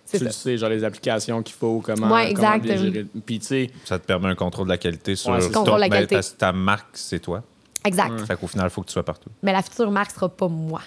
c'est 0.05 0.18
Tu 0.18 0.24
ça. 0.24 0.30
le 0.30 0.32
sais, 0.32 0.59
genre 0.59 0.68
les 0.70 0.84
applications 0.84 1.43
qu'il 1.43 1.55
faut, 1.55 1.80
comment, 1.80 2.12
Ouais, 2.12 2.32
comment 2.34 2.53
exact. 2.55 2.62
bien 2.64 2.76
gérer. 2.76 3.07
Puis 3.24 3.38
tu 3.38 3.47
sais, 3.47 3.70
Ça 3.84 3.99
te 3.99 4.05
permet 4.07 4.28
un 4.28 4.34
contrôle 4.34 4.66
de 4.66 4.70
la 4.72 4.78
qualité 4.78 5.14
sur 5.16 5.30
Ouais, 5.30 5.40
c'est 5.40 5.49
ça. 5.49 5.55
Contrôle 5.55 5.76
de 5.76 5.80
la 5.82 5.88
ben, 5.88 6.07
qualité. 6.07 6.16
ta, 6.16 6.47
ta 6.49 6.53
marque, 6.53 6.88
c'est 6.95 7.20
toi. 7.20 7.43
Exact. 7.84 8.20
Fait 8.26 8.36
qu'au 8.36 8.47
final, 8.47 8.66
il 8.66 8.70
faut 8.70 8.82
que 8.82 8.86
tu 8.88 8.93
sois 8.93 9.05
partout. 9.05 9.30
Mais 9.43 9.53
la 9.53 9.62
future 9.62 9.90
marque 9.90 10.11
sera 10.12 10.28
pas 10.28 10.49
moi. 10.49 10.80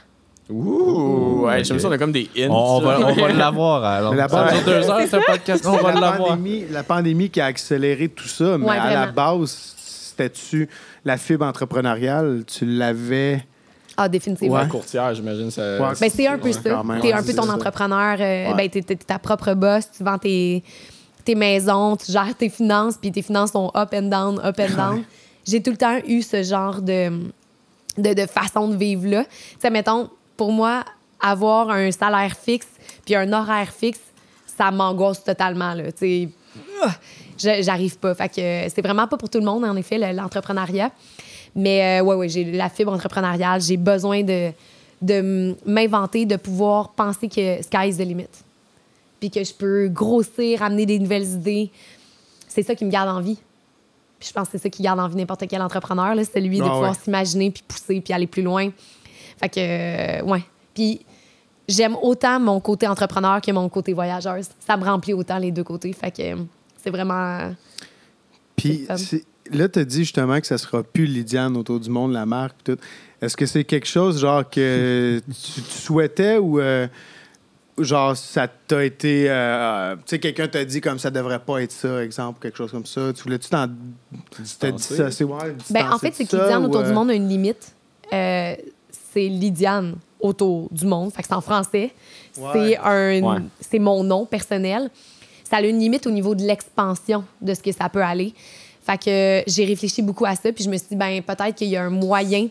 Ouh, 0.49 1.45
ouais, 1.45 1.63
j'aime 1.63 1.79
ça, 1.79 1.87
on 1.87 1.91
a 1.91 1.97
comme 1.97 2.11
des 2.11 2.29
hints. 2.37 2.49
On, 2.49 2.77
on 2.77 2.79
va, 2.81 2.99
on 2.99 3.13
va 3.13 3.33
l'avoir. 3.33 3.83
Alors, 3.83 4.11
Mais 4.11 4.17
la 4.17 4.29
ça 4.29 4.51
dure 4.51 4.63
deux 4.65 4.89
heures, 4.89 5.01
ce 5.01 5.17
podcast. 5.31 5.65
On 5.67 5.77
va 5.77 5.93
la, 5.93 5.99
l'avoir. 5.99 6.29
pandémie, 6.29 6.65
la 6.71 6.83
pandémie 6.83 7.29
qui 7.29 7.41
a 7.41 7.45
accéléré 7.45 8.09
tout 8.09 8.27
ça, 8.27 8.57
mais 8.57 8.65
Ouais, 8.65 8.77
à 8.77 8.93
la 8.93 9.11
base, 9.11 9.73
c'était-tu 9.77 10.69
la 11.03 11.17
fibre 11.17 11.45
entrepreneuriale, 11.45 12.43
tu 12.45 12.65
l'avais? 12.65 13.45
Ah, 13.97 14.09
définitivement. 14.09 14.57
Ouais, 14.59 14.67
courtière, 14.67 15.13
j'imagine. 15.15 15.49
Ça... 15.51 15.61
Ouais. 15.79 15.93
Ben, 15.99 16.09
c'est 16.13 16.27
un 16.27 16.37
peu 16.37 16.47
Ouais, 16.47 16.53
ça. 16.53 16.61
T'es 17.01 17.07
ouais, 17.07 17.13
un 17.13 17.23
peu 17.23 17.33
ton 17.33 17.43
ça. 17.43 17.53
entrepreneur. 17.53 18.17
euh, 18.19 18.47
Ouais. 18.49 18.53
ben, 18.55 18.69
t'es, 18.69 18.81
t'es 18.81 18.95
ta 18.97 19.19
propre 19.19 19.53
boss. 19.53 19.89
Tu 19.95 20.03
vends 20.03 20.17
tes, 20.17 20.63
tes 21.23 21.33
maisons, 21.35 21.95
tu 21.95 22.11
gères 22.11 22.35
tes 22.37 22.49
finances, 22.49 22.97
puis 22.97 23.11
tes 23.11 23.21
finances 23.21 23.51
sont 23.53 23.71
up 23.75 23.93
and 23.93 24.03
down, 24.09 24.39
up 24.43 24.59
and 24.59 24.75
down. 24.75 25.03
J'ai 25.47 25.61
tout 25.63 25.71
le 25.71 25.77
temps 25.77 25.97
eu 26.07 26.21
ce 26.23 26.43
genre 26.43 26.81
de, 26.81 27.09
de, 27.97 28.13
de 28.13 28.25
façon 28.25 28.67
de 28.67 28.75
vivre-là. 28.75 29.23
Tu 29.23 29.29
sais, 29.59 29.69
mettons, 29.69 30.09
pour 30.37 30.51
moi, 30.51 30.83
avoir 31.21 31.69
un 31.69 31.91
salaire 31.91 32.35
fixe 32.35 32.67
puis 33.05 33.15
un 33.15 33.31
horaire 33.33 33.71
fixe, 33.71 33.99
ça 34.57 34.71
m'angoisse 34.71 35.23
totalement, 35.23 35.73
là. 35.73 35.91
Tu 35.91 35.97
sais, 35.97 36.29
je- 37.37 37.61
j'arrive 37.63 37.97
pas. 37.97 38.15
Fait 38.15 38.29
que 38.29 38.39
euh, 38.41 38.69
c'est 38.73 38.81
vraiment 38.81 39.07
pas 39.07 39.17
pour 39.17 39.29
tout 39.29 39.39
le 39.39 39.45
monde, 39.45 39.63
en 39.65 39.75
effet, 39.75 39.97
le- 39.97 40.15
l'entrepreneuriat. 40.15 40.91
Mais 41.55 41.99
euh, 41.99 42.03
ouais, 42.03 42.15
ouais, 42.15 42.29
j'ai 42.29 42.43
la 42.51 42.69
fibre 42.69 42.91
entrepreneuriale. 42.93 43.61
J'ai 43.61 43.77
besoin 43.77 44.23
de, 44.23 44.51
de 45.01 45.55
m'inventer, 45.65 46.25
de 46.25 46.35
pouvoir 46.35 46.89
penser 46.89 47.27
que 47.27 47.61
sky 47.63 47.87
is 47.89 47.95
the 47.97 47.99
limit. 48.07 48.27
Puis 49.19 49.29
que 49.31 49.43
je 49.43 49.53
peux 49.53 49.87
grossir, 49.87 50.61
amener 50.63 50.85
des 50.85 50.99
nouvelles 50.99 51.25
idées. 51.27 51.71
C'est 52.47 52.63
ça 52.63 52.75
qui 52.75 52.85
me 52.85 52.91
garde 52.91 53.09
en 53.09 53.21
vie. 53.21 53.37
Puis 54.19 54.29
je 54.29 54.33
pense 54.33 54.47
que 54.47 54.57
c'est 54.57 54.63
ça 54.63 54.69
qui 54.69 54.81
garde 54.83 54.99
en 54.99 55.07
vie 55.07 55.15
n'importe 55.17 55.45
quel 55.49 55.61
entrepreneur, 55.61 56.15
là, 56.15 56.23
celui 56.23 56.57
de 56.59 56.63
Ah 56.63 56.69
pouvoir 56.69 56.91
ouais. 56.91 56.97
s'imaginer, 57.03 57.51
puis 57.51 57.63
pousser, 57.67 57.99
puis 58.01 58.13
aller 58.13 58.27
plus 58.27 58.43
loin. 58.43 58.69
Fait 59.37 59.49
que, 59.49 59.59
euh, 59.59 60.23
ouais. 60.23 60.43
Puis 60.73 61.05
j'aime 61.67 61.95
autant 62.01 62.39
mon 62.39 62.59
côté 62.59 62.87
entrepreneur 62.87 63.41
que 63.41 63.51
mon 63.51 63.69
côté 63.69 63.93
voyageuse. 63.93 64.49
Ça 64.59 64.77
me 64.77 64.83
remplit 64.83 65.13
autant 65.13 65.37
les 65.37 65.51
deux 65.51 65.63
côtés. 65.63 65.93
Fait 65.93 66.11
que 66.11 66.21
euh, 66.21 66.35
c'est 66.81 66.89
vraiment. 66.89 67.53
Puis 68.55 68.87
là, 69.51 69.69
tu 69.69 69.79
as 69.79 69.85
dit 69.85 69.99
justement 69.99 70.39
que 70.39 70.47
ça 70.47 70.57
sera 70.57 70.83
plus 70.83 71.05
Lydiane 71.05 71.55
autour 71.57 71.79
du 71.79 71.89
monde, 71.89 72.13
la 72.13 72.25
marque, 72.25 72.57
tout. 72.63 72.77
Est-ce 73.21 73.37
que 73.37 73.45
c'est 73.45 73.63
quelque 73.63 73.87
chose 73.87 74.19
genre 74.19 74.49
que 74.49 75.21
tu, 75.27 75.61
tu 75.61 75.71
souhaitais 75.71 76.37
ou 76.37 76.59
euh, 76.59 76.87
genre 77.77 78.15
ça 78.15 78.47
t'a 78.47 78.83
été. 78.83 79.25
euh, 79.29 79.95
tu 79.97 80.01
sais, 80.05 80.19
quelqu'un 80.19 80.47
t'a 80.47 80.63
dit 80.65 80.81
comme 80.81 80.99
ça 80.99 81.11
devrait 81.11 81.39
pas 81.39 81.61
être 81.61 81.71
ça, 81.71 82.03
exemple, 82.03 82.39
quelque 82.41 82.57
chose 82.57 82.71
comme 82.71 82.85
ça. 82.85 83.11
Tu 83.13 83.23
voulais-tu 83.23 83.49
t'en. 83.49 83.67
T'as 84.59 84.71
dit 84.71 84.83
ça, 84.83 85.11
c'est 85.11 85.23
ouais, 85.23 85.55
Ben, 85.69 85.91
en 85.91 85.97
fait, 85.97 86.13
c'est 86.13 86.25
que 86.25 86.35
Lydiane 86.35 86.63
ou, 86.63 86.67
autour 86.67 86.81
euh, 86.81 86.87
du 86.87 86.93
monde 86.93 87.09
a 87.09 87.13
une 87.13 87.27
limite. 87.27 87.75
Euh, 88.13 88.55
c'est 89.15 89.29
Lydiane 89.29 89.95
autour 90.19 90.67
du 90.71 90.85
monde. 90.85 91.11
Fait 91.13 91.21
que 91.21 91.27
c'est 91.29 91.33
en 91.35 91.41
français. 91.41 91.93
Ouais. 92.37 92.49
C'est 92.53 92.77
un, 92.77 93.21
Ouais. 93.23 93.39
c'est 93.61 93.79
mon 93.79 94.03
nom 94.03 94.25
personnel. 94.25 94.89
Ça 95.49 95.57
a 95.57 95.61
une 95.61 95.79
limite 95.79 96.05
au 96.05 96.11
niveau 96.11 96.35
de 96.35 96.43
l'expansion 96.43 97.23
de 97.41 97.53
ce 97.53 97.61
que 97.61 97.71
ça 97.71 97.87
peut 97.87 98.03
aller. 98.03 98.33
Fait 98.81 98.97
que 98.97 99.43
j'ai 99.49 99.63
réfléchi 99.65 100.01
beaucoup 100.01 100.25
à 100.25 100.35
ça, 100.35 100.51
puis 100.51 100.63
je 100.63 100.69
me 100.69 100.77
suis 100.77 100.87
dit, 100.89 100.95
ben 100.95 101.21
peut-être 101.21 101.55
qu'il 101.55 101.69
y 101.69 101.77
a 101.77 101.83
un 101.83 101.89
moyen 101.89 102.49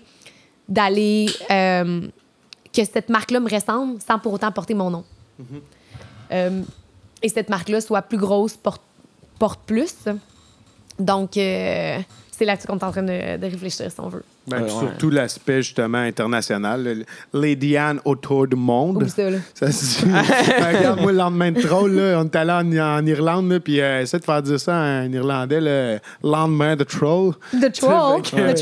d'aller 0.69 1.27
euh, 1.51 2.01
que 2.73 2.85
cette 2.85 3.11
marque-là 3.11 3.41
me 3.41 3.51
ressemble 3.51 4.01
sans 4.01 4.19
pour 4.19 4.33
autant 4.33 4.51
porter 4.51 4.75
mon 4.75 4.91
nom. 4.91 5.05
Euh, 6.33 6.63
et 7.23 7.29
cette 7.29 7.51
marque-là 7.51 7.81
soit 7.83 8.03
plus 8.03 8.17
grosse, 8.19 8.57
porte, 8.57 8.83
porte 9.39 9.61
plus. 9.67 9.95
Donc, 10.99 11.37
euh, 11.37 11.99
c'est 12.37 12.45
là-dessus 12.45 12.67
qu'on 12.67 12.79
est 12.79 12.85
en 12.85 12.91
train 12.91 13.03
de, 13.03 13.37
de 13.37 13.45
réfléchir, 13.47 13.91
si 13.91 14.01
on 14.01 14.09
veut. 14.09 14.23
ben, 14.49 14.63
Ouais, 14.63 14.69
surtout 14.69 15.11
l'aspect 15.11 15.63
justement 15.63 15.99
international. 15.99 17.05
Lady 17.33 17.77
Anne 17.77 18.01
autour 18.05 18.47
du 18.47 18.57
monde. 18.57 19.07
Ça, 19.09 19.31
là. 19.31 19.39
Ça 19.55 19.71
se 19.71 20.05
dit. 20.05 20.11
Ben, 20.11 20.77
Regarde, 20.77 21.01
moi, 21.01 21.13
le 21.13 21.19
lendemain 21.19 21.53
de 21.53 21.61
troll, 21.61 21.93
là, 21.93 22.21
on 22.21 22.25
est 22.25 22.37
allé 22.37 22.51
en, 22.79 22.79
en 22.99 23.07
Irlande, 23.07 23.59
puis 23.63 23.81
euh, 23.81 24.03
essaie 24.03 24.19
de 24.19 24.25
faire 24.25 24.43
dire 24.43 24.59
ça 24.61 24.75
en 24.75 25.13
irlandais, 25.13 25.61
le 25.61 25.99
lendemain 26.23 26.77
de 26.77 26.85
troll. 26.85 27.35
The 27.53 27.73
Troll. 27.73 28.23
Que- 28.23 28.53
The 28.53 28.61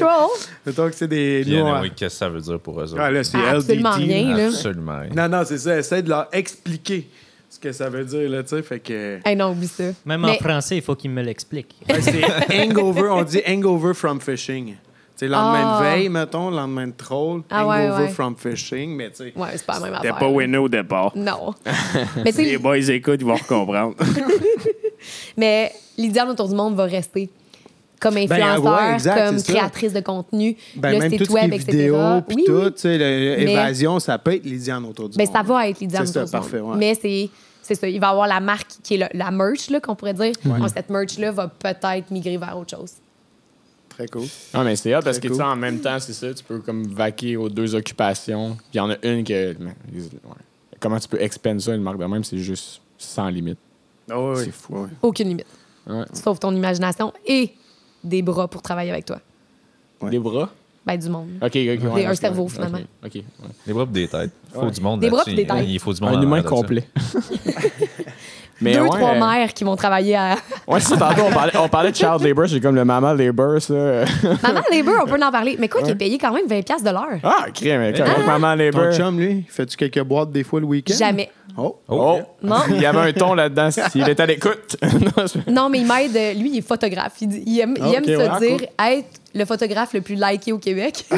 Troll. 0.75 0.91
Que 0.91 0.97
c'est 0.97 1.09
des. 1.09 1.45
Bien, 1.45 1.61
nous, 1.65 1.67
on- 1.71 1.81
oui, 1.81 1.91
qu'est-ce 1.95 2.15
que 2.15 2.19
ça 2.19 2.29
veut 2.29 2.41
dire 2.41 2.61
pour 2.61 2.81
eux 2.81 2.85
autres? 2.93 3.01
Ah, 3.01 3.11
là, 3.11 3.25
c'est 3.25 3.39
Ah, 3.39 3.57
absolument 3.57 3.97
LDT, 3.97 4.13
rien, 4.13 4.31
là. 4.31 4.37
là. 4.37 4.47
Absolument. 4.47 4.99
rien. 5.01 5.29
Non, 5.29 5.39
non, 5.39 5.45
c'est 5.47 5.59
ça. 5.59 5.79
Essaie 5.79 6.03
de 6.03 6.09
leur 6.09 6.29
expliquer 6.33 7.09
que 7.63 7.73
ça 7.73 7.89
veut 7.89 8.05
dire, 8.05 8.29
là, 8.29 8.43
tu 8.43 8.51
sais. 8.51 8.63
Fait 8.63 8.81
que. 8.81 9.19
Hey, 9.25 9.37
non, 9.37 9.53
oublie 9.53 9.69
ça. 9.69 9.85
Même 10.05 10.21
Mais- 10.23 10.31
en 10.33 10.35
français, 10.35 10.77
il 10.77 10.83
faut 10.83 10.95
qu'il 10.95 11.11
me 11.11 11.23
l'explique. 11.23 11.75
Ouais, 11.89 12.01
c'est 12.03 12.23
hangover, 12.63 13.09
on 13.11 13.23
dit 13.23 13.41
hangover 13.49 13.95
from 13.95 14.21
fishing. 14.21 14.67
Tu 14.75 15.27
sais, 15.27 15.29
lendemain 15.29 15.63
Ah. 15.65 15.79
de 15.79 15.85
veille, 15.85 16.09
mettons, 16.09 16.51
lendemain 16.51 16.87
de 16.89 16.95
troll, 16.97 17.43
Ah, 17.51 17.67
ouais, 17.67 17.87
hangover 17.87 18.03
ouais. 18.05 18.09
from 18.11 18.35
fishing, 18.37 18.97
mais 18.97 19.11
tu 19.11 19.17
sais. 19.19 19.33
Ouais, 19.37 19.49
c'est 19.53 19.65
pas 19.67 19.75
la 19.79 19.91
même 19.91 20.01
T'es 20.01 20.09
affaire. 20.09 20.19
pas 20.19 20.29
winner 20.29 20.59
au 20.59 20.69
départ. 20.69 21.13
Non. 21.15 21.55
mais 22.25 22.33
Les 22.33 22.59
boys 22.59 22.79
écoutent, 22.79 23.21
ils 23.21 23.27
vont 23.27 23.37
comprendre. 23.39 23.95
mais 25.37 25.73
Lydiane 25.99 26.29
autour 26.31 26.49
du 26.49 26.55
monde 26.55 26.75
va 26.75 26.85
rester 26.85 27.29
comme 28.01 28.15
Ben, 28.15 28.25
influenceur, 28.33 28.65
ouais, 28.89 28.95
exact, 28.95 29.27
comme 29.29 29.39
ça. 29.39 29.53
créatrice 29.53 29.93
de 29.93 30.01
contenu, 30.01 30.57
Ben, 30.75 30.93
le 30.93 30.99
même 30.99 31.11
site 31.11 31.31
web, 31.31 31.53
etc. 31.53 31.71
vidéo, 31.71 31.97
puis 32.27 32.37
oui, 32.39 32.45
tout, 32.47 32.53
oui. 32.53 32.73
tu 32.73 32.81
sais, 32.81 32.99
le- 32.99 33.45
Mais- 33.45 33.53
évasion, 33.53 34.01
ça 34.01 34.19
peut 34.19 34.35
être 34.35 34.45
Lydiane 34.45 34.85
autour 34.87 35.09
du 35.09 35.17
Ben, 35.17 35.25
monde. 35.25 35.33
ça 35.37 35.43
va 35.45 35.69
être 35.69 35.79
Lydiane 35.79 36.07
C'est 36.07 36.13
ça, 36.15 36.21
autour 36.25 36.31
du 36.31 36.37
monde. 36.37 36.43
parfait, 36.51 36.61
ouais. 36.61 36.77
Mais 36.79 36.95
c'est 37.01 37.31
c'est 37.63 37.75
ça. 37.75 37.89
Il 37.89 38.01
va 38.01 38.09
avoir 38.11 38.27
la 38.27 38.41
marque 38.41 38.69
qui 38.83 38.95
est 38.95 38.99
le- 38.99 39.19
la 39.19 39.31
merch, 39.31 39.71
là, 39.71 39.81
qu'on 39.81 39.95
pourrait 39.95 40.15
dire. 40.15 40.33
Donc, 40.45 40.69
cette 40.69 40.91
merch-là 40.91 41.31
va 41.33 41.49
peut-être 41.49 42.11
migrer 42.11 42.37
vers 42.37 42.59
autre 42.59 42.77
chose. 42.77 42.93
Très 43.89 44.09
cool. 44.09 44.25
Non, 44.55 44.65
mais 44.65 44.75
c'est 44.77 44.95
hot 44.97 45.01
parce 45.03 45.19
que, 45.19 45.29
Très 45.29 45.29
tu 45.29 45.35
sais, 45.35 45.43
cool. 45.43 45.53
en 45.53 45.57
même 45.57 45.81
temps, 45.81 45.99
c'est 46.01 46.13
ça, 46.15 46.33
tu 46.33 46.43
peux 46.43 46.61
comme 46.61 46.85
vaquer 46.87 47.37
aux 47.37 47.49
deux 47.49 47.75
occupations. 47.75 48.55
Puis 48.57 48.65
il 48.75 48.77
y 48.79 48.81
en 48.81 48.91
a 48.91 48.97
une 49.03 49.23
que. 49.25 49.55
Comment 50.81 50.99
tu 50.99 51.09
peux 51.09 51.21
expand 51.21 51.61
ça, 51.61 51.75
une 51.75 51.83
marque 51.83 51.99
de 51.99 52.05
même, 52.07 52.25
c'est 52.25 52.39
juste 52.39 52.81
sans 52.99 53.29
limite. 53.29 53.59
Ah 54.11 54.21
oui, 54.21 54.43
C'est 54.45 54.51
fou. 54.53 54.75
Ouais. 54.83 54.89
Aucune 55.03 55.29
limite. 55.29 55.47
Ouais. 55.87 56.05
Sauf 56.13 56.41
ton 56.41 56.55
imagination 56.55 57.13
et 57.27 57.53
des 58.03 58.23
bras 58.23 58.49
pour 58.49 58.63
travailler 58.63 58.91
avec 58.91 59.05
toi. 59.05 59.21
Ouais. 60.01 60.11
Des 60.11 60.19
bras? 60.19 60.51
Ben, 60.85 60.97
du 60.97 61.09
monde. 61.09 61.29
Ok, 61.41 61.47
ok. 61.49 61.53
ouais, 61.55 61.77
Des- 61.77 61.87
ouais, 61.87 62.07
un 62.07 62.15
cerveau, 62.15 62.49
finalement. 62.49 62.79
Ok, 63.05 63.15
ouais. 63.15 63.23
Des 63.67 63.73
bras 63.73 63.87
pis 63.87 63.93
des 63.93 64.09
têtes. 64.09 64.31
Il 64.49 64.55
faut 64.55 64.65
Ouais. 64.67 64.71
du 64.73 64.81
monde 64.81 65.01
Des 65.01 65.09
bras 65.11 65.19
là-dessus. 65.19 65.37
des 65.37 65.47
têtes. 65.47 65.65
Il 65.69 65.79
faut 65.79 65.93
du 65.93 66.01
monde 66.03 66.15
Un 66.17 66.23
humain 66.23 66.39
arrière 66.39 66.45
de 66.45 66.49
ça. 66.49 66.55
complet. 66.57 66.85
mais 68.61 68.75
Deux, 68.75 68.81
ouais, 68.83 68.89
trois 68.89 69.15
euh, 69.15 69.21
mères 69.21 69.53
qui 69.55 69.65
vont 69.65 69.77
travailler 69.77 70.17
à. 70.17 70.37
Ouais, 70.69 70.79
c'est 70.81 70.91
ça, 70.91 70.97
tantôt, 70.97 71.23
on 71.29 71.33
parlait, 71.33 71.53
on 71.57 71.69
parlait 71.69 71.91
de 71.91 71.97
child 71.97 72.21
labor, 72.23 72.49
c'est 72.49 72.61
comme 72.61 72.75
le 72.77 72.85
maman 72.85 73.13
labor, 73.15 73.61
ça. 73.61 73.75
Maman 73.75 74.61
Labor, 74.71 74.95
on 75.05 75.09
peut 75.09 75.23
en 75.23 75.31
parler. 75.33 75.57
Mais 75.59 75.69
quoi, 75.69 75.83
qui 75.83 75.91
est 75.91 75.95
payé 75.97 76.19
quand 76.19 76.33
même 76.33 76.47
20$ 76.47 76.63
piastres 76.65 76.85
de 76.85 76.91
l'heure? 76.91 77.19
Ah, 77.25 77.47
crème, 77.53 77.81
mais 77.81 77.93
quand 77.93 78.05
même, 78.05 78.27
maman 78.27 78.55
labor. 78.55 78.91
Ton 78.91 78.97
chum, 78.97 79.19
lui, 79.19 79.45
fais-tu 79.49 79.77
quelques 79.77 80.03
boîtes 80.03 80.31
des 80.31 80.45
fois 80.45 80.61
le 80.61 80.67
week-end? 80.67 80.95
Jamais. 80.97 81.31
Oh. 81.59 81.77
Oh, 81.89 82.19
Non. 82.43 82.57
il 82.71 82.81
y 82.81 82.87
avait 82.87 82.99
un 82.99 83.13
ton 83.13 83.35
là-dedans 83.35 83.71
s'il 83.71 84.09
était 84.09 84.23
à 84.23 84.27
l'écoute. 84.27 84.77
Non, 85.49 85.69
mais 85.69 85.81
il 85.81 85.87
m'aide. 85.87 86.17
euh, 86.17 86.33
Lui, 86.35 86.51
il 86.53 86.59
est 86.59 86.67
photographe. 86.67 87.13
Il, 87.21 87.29
dit- 87.29 87.43
il 87.47 87.61
aime, 87.61 87.75
il 87.77 87.83
Ah, 87.85 87.93
aime 87.99 88.05
se 88.05 88.11
ouais, 88.17 88.57
dire 88.59 88.69
être 88.79 89.09
le 89.35 89.45
photographe 89.45 89.93
le 89.95 90.01
plus 90.01 90.15
liké 90.15 90.53
au 90.53 90.59
Québec. 90.59 91.05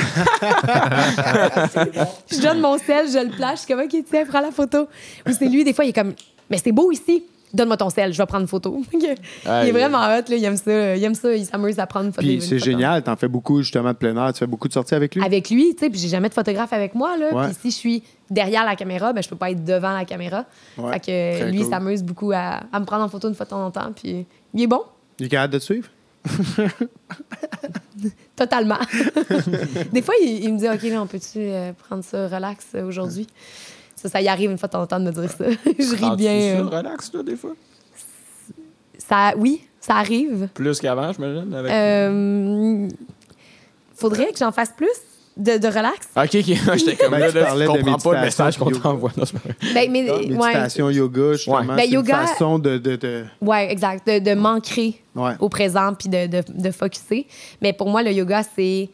je 2.30 2.41
donne 2.41 2.61
mon 2.61 2.78
sel, 2.78 3.07
je 3.11 3.18
le 3.24 3.30
place. 3.30 3.61
Je 3.61 3.64
suis 3.66 3.74
comme, 3.74 3.85
OK, 3.85 4.05
tiens, 4.09 4.24
prends 4.26 4.41
la 4.41 4.51
photo. 4.51 4.89
Ou 5.28 5.32
c'est 5.37 5.49
lui, 5.49 5.64
des 5.64 5.72
fois, 5.72 5.85
il 5.85 5.89
est 5.91 5.93
comme, 5.93 6.14
mais 6.51 6.59
c'est 6.62 6.72
beau 6.72 6.91
ici. 6.93 7.24
Donne-moi 7.55 7.77
ton 7.77 7.89
sel, 7.89 8.13
je 8.13 8.19
vais 8.19 8.27
prendre 8.27 8.43
une 8.43 8.49
photo. 8.49 8.83
il 8.93 9.15
Ah, 9.47 9.67
est 9.67 9.71
vraiment 9.71 9.99
hot, 10.05 10.29
là, 10.29 10.37
il 10.37 10.45
aime 10.45 10.57
ça. 10.57 10.97
Il 10.97 11.05
aime 11.05 11.15
ça, 11.15 11.33
il 11.35 11.47
s'amuse 11.47 11.79
à 11.79 11.87
prendre 11.87 12.07
une 12.07 12.13
photo. 12.13 12.27
Puis 12.27 12.41
c'est 12.43 12.59
génial, 12.59 13.03
t'en 13.03 13.15
fais 13.17 13.29
beaucoup 13.29 13.63
justement 13.63 13.91
de 13.93 13.97
plein 13.97 14.17
air. 14.17 14.33
Tu 14.33 14.41
fais 14.41 14.47
beaucoup 14.47 14.67
de 14.69 14.73
sorties 14.73 14.95
avec 14.95 15.15
lui? 15.15 15.25
Avec 15.25 15.49
lui, 15.51 15.73
tu 15.75 15.85
sais, 15.85 15.91
puis 15.91 15.99
j'ai 16.01 16.09
jamais 16.09 16.29
de 16.29 16.35
photographe 16.35 16.73
avec 16.73 16.95
moi, 16.95 17.17
là. 17.17 17.33
Ouais. 17.33 17.47
Puis 17.47 17.57
si 17.63 17.71
je 17.71 17.77
suis 17.77 18.03
derrière 18.29 18.65
la 18.65 18.75
caméra, 18.77 19.13
ben 19.13 19.23
je 19.23 19.29
peux 19.29 19.37
pas 19.37 19.51
être 19.53 19.65
devant 19.65 19.93
la 19.93 20.05
caméra. 20.05 20.45
Ouais, 20.77 20.93
Fait 20.95 21.01
que 21.01 21.45
lui, 21.51 21.59
il 21.59 21.63
cool. 21.63 21.71
s'amuse 21.71 22.03
beaucoup 22.03 22.33
à, 22.33 22.61
à 22.73 22.81
me 22.81 22.85
prendre 22.85 23.05
en 23.05 23.09
photo 23.09 23.29
une 23.29 23.35
fois 23.35 23.45
de 23.47 23.51
temps 23.51 23.65
en 23.65 23.71
temps. 23.71 23.93
Puis 23.95 24.27
il 24.53 24.63
est 24.63 24.67
bon. 24.67 24.83
Il 25.21 25.27
est 25.27 25.29
capable 25.29 25.53
de 25.55 25.59
te 25.59 25.65
suivre? 25.65 25.89
Totalement. 28.37 28.79
Des 29.93 30.03
fois, 30.03 30.15
il, 30.23 30.45
il 30.45 30.55
me 30.55 30.59
dit 30.59 30.69
OK, 30.69 30.83
là, 30.83 31.01
on 31.03 31.07
peut-tu 31.07 31.39
euh, 31.39 31.73
prendre 31.73 32.03
ça 32.03 32.27
relax 32.29 32.67
euh, 32.75 32.85
aujourd'hui? 32.87 33.27
Ça, 34.05 34.11
ça 34.11 34.21
y 34.21 34.29
arrive 34.29 34.51
une 34.51 34.59
fois 34.59 34.67
de 34.69 34.73
temps 34.73 34.83
en 34.83 34.87
temps 34.87 35.01
de 35.01 35.07
me 35.07 35.13
dire 35.13 35.31
ça. 35.31 35.45
je 35.65 35.95
ris 35.95 36.17
bien. 36.17 36.57
ça, 36.57 36.61
euh. 36.61 36.79
relax, 36.79 37.11
là, 37.15 37.23
des 37.23 37.37
fois? 37.37 37.53
Ça, 38.99 39.33
oui, 39.39 39.63
ça 39.81 39.95
arrive. 39.97 40.49
Plus 40.53 40.79
qu'avant, 40.79 41.11
je 41.13 41.21
me 41.23 41.57
avec... 41.57 41.73
Euh, 41.73 42.89
faudrait 43.95 44.31
que 44.33 44.39
j'en 44.39 44.53
fasse 44.53 44.73
plus 44.77 44.89
de, 45.39 45.57
de 45.57 45.67
relax. 45.67 46.07
Ok, 46.17 46.35
ok, 46.35 46.77
j'étais 46.79 46.97
comme 46.97 47.13
Ben, 47.13 47.19
là, 47.19 47.29
tu 47.31 47.35
là, 47.39 47.55
je 47.55 47.61
de 47.63 47.67
comprends 47.67 47.97
pas 47.99 48.15
le 48.15 48.21
message 48.21 48.59
qu'on 48.59 48.71
t'envoie. 48.71 49.11
Non. 49.17 49.25
Ben, 49.75 49.91
mais, 49.91 50.11
ouais, 50.11 50.27
Méditation, 50.29 50.91
yoga, 50.91 51.33
justement. 51.33 51.61
Ouais. 51.61 51.67
Ben, 51.67 51.79
c'est 51.79 51.89
yoga- 51.89 52.21
une 52.21 52.27
façon 52.29 52.59
de... 52.59 52.77
de, 52.77 52.97
de- 52.97 53.25
ouais, 53.41 53.73
exact. 53.73 54.07
De, 54.07 54.19
de 54.19 54.35
m'ancrer 54.35 55.01
Ouais. 55.17 55.33
au 55.41 55.49
présent 55.49 55.95
puis 55.99 56.11
de, 56.11 56.27
de, 56.27 56.43
de 56.49 56.71
focusser. 56.71 57.27
Mais 57.63 57.73
pour 57.73 57.89
moi, 57.89 58.03
le 58.03 58.13
yoga, 58.13 58.43
c'est. 58.57 58.91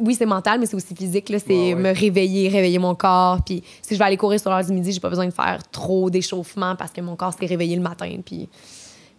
Oui, 0.00 0.14
c'est 0.14 0.26
mental, 0.26 0.58
mais 0.60 0.66
c'est 0.66 0.76
aussi 0.76 0.94
physique. 0.94 1.28
là. 1.28 1.38
C'est 1.38 1.52
Ouais, 1.52 1.74
ouais. 1.74 1.80
me 1.80 1.94
réveiller, 1.94 2.48
réveiller 2.48 2.78
mon 2.78 2.94
corps. 2.94 3.42
Puis 3.44 3.62
si 3.82 3.94
je 3.94 3.98
vais 3.98 4.04
aller 4.04 4.16
courir 4.16 4.40
sur 4.40 4.50
l'heure 4.50 4.64
du 4.64 4.72
midi, 4.72 4.92
j'ai 4.92 5.00
pas 5.00 5.10
besoin 5.10 5.26
de 5.26 5.32
faire 5.32 5.60
trop 5.70 6.10
d'échauffement 6.10 6.74
parce 6.76 6.90
que 6.92 7.00
mon 7.00 7.16
corps 7.16 7.34
s'est 7.34 7.46
réveillé 7.46 7.76
le 7.76 7.82
matin. 7.82 8.10
Puis... 8.24 8.48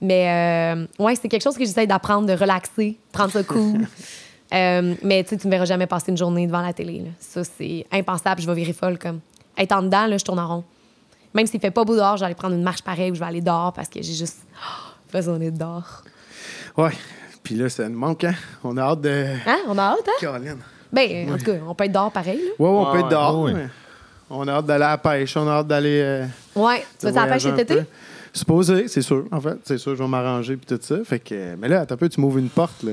Mais 0.02 0.76
euh, 0.76 0.86
ouais, 1.00 1.16
c'est 1.16 1.30
quelque 1.30 1.44
chose 1.44 1.58
que 1.58 1.64
j'essaie 1.66 1.88
d'apprendre, 1.88 2.28
de 2.28 2.34
relaxer, 2.34 2.98
prendre 3.12 3.32
ça 3.32 3.44
cool. 3.44 3.88
Euh, 4.54 4.94
mais 5.02 5.24
tu 5.24 5.32
sais, 5.32 5.38
tu 5.38 5.48
me 5.48 5.52
verras 5.52 5.66
jamais 5.66 5.88
passer 5.88 6.12
une 6.12 6.18
journée 6.18 6.46
devant 6.46 6.62
la 6.62 6.72
télé. 6.72 7.00
là. 7.00 7.10
Ça, 7.20 7.44
c'est 7.44 7.84
impensable. 7.92 8.42
Je 8.42 8.46
vais 8.48 8.54
virer 8.54 8.74
folle. 8.74 9.00
Comme. 9.00 9.20
Être 9.58 9.72
en 9.72 9.82
dedans, 9.82 10.06
là, 10.06 10.18
je 10.20 10.24
tourne 10.24 10.38
en 10.38 10.48
rond. 10.48 10.64
Même 11.34 11.48
s'il 11.48 11.60
fait 11.60 11.72
pas 11.72 11.84
beau 11.84 11.96
dehors, 11.96 12.16
je 12.18 12.22
vais 12.22 12.28
aller 12.28 12.36
prendre 12.36 12.54
une 12.54 12.62
marche 12.62 12.84
pareille 12.84 13.10
ou 13.10 13.16
je 13.16 13.20
vais 13.20 13.26
aller 13.26 13.42
dehors 13.42 13.74
parce 13.74 13.90
que 13.90 14.04
j'ai 14.04 14.14
juste 14.14 14.38
oh, 14.56 14.92
besoin 15.12 15.40
d'être 15.40 15.58
dehors. 15.58 16.04
Ouais. 16.78 16.92
Puis 17.46 17.56
là, 17.56 17.70
ça 17.70 17.88
nous 17.88 17.98
manque, 17.98 18.26
hein? 18.26 18.34
On 18.64 18.76
a 18.76 18.82
hâte 18.82 19.02
de... 19.02 19.26
Hein? 19.48 19.58
On 19.70 19.78
a 19.78 19.84
hâte, 19.84 20.00
hein? 20.08 20.12
Caroline. 20.20 20.58
Ben, 20.92 21.32
en 21.34 21.38
tout 21.38 21.46
cas, 21.46 21.52
on 21.68 21.74
peut 21.76 21.86
être 21.86 21.92
dehors 21.94 22.12
pareil. 22.12 22.38
Là. 22.40 22.52
Ouais, 22.60 22.70
ouais, 22.70 22.86
on 22.88 22.92
peut 22.92 22.98
être 22.98 23.04
ouais, 23.06 23.10
dehors. 23.12 23.46
mais 23.54 23.68
On 24.30 24.48
a 24.48 24.52
hâte 24.54 24.66
d'aller 24.66 24.84
à 24.84 24.90
la 24.90 24.98
pêche. 24.98 25.38
On 25.38 25.48
a 25.48 25.52
hâte 25.52 25.68
d'aller... 25.68 26.02
euh, 26.04 26.26
Ouais. 26.56 26.84
Tu 27.00 27.08
vas 27.10 27.22
à 27.22 27.26
la 27.28 27.34
pêche 27.34 27.44
cet 27.44 27.60
été? 27.60 27.82
Supposé, 28.34 28.90
c'est 28.90 29.02
sûr, 29.02 29.26
en 29.32 29.40
fait. 29.40 29.56
C'est 29.64 29.78
sûr, 29.78 29.96
je 29.96 30.04
vais 30.04 30.10
m'arranger 30.10 30.58
puis 30.58 30.66
tout 30.66 30.78
ça. 30.82 30.98
Fait 31.06 31.20
que... 31.20 31.56
Mais 31.58 31.70
là, 31.70 31.82
attends 31.82 31.94
un 31.96 31.98
peu, 31.98 32.10
tu 32.10 32.20
m'ouvres 32.20 32.38
une 32.40 32.50
porte, 32.50 32.84
là. 32.84 32.92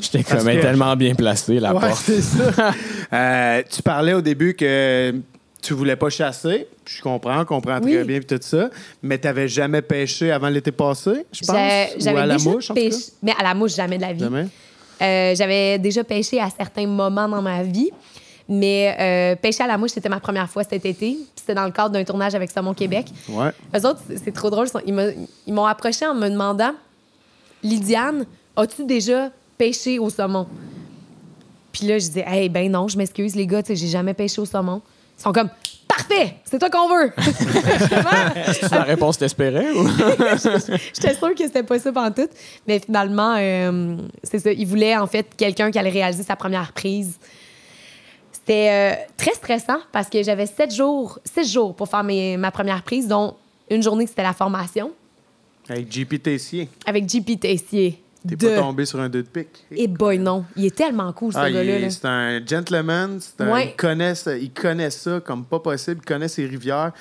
J'étais 0.00 0.24
Parce 0.24 0.40
comme 0.40 0.48
elle 0.48 0.56
est 0.56 0.60
que- 0.60 0.66
tellement 0.66 0.96
bien 0.96 1.14
placée, 1.14 1.60
la 1.60 1.72
Ouais, 1.72 1.80
porte. 1.80 2.02
c'est 2.02 2.20
ça. 2.22 2.72
Euh, 3.12 3.62
tu 3.70 3.82
parlais 3.82 4.14
au 4.14 4.22
début 4.22 4.54
que 4.54 5.14
tu 5.62 5.72
voulais 5.74 5.96
pas 5.96 6.10
chasser. 6.10 6.66
Je 6.84 7.00
comprends, 7.00 7.44
comprends 7.44 7.80
très 7.80 7.98
Oui. 7.98 8.04
bien 8.04 8.18
puis 8.20 8.26
tout 8.26 8.38
ça. 8.42 8.68
Mais 9.02 9.18
tu 9.18 9.26
n'avais 9.28 9.46
jamais 9.48 9.80
pêché 9.80 10.30
avant 10.32 10.48
l'été 10.48 10.72
passé, 10.72 11.24
je 11.32 11.40
pense? 11.46 11.50
Ou 11.96 12.00
J'avais 12.00 12.18
à 12.20 12.26
la 12.26 12.36
mouche, 12.38 12.70
en 12.70 12.74
tout 12.74 12.80
cas? 12.80 12.88
pêché. 12.90 12.96
Mais 13.22 13.32
à 13.38 13.42
la 13.44 13.54
mouche, 13.54 13.74
jamais 13.76 13.96
de 13.96 14.02
la 14.02 14.12
vie. 14.12 14.20
Jamais? 14.20 14.48
Euh, 15.00 15.34
J'avais 15.34 15.78
déjà 15.78 16.04
pêché 16.04 16.40
à 16.40 16.50
certains 16.50 16.86
moments 16.86 17.28
dans 17.28 17.40
ma 17.42 17.62
vie. 17.62 17.90
Mais 18.48 18.96
euh, 19.00 19.36
pêcher 19.40 19.62
à 19.62 19.68
la 19.68 19.78
mouche, 19.78 19.92
c'était 19.92 20.08
ma 20.08 20.18
première 20.20 20.50
fois 20.50 20.64
cet 20.64 20.84
été. 20.84 21.16
C'était 21.36 21.54
dans 21.54 21.64
le 21.64 21.70
cadre 21.70 21.90
d'un 21.90 22.04
tournage 22.04 22.34
avec 22.34 22.50
Saumon 22.50 22.74
Québec. 22.74 23.06
Ouais. 23.28 23.50
Eux 23.74 23.86
autres, 23.86 24.00
c'est- 24.08 24.32
trop 24.32 24.50
drôle. 24.50 24.66
ils 24.84 25.54
m'ont 25.54 25.64
approché 25.64 26.04
en 26.06 26.14
me 26.14 26.28
demandant 26.28 26.72
Lydiane, 27.62 28.26
as-tu 28.56 28.84
déjà 28.84 29.30
pêché 29.56 29.98
au 30.00 30.10
saumon? 30.10 30.46
Puis 31.72 31.86
là, 31.86 31.98
je 31.98 32.06
disais 32.06 32.24
Hey, 32.26 32.48
ben 32.48 32.70
non, 32.70 32.88
je 32.88 32.98
m'excuse, 32.98 33.34
les 33.36 33.46
gars, 33.46 33.62
j'ai 33.66 33.76
jamais 33.76 34.14
pêché 34.14 34.40
au 34.40 34.44
saumon. 34.44 34.82
Ils 35.22 35.28
sont 35.28 35.32
comme 35.32 35.50
Parfait, 35.88 36.36
c'est 36.44 36.58
toi 36.58 36.70
qu'on 36.70 36.88
veut. 36.88 37.12
C'est 38.52 38.70
la 38.70 38.82
réponse 38.82 39.16
que 39.16 39.20
t'espérais 39.20 39.70
ou? 39.72 39.86
J'étais 40.94 41.14
sûre 41.14 41.34
que 41.34 41.44
c'était 41.44 41.62
pas 41.62 41.78
ça 41.78 41.92
pendant 41.92 42.10
tout. 42.10 42.28
Mais 42.66 42.78
finalement, 42.78 43.34
euh, 43.38 43.96
c'est 44.24 44.38
ça. 44.38 44.50
Ils 44.52 44.66
voulaient, 44.66 44.96
en 44.96 45.06
fait, 45.06 45.26
quelqu'un 45.36 45.70
qui 45.70 45.78
allait 45.78 45.90
réaliser 45.90 46.22
sa 46.22 46.34
première 46.34 46.72
prise. 46.72 47.18
C'était 48.32 48.70
euh, 48.70 48.94
très 49.18 49.34
stressant 49.34 49.78
parce 49.92 50.08
que 50.08 50.22
j'avais 50.22 50.46
sept 50.46 50.74
jours, 50.74 51.18
six 51.24 51.52
jours 51.52 51.74
pour 51.74 51.88
faire 51.88 52.02
mes- 52.04 52.38
ma 52.38 52.50
première 52.50 52.82
prise, 52.82 53.06
dont 53.06 53.34
une 53.70 53.82
journée, 53.82 54.06
c'était 54.06 54.22
la 54.22 54.32
formation 54.32 54.92
Avec 55.68 55.92
JP 55.92 56.22
Tessier. 56.22 56.68
avec 56.86 57.08
JP 57.08 57.38
Tessier. 57.38 58.01
T'es 58.28 58.36
De... 58.36 58.48
pas 58.48 58.56
tombé 58.60 58.84
sur 58.86 59.00
un 59.00 59.08
deux 59.08 59.22
de 59.22 59.28
pique. 59.28 59.64
Et 59.72 59.88
boy, 59.88 60.18
non. 60.18 60.44
Il 60.56 60.64
est 60.66 60.74
tellement 60.76 61.12
cool, 61.12 61.32
ce 61.32 61.38
Ah, 61.38 61.48
il 61.48 61.54
gars-là. 61.54 61.72
est- 61.72 61.80
là. 61.80 61.90
c'est 61.90 62.04
un 62.04 62.46
gentleman. 62.46 63.18
c'est 63.20 63.40
un- 63.42 63.52
Ouais. 63.52 63.68
il, 63.70 63.76
connaît, 63.76 64.12
il 64.40 64.50
connaît 64.52 64.90
ça 64.90 65.20
comme 65.20 65.44
pas 65.44 65.58
possible. 65.58 66.00
Il 66.02 66.06
connaît 66.06 66.28
ses 66.28 66.46
rivières. 66.46 66.92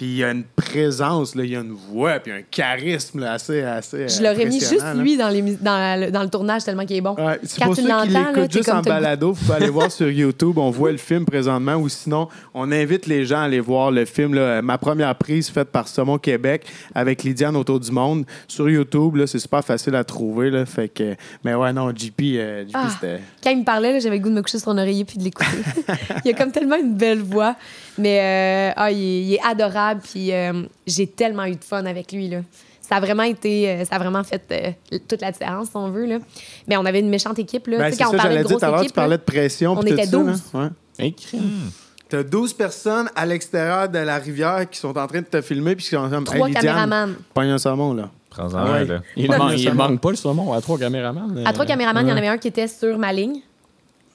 Puis 0.00 0.14
il 0.16 0.24
a 0.24 0.30
une 0.30 0.44
présence, 0.44 1.34
là, 1.34 1.44
il 1.44 1.54
a 1.54 1.60
une 1.60 1.72
voix, 1.72 2.20
puis 2.20 2.32
un 2.32 2.40
charisme 2.50 3.20
là, 3.20 3.32
assez, 3.34 3.60
assez. 3.60 4.08
Je 4.08 4.22
l'aurais 4.22 4.46
mis 4.46 4.58
juste 4.58 4.80
là. 4.80 4.94
lui 4.94 5.18
dans, 5.18 5.28
les, 5.28 5.42
mu- 5.42 5.58
dans, 5.60 6.00
le, 6.00 6.10
dans 6.10 6.22
le 6.22 6.30
tournage 6.30 6.64
tellement 6.64 6.86
qu'il 6.86 6.96
est 6.96 7.00
bon. 7.02 7.14
Ouais, 7.18 7.38
c'est 7.42 7.60
Quand 7.60 7.66
pour 7.66 7.74
tu 7.76 7.86
l'entends, 7.86 8.32
t'es 8.32 8.48
juste 8.50 8.70
en 8.70 8.80
balado. 8.80 9.34
Vous 9.34 9.44
pouvez 9.44 9.56
aller 9.58 9.68
voir 9.68 9.92
sur 9.92 10.08
YouTube. 10.10 10.56
On 10.56 10.70
voit 10.70 10.90
le 10.90 10.96
film 10.96 11.26
présentement. 11.26 11.74
Ou 11.74 11.90
sinon, 11.90 12.28
on 12.54 12.72
invite 12.72 13.08
les 13.08 13.26
gens 13.26 13.40
à 13.40 13.42
aller 13.42 13.60
voir 13.60 13.90
le 13.90 14.06
film. 14.06 14.32
là, 14.32 14.62
Ma 14.62 14.78
première 14.78 15.14
prise 15.16 15.50
faite 15.50 15.68
par 15.68 15.86
Saumon 15.86 16.16
Québec 16.16 16.64
avec 16.94 17.22
Lydiane 17.22 17.54
autour 17.54 17.78
du 17.78 17.90
monde. 17.92 18.24
Sur 18.48 18.70
YouTube, 18.70 19.16
là, 19.16 19.26
c'est 19.26 19.38
super 19.38 19.62
facile 19.62 19.94
à 19.96 20.02
trouver. 20.04 20.48
Là, 20.48 20.64
fait 20.64 20.88
que, 20.88 21.14
mais 21.44 21.54
ouais, 21.54 21.74
non, 21.74 21.90
JP, 21.94 22.20
euh, 22.22 22.64
JP 22.66 22.70
Ah. 22.72 22.88
c'était. 22.90 23.20
Quand 23.44 23.50
il 23.50 23.58
me 23.58 23.64
parlait, 23.64 24.00
j'avais 24.00 24.16
le 24.16 24.22
goût 24.22 24.30
de 24.30 24.34
me 24.36 24.40
coucher 24.40 24.60
sur 24.60 24.70
un 24.70 24.78
oreiller 24.78 25.04
puis 25.04 25.18
de 25.18 25.24
l'écouter. 25.24 25.58
il 26.24 26.30
a 26.30 26.32
comme 26.32 26.52
tellement 26.52 26.76
une 26.76 26.94
belle 26.94 27.20
voix. 27.20 27.54
Mais 28.00 28.70
euh, 28.70 28.72
ah, 28.76 28.90
il, 28.90 28.98
est, 29.02 29.22
il 29.22 29.34
est 29.34 29.40
adorable. 29.44 30.00
Puis 30.02 30.32
euh, 30.32 30.62
j'ai 30.86 31.06
tellement 31.06 31.44
eu 31.44 31.56
de 31.56 31.64
fun 31.64 31.84
avec 31.86 32.12
lui. 32.12 32.28
Là. 32.28 32.38
Ça 32.80 32.96
a 32.96 33.00
vraiment 33.00 33.22
été, 33.22 33.68
euh, 33.68 33.84
ça 33.84 33.96
a 33.96 33.98
vraiment 33.98 34.24
fait 34.24 34.42
euh, 34.92 34.98
toute 35.08 35.20
la 35.20 35.30
différence, 35.30 35.68
si 35.68 35.76
on 35.76 35.90
veut. 35.90 36.06
Là. 36.06 36.18
Mais 36.66 36.76
on 36.76 36.84
avait 36.84 37.00
une 37.00 37.08
méchante 37.08 37.38
équipe. 37.38 37.66
Là. 37.68 37.78
Ben, 37.78 37.90
Tu 37.90 37.96
sais, 37.96 38.02
quand 38.02 38.10
ça, 38.10 38.16
on 38.16 38.18
parlait 38.18 38.38
de 38.38 38.42
grosse 38.42 38.60
tu 38.60 38.66
équipe, 38.66 38.96
là, 38.96 39.02
parlais 39.02 39.16
de 39.18 39.22
pression. 39.22 39.72
on 39.78 39.82
était 39.82 40.06
ça, 40.06 40.16
là. 40.18 40.24
12. 40.24 40.42
Ouais. 40.54 40.68
Hey, 40.98 41.12
crème. 41.14 41.70
T'as 42.08 42.24
12 42.24 42.54
personnes 42.54 43.08
à 43.14 43.24
l'extérieur 43.24 43.88
de 43.88 43.98
la 43.98 44.18
rivière 44.18 44.68
qui 44.68 44.80
sont 44.80 44.98
en 44.98 45.06
train 45.06 45.20
de 45.20 45.26
te 45.26 45.40
filmer 45.40 45.76
puis 45.76 45.84
qui 45.84 45.90
sont 45.94 46.10
comme 46.10 46.24
trois 46.24 46.48
hey, 46.48 46.54
caméramans. 46.54 47.14
Pogne 47.32 47.50
un 47.50 47.58
saumon, 47.58 47.94
là. 47.94 48.10
Prends-en 48.30 48.72
ouais. 48.72 48.84
là. 48.84 49.00
Il, 49.16 49.30
Ouais, 49.30 49.38
man- 49.38 49.48
mais 49.50 49.60
il 49.60 49.74
manque 49.74 50.00
pas 50.00 50.10
le 50.10 50.16
saumon 50.16 50.52
à 50.52 50.60
trois 50.60 50.76
caméramans. 50.78 51.36
À 51.44 51.52
trois 51.52 51.64
euh, 51.64 51.68
caméramans, 51.68 52.02
il 52.04 52.08
y 52.08 52.12
en 52.12 52.14
ouais. 52.14 52.18
avait 52.20 52.28
un 52.28 52.38
qui 52.38 52.48
était 52.48 52.66
sur 52.66 52.98
ma 52.98 53.12
ligne. 53.12 53.40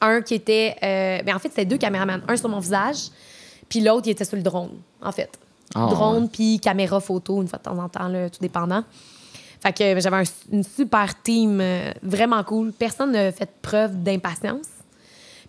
Un 0.02 0.22
qui 0.22 0.34
était. 0.36 0.76
euh, 0.84 1.24
ben, 1.24 1.36
en 1.36 1.40
fait, 1.40 1.48
c'était 1.50 1.64
deux 1.66 1.78
caméramans. 1.78 2.22
Un 2.28 2.36
sur 2.36 2.50
mon 2.50 2.60
visage, 2.60 2.98
puis 3.70 3.82
l'autre, 3.82 4.07
il 4.07 4.11
était 4.11 4.26
sur 4.26 4.38
le 4.38 4.43
drone, 4.43 4.72
en 5.01 5.11
fait. 5.11 5.30
Ah, 5.74 5.88
drone, 5.89 6.24
ouais. 6.24 6.30
puis 6.32 6.59
caméra 6.59 6.99
photo, 6.99 7.41
une 7.41 7.47
fois 7.47 7.59
de 7.59 7.63
temps 7.63 7.78
en 7.78 7.89
temps, 7.89 8.07
là, 8.07 8.30
tout 8.30 8.39
dépendant. 8.41 8.84
Fait 9.61 9.74
que 9.74 9.84
euh, 9.84 9.99
j'avais 9.99 10.18
un- 10.18 10.24
une 10.53 10.63
super 10.63 11.22
team 11.24 11.59
euh, 11.59 11.91
vraiment 12.03 12.43
cool. 12.43 12.72
Personne 12.72 13.11
n'a 13.13 13.32
fait 13.32 13.49
preuve 13.61 14.01
d'impatience. 14.03 14.68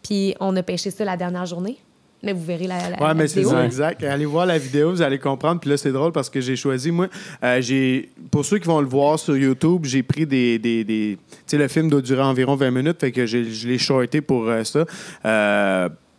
Puis 0.02 0.34
on 0.40 0.56
a 0.56 0.62
pêché 0.62 0.90
ça 0.90 1.04
la 1.04 1.16
dernière 1.16 1.44
journée. 1.46 1.76
Mais 2.22 2.32
vous 2.32 2.42
verrez 2.44 2.66
la, 2.66 2.78
la, 2.88 2.96
Ouais, 2.96 3.08
la 3.08 3.14
mais 3.14 3.28
c'est 3.28 3.44
ça, 3.44 3.64
exact. 3.66 4.02
Allez 4.02 4.24
voir 4.24 4.46
la 4.46 4.56
vidéo, 4.56 4.90
vous 4.90 5.02
allez 5.02 5.18
comprendre. 5.18 5.60
Puis 5.60 5.68
là, 5.68 5.76
c'est 5.76 5.92
drôle 5.92 6.12
parce 6.12 6.30
que 6.30 6.40
j'ai 6.40 6.56
choisi, 6.56 6.90
moi, 6.90 7.08
euh, 7.44 7.60
j'ai 7.60 8.10
pour 8.30 8.44
ceux 8.44 8.58
qui 8.58 8.66
vont 8.66 8.80
le 8.80 8.86
voir 8.88 9.18
sur 9.18 9.36
YouTube, 9.36 9.84
j'ai 9.84 10.02
pris 10.02 10.26
des. 10.26 10.58
des, 10.58 10.82
des- 10.82 11.18
tu 11.20 11.34
sais, 11.46 11.58
le 11.58 11.68
film 11.68 11.90
doit 11.90 12.00
durer 12.00 12.22
environ 12.22 12.56
20 12.56 12.70
minutes, 12.70 13.00
fait 13.00 13.12
que 13.12 13.26
j'ai- 13.26 13.44
je 13.50 13.68
l'ai 13.68 13.76
shorté 13.78 14.22
pour 14.22 14.48
euh, 14.48 14.64
ça. 14.64 14.86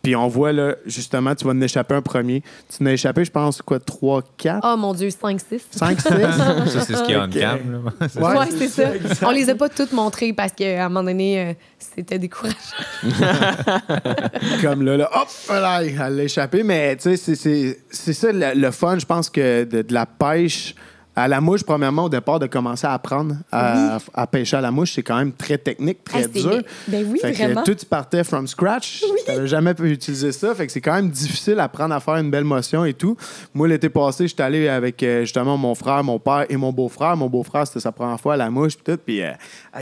Puis 0.02 0.14
on 0.14 0.28
voit, 0.28 0.52
là, 0.52 0.76
justement, 0.86 1.34
tu 1.34 1.44
vas 1.44 1.50
en 1.50 1.60
échapper 1.60 1.94
un 1.94 2.02
premier. 2.02 2.42
Tu 2.74 2.82
en 2.82 2.86
as 2.86 2.92
échappé, 2.92 3.24
je 3.24 3.30
pense, 3.30 3.60
quoi, 3.62 3.80
3, 3.80 4.22
4, 4.36 4.60
Oh 4.64 4.76
mon 4.76 4.94
Dieu, 4.94 5.08
5-6. 5.08 5.40
5, 5.70 6.00
6. 6.00 6.08
Ça, 6.08 6.80
c'est 6.82 6.94
ce 6.94 7.02
qui 7.04 7.12
est 7.12 7.16
on 7.16 7.28
cam. 7.28 7.58
là. 7.72 8.38
Ouais, 8.38 8.46
c'est 8.56 8.68
ça. 8.68 8.90
On 9.26 9.30
les 9.30 9.50
a 9.50 9.54
pas 9.54 9.68
toutes 9.68 9.92
montrées 9.92 10.32
parce 10.32 10.52
qu'à 10.52 10.84
un 10.84 10.88
moment 10.88 11.02
donné, 11.04 11.40
euh, 11.40 11.52
c'était 11.78 12.18
décourageant. 12.18 12.54
comme 14.62 14.82
là, 14.84 14.96
là, 14.96 15.10
hop, 15.14 15.28
voilà, 15.46 15.82
elle 15.84 16.16
l'a 16.16 16.22
échappé. 16.24 16.62
Mais 16.62 16.96
tu 16.96 17.02
sais, 17.02 17.16
c'est- 17.16 17.34
c'est 17.34 17.78
c'est 17.90 18.12
ça 18.12 18.32
le, 18.32 18.54
le 18.58 18.70
fun, 18.70 18.98
je 18.98 19.06
pense 19.06 19.28
que 19.30 19.64
de, 19.64 19.82
de 19.82 19.94
la 19.94 20.06
pêche 20.06 20.74
à 21.18 21.28
la 21.28 21.40
mouche, 21.40 21.62
premièrement, 21.64 22.04
au 22.04 22.08
départ, 22.08 22.38
de 22.38 22.46
commencer 22.46 22.86
à 22.86 22.92
apprendre 22.92 23.36
à, 23.50 23.98
à 24.14 24.26
pêcher 24.26 24.56
à 24.56 24.60
la 24.60 24.70
mouche, 24.70 24.92
c'est 24.94 25.02
quand 25.02 25.16
même 25.18 25.32
très 25.32 25.58
technique, 25.58 26.04
très 26.04 26.24
Ah, 26.24 26.28
dur. 26.28 26.62
Ben 26.86 27.06
oui, 27.10 27.18
fait 27.20 27.32
vraiment. 27.32 27.62
que 27.62 27.70
tout, 27.70 27.74
tu 27.74 27.86
partais 27.86 28.24
from 28.24 28.46
scratch. 28.46 29.02
Tu 29.26 29.32
n'avais 29.32 29.46
jamais 29.46 29.74
pu 29.74 29.90
utiliser 29.90 30.32
ça. 30.32 30.54
Fait 30.54 30.66
que 30.66 30.72
c'est 30.72 30.80
quand 30.80 30.94
même 30.94 31.10
difficile 31.10 31.56
d'apprendre 31.56 31.94
à 31.94 32.00
faire 32.00 32.16
une 32.16 32.30
belle 32.30 32.44
motion 32.44 32.84
et 32.84 32.94
tout. 32.94 33.16
Moi, 33.54 33.68
l'été 33.68 33.88
passé, 33.88 34.28
j'étais 34.28 34.42
allé 34.42 34.68
avec 34.68 35.02
euh, 35.02 35.20
justement 35.22 35.56
mon 35.56 35.74
frère, 35.74 36.02
mon 36.04 36.18
père 36.18 36.46
et 36.48 36.56
mon 36.56 36.72
beau-frère. 36.72 37.16
Mon 37.16 37.26
beau-frère, 37.28 37.66
c'était 37.66 37.80
sa 37.80 37.92
première 37.92 38.20
fois 38.20 38.34
à 38.34 38.36
la 38.36 38.50
mouche. 38.50 38.76
Puis 38.76 38.84
tout. 38.94 39.00
Puis 39.04 39.22
euh, 39.22 39.32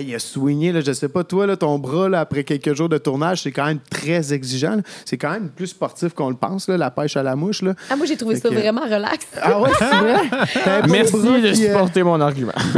il 0.00 0.14
a 0.14 0.18
swingé. 0.18 0.72
Là, 0.72 0.80
je 0.80 0.92
sais 0.92 1.08
pas, 1.08 1.24
toi, 1.24 1.46
là, 1.46 1.56
ton 1.56 1.78
bras, 1.78 2.08
là, 2.08 2.20
après 2.20 2.44
quelques 2.44 2.74
jours 2.74 2.88
de 2.88 2.98
tournage, 2.98 3.42
c'est 3.42 3.52
quand 3.52 3.66
même 3.66 3.80
très 3.90 4.32
exigeant. 4.32 4.78
C'est 5.04 5.16
quand 5.18 5.30
même 5.30 5.48
plus 5.50 5.68
sportif 5.68 6.14
qu'on 6.14 6.30
le 6.30 6.36
pense, 6.36 6.68
là, 6.68 6.76
la 6.76 6.90
pêche 6.90 7.16
à 7.16 7.22
la 7.22 7.36
mouche. 7.36 7.62
Là. 7.62 7.74
Ah, 7.90 7.96
moi, 7.96 8.06
j'ai 8.06 8.16
trouvé 8.16 8.36
Fait 8.36 8.42
ça 8.42 8.48
que- 8.48 8.54
vraiment 8.54 8.82
relax. 8.82 9.26
Ah 9.40 9.60
ouais, 9.60 9.70
c'est 9.78 9.84
vrai? 9.84 10.22
T'avais 10.64 10.82
le 10.86 10.88
Merci 11.30 11.42
de 11.48 11.52
qui, 11.54 11.64
euh, 11.66 11.72
supporter 11.72 12.02
mon 12.02 12.20
argument. 12.20 12.52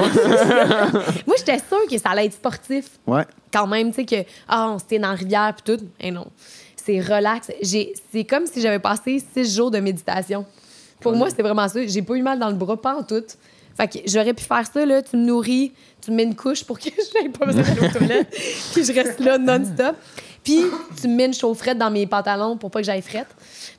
Moi, 1.26 1.36
j'étais 1.38 1.58
sûre 1.58 1.86
que 1.90 1.98
ça 1.98 2.10
allait 2.10 2.26
être 2.26 2.34
sportif. 2.34 2.86
Ouais. 3.06 3.24
Quand 3.52 3.66
même, 3.66 3.90
tu 3.90 3.96
sais, 3.96 4.04
que, 4.04 4.28
ah, 4.48 4.70
on 4.70 4.78
s'était 4.78 4.98
dans 4.98 5.08
la 5.08 5.14
rivière, 5.14 5.54
puis 5.54 5.76
tout. 5.76 5.84
Eh 6.00 6.10
non. 6.10 6.26
C'est 6.76 7.00
relax. 7.00 7.50
J'ai- 7.62 7.92
C'est 8.12 8.24
comme 8.24 8.46
si 8.46 8.60
j'avais 8.60 8.78
passé 8.78 9.22
six 9.34 9.54
jours 9.54 9.70
de 9.70 9.78
méditation. 9.78 10.46
Pour 11.00 11.12
moi, 11.14 11.30
c'était 11.30 11.42
vraiment 11.42 11.68
ça. 11.68 11.86
J'ai 11.86 12.02
pas 12.02 12.14
eu 12.14 12.22
mal 12.22 12.38
dans 12.38 12.48
le 12.48 12.54
bras, 12.56 12.80
pas 12.80 12.96
en 12.96 13.02
tout. 13.02 13.22
Fait 13.76 13.86
que 13.88 13.98
j'aurais 14.06 14.34
pu 14.34 14.42
faire 14.44 14.64
ça, 14.72 14.84
là. 14.84 15.02
Tu 15.02 15.16
me 15.16 15.24
nourris, 15.24 15.72
tu 16.02 16.10
me 16.10 16.16
mets 16.16 16.24
une 16.24 16.34
couche 16.34 16.64
pour 16.64 16.78
que 16.78 16.84
je 16.90 17.18
n'aille 17.20 17.28
pas 17.30 17.46
besoin 17.46 17.62
d'aller 17.62 17.86
aux 17.86 17.98
toilettes, 17.98 18.28
puis 18.72 18.84
je 18.84 18.92
reste 18.92 19.20
là 19.20 19.38
non-stop. 19.38 19.94
Puis 20.42 20.62
tu 21.00 21.06
me 21.08 21.14
mets 21.14 21.26
une 21.26 21.34
chaufferette 21.34 21.78
dans 21.78 21.90
mes 21.90 22.06
pantalons 22.06 22.56
pour 22.56 22.70
pas 22.70 22.80
que 22.80 22.86
j'aille 22.86 23.02
frette. 23.02 23.28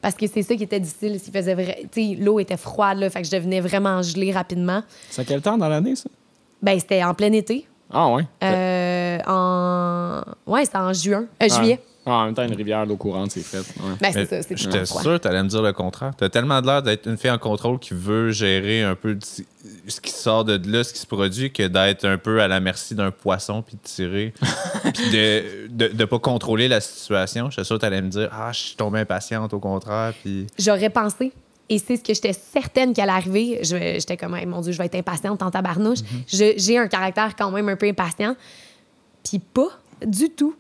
Parce 0.01 0.15
que 0.15 0.27
c'est 0.27 0.43
ça 0.43 0.55
qui 0.55 0.63
était 0.63 0.79
difficile. 0.79 1.19
S'il 1.19 1.33
faisait 1.33 1.53
vrai... 1.53 1.85
L'eau 2.19 2.39
était 2.39 2.57
froide, 2.57 2.99
là. 2.99 3.09
Fait 3.09 3.21
que 3.21 3.27
je 3.27 3.31
devenais 3.31 3.61
vraiment 3.61 4.01
gelée 4.01 4.31
rapidement. 4.31 4.81
C'est 5.09 5.21
à 5.21 5.25
quel 5.25 5.41
temps 5.41 5.57
dans 5.57 5.69
l'année, 5.69 5.95
ça? 5.95 6.09
Ben, 6.61 6.79
c'était 6.79 7.03
en 7.03 7.13
plein 7.13 7.31
été. 7.31 7.67
Ah, 7.91 8.09
ouais. 8.09 8.23
Euh, 8.43 9.17
en... 9.27 10.21
Ouais, 10.45 10.65
c'était 10.65 10.77
en 10.77 10.93
juin. 10.93 11.25
Euh, 11.41 11.49
juillet. 11.49 11.81
Ah, 12.05 12.11
en 12.11 12.25
même 12.25 12.33
temps, 12.33 12.43
une 12.43 12.55
rivière 12.55 12.87
d'eau 12.87 12.95
courante, 12.95 13.31
c'est 13.31 13.41
fait. 13.41 13.57
Ouais. 13.57 13.95
Ben, 14.01 14.11
c'est 14.11 14.25
ça, 14.25 14.41
c'est 14.41 14.57
J'étais 14.57 14.85
sûr 14.85 15.03
que 15.03 15.17
tu 15.17 15.27
allais 15.27 15.43
me 15.43 15.49
dire 15.49 15.61
le 15.61 15.73
contraire. 15.73 16.13
Tu 16.17 16.23
as 16.23 16.29
tellement 16.29 16.59
l'air 16.59 16.81
d'être 16.81 17.07
une 17.07 17.17
fille 17.17 17.29
en 17.29 17.37
contrôle 17.37 17.77
qui 17.77 17.93
veut 17.93 18.31
gérer 18.31 18.81
un 18.83 18.95
peu 18.95 19.17
ce 19.21 20.01
qui 20.01 20.11
sort 20.11 20.45
de 20.45 20.59
là, 20.71 20.83
ce 20.83 20.93
qui 20.93 20.99
se 20.99 21.05
produit, 21.05 21.51
que 21.51 21.67
d'être 21.67 22.05
un 22.05 22.17
peu 22.17 22.41
à 22.41 22.47
la 22.47 22.59
merci 22.59 22.95
d'un 22.95 23.11
poisson 23.11 23.61
puis 23.61 23.75
de 23.75 23.81
tirer. 23.83 24.33
puis 24.93 25.11
de, 25.11 25.67
de, 25.69 25.87
de 25.89 26.05
pas 26.05 26.19
contrôler 26.19 26.67
la 26.67 26.81
situation. 26.81 27.49
J'étais 27.51 27.65
sûr 27.65 27.75
que 27.75 27.81
tu 27.81 27.85
allais 27.85 28.01
me 28.01 28.09
dire 28.09 28.29
Ah, 28.31 28.51
je 28.53 28.59
suis 28.59 28.75
tombée 28.75 28.99
impatiente, 28.99 29.53
au 29.53 29.59
contraire. 29.59 30.13
Puis 30.23 30.47
J'aurais 30.57 30.89
pensé. 30.89 31.31
Et 31.69 31.77
c'est 31.77 31.97
ce 31.97 32.03
que 32.03 32.13
j'étais 32.13 32.33
certaine 32.33 32.93
qu'elle 32.93 33.09
arriver. 33.09 33.59
J'étais 33.63 34.17
comme, 34.17 34.35
Hey, 34.35 34.45
mon 34.47 34.61
Dieu, 34.61 34.71
je 34.71 34.77
vais 34.77 34.85
être 34.87 34.95
impatiente 34.95 35.41
en 35.43 35.51
tabarnouche. 35.51 35.99
Je- 36.27 36.53
J'ai 36.57 36.77
un 36.77 36.87
caractère 36.87 37.35
quand 37.35 37.51
même 37.51 37.69
un 37.69 37.75
peu 37.75 37.87
impatient. 37.87 38.35
Puis 39.23 39.39
pas 39.39 39.69
du 40.05 40.29
tout. 40.29 40.55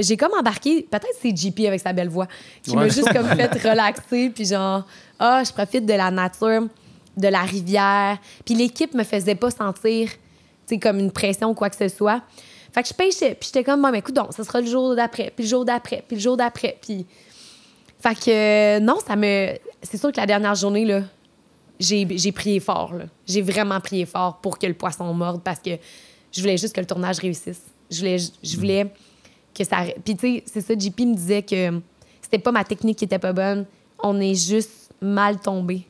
J'ai 0.00 0.16
comme 0.16 0.32
embarqué, 0.38 0.82
peut-être 0.82 1.06
c'est 1.22 1.34
JP 1.34 1.60
avec 1.68 1.80
sa 1.80 1.92
belle 1.92 2.08
voix, 2.08 2.26
qui 2.64 2.74
m'a 2.74 2.88
juste 2.88 3.12
comme 3.12 3.28
fait 3.36 3.52
relaxer. 3.68 4.30
Puis 4.34 4.44
genre, 4.46 4.84
ah, 5.18 5.42
je 5.46 5.52
profite 5.52 5.86
de 5.86 5.92
la 5.94 6.10
nature, 6.10 6.66
de 7.16 7.28
la 7.28 7.42
rivière. 7.42 8.18
Puis 8.44 8.54
l'équipe 8.54 8.92
me 8.94 9.04
faisait 9.04 9.36
pas 9.36 9.50
sentir, 9.52 10.08
tu 10.10 10.16
sais, 10.74 10.78
comme 10.78 10.98
une 10.98 11.12
pression 11.12 11.50
ou 11.50 11.54
quoi 11.54 11.70
que 11.70 11.76
ce 11.76 11.88
soit. 11.88 12.22
Fait 12.72 12.82
que 12.82 12.88
je 12.88 12.94
pêchais. 12.94 13.36
Puis 13.38 13.46
j'étais 13.54 13.62
comme, 13.62 13.80
bon, 13.80 13.90
mais 13.92 14.00
écoute, 14.00 14.16
donc, 14.16 14.32
ça 14.32 14.42
sera 14.42 14.60
le 14.60 14.66
jour 14.66 14.96
d'après, 14.96 15.32
puis 15.34 15.44
le 15.44 15.48
jour 15.50 15.64
d'après, 15.64 16.02
puis 16.06 16.16
le 16.16 16.22
jour 16.22 16.36
d'après. 16.36 16.76
Puis 16.82 17.06
fait 18.04 18.14
que 18.14 18.30
euh, 18.76 18.80
non, 18.80 18.98
ça 19.04 19.16
me. 19.16 19.54
C'est 19.82 19.96
sûr 19.96 20.12
que 20.12 20.18
la 20.18 20.26
dernière 20.26 20.54
journée, 20.54 20.84
là, 20.84 21.02
j'ai 21.80 22.06
j'ai 22.18 22.32
prié 22.32 22.60
fort. 22.60 22.92
J'ai 23.26 23.40
vraiment 23.40 23.80
prié 23.80 24.04
fort 24.04 24.38
pour 24.42 24.58
que 24.58 24.66
le 24.66 24.74
poisson 24.74 25.12
morde 25.14 25.40
parce 25.42 25.60
que 25.60 25.70
je 26.30 26.40
voulais 26.42 26.58
juste 26.58 26.74
que 26.74 26.80
le 26.80 26.86
tournage 26.86 27.18
réussisse. 27.18 27.62
Je 27.90 27.98
voulais, 27.98 28.16
je 28.18 28.56
voulais 28.56 28.86
que 29.54 29.64
ça. 29.64 29.84
Puis, 30.04 30.16
tu 30.16 30.34
sais, 30.36 30.44
c'est 30.46 30.60
ça, 30.60 30.74
JP 30.74 31.00
me 31.00 31.14
disait 31.14 31.42
que 31.42 31.80
c'était 32.20 32.38
pas 32.38 32.52
ma 32.52 32.64
technique 32.64 32.98
qui 32.98 33.04
était 33.06 33.18
pas 33.18 33.32
bonne. 33.32 33.64
On 34.02 34.20
est 34.20 34.34
juste 34.34 34.90
mal 35.00 35.38
tombé 35.38 35.86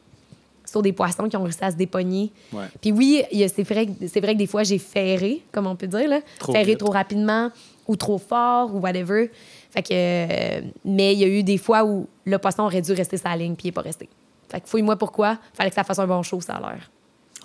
sur 0.65 0.83
des 0.83 0.93
poissons 0.93 1.29
qui 1.29 1.37
ont 1.37 1.43
réussi 1.43 1.62
à 1.62 1.71
se 1.71 1.77
dépogner. 1.77 2.31
Ouais. 2.53 2.67
Puis 2.81 2.93
oui, 2.93 3.23
c'est 3.33 3.62
vrai, 3.62 3.87
vrai 3.87 4.35
que 4.35 4.39
des 4.39 4.47
fois, 4.47 4.62
j'ai 4.62 4.79
ferré, 4.79 5.43
comme 5.51 5.67
on 5.67 5.77
peut 5.77 5.87
dire, 5.87 6.09
là. 6.09 6.21
Trop 6.39 6.53
ferré 6.53 6.73
vite. 6.73 6.79
trop 6.79 6.93
rapidement 6.93 7.51
ou 7.87 7.97
trop 7.97 8.19
fort 8.19 8.75
ou 8.75 8.79
whatever. 8.81 9.31
Fait 9.75 9.83
que, 9.83 9.89
euh, 9.93 10.61
mais 10.85 11.14
il 11.14 11.18
y 11.18 11.25
a 11.25 11.27
eu 11.27 11.43
des 11.43 11.59
fois 11.59 11.85
où 11.85 12.07
le 12.25 12.39
poisson 12.39 12.62
aurait 12.62 12.81
dû 12.81 12.93
rester 12.93 13.16
sa 13.16 13.35
ligne 13.35 13.55
puis 13.57 13.64
il 13.64 13.68
n'est 13.68 13.72
pas 13.72 13.81
resté. 13.81 14.09
Fait 14.49 14.61
que 14.61 14.68
fouille-moi 14.68 14.95
pourquoi. 14.97 15.37
Fallait 15.53 15.70
que 15.70 15.75
ça 15.75 15.83
fasse 15.83 15.99
un 15.99 16.07
bon 16.07 16.22
show, 16.22 16.41
ça 16.41 16.55
a 16.55 16.61
l'air. 16.61 16.91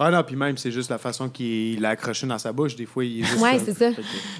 Ah 0.01 0.11
non, 0.11 0.23
puis 0.23 0.35
même, 0.37 0.55
c'est 0.55 0.71
juste 0.71 0.89
la 0.91 0.97
façon 0.97 1.27
qu'il 1.27 1.81
l'a 1.81 1.89
accroché 1.89 2.25
dans 2.27 2.37
sa 2.37 2.53
bouche. 2.53 2.75
Des 2.75 2.85
fois, 2.85 3.03
il 3.03 3.19
est 3.19 3.23
juste. 3.25 3.41
Ouais, 3.41 3.59
c'est 3.59 3.73
ça. 3.73 3.89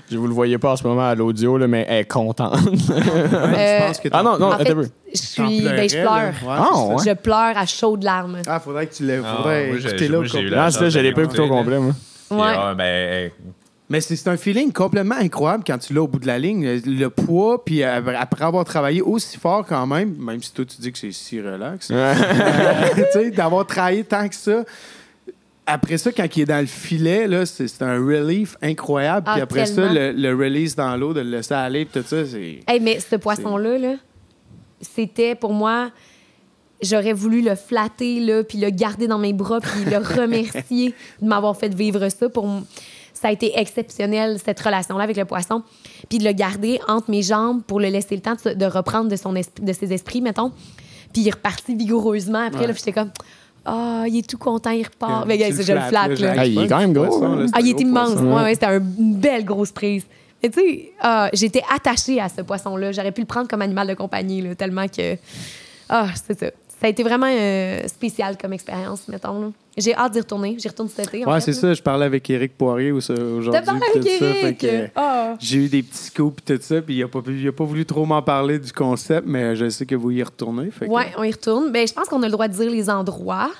Je 0.09 0.17
vous 0.17 0.27
le 0.27 0.33
voyez 0.33 0.57
pas 0.57 0.71
en 0.71 0.75
ce 0.77 0.87
moment 0.87 1.05
à 1.09 1.15
l'audio, 1.15 1.57
là, 1.57 1.67
mais 1.67 1.85
elle 1.89 2.01
est 2.01 2.05
contente. 2.05 2.55
je 2.63 3.85
pense 3.87 3.99
que 3.99 4.07
ah 4.11 4.23
non, 4.23 4.37
non, 4.39 4.45
en 4.47 4.51
attends 4.51 4.63
fait, 4.63 4.71
un 4.71 4.75
peu. 4.75 4.87
je 5.13 5.17
suis. 5.21 5.61
Ben, 5.63 5.89
je 5.89 5.97
pleure. 5.99 6.33
Ouais, 6.43 6.47
Ah, 6.47 6.83
ouais? 6.85 7.03
Je 7.05 7.13
pleure 7.13 7.57
à 7.57 7.65
chaudes 7.65 8.03
larmes. 8.03 8.37
Ah, 8.47 8.59
faudrait 8.61 8.87
que 8.87 8.93
tu 8.93 9.03
l'aies. 9.05 9.19
Ah, 9.25 9.35
Faudrait 9.37 9.69
écouter 9.71 10.07
là 10.07 10.17
moi, 10.19 10.25
j'ai 10.27 10.39
eu 10.41 10.49
là, 10.49 10.69
je 10.69 10.99
l'ai 10.99 11.11
pas 11.11 11.23
écouté 11.23 11.41
au 11.41 11.49
complet, 11.49 11.79
moi. 11.79 11.93
Ouais. 12.31 12.55
ah, 12.55 12.73
ben, 12.75 13.31
Mais 13.89 14.01
c'est 14.01 14.15
c'est 14.15 14.29
un 14.29 14.37
feeling 14.37 14.71
complètement 14.71 15.15
incroyable 15.15 15.63
quand 15.65 15.77
tu 15.79 15.93
l'as 15.93 16.03
au 16.03 16.07
bout 16.07 16.19
de 16.19 16.27
la 16.27 16.37
ligne. 16.37 16.63
Le, 16.63 16.81
le 16.85 17.09
poids, 17.09 17.63
puis 17.65 17.81
euh, 17.83 18.01
après 18.17 18.45
avoir 18.45 18.63
travaillé 18.63 19.01
aussi 19.01 19.37
fort 19.39 19.65
quand 19.65 19.87
même, 19.87 20.15
même 20.19 20.41
si 20.43 20.53
toi 20.53 20.63
tu 20.65 20.79
dis 20.79 20.91
que 20.91 20.97
c'est 20.99 21.11
si 21.11 21.41
relax, 21.41 21.89
euh, 21.91 22.13
tu 22.95 23.01
sais, 23.13 23.31
d'avoir 23.31 23.65
travaillé 23.65 24.03
tant 24.03 24.27
que 24.29 24.35
ça. 24.35 24.63
Après 25.65 25.97
ça, 25.99 26.11
quand 26.11 26.25
il 26.35 26.41
est 26.41 26.45
dans 26.45 26.59
le 26.61 26.65
filet, 26.67 27.27
là, 27.27 27.45
c'est 27.45 27.67
c'est 27.67 27.83
un 27.83 27.95
relief 27.97 28.57
incroyable. 28.61 29.25
Ah, 29.27 29.33
puis 29.33 29.41
après 29.41 29.65
ça, 29.67 29.91
le, 29.93 30.11
le 30.11 30.35
release 30.35 30.75
dans 30.75 30.95
l'eau, 30.97 31.13
de 31.13 31.21
le 31.21 31.29
laisser 31.29 31.53
aller, 31.53 31.85
puis 31.85 32.01
tout 32.01 32.07
ça, 32.07 32.25
c'est. 32.25 32.59
Hey, 32.67 32.79
mais 32.79 32.99
ce 32.99 33.15
poisson-là, 33.15 33.77
là, 33.77 33.93
c'était 34.81 35.35
pour 35.35 35.53
moi. 35.53 35.91
J'aurais 36.81 37.13
voulu 37.13 37.41
le 37.41 37.55
flatter, 37.55 38.19
là, 38.21 38.43
puis 38.43 38.57
le 38.57 38.69
garder 38.69 39.07
dans 39.07 39.17
mes 39.19 39.33
bras, 39.33 39.59
puis 39.59 39.83
le 39.85 39.97
remercier 40.21 40.93
de 41.21 41.27
m'avoir 41.27 41.55
fait 41.57 41.73
vivre 41.73 42.07
ça. 42.09 42.29
Pour 42.29 42.45
m- 42.45 42.63
ça 43.21 43.27
a 43.29 43.31
été 43.31 43.57
exceptionnel, 43.59 44.37
cette 44.43 44.59
relation-là 44.59 45.03
avec 45.03 45.17
le 45.17 45.25
poisson. 45.25 45.63
Puis 46.09 46.19
de 46.19 46.23
le 46.23 46.31
garder 46.31 46.79
entre 46.87 47.09
mes 47.11 47.21
jambes 47.21 47.61
pour 47.63 47.79
le 47.79 47.87
laisser 47.89 48.15
le 48.15 48.21
temps 48.21 48.35
de, 48.43 48.65
reprendre 48.65 49.09
de, 49.09 49.15
son 49.15 49.35
esprit, 49.35 49.63
de 49.63 49.73
ses 49.73 49.91
esprits, 49.93 50.21
mettons. 50.21 50.51
Puis 51.11 51.23
il 51.23 51.27
est 51.27 51.31
reparti 51.31 51.75
vigoureusement 51.75 52.39
après, 52.45 52.61
Ouais. 52.61 52.67
là, 52.67 52.73
puis 52.73 52.83
j'étais 52.85 52.99
comme... 52.99 53.11
Ah, 53.65 54.05
il 54.07 54.17
est 54.19 54.27
tout 54.29 54.37
content, 54.37 54.69
il 54.71 54.83
repart. 54.83 55.27
Mais, 55.27 55.37
je 55.37 55.73
le 55.73 55.79
flatte, 55.81 56.17
là, 56.19 56.33
là. 56.33 56.35
Ah, 56.37 56.45
il 56.45 56.59
est 56.59 56.67
quand 56.67 56.77
même 56.79 56.93
gros, 56.93 57.05
Poisson, 57.05 57.25
hein. 57.25 57.35
là, 57.41 57.45
c'est 57.47 57.53
Ah, 57.55 57.59
il 57.61 57.69
est 57.69 57.79
immense. 57.81 58.11
poisson. 58.13 58.33
Ouais, 58.35 58.43
ouais, 58.43 58.53
c'était 58.53 58.65
un- 58.67 58.79
une 58.97 59.15
belle 59.15 59.43
grosse 59.43 59.71
prise. 59.71 60.05
Mais 60.41 60.49
tu 60.49 60.59
sais, 60.61 60.91
ah, 61.01 61.29
j'étais 61.33 61.61
attachée 61.75 62.21
à 62.21 62.29
ce 62.29 62.41
poisson-là. 62.41 62.93
J'aurais 62.93 63.11
pu 63.11 63.19
le 63.21 63.27
prendre 63.27 63.49
comme 63.49 63.61
animal 63.61 63.87
de 63.87 63.93
compagnie, 63.95 64.41
là, 64.41 64.55
tellement 64.55 64.87
que. 64.87 65.17
Ah, 65.89 66.07
c'est 66.25 66.39
ça. 66.39 66.45
Ça 66.79 66.87
a 66.87 66.89
été 66.89 67.03
vraiment 67.03 67.27
euh, 67.29 67.85
spécial 67.87 68.37
comme 68.37 68.53
expérience, 68.53 69.07
mettons. 69.09 69.41
là. 69.41 69.47
J'ai 69.77 69.93
hâte 69.95 70.13
d'y 70.13 70.19
retourner. 70.19 70.55
J'y 70.57 70.67
retourne 70.69 70.87
cet 70.87 71.07
été. 71.07 71.25
en 71.25 71.29
Ouais, 71.29 71.41
fait, 71.41 71.51
c'est 71.51 71.61
là. 71.63 71.69
ça. 71.69 71.73
Je 71.73 71.81
parlais 71.81 72.05
avec 72.05 72.29
Éric 72.29 72.57
Poirier 72.57 72.91
au- 72.91 72.97
aujourd'hui. 72.97 73.49
T'as 73.51 73.61
parlé 73.63 73.81
puis 73.81 73.99
avec 73.99 74.03
tout 74.03 74.25
ça, 74.25 74.33
fait 74.33 74.41
Eric. 74.43 74.57
que- 74.59 74.89
Ah. 74.95 75.33
J'ai 75.39 75.57
eu 75.57 75.67
des 75.67 75.83
petits 75.83 76.03
scoops 76.05 76.41
et 76.49 76.57
tout 76.57 76.63
ça, 76.63 76.81
puis 76.81 76.95
il 76.97 77.01
n'a 77.01 77.51
pas, 77.51 77.63
voulu 77.65 77.85
trop 77.85 78.05
m'en 78.05 78.21
parler 78.21 78.59
du 78.59 78.71
concept, 78.71 79.27
mais 79.27 79.55
je 79.57 79.69
sais 79.69 79.85
que 79.85 79.95
vous 79.95 80.11
y 80.11 80.23
retournez. 80.23 80.71
Fait 80.71 80.85
que- 80.87 80.91
Ouais, 80.91 81.07
on 81.17 81.23
y 81.23 81.31
retourne. 81.31 81.69
Ben, 81.71 81.85
je 81.85 81.93
pense 81.93 82.07
qu'on 82.07 82.23
a 82.23 82.27
le 82.27 82.31
droit 82.31 82.47
de 82.47 82.53
dire 82.53 82.71
les 82.71 82.89
endroits. 82.89 83.51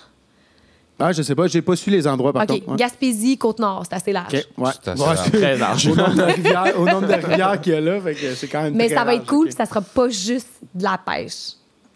Ah, 1.01 1.11
je 1.13 1.21
sais 1.21 1.35
pas, 1.35 1.47
j'ai 1.47 1.61
pas 1.61 1.75
su 1.77 1.89
les 1.89 2.05
endroits 2.07 2.33
par 2.33 2.43
OK, 2.43 2.49
contre. 2.49 2.69
Ouais. 2.71 2.75
Gaspésie, 2.77 3.37
Côte-Nord, 3.37 3.83
c'est 3.89 3.95
assez 3.95 4.11
large. 4.11 4.33
OK, 4.33 4.45
ouais. 4.65 4.71
C'est 4.83 4.91
assez 4.91 5.01
Ouais, 5.01 5.15
Très 5.39 5.57
large. 5.57 5.87
au, 5.87 5.95
nombre 5.95 7.07
de 7.07 7.13
rivières, 7.25 7.59
qu'il 7.61 7.73
y 7.73 7.75
a 7.75 7.81
là, 7.81 8.01
fait 8.01 8.15
que 8.15 8.33
c'est 8.35 8.47
quand 8.47 8.63
même 8.63 8.75
Mais 8.75 8.87
très 8.87 8.95
ça 8.95 9.03
va 9.05 9.15
être 9.15 9.25
cool, 9.25 9.39
OK. 9.43 9.45
puis 9.47 9.55
ça 9.55 9.65
sera 9.65 9.81
pas 9.81 10.09
juste 10.09 10.47
de 10.75 10.83
la 10.83 10.97
pêche. 11.05 11.51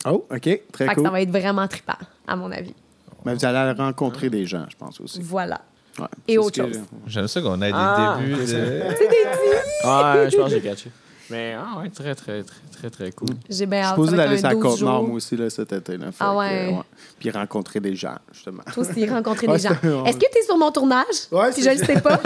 Oh, 0.06 0.26
OK, 0.30 0.42
très 0.42 0.60
Fait 0.86 0.88
que 0.90 0.96
cool. 0.96 1.04
ça 1.06 1.10
va 1.12 1.22
être 1.22 1.30
vraiment 1.32 1.68
trippant, 1.68 1.94
à 2.28 2.36
mon 2.36 2.52
avis. 2.52 2.74
Mais 3.26 3.34
vous 3.36 3.46
allez 3.46 3.72
rencontrer 3.80 4.30
des 4.30 4.46
gens, 4.46 4.66
je 4.70 4.76
pense 4.76 5.00
aussi. 5.00 5.22
Voilà. 5.22 5.62
Ouais, 6.00 6.06
Et 6.28 6.32
c'est 6.34 6.38
autre 6.40 6.56
chose. 6.64 6.80
j'aime 7.08 7.28
ça 7.28 7.40
qu'on 7.42 7.62
ait 7.62 7.72
Ah, 7.74 8.18
des 8.20 8.26
débuts 8.26 8.42
ok, 8.42 8.48
de. 8.50 8.56
Ouais, 8.56 10.30
je 10.30 10.38
pense 10.38 10.50
que 10.50 10.56
j'ai 10.56 10.62
catché. 10.62 10.92
Mais 11.34 11.56
ah 11.58 11.80
ouais, 11.80 11.90
très, 11.90 12.14
très, 12.14 12.44
très, 12.44 12.62
très, 12.72 12.90
très 12.92 13.12
cool. 13.12 13.30
J'ai 13.50 13.66
bien 13.66 13.82
Je 13.82 13.88
suis 13.88 14.02
hâte. 14.04 14.10
va 14.12 14.18
d'aller 14.18 14.40
12 14.40 14.62
Côte-Nord, 14.62 15.04
moi 15.08 15.16
aussi, 15.16 15.36
là, 15.36 15.50
cet 15.50 15.74
été. 15.74 15.98
Là. 15.98 16.08
Ah 16.20 16.30
que, 16.32 16.38
ouais. 16.38 16.76
Puis 17.20 17.32
rencontrer 17.32 17.80
des 17.80 17.96
gens, 17.96 18.18
justement. 18.32 18.62
Toi 18.72 18.84
aussi, 18.88 19.10
rencontrer 19.10 19.48
Ouais, 19.48 19.58
des 19.58 19.64
gens. 19.64 19.70
Est-ce 20.06 20.18
que 20.18 20.32
tu 20.32 20.38
es 20.38 20.44
sur 20.44 20.58
mon 20.58 20.72
tournage? 20.72 21.06
Ouais, 21.32 21.52
Puis 21.52 21.64
je 21.64 21.72
le 21.72 21.78
sais 21.78 22.00
pas. 22.00 22.20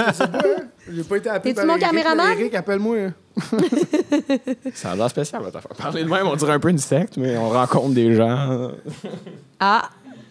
J'ai 0.93 1.03
pas 1.03 1.18
été 1.18 1.30
appelé 1.30 1.53
T'es-tu 1.53 1.66
mon 1.66 1.74
Eric, 1.78 1.86
caméraman? 1.86 2.32
Eric, 2.38 2.55
appelle-moi. 2.55 2.97
Ça 4.74 4.91
a 4.91 4.95
l'air 4.97 5.10
spécial, 5.10 5.41
votre 5.41 5.58
affaire. 5.58 5.72
Parler 5.78 6.03
de 6.03 6.10
même, 6.10 6.28
on 6.28 6.36
dirait 6.36 6.53
un 6.53 6.60
peu 6.60 6.70
une 6.70 6.78
secte, 6.78 7.16
mais 7.18 7.38
on 7.38 7.49
rencontre 7.49 7.93
des 7.93 8.14
gens. 8.14 8.72
Ah, 9.60 9.89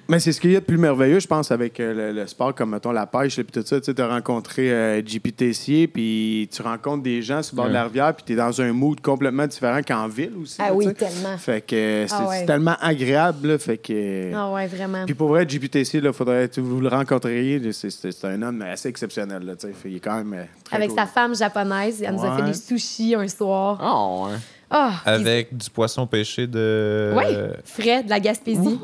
Mais 0.08 0.20
c'est 0.20 0.32
ce 0.32 0.40
qu'il 0.40 0.52
y 0.52 0.56
a 0.56 0.60
de 0.60 0.64
plus 0.64 0.78
merveilleux, 0.78 1.18
je 1.18 1.26
pense, 1.26 1.50
avec 1.50 1.80
euh, 1.80 2.12
le, 2.12 2.20
le 2.20 2.26
sport 2.28 2.54
comme, 2.54 2.70
mettons, 2.70 2.92
la 2.92 3.06
pêche, 3.06 3.38
et 3.38 3.44
puis 3.44 3.52
tout 3.60 3.66
ça. 3.66 3.80
Tu 3.80 3.92
as 4.00 4.06
rencontré 4.08 4.70
euh, 4.72 5.02
JP 5.04 5.34
Tessier, 5.36 5.88
puis 5.88 6.48
tu 6.52 6.62
rencontres 6.62 7.02
des 7.02 7.22
gens 7.22 7.42
sur 7.42 7.56
le 7.56 7.62
bord 7.62 7.68
de 7.68 7.72
la 7.74 7.84
rivière, 7.84 8.14
puis 8.14 8.24
tu 8.24 8.32
es 8.34 8.36
dans 8.36 8.60
un 8.60 8.72
mood 8.72 9.00
complètement 9.00 9.46
différent 9.46 9.80
qu'en 9.86 10.06
ville 10.06 10.32
aussi. 10.40 10.56
ah 10.60 10.68
là, 10.68 10.74
oui, 10.74 10.94
tellement. 10.94 11.36
Fait 11.38 11.60
que 11.66 11.74
euh, 11.74 12.06
c'est 12.06 12.14
Ah 12.18 12.28
ouais. 12.28 12.46
tellement 12.46 12.76
agréable, 12.80 13.48
là, 13.48 13.58
fait 13.58 13.78
que... 13.78 14.32
Ah 14.34 14.52
ouais, 14.52 14.66
vraiment. 14.68 15.04
Puis 15.06 15.14
pour 15.14 15.28
vrai, 15.28 15.44
JP 15.48 15.70
Tessier, 15.70 16.00
là, 16.00 16.12
faudrait 16.12 16.48
que 16.48 16.60
vous 16.60 16.80
le 16.80 16.88
rencontriez. 16.88 17.72
C'est- 17.72 18.24
un 18.24 18.42
homme 18.42 18.62
assez 18.62 18.88
exceptionnel, 18.88 19.42
là, 19.44 19.56
tu 19.56 19.66
sais. 19.66 19.72
Fait, 19.72 19.90
Il 19.90 19.96
est 19.96 20.00
quand 20.00 20.16
même 20.16 20.32
euh, 20.34 20.44
très 20.64 20.76
Avec 20.76 20.90
cool. 20.90 20.98
sa 20.98 21.06
femme 21.06 21.34
japonaise, 21.34 22.02
elle 22.02 22.14
nous 22.14 22.24
a 22.24 22.36
fait 22.36 22.42
des 22.44 22.54
sushis 22.54 23.14
un 23.14 23.26
soir. 23.28 23.78
Oh, 23.82 24.26
ouais. 24.28 24.36
Ah, 24.68 24.94
Avec 25.04 25.56
du 25.56 25.70
poisson 25.70 26.06
pêché 26.08 26.46
de. 26.46 27.12
Oui, 27.16 27.24
frais 27.64 28.02
de 28.02 28.10
la 28.10 28.18
Gaspésie. 28.18 28.80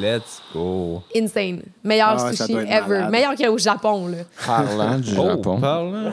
Let's 0.00 0.40
go. 0.52 1.02
Insane. 1.16 1.62
Meilleur 1.82 2.16
Ah 2.20 2.32
sushi 2.32 2.52
ever. 2.54 2.86
malade. 2.88 3.10
Meilleur 3.10 3.34
qu'au 3.34 3.58
Japon, 3.58 4.06
là. 4.08 4.18
Parlant 4.46 4.98
du 4.98 5.12
Oh, 5.18 5.26
Japon. 5.26 5.60
parle. 5.60 6.12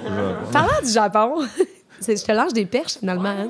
Parlant 0.51 0.81
du 0.83 0.91
Japon, 0.91 1.35
c'est- 1.99 2.19
je 2.19 2.25
te 2.25 2.31
lance 2.31 2.51
des 2.53 2.65
perches, 2.65 2.97
finalement. 2.97 3.29
hein, 3.29 3.47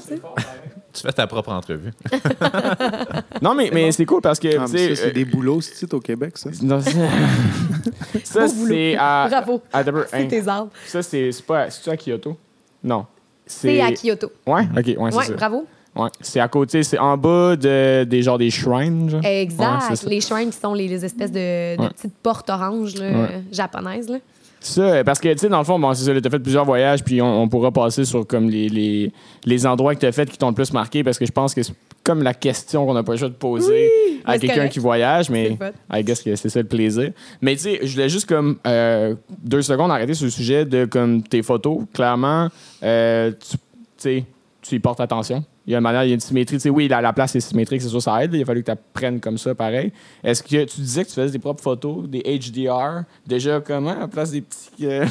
tu 0.93 1.01
fais 1.03 1.13
ta 1.13 1.25
propre 1.25 1.51
entrevue. 1.53 1.93
Non, 3.41 3.55
mais, 3.55 3.69
mais 3.73 3.91
c'est 3.91 4.05
cool 4.05 4.21
parce 4.21 4.39
que, 4.39 4.55
Ah, 4.59 4.65
c'est 4.67 5.07
euh, 5.07 5.11
des 5.11 5.25
boulots, 5.25 5.61
c'est 5.61 5.91
au 5.93 5.99
Québec, 5.99 6.37
ça. 6.37 6.49
non, 6.61 6.79
c'est- 6.81 8.25
ça, 8.25 8.47
c'est 8.47 8.95
à... 8.99 9.27
Bravo. 9.29 9.61
à 9.73 9.83
C'est 9.83 9.91
hein, 10.13 10.27
tes 10.27 10.47
arbres. 10.47 10.69
Ça, 10.85 11.01
c'est 11.01 11.31
c'est 11.31 11.45
pas... 11.45 11.69
C'est-tu 11.71 11.89
à 11.89 11.97
Kyoto? 11.97 12.37
Non. 12.83 13.05
C'est 13.51 13.81
à 13.81 13.91
Kyoto. 13.91 14.31
Ouais? 14.47 14.63
OK, 14.77 14.85
ouais, 14.85 14.95
c'est 15.11 15.17
Ouais, 15.17 15.25
ça. 15.25 15.33
bravo. 15.33 15.65
Ouais. 15.95 16.09
C'est 16.21 16.39
à 16.39 16.47
côté, 16.47 16.83
c'est 16.83 16.97
en 16.97 17.17
bas 17.17 17.55
de, 17.57 18.05
des 18.05 18.21
genres 18.21 18.37
des 18.37 18.49
shrines, 18.49 19.09
genre. 19.09 19.25
Exact. 19.25 20.03
les 20.07 20.21
shrines 20.21 20.49
qui 20.49 20.57
sont 20.57 20.73
les, 20.73 20.87
les 20.87 21.03
espèces 21.03 21.31
de, 21.31 21.75
de 21.75 21.81
Ouais. 21.81 21.89
petites 21.89 22.15
portes 22.23 22.49
oranges 22.49 22.95
là, 22.95 23.09
Ouais. 23.11 23.41
japonaises. 23.51 24.07
Là. 24.09 24.19
Ça, 24.61 25.03
parce 25.03 25.19
que, 25.19 25.29
tu 25.33 25.39
sais, 25.39 25.49
dans 25.49 25.57
le 25.57 25.63
fond, 25.65 25.77
bon, 25.79 25.93
c'est 25.93 26.05
ça, 26.05 26.13
tu 26.21 26.25
as 26.25 26.29
fait 26.29 26.39
plusieurs 26.39 26.65
voyages, 26.65 27.03
puis 27.03 27.21
on, 27.21 27.41
on 27.41 27.49
pourra 27.49 27.71
passer 27.71 28.05
sur 28.05 28.25
comme 28.25 28.47
les, 28.49 28.69
les, 28.69 29.11
les 29.43 29.65
endroits 29.65 29.93
que 29.95 29.99
tu 29.99 30.05
as 30.05 30.11
fait 30.11 30.29
qui 30.29 30.37
t'ont 30.37 30.49
le 30.49 30.53
plus 30.53 30.71
marqué, 30.71 31.03
parce 31.03 31.17
que 31.19 31.25
je 31.25 31.31
pense 31.31 31.53
que 31.53 31.63
c'est 31.63 31.73
comme 32.03 32.23
la 32.23 32.33
question 32.33 32.85
qu'on 32.85 32.93
n'a 32.93 33.03
pas 33.03 33.11
le 33.13 33.17
choix 33.17 33.29
de 33.29 33.33
poser 33.33 33.89
à 34.25 34.37
quelqu'un 34.39 34.67
qui 34.67 34.79
voyage, 34.79 35.29
mais. 35.29 35.57
I 35.93 36.03
guess 36.03 36.21
que 36.21 36.35
c'est 36.35 36.49
ça 36.49 36.59
le 36.61 36.67
plaisir. 36.67 37.11
Mais 37.41 37.55
tu 37.55 37.63
sais, 37.63 37.79
je 37.83 37.93
voulais 37.93 38.09
juste 38.09 38.27
comme 38.27 38.57
euh, 38.65 39.15
deux 39.43 39.61
secondes 39.61 39.91
arrêter 39.91 40.13
sur 40.13 40.25
le 40.25 40.31
sujet 40.31 40.65
de 40.65 40.85
comme 40.85 41.21
tes 41.23 41.43
photos. 41.43 41.79
Clairement, 41.93 42.49
euh, 42.83 43.31
tu 43.31 43.57
tu 43.57 43.57
sais, 43.97 44.25
tu 44.61 44.75
y 44.75 44.79
portes 44.79 44.99
attention. 44.99 45.43
Il 45.67 45.71
y 45.73 45.75
a 45.75 45.77
une 45.77 45.83
manière, 45.83 46.03
il 46.03 46.07
y 46.07 46.11
a 46.11 46.15
une 46.15 46.19
symétrie. 46.19 46.57
Tu 46.57 46.61
sais, 46.61 46.69
oui, 46.71 46.87
la, 46.87 47.01
la 47.01 47.13
place 47.13 47.35
est 47.35 47.39
symétrique, 47.39 47.83
c'est 47.83 47.87
sûr, 47.87 48.01
ça 48.01 48.23
aide. 48.23 48.33
Il 48.33 48.41
a 48.41 48.45
fallu 48.45 48.61
que 48.61 48.65
tu 48.65 48.71
apprennes 48.71 49.19
comme 49.19 49.37
ça, 49.37 49.53
pareil. 49.53 49.91
Est-ce 50.23 50.41
que 50.41 50.63
tu 50.65 50.81
disais 50.81 51.03
que 51.03 51.09
tu 51.09 51.13
faisais 51.15 51.31
des 51.31 51.37
propres 51.37 51.61
photos, 51.61 52.07
des 52.09 52.21
HDR, 52.21 53.03
déjà 53.27 53.59
comment, 53.61 54.01
à 54.01 54.07
place 54.07 54.31
des 54.31 54.41
petits. 54.41 54.69
euh, 54.87 55.05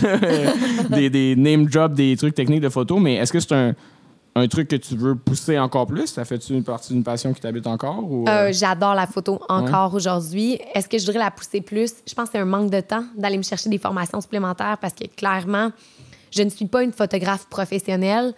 des, 0.90 1.08
des 1.08 1.36
name 1.36 1.66
drops, 1.66 1.94
des 1.94 2.16
trucs 2.16 2.34
techniques 2.34 2.62
de 2.62 2.68
photos, 2.68 3.00
mais 3.00 3.14
est-ce 3.14 3.32
que 3.32 3.38
c'est 3.38 3.52
un, 3.52 3.74
un 4.36 4.46
truc 4.48 4.68
que 4.68 4.76
tu 4.76 4.96
veux 4.96 5.16
pousser 5.16 5.58
encore 5.58 5.86
plus? 5.86 6.06
Ça 6.06 6.24
fait-tu 6.24 6.52
une 6.54 6.62
partie 6.64 6.92
d'une 6.92 7.02
passion 7.02 7.32
qui 7.32 7.40
t'habite 7.40 7.66
encore? 7.66 8.04
Ou, 8.10 8.24
euh? 8.28 8.48
Euh, 8.48 8.52
J'adore 8.52 8.94
la 8.94 9.06
photo 9.06 9.40
encore 9.48 9.94
aujourd'hui. 9.94 10.58
Est-ce 10.74 10.88
que 10.88 10.98
je 10.98 11.06
voudrais 11.06 11.18
la 11.24 11.30
pousser 11.30 11.60
plus? 11.60 11.92
Je 12.06 12.14
pense 12.14 12.26
que 12.26 12.32
c'est 12.32 12.38
un 12.38 12.44
manque 12.44 12.70
de 12.70 12.80
temps 12.80 13.04
d'aller 13.16 13.36
me 13.38 13.42
chercher 13.42 13.68
des 13.68 13.78
formations 13.78 14.20
supplémentaires 14.20 14.78
parce 14.80 14.94
que 14.94 15.04
clairement, 15.06 15.70
je 16.30 16.42
ne 16.42 16.48
suis 16.48 16.66
pas 16.66 16.82
une 16.84 16.92
photographe 16.92 17.46
professionnelle. 17.48 18.34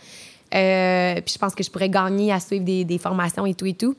Euh, 0.54 1.14
puis 1.20 1.32
je 1.34 1.38
pense 1.38 1.54
que 1.54 1.62
je 1.62 1.70
pourrais 1.70 1.88
gagner 1.88 2.32
à 2.32 2.40
suivre 2.40 2.64
des, 2.64 2.84
des 2.84 2.98
formations 2.98 3.46
et 3.46 3.54
tout 3.54 3.66
et 3.66 3.74
tout. 3.74 3.94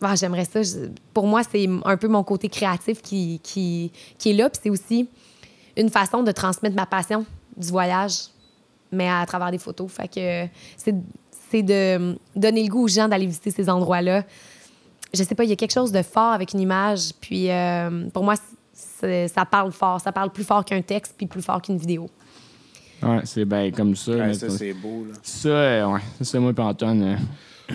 Ah, 0.00 0.14
J'aimerais 0.16 0.44
ça. 0.44 0.62
Je- 0.62 0.88
pour 1.14 1.26
moi, 1.26 1.42
c'est 1.48 1.68
un 1.84 1.96
peu 1.96 2.08
mon 2.08 2.24
côté 2.24 2.48
créatif 2.48 3.00
qui, 3.02 3.40
qui, 3.42 3.92
qui 4.18 4.30
est 4.30 4.34
là. 4.34 4.48
Puis 4.50 4.60
c'est 4.64 4.70
aussi 4.70 5.08
une 5.76 5.88
façon 5.88 6.22
de 6.22 6.32
transmettre 6.32 6.74
ma 6.76 6.86
passion 6.86 7.24
du 7.56 7.68
voyage, 7.68 8.14
mais 8.92 9.08
à 9.08 9.24
travers 9.26 9.50
des 9.50 9.58
photos. 9.58 9.90
Fait 9.90 10.08
que 10.08 10.46
c'est 10.76 10.94
c'est 11.50 11.62
de 11.62 12.16
donner 12.34 12.62
le 12.62 12.68
goût 12.70 12.84
aux 12.84 12.88
gens 12.88 13.08
d'aller 13.08 13.26
visiter 13.26 13.50
ces 13.50 13.68
endroits-là. 13.68 14.24
Je 15.12 15.22
sais 15.22 15.34
pas, 15.34 15.44
il 15.44 15.50
y 15.50 15.52
a 15.52 15.56
quelque 15.56 15.72
chose 15.74 15.92
de 15.92 16.00
fort 16.02 16.32
avec 16.32 16.54
une 16.54 16.60
image. 16.60 17.10
Puis 17.20 17.50
euh, 17.50 18.08
pour 18.14 18.24
moi, 18.24 18.34
c'est- 18.72 19.28
ça 19.28 19.44
parle 19.44 19.70
fort. 19.72 20.00
Ça 20.00 20.12
parle 20.12 20.30
plus 20.30 20.44
fort 20.44 20.64
qu'un 20.64 20.80
texte, 20.80 21.14
puis 21.16 21.26
plus 21.26 21.42
fort 21.42 21.60
qu'une 21.60 21.76
vidéo. 21.76 22.08
Ouais, 23.02 23.20
c'est 23.24 23.44
bien 23.44 23.70
comme 23.72 23.94
ça. 23.96 24.12
Ouais, 24.12 24.32
ça, 24.32 24.48
c'est 24.48 24.72
beau, 24.72 25.04
là. 25.08 25.14
ça, 25.22 25.48
euh, 25.48 25.86
ouais, 25.88 26.00
c'est 26.18 26.24
ça, 26.24 26.38
moi 26.40 26.52
et 26.56 26.60
Antoine. 26.60 27.02
euh, 27.70 27.74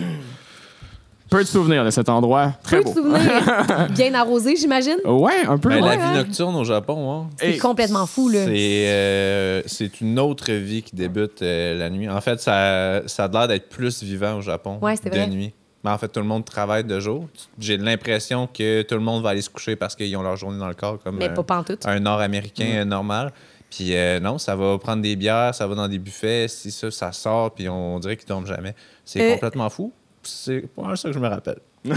Peu 1.30 1.42
de 1.42 1.48
souvenirs 1.48 1.84
de 1.84 1.90
cet 1.90 2.08
endroit. 2.08 2.52
Très 2.62 2.78
Peu 2.78 2.84
beau. 2.84 2.90
de 2.90 2.94
souvenirs. 2.96 3.88
Bien 3.90 4.14
arrosé, 4.14 4.56
j'imagine. 4.56 4.96
Ouais, 5.04 5.44
un 5.46 5.58
peu. 5.58 5.68
Ben, 5.68 5.82
ouais. 5.82 5.96
la 5.96 6.02
ouais. 6.02 6.12
vie 6.12 6.18
nocturne 6.18 6.56
au 6.56 6.64
Japon, 6.64 7.12
hein. 7.12 7.30
C'est 7.38 7.58
complètement 7.58 8.06
fou, 8.06 8.28
là. 8.28 8.44
C'est 8.46 8.88
euh, 8.88 9.62
c'est 9.66 10.00
une 10.00 10.18
autre 10.18 10.50
vie 10.52 10.82
qui 10.82 10.96
débute 10.96 11.42
euh, 11.42 11.78
la 11.78 11.90
nuit. 11.90 12.08
En 12.08 12.20
fait, 12.20 12.40
ça, 12.40 13.02
ça 13.06 13.24
a 13.24 13.28
l'air 13.28 13.48
d'être 13.48 13.68
plus 13.68 14.02
vivant 14.02 14.36
au 14.38 14.40
Japon 14.40 14.78
Ouais, 14.80 14.94
c'est 14.96 15.10
de 15.10 15.14
vrai. 15.16 15.26
nuit. 15.28 15.52
Mais 15.84 15.90
en 15.90 15.98
fait, 15.98 16.08
tout 16.08 16.20
le 16.20 16.26
monde 16.26 16.44
travaille 16.44 16.82
de 16.84 16.98
jour. 16.98 17.28
J'ai 17.58 17.76
l'impression 17.76 18.48
que 18.52 18.82
tout 18.82 18.94
le 18.96 19.00
monde 19.00 19.22
va 19.22 19.30
aller 19.30 19.42
se 19.42 19.50
coucher 19.50 19.76
parce 19.76 19.94
qu'ils 19.94 20.16
ont 20.16 20.22
leur 20.22 20.36
journée 20.36 20.58
dans 20.58 20.66
le 20.68 20.74
corps 20.74 20.98
comme 21.02 21.16
Mais 21.18 21.28
euh, 21.30 21.34
pas 21.34 21.42
pantoute. 21.44 21.86
un 21.86 22.00
Nord-Américain 22.00 22.66
euh, 22.80 22.84
normal. 22.84 23.32
Puis 23.70 23.94
euh, 23.94 24.18
non, 24.18 24.38
ça 24.38 24.56
va 24.56 24.76
prendre 24.78 25.02
des 25.02 25.14
bières, 25.14 25.54
ça 25.54 25.66
va 25.66 25.74
dans 25.74 25.86
des 25.88 25.98
buffets, 25.98 26.48
si 26.48 26.70
ça, 26.70 26.90
ça 26.90 27.12
sort, 27.12 27.52
puis 27.52 27.68
on 27.68 27.98
dirait 27.98 28.16
qu'ils 28.16 28.26
dorment 28.26 28.46
jamais. 28.46 28.74
C'est 29.04 29.20
Euh. 29.20 29.32
complètement 29.34 29.68
fou. 29.68 29.92
C'est 30.28 30.60
pas 30.74 30.82
mal 30.82 30.96
ça 30.96 31.08
que 31.08 31.14
je 31.14 31.18
me 31.18 31.28
rappelle. 31.28 31.58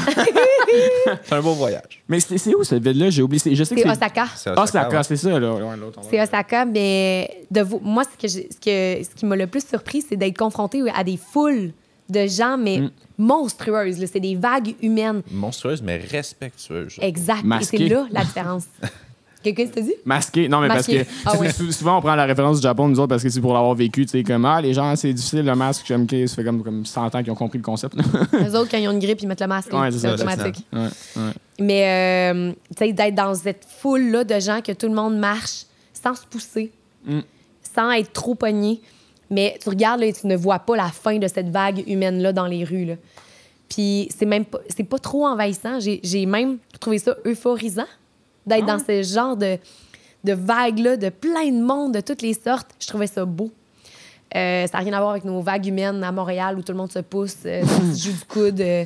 c'est 1.24 1.34
un 1.34 1.42
beau 1.42 1.54
voyage. 1.54 2.04
Mais 2.08 2.20
c'est 2.20 2.38
c'est 2.38 2.56
où 2.56 2.64
cette 2.64 2.84
ville-là? 2.84 3.10
J'ai 3.10 3.22
oublié. 3.24 3.40
C'est- 3.40 3.56
Je 3.56 3.64
sais 3.64 3.76
que 3.76 3.82
C'est 3.82 3.88
c'est. 3.88 3.92
Osaka. 3.98 4.26
C'est 4.36 4.50
Ah, 4.50 4.54
c'est 4.56 4.62
Osaka, 4.62 4.64
Osaka, 4.64 4.98
ouais. 4.98 5.04
c'est 5.04 5.16
ça, 5.18 5.40
là. 5.40 5.54
Ouais, 5.54 5.78
l'autre, 5.78 6.00
on 6.00 6.02
va- 6.04 6.08
C'est 6.10 6.22
Osaka, 6.22 6.66
mais 6.66 7.46
de 7.50 7.62
vous, 7.62 7.80
moi, 7.84 8.04
ce, 8.04 8.10
que 8.22 8.28
j'ai- 8.32 8.50
ce, 8.52 8.58
que, 8.58 9.04
ce 9.04 9.16
qui 9.16 9.26
m'a 9.26 9.36
le 9.36 9.48
plus 9.48 9.66
surpris, 9.68 10.02
c'est 10.08 10.16
d'être 10.16 10.38
confronté 10.38 10.82
à 10.96 11.04
des 11.04 11.18
foules 11.18 11.72
de 12.10 12.28
gens, 12.28 12.58
mais 12.58 12.80
Mm. 12.80 12.92
monstrueuses. 13.18 14.00
là. 14.00 14.08
C'est 14.12 14.20
des 14.20 14.36
vagues 14.36 14.76
humaines. 14.82 15.22
Monstrueuse, 15.32 15.82
mais 15.82 15.98
respectueuse. 15.98 16.98
Exact. 17.02 17.44
Masqué. 17.44 17.76
Et 17.78 17.80
c'est 17.90 17.94
là 17.94 18.08
la 18.12 18.24
différence. 18.24 18.66
Quelqu'un 19.44 19.66
t'a 19.68 19.82
dit? 19.82 19.94
Masqué. 20.06 20.48
Non, 20.48 20.60
mais 20.62 20.68
Masqué. 20.68 21.06
parce 21.24 21.38
que 21.38 21.46
Ah 21.48 21.72
souvent, 21.72 21.98
on 21.98 22.02
prend 22.02 22.16
la 22.16 22.26
référence 22.26 22.58
du 22.58 22.64
Japon, 22.64 22.88
nous 22.88 23.00
autres, 23.00 23.10
parce 23.10 23.24
que 23.24 23.30
c'est 23.30 23.42
pour 23.42 23.54
l'avoir 23.54 23.74
vécu. 23.76 24.06
Tu 24.06 24.12
sais, 24.12 24.24
comme, 24.24 24.46
ah, 24.46 24.62
les 24.62 24.74
gens, 24.74 24.96
c'est 24.96 25.12
difficile, 25.14 25.44
le 25.46 25.56
masque, 25.56 25.84
j'aime 25.88 26.06
que 26.08 26.28
ça 26.28 26.36
fait 26.36 26.44
comme, 26.44 26.64
comme 26.64 26.86
100 26.86 27.16
ans 27.16 27.24
qu'ils 27.24 27.32
ont 27.32 27.36
compris 27.36 27.58
le 27.58 27.64
concept. 27.64 27.96
Les 28.34 28.54
autres, 28.56 28.70
quand 28.70 28.78
ils 28.78 28.88
ont 28.88 28.92
une 28.92 29.00
grippe, 29.00 29.22
ils 29.22 29.28
mettent 29.28 29.42
le 29.42 29.48
masque. 29.48 29.74
Ouais, 29.74 29.90
c'est 29.92 29.98
c'est 30.00 30.08
ça, 30.08 30.14
automatique. 30.14 30.66
ouais, 30.74 30.80
ouais. 31.18 31.32
Mais, 31.60 32.32
euh, 32.34 32.52
tu 32.78 32.86
sais, 32.86 32.94
d'être 32.94 33.16
dans 33.16 33.34
cette 33.36 33.66
foule-là 33.80 34.24
de 34.24 34.40
gens 34.40 34.62
que 34.62 34.72
tout 34.72 34.88
le 34.88 34.94
monde 34.96 35.18
marche 35.18 35.64
sans 35.94 36.16
se 36.16 36.26
pousser, 36.26 36.72
Mm. 37.06 37.20
sans 37.76 37.92
être 37.92 38.14
trop 38.14 38.36
pogné. 38.36 38.80
Mais 39.32 39.58
tu 39.62 39.70
regardes 39.70 40.02
là, 40.02 40.06
et 40.08 40.14
tu 40.14 40.28
ne 40.28 40.36
vois 40.36 40.60
pas 40.60 40.76
la 40.76 40.90
fin 40.90 41.18
de 41.18 41.28
cette 41.28 41.50
vague 41.50 41.84
humaine-là 41.88 42.32
dans 42.34 42.46
les 42.48 42.64
rues. 42.64 42.86
là. 42.86 42.94
Puis 43.70 44.10
c'est 44.16 44.26
même 44.26 44.44
pas, 44.46 44.60
c'est 44.70 44.84
pas 44.84 45.00
trop 45.00 45.26
envahissant. 45.26 45.80
J'ai 45.80 46.26
même 46.26 46.58
trouvé 46.80 47.00
ça 47.00 47.16
euphorisant 47.26 47.86
d'être 48.52 48.66
Ah 48.68 48.78
dans 48.78 48.84
ce 48.84 49.02
genre 49.04 49.36
de, 49.38 49.58
de 50.24 50.34
vague-là, 50.34 50.98
de 50.98 51.10
plein 51.10 51.52
de 51.52 51.62
monde, 51.62 51.94
de 51.94 52.02
toutes 52.02 52.22
les 52.22 52.34
sortes. 52.34 52.70
Je 52.80 52.88
trouvais 52.88 53.08
ça 53.08 53.26
beau. 53.26 53.52
Euh, 54.36 54.66
ça 54.68 54.78
n'a 54.78 54.84
rien 54.84 54.94
à 54.94 55.00
voir 55.00 55.12
avec 55.12 55.26
nos 55.26 55.42
vagues 55.42 55.66
humaines 55.66 56.04
à 56.04 56.12
Montréal 56.12 56.58
où 56.58 56.62
tout 56.62 56.72
le 56.72 56.78
monde 56.78 56.92
se 56.92 57.00
pousse, 57.00 57.36
euh, 57.46 57.64
se 57.94 58.04
joue 58.04 58.12
du 58.14 58.26
coude. 58.28 58.62
euh. 58.62 58.86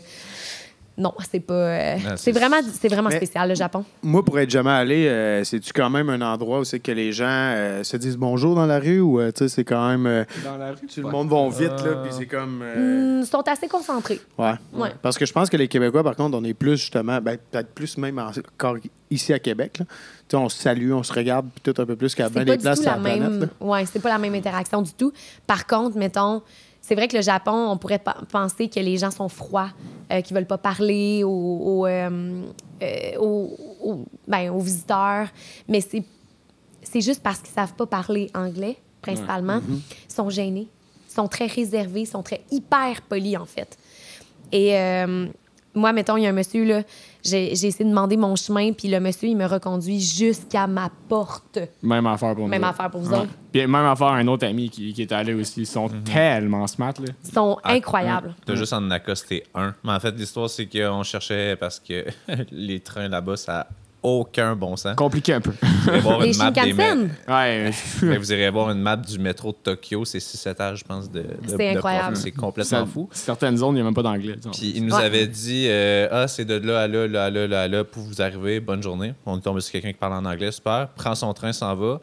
Non, 0.97 1.13
c'est 1.29 1.39
pas. 1.39 1.53
euh, 1.53 1.95
Ah, 1.97 2.09
c'est 2.11 2.17
c'est- 2.17 2.31
vraiment, 2.31 2.57
c'est 2.71 2.87
vraiment 2.87 3.09
Mais- 3.09 3.17
spécial, 3.17 3.49
le 3.49 3.55
Japon. 3.55 3.83
Moi, 4.03 4.23
pour 4.23 4.39
être 4.39 4.49
jamais 4.49 4.69
allé, 4.71 5.07
euh, 5.07 5.43
c'est-tu 5.43 5.73
quand 5.73 5.89
même 5.89 6.09
un 6.09 6.21
endroit 6.21 6.59
où 6.59 6.63
c'est 6.63 6.79
que 6.79 6.91
les 6.91 7.11
gens 7.11 7.25
euh, 7.27 7.83
se 7.83 7.97
disent 7.97 8.17
bonjour 8.17 8.55
dans 8.55 8.65
la 8.65 8.79
rue 8.79 8.99
ou 9.01 9.19
euh, 9.19 9.31
tu 9.31 9.39
sais, 9.39 9.49
c'est 9.49 9.63
quand 9.63 9.87
même. 9.89 10.05
euh, 10.07 10.23
Dans 10.43 10.57
la 10.57 10.71
rue, 10.71 10.87
tout 10.87 11.01
le 11.01 11.09
monde 11.09 11.29
va 11.29 11.49
vite, 11.49 11.83
là, 11.85 12.01
puis 12.03 12.11
c'est 12.17 12.25
comme. 12.27 12.61
euh, 12.63 13.19
Hmm, 13.19 13.21
Ils 13.23 13.27
sont 13.27 13.47
assez 13.47 13.67
concentrés. 13.67 14.19
Ouais. 14.37 14.53
Ouais. 14.73 14.91
Parce 15.01 15.17
que 15.17 15.25
je 15.25 15.33
pense 15.33 15.49
que 15.49 15.57
les 15.57 15.67
Québécois, 15.67 16.03
par 16.03 16.15
contre, 16.15 16.37
on 16.37 16.43
est 16.43 16.53
plus 16.53 16.77
justement, 16.77 17.19
ben, 17.21 17.37
peut-être 17.51 17.69
plus 17.73 17.97
même 17.97 18.17
encore 18.19 18.77
ici 19.11 19.33
à 19.33 19.39
Québec. 19.39 19.79
là. 19.79 19.85
Tu 20.27 20.35
sais, 20.35 20.37
on 20.37 20.49
se 20.49 20.57
salue, 20.57 20.91
on 20.91 21.03
se 21.03 21.13
regarde, 21.13 21.47
puis 21.53 21.71
tout 21.71 21.79
un 21.81 21.85
peu 21.85 21.95
plus 21.95 22.15
qu'à 22.15 22.29
bien 22.29 22.41
C'est 22.41 22.45
des 22.45 22.57
places 22.57 22.77
tout 22.79 22.83
sur 22.83 22.91
la 22.91 22.97
la 22.97 23.03
planète. 23.03 23.29
même. 23.29 23.39
là. 23.41 23.47
Ouais, 23.59 23.85
c'est 23.85 23.99
pas 24.01 24.09
la 24.09 24.17
même 24.17 24.33
interaction 24.33 24.81
du 24.81 24.91
tout. 24.93 25.11
Par 25.45 25.67
contre, 25.67 25.97
mettons, 25.97 26.41
c'est 26.87 26.93
vrai 26.93 27.07
que 27.07 27.15
le 27.17 27.23
Japon, 27.23 27.69
on 27.71 27.77
pourrait 27.77 28.01
penser 28.31 28.69
que 28.69 28.79
les 28.79 28.97
gens 28.97 29.09
sont 29.09 29.27
froids, 29.27 29.71
euh, 30.11 30.21
qu'ils 30.21 30.35
veulent 30.35 30.45
pas 30.45 30.59
parler 30.59 31.23
aux, 31.23 31.29
aux, 31.29 31.85
euh, 31.87 32.43
euh, 32.83 33.17
aux- 33.19 33.57
aux- 33.83 34.05
ben, 34.27 34.51
aux 34.51 34.59
visiteurs, 34.59 35.27
mais 35.67 35.81
c'est 35.81 36.03
c'est 36.83 37.01
juste 37.01 37.23
parce 37.23 37.39
qu'ils 37.39 37.53
savent 37.55 37.73
pas 37.73 37.87
parler 37.87 38.29
anglais 38.35 38.77
principalement. 39.01 39.57
Mm-hmm. 39.57 39.79
Ils 40.09 40.13
sont 40.13 40.29
gênés. 40.29 40.67
Ils 41.09 41.13
sont 41.13 41.27
très 41.27 41.47
réservés, 41.47 42.05
sont 42.05 42.21
très 42.21 42.41
hyper 42.51 43.01
polis, 43.01 43.35
en 43.37 43.45
fait. 43.47 43.75
Et 44.51 44.77
euh, 44.77 45.25
moi, 45.73 45.91
mettons, 45.93 46.17
il 46.17 46.23
y 46.23 46.27
a 46.27 46.29
un 46.29 46.33
monsieur, 46.33 46.63
là, 46.63 46.83
j'ai 47.25 47.55
j'ai 47.55 47.67
essayé 47.67 47.83
de 47.85 47.89
demander 47.89 48.17
mon 48.17 48.35
chemin, 48.35 48.71
puis 48.73 48.87
le 48.87 48.99
monsieur, 48.99 49.27
il 49.27 49.35
me 49.35 49.45
reconduit 49.45 49.99
jusqu'à 49.99 50.67
ma 50.67 50.89
porte. 51.09 51.59
Même 51.81 52.05
affaire 52.07 52.33
pour 52.35 52.43
nous. 52.45 52.49
Même 52.49 52.63
affaire 52.63 52.89
pour 52.91 53.01
vous 53.01 53.11
Ouais. 53.11 53.19
autres. 53.19 53.31
Puis 53.51 53.61
même 53.65 53.75
affaire, 53.75 54.07
un 54.07 54.27
autre 54.27 54.45
ami 54.45 54.69
qui, 54.69 54.93
qui 54.93 55.01
est 55.01 55.11
allé 55.11 55.33
aussi. 55.33 55.61
Ils 55.61 55.65
sont 55.65 55.89
tellement 56.03 56.67
smart, 56.67 56.93
là. 56.99 57.13
Ils 57.25 57.31
sont 57.33 57.57
Ah, 57.63 57.71
incroyables. 57.73 58.35
T'as 58.45 58.55
juste 58.55 58.73
en 58.73 58.89
accosté 58.91 59.43
un. 59.55 59.73
Mais 59.83 59.93
en 59.93 59.99
fait, 59.99 60.11
l'histoire, 60.11 60.49
c'est 60.49 60.65
qu'on 60.67 61.03
cherchait 61.03 61.55
parce 61.55 61.79
que 61.79 62.05
les 62.51 62.79
trains 62.81 63.07
là-bas, 63.07 63.37
ça 63.37 63.67
aucun 64.05 64.55
bon 64.55 64.75
sens. 64.75 64.95
Compliqué 64.95 65.33
un 65.33 65.41
peu. 65.41 65.51
Vous 65.61 65.89
irez 65.89 65.99
voir 65.99 66.19
Les 66.19 66.31
une 66.31 66.37
map 66.37 66.51
des 66.51 66.61
Shinkansen, 66.61 67.09
mé- 67.27 67.33
ouais. 67.33 67.71
Mais 68.03 68.17
vous 68.17 68.31
irez 68.31 68.49
voir 68.51 68.69
une 68.71 68.79
map 68.79 68.95
du 68.97 69.17
métro 69.19 69.51
de 69.51 69.57
Tokyo, 69.57 70.05
c'est 70.05 70.19
6 70.19 70.45
étages, 70.47 70.79
je 70.79 70.83
pense, 70.83 71.09
de, 71.09 71.21
de- 71.21 71.27
C'est 71.47 71.57
de 71.57 71.63
incroyable. 71.77 72.07
profond. 72.13 72.21
C'est 72.23 72.31
complètement 72.31 72.79
Ça- 72.79 72.85
fou. 72.85 73.09
Certaines 73.11 73.57
zones, 73.57 73.71
il 73.71 73.75
n'y 73.75 73.81
a 73.81 73.83
même 73.85 73.93
pas 73.93 74.03
d'anglais. 74.03 74.35
disons. 74.35 74.51
Puis 74.51 74.73
il 74.75 74.85
nous 74.85 74.95
Ouais. 74.95 75.03
avait 75.03 75.27
dit 75.27 75.65
euh, 75.69 76.07
Ah, 76.11 76.27
c'est 76.27 76.45
de 76.45 76.55
là 76.55 76.81
à 76.81 76.87
là, 76.87 77.07
là 77.07 77.25
à 77.25 77.29
là, 77.29 77.47
là 77.47 77.61
à 77.63 77.67
là, 77.67 77.83
pour 77.83 78.03
vous 78.03 78.21
arriver, 78.21 78.59
bonne 78.59 78.83
journée. 78.83 79.13
On 79.25 79.37
est 79.37 79.41
tombé 79.41 79.61
sur 79.61 79.71
quelqu'un 79.71 79.91
qui 79.91 79.97
parle 79.99 80.13
en 80.13 80.25
anglais, 80.25 80.51
super. 80.51 80.89
Prend 80.95 81.15
son 81.15 81.33
train, 81.33 81.51
s'en 81.53 81.73
va, 81.75 81.99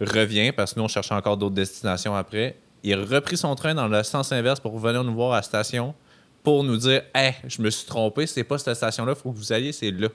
revient, 0.00 0.52
parce 0.52 0.74
que 0.74 0.80
nous, 0.80 0.84
on 0.84 0.88
cherchait 0.88 1.14
encore 1.14 1.36
d'autres 1.36 1.54
destinations 1.54 2.14
après. 2.14 2.56
Il 2.82 2.92
a 2.94 2.96
repris 2.96 3.36
son 3.36 3.54
train 3.54 3.74
dans 3.74 3.86
le 3.86 4.02
sens 4.02 4.32
inverse 4.32 4.58
pour 4.58 4.76
venir 4.78 5.04
nous 5.04 5.14
voir 5.14 5.32
à 5.32 5.36
la 5.36 5.42
station 5.42 5.94
pour 6.42 6.64
nous 6.64 6.76
dire 6.76 7.02
Hey, 7.14 7.34
je 7.46 7.62
me 7.62 7.70
suis 7.70 7.86
trompé, 7.86 8.26
c'est 8.26 8.42
pas 8.42 8.58
cette 8.58 8.74
station-là, 8.74 9.14
faut 9.14 9.30
que 9.30 9.36
vous 9.38 9.52
alliez, 9.52 9.70
c'est 9.70 9.92
là. 9.92 10.08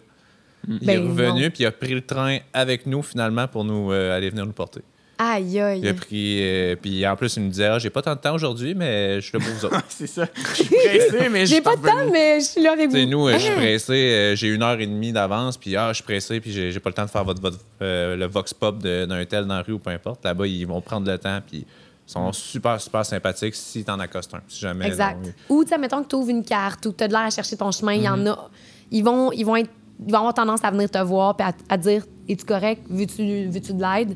Il 0.68 0.76
est 0.90 0.98
Ben 0.98 1.08
revenu, 1.08 1.50
puis 1.52 1.64
il 1.64 1.66
a 1.66 1.72
pris 1.72 1.94
le 1.94 2.02
train 2.02 2.40
avec 2.54 2.86
nous 2.86 3.02
finalement 3.02 3.48
pour 3.48 3.64
nous 3.64 3.92
euh, 3.92 4.16
aller 4.16 4.30
venir 4.30 4.46
nous 4.46 4.52
porter. 4.54 4.82
Aïe, 5.20 5.54
Il 5.54 5.60
a 5.60 5.68
aïe. 5.70 5.94
pris, 5.94 6.38
euh, 6.44 6.76
puis 6.80 7.08
en 7.08 7.16
plus, 7.16 7.38
il 7.38 7.44
nous 7.44 7.50
disait 7.50 7.66
Ah, 7.66 7.80
J'ai 7.80 7.90
pas 7.90 8.04
tant 8.04 8.14
de 8.14 8.20
temps 8.20 8.36
aujourd'hui, 8.36 8.76
mais 8.76 9.20
je 9.20 9.28
suis 9.28 9.38
là 9.38 9.44
pour 9.44 9.52
vous 9.54 9.66
autres. 9.66 9.84
c'est 9.90 10.06
ça. 10.06 10.28
Je 10.36 10.54
suis 10.64 10.66
pressé, 10.76 11.30
mais 11.30 11.46
je 11.48 11.56
J'ai 11.56 11.62
pas 11.62 11.76
de 11.76 11.82
temps, 11.82 12.12
mais 12.12 12.40
je 12.40 12.46
suis 12.46 12.62
là 12.62 12.74
avec 12.74 12.90
Tu 12.90 12.98
sais, 12.98 13.04
vous. 13.06 13.10
nous, 13.10 13.28
euh, 13.28 13.34
je 13.34 13.38
suis 13.40 13.52
Ah. 13.52 13.56
pressé, 13.60 13.94
euh, 13.94 14.36
j'ai 14.36 14.48
une 14.50 14.62
heure 14.62 14.80
et 14.80 14.86
demie 14.86 15.12
d'avance, 15.12 15.58
puis 15.58 15.76
ah, 15.76 15.88
je 15.90 15.96
suis 15.96 16.04
pressé, 16.04 16.40
puis 16.40 16.52
j'ai 16.52 16.72
j'ai 16.72 16.80
pas 16.80 16.90
le 16.90 16.94
temps 16.94 17.06
de 17.06 17.10
faire 17.10 17.24
votre, 17.24 17.42
votre, 17.42 17.58
euh, 17.82 18.16
le 18.16 18.26
vox 18.28 18.54
pop 18.54 18.78
de- 18.78 19.06
d'un 19.06 19.26
tel 19.26 19.46
dans 19.48 19.56
la 19.56 19.62
rue 19.64 19.74
ou 19.74 19.80
peu 19.80 19.90
importe. 19.90 20.24
Là-bas, 20.24 20.46
ils 20.46 20.66
vont 20.68 20.82
prendre 20.82 21.10
le 21.10 21.18
temps, 21.18 21.40
puis 21.50 21.66
ils 22.08 22.12
sont 22.12 22.32
super, 22.32 22.80
super 22.80 23.04
sympathiques 23.04 23.56
si 23.56 23.84
t'en 23.84 24.00
accostes 24.00 24.36
un. 24.36 24.42
Si 24.48 24.60
jamais. 24.60 24.86
Exact. 24.86 25.18
non, 25.26 25.32
Ou, 25.50 25.64
tu 25.64 25.70
sais, 25.72 25.80
mettons 25.80 26.04
que 26.04 26.10
tu 26.10 26.16
ouvres 26.16 26.30
une 26.30 26.44
carte 26.44 26.86
ou 26.86 26.92
que 26.92 26.98
tu 26.98 27.04
as 27.06 27.08
de 27.08 27.14
l'air 27.14 27.22
à 27.24 27.30
chercher 27.32 27.58
ton 27.58 27.72
chemin, 27.72 27.94
il 27.94 28.04
y 28.04 28.08
en 28.10 28.18
Mhm. 28.18 28.28
a. 28.28 28.50
Ils 28.92 29.04
vont, 29.04 29.32
ils, 29.32 29.44
vont 29.46 29.56
être, 29.56 29.70
ils 30.06 30.12
vont 30.12 30.18
avoir 30.20 30.34
tendance 30.34 30.64
à 30.64 30.72
venir 30.72 30.90
te 30.90 30.98
voir 31.00 31.36
et 31.40 31.44
à, 31.44 31.52
à 31.70 31.78
dire 31.78 32.04
Es-tu 32.30 32.46
correct? 32.46 32.82
Veux-tu 32.90 33.48
veux-tu 33.48 33.74
de 33.74 33.82
l'aide? 33.82 34.16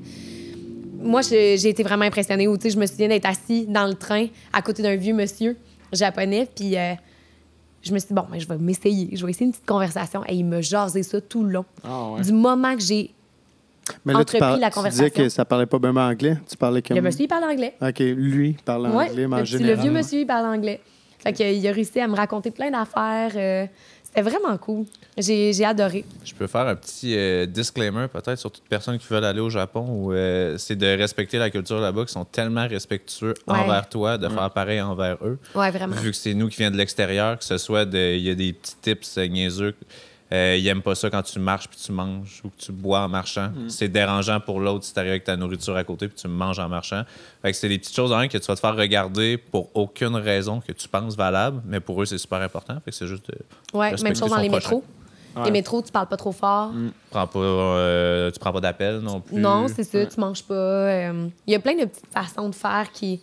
Moi, 0.99 1.21
j'ai 1.21 1.67
été 1.67 1.81
vraiment 1.83 2.05
impressionnée. 2.05 2.45
Tu 2.45 2.61
sais, 2.61 2.69
je 2.71 2.77
me 2.79 2.85
souviens 2.85 3.07
d'être 3.07 3.25
assis 3.25 3.65
dans 3.67 3.87
le 3.87 3.95
train 3.95 4.27
à 4.53 4.61
côté 4.61 4.83
d'un 4.83 4.95
vieux 4.95 5.13
monsieur 5.13 5.57
japonais, 5.91 6.47
puis. 6.55 6.77
euh, 6.77 6.93
je 7.83 7.91
me 7.93 7.97
suis 7.97 8.09
dit, 8.09 8.13
bon, 8.13 8.25
ben, 8.31 8.39
je 8.39 8.47
vais 8.47 8.57
m'essayer. 8.59 9.09
Je 9.17 9.25
vais 9.25 9.31
essayer 9.31 9.47
une 9.47 9.53
petite 9.53 9.65
conversation. 9.65 10.21
Et 10.27 10.35
il 10.35 10.45
me 10.45 10.61
jasait 10.61 11.01
ça 11.01 11.19
tout 11.19 11.43
le 11.43 11.49
long. 11.49 11.65
Ah, 11.83 12.11
ouais. 12.11 12.21
Du 12.21 12.31
moment 12.31 12.75
que 12.75 12.81
j'ai. 12.83 13.09
Mais 14.05 14.13
là, 14.13 14.19
tu, 14.19 14.21
Entrepris 14.21 14.39
parles- 14.39 14.59
la 14.59 14.69
tu 14.69 14.75
conversation. 14.75 15.05
disais 15.07 15.23
que 15.23 15.29
ça 15.29 15.45
parlait 15.45 15.65
pas 15.65 15.79
bien 15.79 15.95
anglais. 15.97 16.37
Tu 16.47 16.55
parlais 16.57 16.83
comme. 16.83 16.95
Le 16.95 17.01
monsieur, 17.01 17.23
il 17.23 17.27
parle 17.27 17.45
anglais. 17.45 17.73
OK, 17.81 17.97
lui 17.99 18.55
parle 18.63 18.83
Ouais, 18.91 19.09
anglais, 19.09 19.27
mais 19.27 19.35
en 19.37 19.39
le, 19.39 19.73
vieux 19.81 19.89
monsieur, 19.91 20.19
il 20.19 20.27
parle 20.27 20.45
anglais. 20.45 20.79
Fait 21.17 21.33
que, 21.33 21.41
il 21.41 21.67
a 21.67 21.71
réussi 21.71 21.99
à 21.99 22.07
me 22.07 22.15
raconter 22.15 22.51
plein 22.51 22.69
d'affaires. 22.69 23.31
euh, 23.35 23.65
C'était 24.13 24.29
vraiment 24.29 24.57
cool. 24.57 24.85
J'ai 25.17 25.53
j'ai 25.53 25.63
adoré. 25.63 26.03
Je 26.25 26.33
peux 26.33 26.47
faire 26.47 26.67
un 26.67 26.75
petit 26.75 27.15
euh, 27.17 27.45
disclaimer 27.45 28.07
peut-être 28.11 28.37
sur 28.37 28.51
toute 28.51 28.63
personne 28.67 28.97
qui 28.99 29.07
veut 29.09 29.23
aller 29.23 29.39
au 29.39 29.49
Japon 29.49 29.85
où 29.87 30.11
euh, 30.13 30.57
c'est 30.57 30.75
de 30.75 30.85
respecter 30.97 31.37
la 31.37 31.49
culture 31.49 31.79
là-bas, 31.79 32.03
qui 32.05 32.11
sont 32.11 32.25
tellement 32.25 32.67
respectueux 32.67 33.33
Ouais. 33.47 33.55
envers 33.59 33.87
toi, 33.87 34.17
de 34.17 34.27
faire 34.27 34.49
pareil 34.51 34.81
envers 34.81 35.17
eux. 35.23 35.39
Ouais, 35.55 35.71
vraiment. 35.71 35.95
Vu 35.95 36.11
que 36.11 36.17
c'est 36.17 36.33
nous 36.33 36.49
qui 36.49 36.57
viens 36.57 36.71
de 36.71 36.77
l'extérieur, 36.77 37.37
que 37.39 37.45
ce 37.45 37.57
soit 37.57 37.85
de, 37.85 38.15
il 38.15 38.21
y 38.21 38.29
a 38.29 38.35
des 38.35 38.51
petits 38.53 38.75
tips 38.81 39.17
euh, 39.17 39.27
niaiseux. 39.27 39.75
Euh, 40.33 40.55
ils 40.57 40.65
aiment 40.67 40.81
pas 40.81 40.95
ça 40.95 41.09
quand 41.09 41.21
tu 41.23 41.39
marches 41.39 41.67
puis 41.67 41.77
tu 41.77 41.91
manges 41.91 42.41
ou 42.45 42.49
que 42.49 42.55
tu 42.57 42.71
bois 42.71 43.01
en 43.01 43.09
marchant. 43.09 43.51
C'est 43.67 43.89
dérangeant 43.89 44.39
pour 44.39 44.61
l'autre 44.61 44.85
si 44.85 44.93
t'arrives 44.93 45.11
avec 45.11 45.25
ta 45.25 45.35
nourriture 45.35 45.75
à 45.75 45.83
côté 45.83 46.07
puis 46.07 46.15
tu 46.17 46.27
manges 46.29 46.57
en 46.59 46.69
marchant. 46.69 47.03
Fait 47.41 47.51
que 47.51 47.57
c'est 47.57 47.67
des 47.67 47.77
petites 47.77 47.95
choses 47.95 48.13
hein, 48.13 48.27
que 48.29 48.37
tu 48.37 48.45
vas 48.47 48.55
te 48.55 48.59
faire 48.61 48.75
regarder 48.75 49.37
pour 49.37 49.69
aucune 49.73 50.15
raison 50.15 50.61
que 50.61 50.71
tu 50.71 50.87
penses 50.87 51.17
valable, 51.17 51.61
mais 51.65 51.81
pour 51.81 52.01
eux 52.01 52.05
c'est 52.05 52.17
super 52.17 52.39
important. 52.41 52.75
Fait 52.85 52.91
que 52.91 52.95
c'est 52.97 53.07
juste 53.07 53.29
Ouais, 53.73 53.91
même 54.03 54.15
chose 54.15 54.29
dans 54.29 54.37
les 54.37 54.47
prochain. 54.47 54.69
métros. 54.69 54.83
Ouais. 55.35 55.45
Les 55.45 55.51
métros, 55.51 55.81
tu 55.81 55.91
parles 55.93 56.07
pas 56.07 56.17
trop 56.17 56.31
fort. 56.33 56.71
prends 57.09 57.25
pas, 57.27 57.39
euh, 57.39 58.31
tu 58.31 58.39
prends 58.39 58.51
pas 58.51 58.59
d'appel 58.59 58.99
non 58.99 59.21
plus. 59.21 59.37
Non, 59.37 59.67
c'est 59.69 59.83
ça, 59.85 60.05
tu 60.05 60.19
manges 60.19 60.43
pas. 60.43 60.53
euh, 60.53 61.27
Il 61.47 61.53
y 61.53 61.55
a 61.55 61.59
plein 61.59 61.73
de 61.75 61.85
petites 61.85 62.07
façons 62.13 62.49
de 62.49 62.55
faire 62.55 62.91
qui, 62.91 63.21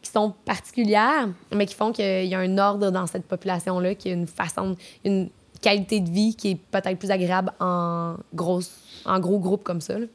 qui 0.00 0.10
sont 0.10 0.34
particulières, 0.46 1.28
mais 1.54 1.66
qui 1.66 1.74
font 1.74 1.92
qu'il 1.92 2.24
y 2.24 2.34
a 2.34 2.38
un 2.38 2.56
ordre 2.58 2.90
dans 2.90 3.06
cette 3.06 3.26
population-là, 3.26 3.94
qu'il 3.94 4.10
y 4.12 4.14
a 4.14 4.16
une 4.16 4.26
façon, 4.26 4.76
une 5.04 5.28
qualité 5.62 6.00
de 6.00 6.10
vie 6.10 6.34
qui 6.36 6.50
est 6.50 6.56
peut-être 6.56 6.98
plus 6.98 7.10
agréable 7.10 7.52
en, 7.60 8.16
grosse, 8.34 8.70
en 9.06 9.18
gros 9.18 9.38
groupe 9.38 9.62
comme 9.64 9.80
ça. 9.80 9.98
là. 9.98 10.06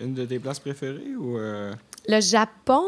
Une 0.00 0.14
de 0.14 0.24
tes 0.24 0.38
places 0.38 0.60
préférées 0.60 1.14
ou. 1.18 1.36
euh, 1.36 1.72
Le 2.08 2.20
Japon, 2.20 2.82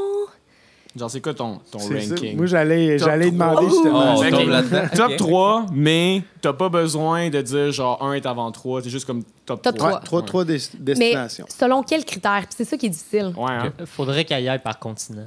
Genre, 0.97 1.09
c'est 1.09 1.21
quoi 1.21 1.35
ton, 1.35 1.61
ton 1.71 1.79
C'est 1.79 2.01
ça. 2.01 2.15
ranking? 2.17 2.37
Moi, 2.37 2.47
j'allais 2.47 2.99
demander 3.31 3.67
justement. 3.69 4.17
Oh, 4.17 4.25
Ok. 4.25 4.31
tombe 4.31 4.49
là-dedans. 4.49 4.83
Top 4.93 5.11
Ok. 5.13 5.17
3, 5.19 5.67
mais 5.73 6.23
t'as 6.41 6.53
pas 6.53 6.69
besoin 6.69 7.31
de 7.31 7.41
dire 7.43 7.71
genre 7.71 8.03
1 8.03 8.15
est 8.15 8.27
avant 8.27 8.51
3. 8.51 8.83
C'est 8.83 8.91
juste 8.91 9.07
comme 9.07 9.23
top, 9.47 9.63
Top 9.63 9.77
3. 9.77 9.87
Ouais, 9.89 9.93
trois. 9.95 10.05
trois, 10.05 10.23
trois 10.23 10.45
des- 10.45 10.59
mais 10.81 10.85
destinations. 10.85 11.47
selon 11.49 11.85
quels 11.85 12.05
critères? 12.05 12.41
Puis 12.41 12.55
c'est 12.57 12.65
ça 12.65 12.77
qui 12.77 12.87
est 12.87 12.91
difficile. 12.91 13.33
Ouais, 13.37 13.53
hein? 13.53 13.73
Faudrait 13.87 14.25
qu'elle 14.25 14.43
y 14.43 14.49
aille 14.49 14.59
par 14.63 14.81
continent. 14.81 15.27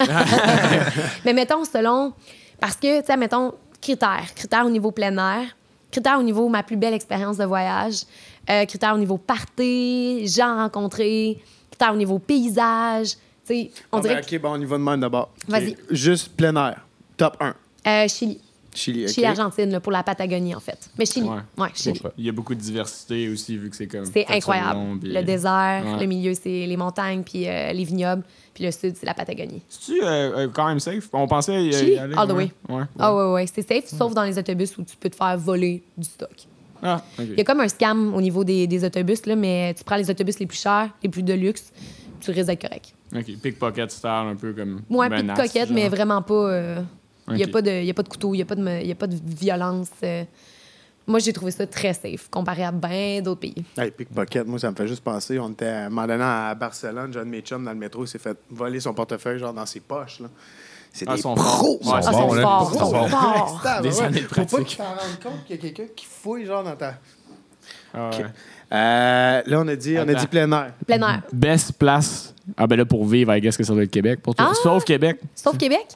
genre. 0.00 0.08
Mais 1.26 1.32
mettons, 1.34 1.64
selon. 1.66 2.12
Parce 2.58 2.76
que, 2.76 3.00
tu 3.00 3.06
sais, 3.06 3.16
mettons, 3.18 3.52
critères. 3.82 4.32
Critères 4.34 4.64
au 4.64 4.70
niveau 4.70 4.92
plein 4.92 5.16
air, 5.18 5.44
critères 5.92 6.18
au 6.18 6.22
niveau 6.24 6.48
ma 6.48 6.64
plus 6.64 6.76
belle 6.76 6.94
expérience 6.94 7.36
de 7.36 7.44
voyage, 7.44 8.02
euh, 8.50 8.64
critères 8.64 8.94
au 8.94 8.98
niveau 8.98 9.18
party, 9.18 10.26
gens 10.26 10.56
rencontrés, 10.56 11.40
critères 11.70 11.92
au 11.92 11.96
niveau 11.96 12.18
paysage. 12.18 13.10
Tu 13.46 13.54
sais, 13.54 13.70
on 13.92 13.98
Ah, 13.98 14.00
ben, 14.00 14.08
dirait 14.08 14.22
que. 14.22 14.34
OK, 14.36 14.42
bon, 14.42 14.50
on 14.54 14.60
y 14.60 14.64
va 14.64 14.78
de 14.78 14.82
même 14.82 15.00
d'abord. 15.00 15.30
Vas-y. 15.46 15.76
Juste 15.90 16.34
plein 16.36 16.56
air. 16.56 16.80
Top 17.16 17.36
1. 17.40 17.54
Euh, 17.86 18.08
Chili. 18.08 18.40
Chili, 18.74 19.04
OK. 19.04 19.10
Chili, 19.10 19.26
Argentine, 19.26 19.70
là, 19.70 19.80
pour 19.80 19.92
la 19.92 20.02
Patagonie, 20.02 20.54
en 20.54 20.60
fait. 20.60 20.90
Mais 20.98 21.04
Chili. 21.06 21.26
Ouais. 21.28 21.36
Ouais, 21.58 21.68
Chili. 21.74 22.00
Il 22.16 22.24
y 22.24 22.28
a 22.28 22.32
beaucoup 22.32 22.54
de 22.54 22.60
diversité 22.60 23.28
aussi, 23.28 23.56
vu 23.56 23.68
que 23.70 23.76
c'est 23.76 23.86
comme. 23.86 24.04
C'est 24.06 24.26
incroyable. 24.28 24.74
long, 24.78 24.98
puis- 24.98 25.12
Le 25.12 25.22
désert, 25.22 25.82
Ouais. 25.84 26.00
le 26.00 26.06
milieu, 26.06 26.32
c'est 26.34 26.66
les 26.66 26.76
montagnes, 26.76 27.22
puis 27.22 27.48
euh, 27.48 27.72
les 27.72 27.84
vignobles, 27.84 28.22
puis 28.54 28.64
le 28.64 28.70
sud, 28.70 28.94
c'est 28.96 29.06
la 29.06 29.14
Patagonie. 29.14 29.62
C'est-tu 29.68 30.02
euh, 30.02 30.06
euh, 30.06 30.48
quand 30.52 30.66
même 30.68 30.80
safe? 30.80 31.08
On 31.12 31.26
pensait 31.26 31.64
y, 31.64 31.72
Chili, 31.72 31.92
y 31.92 31.98
aller. 31.98 32.14
all 32.16 32.26
the 32.28 32.32
ouais. 32.32 32.50
way. 32.68 32.76
Ouais. 32.76 32.84
Ah 32.98 33.14
ouais, 33.14 33.32
ouais, 33.32 33.46
c'est 33.52 33.66
safe, 33.66 33.86
sauf 33.88 34.14
dans 34.14 34.24
les 34.24 34.38
autobus 34.38 34.76
où 34.78 34.82
tu 34.84 34.96
peux 34.96 35.10
te 35.10 35.16
faire 35.16 35.36
voler 35.38 35.82
du 35.96 36.04
stock. 36.08 36.34
Ah. 36.82 37.00
Il 37.18 37.34
y 37.36 37.40
a 37.40 37.44
comme 37.44 37.60
un 37.60 37.68
scam 37.68 38.12
au 38.14 38.20
niveau 38.20 38.42
des, 38.42 38.66
des 38.66 38.84
autobus, 38.84 39.24
là, 39.26 39.36
mais 39.36 39.72
tu 39.74 39.84
prends 39.84 39.96
les 39.96 40.10
autobus 40.10 40.38
les 40.40 40.46
plus 40.46 40.58
chers, 40.60 40.88
les 41.02 41.08
plus 41.08 41.22
de 41.22 41.32
luxe, 41.34 41.72
tu 42.20 42.30
risques 42.32 42.46
d'être 42.46 42.62
correct. 42.62 42.94
Ok, 43.14 43.36
pickpocket 43.42 43.90
style, 43.90 44.08
un 44.10 44.34
peu 44.36 44.52
comme. 44.52 44.80
Coquette, 45.36 45.68
genre. 45.68 45.74
mais 45.74 45.88
vraiment 45.88 46.22
pas. 46.22 46.34
euh, 46.34 46.80
Il 47.28 47.34
n'y 47.34 47.42
a, 47.42 47.46
Ok. 47.46 47.52
pas 47.52 47.62
de- 47.62 47.82
y 47.82 47.90
a 47.90 47.94
pas 47.94 48.02
de 48.02 48.08
couteau, 48.08 48.34
il 48.34 48.38
n'y 48.38 48.42
a, 48.42 48.46
pas 48.46 48.54
de 48.56 48.62
y 48.84 48.90
a 48.90 48.94
pas 48.94 49.06
de 49.06 49.16
violence. 49.24 49.88
euh. 50.02 50.24
Moi, 51.06 51.18
j'ai 51.18 51.32
trouvé 51.32 51.50
ça 51.50 51.66
très 51.66 51.92
safe 51.94 52.28
comparé 52.30 52.62
à 52.64 52.70
bien 52.70 53.20
d'autres 53.22 53.40
pays. 53.40 53.64
Hey, 53.76 53.90
pickpocket, 53.90 54.46
moi, 54.46 54.58
ça 54.58 54.70
me 54.70 54.76
fait 54.76 54.86
juste 54.86 55.02
penser. 55.02 55.38
On 55.38 55.50
était 55.50 55.66
à 55.66 55.86
un 55.86 55.88
moment 55.88 56.06
donné 56.06 56.22
à 56.22 56.54
Barcelone, 56.54 57.12
John 57.12 57.28
Mitchum, 57.28 57.64
dans 57.64 57.72
le 57.72 57.76
métro, 57.78 58.04
il 58.04 58.08
s'est 58.08 58.18
fait 58.20 58.36
voler 58.50 58.78
son 58.80 58.94
portefeuille, 58.94 59.38
genre 59.38 59.52
dans 59.52 59.66
ses 59.66 59.80
poches. 59.80 60.20
là. 60.20 60.28
C'est 60.92 61.06
Ah, 61.08 61.16
des 61.16 61.22
sont 61.22 61.34
pros! 61.34 61.78
forts. 61.82 61.94
Ouais. 61.94 62.00
Ah, 62.06 62.12
sont 62.12 62.34
là. 62.34 62.42
forts, 62.42 62.70
Ils 62.74 62.78
sont 62.78 63.08
forts. 63.08 63.62
Ah, 63.64 63.80
Des 63.82 63.88
ouais. 63.98 64.02
années 64.04 64.20
de 64.20 64.26
Faut 64.26 64.34
pas 64.34 64.44
pratique. 64.44 64.64
que 64.66 64.70
tu 64.70 64.76
t'en 64.76 64.84
rendes 64.84 65.20
compte 65.22 65.44
qu'il 65.46 65.56
y 65.56 65.58
a 65.58 65.62
quelqu'un 65.62 65.92
qui 65.96 66.04
fouille, 66.06 66.44
genre, 66.46 66.62
dans 66.62 66.76
ta. 66.76 66.94
Ah, 67.94 68.10
ouais. 68.10 68.24
Euh, 68.72 69.42
là, 69.46 69.60
on 69.60 69.68
a 69.68 69.76
dit, 69.76 69.96
on 69.98 70.08
a 70.08 70.14
dit 70.14 70.26
plein 70.26 70.50
air. 70.52 70.72
Plein 70.86 71.00
air. 71.08 71.22
Best 71.32 71.72
place. 71.78 72.34
Ah, 72.56 72.66
ben 72.66 72.76
là, 72.76 72.84
pour 72.84 73.06
vivre, 73.06 73.34
I 73.34 73.40
guess 73.40 73.56
que 73.56 73.64
ça 73.64 73.72
doit 73.72 73.82
être 73.84 73.90
Québec 73.90 74.20
pour 74.22 74.34
toi. 74.34 74.48
Ah! 74.50 74.54
Sauf 74.62 74.84
Québec. 74.84 75.18
Sauf 75.34 75.56
Québec, 75.58 75.86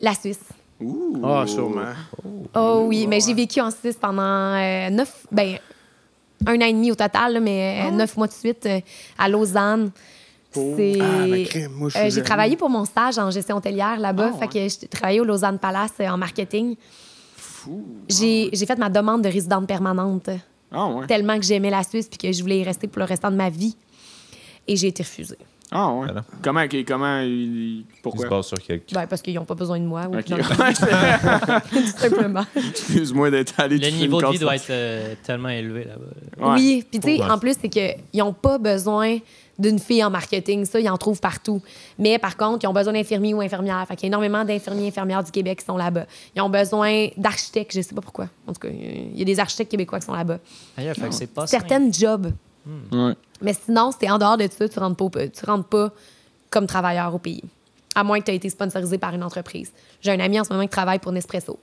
la 0.00 0.14
Suisse. 0.14 0.40
Ah, 1.24 1.44
sûrement. 1.46 1.92
Oh 2.56 2.84
oui, 2.88 3.06
mais 3.06 3.20
j'ai 3.20 3.34
vécu 3.34 3.60
en 3.60 3.70
Suisse 3.70 3.96
pendant 4.00 4.22
euh, 4.22 4.90
neuf, 4.90 5.26
ben, 5.30 5.58
un 6.46 6.56
an 6.56 6.60
et 6.66 6.72
demi 6.72 6.90
au 6.90 6.94
total, 6.96 7.34
là, 7.34 7.40
mais 7.40 7.84
euh, 7.86 7.90
neuf 7.92 8.16
mois 8.16 8.26
de 8.26 8.32
suite 8.32 8.66
euh, 8.66 8.80
à 9.16 9.28
Lausanne. 9.28 9.90
C'est. 10.50 10.98
Ah, 11.00 11.26
je 11.26 11.66
Euh, 11.66 11.88
suis 11.88 12.10
j'ai 12.10 12.22
travaillé 12.22 12.56
pour 12.56 12.68
mon 12.68 12.84
stage 12.84 13.16
en 13.18 13.30
gestion 13.30 13.56
hôtelière 13.56 13.98
là-bas. 13.98 14.32
Ah, 14.34 14.38
Fait 14.38 14.48
que 14.48 14.68
j'ai 14.80 14.88
travaillé 14.88 15.20
au 15.20 15.24
Lausanne 15.24 15.58
Palace 15.58 15.92
euh, 16.00 16.08
en 16.08 16.18
marketing. 16.18 16.74
Fou. 17.36 17.84
J'ai 18.08 18.50
j'ai 18.52 18.66
fait 18.66 18.76
ma 18.78 18.90
demande 18.90 19.22
de 19.22 19.28
résidente 19.28 19.66
permanente 19.68 20.28
Ah, 20.72 20.88
ouais. 20.88 21.06
tellement 21.06 21.38
que 21.38 21.44
j'aimais 21.44 21.70
la 21.70 21.84
Suisse 21.84 22.08
puis 22.08 22.18
que 22.18 22.32
je 22.32 22.42
voulais 22.42 22.58
y 22.58 22.64
rester 22.64 22.86
pour 22.88 22.98
le 22.98 23.04
restant 23.06 23.30
de 23.30 23.36
ma 23.36 23.48
vie. 23.50 23.76
Et 24.66 24.76
j'ai 24.76 24.88
été 24.88 25.02
refusée. 25.04 25.38
Ah, 25.72 25.90
ouais. 25.92 26.04
Voilà. 26.06 26.24
Comment, 26.42 26.62
ok, 26.62 26.84
comment, 26.86 27.18
il- 27.20 27.28
il- 27.30 27.78
Il 27.80 27.84
pourquoi? 28.02 28.24
se 28.26 28.30
base 28.30 28.46
sur 28.46 28.58
quelqu'un. 28.58 29.00
Ben, 29.00 29.06
parce 29.06 29.22
qu'ils 29.22 29.34
n'ont 29.34 29.44
pas 29.44 29.54
besoin 29.54 29.78
de 29.80 29.84
moi. 29.86 30.02
ou 30.08 30.18
Ok. 30.18 30.28
non, 30.28 30.36
Ouais, 30.58 30.74
c'est- 30.74 31.70
tout 31.70 31.86
simplement. 31.98 32.44
Excuse-moi 32.54 33.30
d'être 33.30 33.54
allé 33.58 33.78
Le 33.78 33.90
niveau 33.90 34.20
de 34.20 34.26
vie 34.28 34.38
doit 34.38 34.56
être 34.56 34.70
euh, 34.70 35.14
tellement 35.24 35.48
élevé 35.48 35.84
là-bas. 35.84 36.46
Ouais. 36.52 36.54
Oui, 36.60 36.84
puis 36.90 37.00
tu 37.00 37.16
sais, 37.16 37.22
Ouais. 37.22 37.30
en 37.30 37.38
plus, 37.38 37.56
c'est 37.60 37.68
qu'ils 37.68 37.96
n'ont 38.14 38.32
pas 38.32 38.58
besoin 38.58 39.18
d'une 39.58 39.78
fille 39.78 40.02
en 40.02 40.10
marketing. 40.10 40.64
Ça, 40.64 40.80
ils 40.80 40.88
en 40.88 40.96
trouvent 40.96 41.20
partout. 41.20 41.62
Mais 41.98 42.18
par 42.18 42.36
contre, 42.36 42.64
ils 42.64 42.66
ont 42.66 42.72
besoin 42.72 42.94
d'infirmiers 42.94 43.32
ou 43.34 43.40
infirmières. 43.42 43.84
Fait 43.86 43.94
qu'il 43.96 44.04
y 44.04 44.06
a 44.06 44.08
énormément 44.08 44.44
d'infirmiers 44.44 44.86
et 44.86 44.88
infirmières 44.88 45.22
du 45.22 45.30
Québec 45.30 45.60
qui 45.60 45.66
sont 45.66 45.76
là-bas. 45.76 46.06
Ils 46.34 46.42
ont 46.42 46.48
besoin 46.50 47.08
d'architectes, 47.16 47.72
je 47.74 47.80
sais 47.82 47.94
pas 47.94 48.00
pourquoi. 48.00 48.28
En 48.46 48.52
tout 48.54 48.60
cas, 48.60 48.68
il 48.68 49.16
y 49.16 49.22
a 49.22 49.24
des 49.24 49.38
architectes 49.38 49.70
québécois 49.70 50.00
qui 50.00 50.06
sont 50.06 50.14
là-bas. 50.14 50.38
Ailleurs, 50.76 50.96
fait 50.96 51.08
que 51.08 51.14
c'est 51.14 51.26
pas 51.32 51.46
simple. 51.46 51.60
Certaines 51.68 51.92
jobs. 51.94 52.32
Ouais. 52.92 53.14
Mais 53.42 53.54
sinon, 53.54 53.90
si 53.92 53.98
t'es 53.98 54.10
en 54.10 54.18
dehors 54.18 54.36
de 54.36 54.48
ça, 54.48 54.68
tu 54.68 54.78
rentres 54.78 54.96
pas, 55.10 55.28
tu 55.28 55.44
rentres 55.44 55.68
pas 55.68 55.90
comme 56.50 56.66
travailleur 56.66 57.14
au 57.14 57.18
pays. 57.18 57.42
À 57.94 58.04
moins 58.04 58.20
que 58.20 58.24
tu 58.26 58.30
aies 58.30 58.36
été 58.36 58.48
sponsorisé 58.48 58.96
par 58.98 59.14
une 59.14 59.22
entreprise. 59.22 59.70
J'ai 60.00 60.12
un 60.12 60.20
ami 60.20 60.40
en 60.40 60.44
ce 60.44 60.52
moment 60.52 60.64
qui 60.64 60.70
travaille 60.70 60.98
pour 60.98 61.12
Nespresso, 61.12 61.58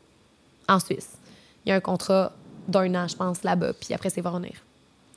en 0.68 0.80
Suisse. 0.80 1.10
Il 1.66 1.70
y 1.70 1.72
a 1.72 1.76
un 1.76 1.80
contrat 1.80 2.32
d'un 2.68 2.94
an, 2.96 3.08
je 3.08 3.16
pense, 3.16 3.44
là-bas. 3.44 3.74
Puis 3.74 3.94
après, 3.94 4.10
c'est 4.10 4.22
va 4.22 4.30
revenir. 4.30 4.54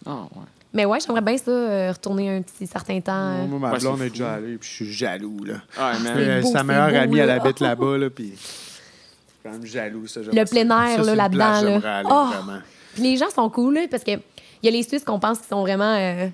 Ah, 0.07 0.23
ouais. 0.35 0.43
Mais 0.75 0.87
ouais, 0.87 0.99
j'aimerais 1.01 1.21
bien 1.21 1.37
ça, 1.37 1.51
euh, 1.51 1.93
retourner 1.93 2.35
un 2.37 2.41
petit 2.41 2.67
certain 2.67 2.99
temps. 3.03 3.13
euh, 3.13 3.47
Moi, 3.47 3.59
ma 3.59 3.73
Ouais, 3.73 3.79
blonde 3.79 4.01
est 4.01 4.09
déjà 4.11 4.33
allée, 4.35 4.57
puis 4.57 4.69
je 4.71 4.75
suis 4.75 4.93
jaloux, 4.93 5.45
là. 5.45 5.55
Man. 5.77 5.97
C'est 6.03 6.09
Euh, 6.31 6.41
beau, 6.41 6.51
sa 6.53 6.65
meilleure 6.65 6.89
beau, 6.91 6.97
amie, 6.97 7.17
là. 7.17 7.25
elle 7.25 7.31
habite 7.31 7.61
là-bas, 7.61 7.99
là, 7.99 8.09
puis... 8.11 8.33
Je 8.37 8.41
suis 8.41 9.43
quand 9.43 9.51
même 9.51 9.67
jaloux, 9.67 10.07
ça. 10.07 10.21
Le 10.21 10.45
plein 10.45 10.87
air, 10.87 10.97
Ça, 10.97 11.03
là, 11.03 11.15
là-dedans, 11.15 11.61
là. 11.81 11.99
aller, 11.99 12.09
Oh! 12.11 12.31
Puis 12.95 13.03
les 13.03 13.17
gens 13.19 13.29
sont 13.29 13.51
cool, 13.51 13.75
là, 13.75 13.81
parce 13.91 14.05
que 14.05 14.13
il 14.63 14.67
y 14.67 14.69
a 14.69 14.73
les 14.73 14.83
Suisses 14.83 15.05
qu'on 15.05 15.19
pense 15.19 15.39
qu'ils 15.39 15.49
sont 15.49 15.61
vraiment 15.63 15.95
euh, 15.97 16.29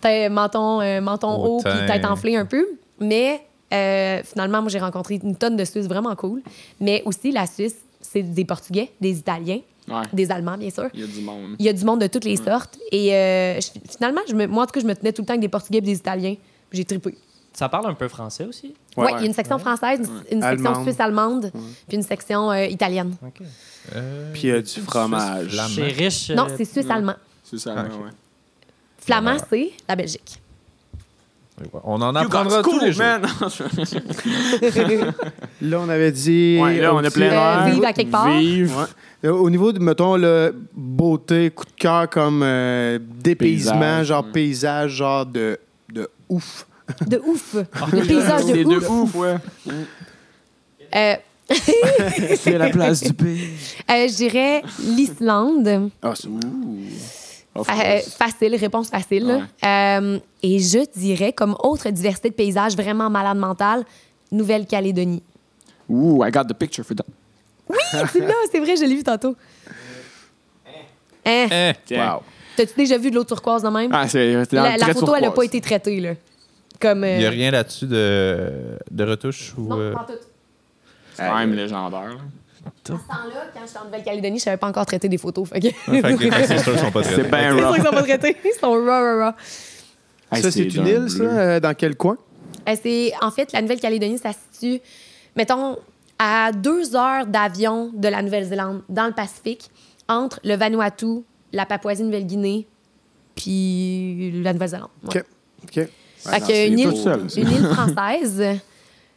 peut-être 0.00 0.30
menton, 0.32 0.80
euh, 0.80 1.00
menton 1.00 1.34
haut 1.44 1.60
puis 1.64 1.72
tête 1.86 2.04
enflée 2.04 2.36
un 2.36 2.46
peu. 2.46 2.66
Mais 3.00 3.40
euh, 3.72 4.20
finalement, 4.24 4.60
moi, 4.62 4.70
j'ai 4.70 4.78
rencontré 4.78 5.20
une 5.22 5.36
tonne 5.36 5.56
de 5.56 5.64
Suisses 5.64 5.86
vraiment 5.86 6.14
cool. 6.16 6.42
Mais 6.80 7.02
aussi, 7.04 7.32
la 7.32 7.46
Suisse, 7.46 7.76
c'est 8.00 8.22
des 8.22 8.44
Portugais, 8.44 8.90
des 9.00 9.18
Italiens, 9.18 9.60
Ouais. 9.86 10.02
des 10.14 10.30
Allemands, 10.30 10.56
bien 10.56 10.70
sûr. 10.70 10.88
Il 10.94 11.00
y 11.00 11.04
a 11.04 11.06
du 11.06 11.20
monde. 11.20 11.56
Il 11.58 11.66
y 11.66 11.68
a 11.68 11.72
du 11.74 11.84
monde 11.84 12.00
de 12.00 12.06
toutes 12.06 12.24
les 12.24 12.36
sortes. 12.36 12.78
Et 12.90 13.12
euh, 13.14 13.60
je- 13.60 13.68
finalement, 13.90 14.22
je 14.26 14.34
me- 14.34 14.46
moi, 14.46 14.62
en 14.62 14.66
tout 14.66 14.72
cas, 14.72 14.80
je 14.80 14.86
me 14.86 14.94
tenais 14.94 15.12
tout 15.12 15.20
le 15.20 15.26
temps 15.26 15.34
avec 15.34 15.42
des 15.42 15.48
Portugais 15.48 15.78
et 15.78 15.82
des 15.82 15.96
Italiens. 15.96 16.36
J'ai 16.72 16.84
trippé. 16.86 17.18
Ça 17.52 17.68
parle 17.68 17.88
un 17.90 17.94
peu 17.94 18.08
français 18.08 18.44
aussi? 18.46 18.74
Oui, 18.96 19.04
Ouais. 19.04 19.12
il 19.12 19.20
y 19.20 19.22
a 19.24 19.26
une 19.26 19.34
section 19.34 19.58
française, 19.58 20.00
une, 20.00 20.36
une 20.38 20.42
section 20.42 20.70
Allemande. 20.70 20.82
suisse-allemande, 20.84 21.52
puis 21.86 21.96
une 21.98 22.02
section 22.02 22.50
euh, 22.50 22.64
italienne. 22.64 23.14
OK. 23.24 23.42
Euh, 23.94 24.32
Puis 24.32 24.42
il 24.44 24.48
y 24.48 24.52
a 24.52 24.62
du 24.62 24.80
fromage. 24.80 25.60
C'est 25.74 25.82
riche. 25.82 26.30
Non, 26.30 26.46
c'est 26.56 26.64
suisse-allemand. 26.64 27.14
C'est 27.44 27.58
ça, 27.58 27.74
Ah, 27.76 27.82
ouais. 27.84 28.10
Flamand, 28.98 29.36
c'est 29.50 29.70
la 29.88 29.96
Belgique. 29.96 30.40
On 31.84 32.00
en 32.02 32.14
apprendra 32.16 32.62
tous 32.62 32.80
les 32.80 32.92
jours. 32.92 33.04
Là, 35.62 35.80
on 35.80 35.88
avait 35.88 36.10
dit... 36.10 36.58
Ouais, 36.60 36.80
là, 36.80 36.92
on 36.94 37.04
a 37.04 37.10
plein 37.10 37.66
Euh, 37.66 37.70
vivre 37.70 37.86
à 37.86 37.92
quelque 37.92 38.10
part. 38.10 38.38
Vivre. 38.38 38.80
Ouais. 38.80 39.28
Euh, 39.28 39.32
Au 39.32 39.48
niveau 39.50 39.72
de, 39.72 39.78
mettons, 39.78 40.16
le 40.16 40.54
beauté, 40.74 41.50
coup 41.50 41.64
de 41.64 41.70
cœur 41.76 42.08
comme 42.10 42.42
euh, 42.42 42.98
dépaysement, 43.00 43.78
Paysage, 43.78 44.06
genre 44.08 44.24
ouais. 44.24 44.32
paysage, 44.32 44.90
genre 44.92 45.26
de, 45.26 45.58
de 45.92 46.08
ouf. 46.28 46.66
De 47.06 47.18
ouf. 47.24 47.54
Le 47.92 48.04
paysage 48.06 48.44
de 48.46 48.52
C'est 48.52 48.64
ouf. 48.64 48.82
de 48.82 48.86
ouf, 48.88 49.14
ouais. 49.14 49.36
Euh, 50.94 51.14
C'est 52.36 52.58
la 52.58 52.68
place 52.70 53.02
du 53.02 53.12
pays. 53.14 53.48
euh, 53.90 54.06
je 54.08 54.14
dirais 54.16 54.62
l'Islande. 54.80 55.90
Ah, 56.02 56.12
c'est 56.14 56.28
Of 57.54 57.68
Euh, 57.68 58.00
facile, 58.00 58.56
réponse 58.56 58.88
facile. 58.90 59.46
Euh, 59.64 60.18
et 60.42 60.58
je 60.58 60.90
dirais, 60.98 61.32
comme 61.32 61.54
autre 61.62 61.88
diversité 61.90 62.30
de 62.30 62.34
paysages 62.34 62.74
vraiment 62.76 63.08
malade 63.08 63.36
mentale, 63.38 63.84
Nouvelle-Calédonie. 64.32 65.22
Ooh, 65.88 66.24
I 66.24 66.30
got 66.30 66.44
the 66.44 66.54
picture 66.54 66.84
for 66.84 66.96
that. 66.96 67.04
c'est 68.12 68.18
là, 68.20 68.34
c'est 68.50 68.58
vrai, 68.60 68.76
je 68.76 68.84
l'ai 68.84 68.96
vu 68.96 69.02
tantôt. 69.04 69.36
Hein? 71.24 71.46
Eh, 71.50 71.72
Tiens. 71.86 72.20
T'as-tu 72.56 72.74
déjà 72.76 72.98
vu 72.98 73.10
de 73.10 73.16
l'eau 73.16 73.24
turquoise 73.24 73.62
de 73.62 73.68
même? 73.68 73.90
Ah, 73.92 74.06
c'est 74.08 74.32
la 74.52 74.74
le 74.76 74.80
la 74.80 74.94
photo, 74.94 75.14
elle 75.14 75.22
n'a 75.22 75.30
pas 75.30 75.42
été 75.44 75.60
traitée. 75.60 76.00
Là. 76.00 76.14
Comme. 76.80 77.04
Il 77.04 77.18
n'y 77.18 77.24
a 77.24 77.28
euh, 77.28 77.30
rien 77.30 77.50
là-dessus 77.50 77.86
de, 77.86 78.78
de 78.90 79.04
retouche 79.04 79.54
ou. 79.56 79.62
Non, 79.62 79.92
pas 79.92 80.06
tout. 80.08 80.18
C'est 81.14 81.26
quand 81.26 81.38
même 81.38 81.54
légendaire. 81.54 82.08
là. 82.08 82.16
À 82.66 82.70
ce 82.86 82.92
temps-là, 82.92 83.46
quand 83.52 83.60
j'étais 83.66 83.78
en 83.78 83.84
Nouvelle-Calédonie, 83.86 84.38
je 84.38 84.44
savais 84.44 84.56
pas 84.56 84.68
encore 84.68 84.86
traiter 84.86 85.08
des 85.08 85.18
photos. 85.18 85.48
Fait 85.48 85.60
que... 85.60 85.68
fait 85.70 86.02
que 86.02 86.22
les 86.24 86.30
ancestors 86.44 86.78
sont 86.78 86.90
pas 86.90 87.02
très 87.02 87.16
C'est 87.16 87.30
bien 87.30 87.56
sont 87.84 87.90
pas 87.90 88.02
traités. 88.02 88.36
Ils 88.44 88.58
sont 88.58 88.72
raw, 88.72 88.80
raw, 88.84 89.18
raw. 89.24 89.32
Hey, 90.32 90.42
ça, 90.42 90.50
c'est 90.50 90.64
une 90.64 90.84
le 90.84 90.90
île, 90.90 91.10
ça? 91.10 91.22
euh, 91.22 91.60
dans 91.60 91.74
quel 91.74 91.96
coin? 91.96 92.16
Euh, 92.68 92.74
c'est, 92.82 93.12
en 93.22 93.30
fait, 93.30 93.52
la 93.52 93.62
Nouvelle-Calédonie, 93.62 94.18
ça 94.18 94.32
se 94.32 94.38
situe, 94.52 94.82
mettons, 95.36 95.76
à 96.18 96.52
deux 96.52 96.96
heures 96.96 97.26
d'avion 97.26 97.90
de 97.94 98.08
la 98.08 98.22
Nouvelle-Zélande, 98.22 98.82
dans 98.88 99.06
le 99.06 99.12
Pacifique, 99.12 99.70
entre 100.08 100.40
le 100.44 100.56
Vanuatu, 100.56 101.22
la 101.52 101.66
Papouasie-Nouvelle-Guinée, 101.66 102.66
puis 103.34 104.42
la 104.42 104.52
Nouvelle-Zélande. 104.52 104.88
Ouais. 105.04 105.20
OK. 105.20 105.24
OK. 105.64 105.88
Fait 106.18 106.40
non, 106.40 106.72
une 106.72 106.78
île, 106.78 106.96
ça. 106.96 107.18
une 107.36 107.50
île 107.50 107.66
française, 107.66 108.42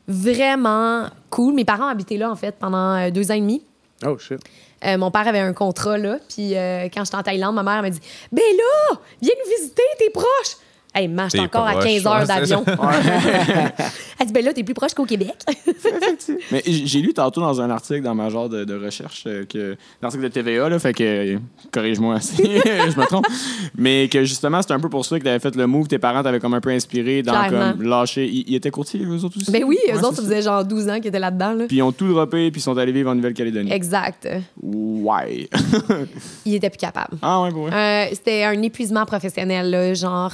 vraiment 0.08 1.08
cool. 1.30 1.54
Mes 1.54 1.66
parents 1.66 1.88
habitaient 1.88 2.18
là, 2.18 2.32
en 2.32 2.36
fait, 2.36 2.56
pendant 2.58 2.96
euh, 2.96 3.12
deux 3.12 3.32
ans 3.32 3.36
et 3.36 3.42
demi. 3.42 3.64
Oh, 4.06 4.18
shit. 4.18 4.40
Euh, 4.86 4.98
mon 4.98 5.10
père 5.10 5.28
avait 5.28 5.40
un 5.40 5.54
contrat 5.54 5.98
là, 5.98 6.20
puis 6.30 6.56
euh, 6.56 6.88
quand 6.94 7.04
j'étais 7.04 7.18
en 7.18 7.24
Thaïlande, 7.24 7.56
ma 7.56 7.64
mère 7.64 7.82
m'a 7.82 7.90
dit 7.90 8.00
Ben 8.32 8.44
là, 8.44 9.00
viens 9.22 9.34
nous 9.44 9.52
visiter, 9.58 9.82
t'es 9.98 10.12
proche. 10.12 10.58
Hey, 10.98 11.10
T'es 11.30 11.40
encore 11.40 11.68
à 11.68 11.74
proche, 11.74 11.84
15 11.86 12.08
heures 12.08 12.20
ouais, 12.22 12.26
d'avion. 12.26 12.66
Elle 14.20 14.26
dit 14.28 14.34
Ben 14.34 14.44
là, 14.46 14.54
t'es 14.54 14.64
plus 14.64 14.74
proche 14.74 14.94
qu'au 14.96 15.06
Québec. 15.06 15.36
Mais 16.52 16.64
j'ai 16.66 17.00
lu 17.02 17.14
tantôt 17.14 17.42
dans 17.42 17.62
un 17.62 17.70
article, 17.70 18.02
dans 18.02 18.16
ma 18.16 18.30
genre 18.30 18.50
de, 18.50 18.64
de 18.64 18.74
recherche, 18.84 19.24
euh, 19.28 19.46
que 19.46 19.76
l'article 20.02 20.24
de 20.24 20.30
TVA, 20.30 20.70
là, 20.70 20.80
fait 20.80 20.94
que 20.94 21.04
euh, 21.36 21.38
corrige-moi 21.72 22.20
si 22.22 22.38
je 22.44 23.00
me 23.00 23.06
trompe, 23.06 23.28
mais 23.78 24.08
que 24.12 24.24
justement 24.24 24.62
c'était 24.62 24.74
un 24.74 24.80
peu 24.80 24.90
pour 24.90 25.06
ça 25.06 25.20
que 25.20 25.24
t'avais 25.24 25.40
fait 25.40 25.56
le 25.56 25.68
move, 25.68 25.88
tes 25.88 26.00
parents 26.00 26.24
t'avaient 26.24 26.40
comme 26.40 26.56
un 26.56 26.62
peu 26.62 26.72
inspiré 26.72 27.22
dans 27.22 27.34
Clairement. 27.34 27.74
comme 27.74 27.84
lâcher. 27.84 28.26
Ils, 28.26 28.46
ils 28.48 28.56
étaient 28.56 28.72
courtiers 28.72 29.02
eux 29.04 29.24
autres 29.24 29.38
aussi? 29.40 29.52
Ben 29.52 29.64
oui, 29.64 29.78
eux 29.90 29.94
Ouais, 29.98 30.04
autres, 30.04 30.16
ça 30.16 30.22
faisait 30.24 30.42
genre 30.42 30.66
12 30.66 30.90
ans 30.90 30.96
qu'ils 30.98 31.08
étaient 31.08 31.20
là-dedans. 31.20 31.54
Là. 31.54 31.66
Puis 31.68 31.78
ils 31.78 31.82
ont 31.84 31.92
tout 31.92 32.08
droppé 32.08 32.50
puis 32.52 32.60
ils 32.60 32.64
sont 32.64 32.78
allés 32.78 32.92
vivre 32.92 33.12
en 33.12 33.16
Nouvelle-Calédonie. 33.16 33.72
Exact. 33.72 34.28
Ouais. 34.62 35.50
Ils 36.46 36.56
étaient 36.56 36.70
plus 36.70 36.78
capables. 36.78 37.18
ah 37.22 37.44
ouais, 37.44 37.52
pour 37.52 37.68
vrai? 37.68 38.08
Euh, 38.08 38.10
C'était 38.14 38.44
un 38.44 38.62
épuisement 38.62 39.06
professionnel, 39.06 39.70
là, 39.70 39.94
genre. 39.94 40.34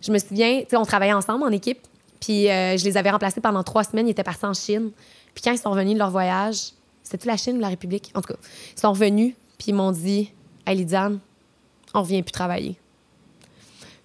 Je 0.00 0.12
me 0.12 0.18
souviens, 0.18 0.60
tu 0.60 0.66
sais, 0.70 0.76
on 0.76 0.84
travaillait 0.84 1.12
ensemble 1.14 1.44
en 1.44 1.50
équipe, 1.50 1.80
puis 2.20 2.48
euh, 2.50 2.76
je 2.76 2.84
les 2.84 2.96
avais 2.96 3.10
remplacés 3.10 3.40
pendant 3.40 3.62
trois 3.62 3.84
semaines. 3.84 4.06
Ils 4.06 4.12
étaient 4.12 4.22
partis 4.22 4.46
en 4.46 4.54
Chine. 4.54 4.90
Puis 5.34 5.42
quand 5.44 5.52
ils 5.52 5.58
sont 5.58 5.70
revenus 5.70 5.94
de 5.94 5.98
leur 5.98 6.10
voyage, 6.10 6.72
c'était-tu 7.02 7.26
la 7.28 7.36
Chine 7.36 7.56
ou 7.56 7.60
la 7.60 7.68
République? 7.68 8.10
En 8.14 8.20
tout 8.20 8.32
cas, 8.32 8.38
ils 8.76 8.80
sont 8.80 8.90
revenus, 8.90 9.34
puis 9.58 9.68
ils 9.68 9.74
m'ont 9.74 9.92
dit 9.92 10.32
Hey, 10.66 10.76
Lydiane, 10.76 11.18
on 11.94 12.02
revient 12.02 12.22
plus 12.22 12.32
travailler. 12.32 12.76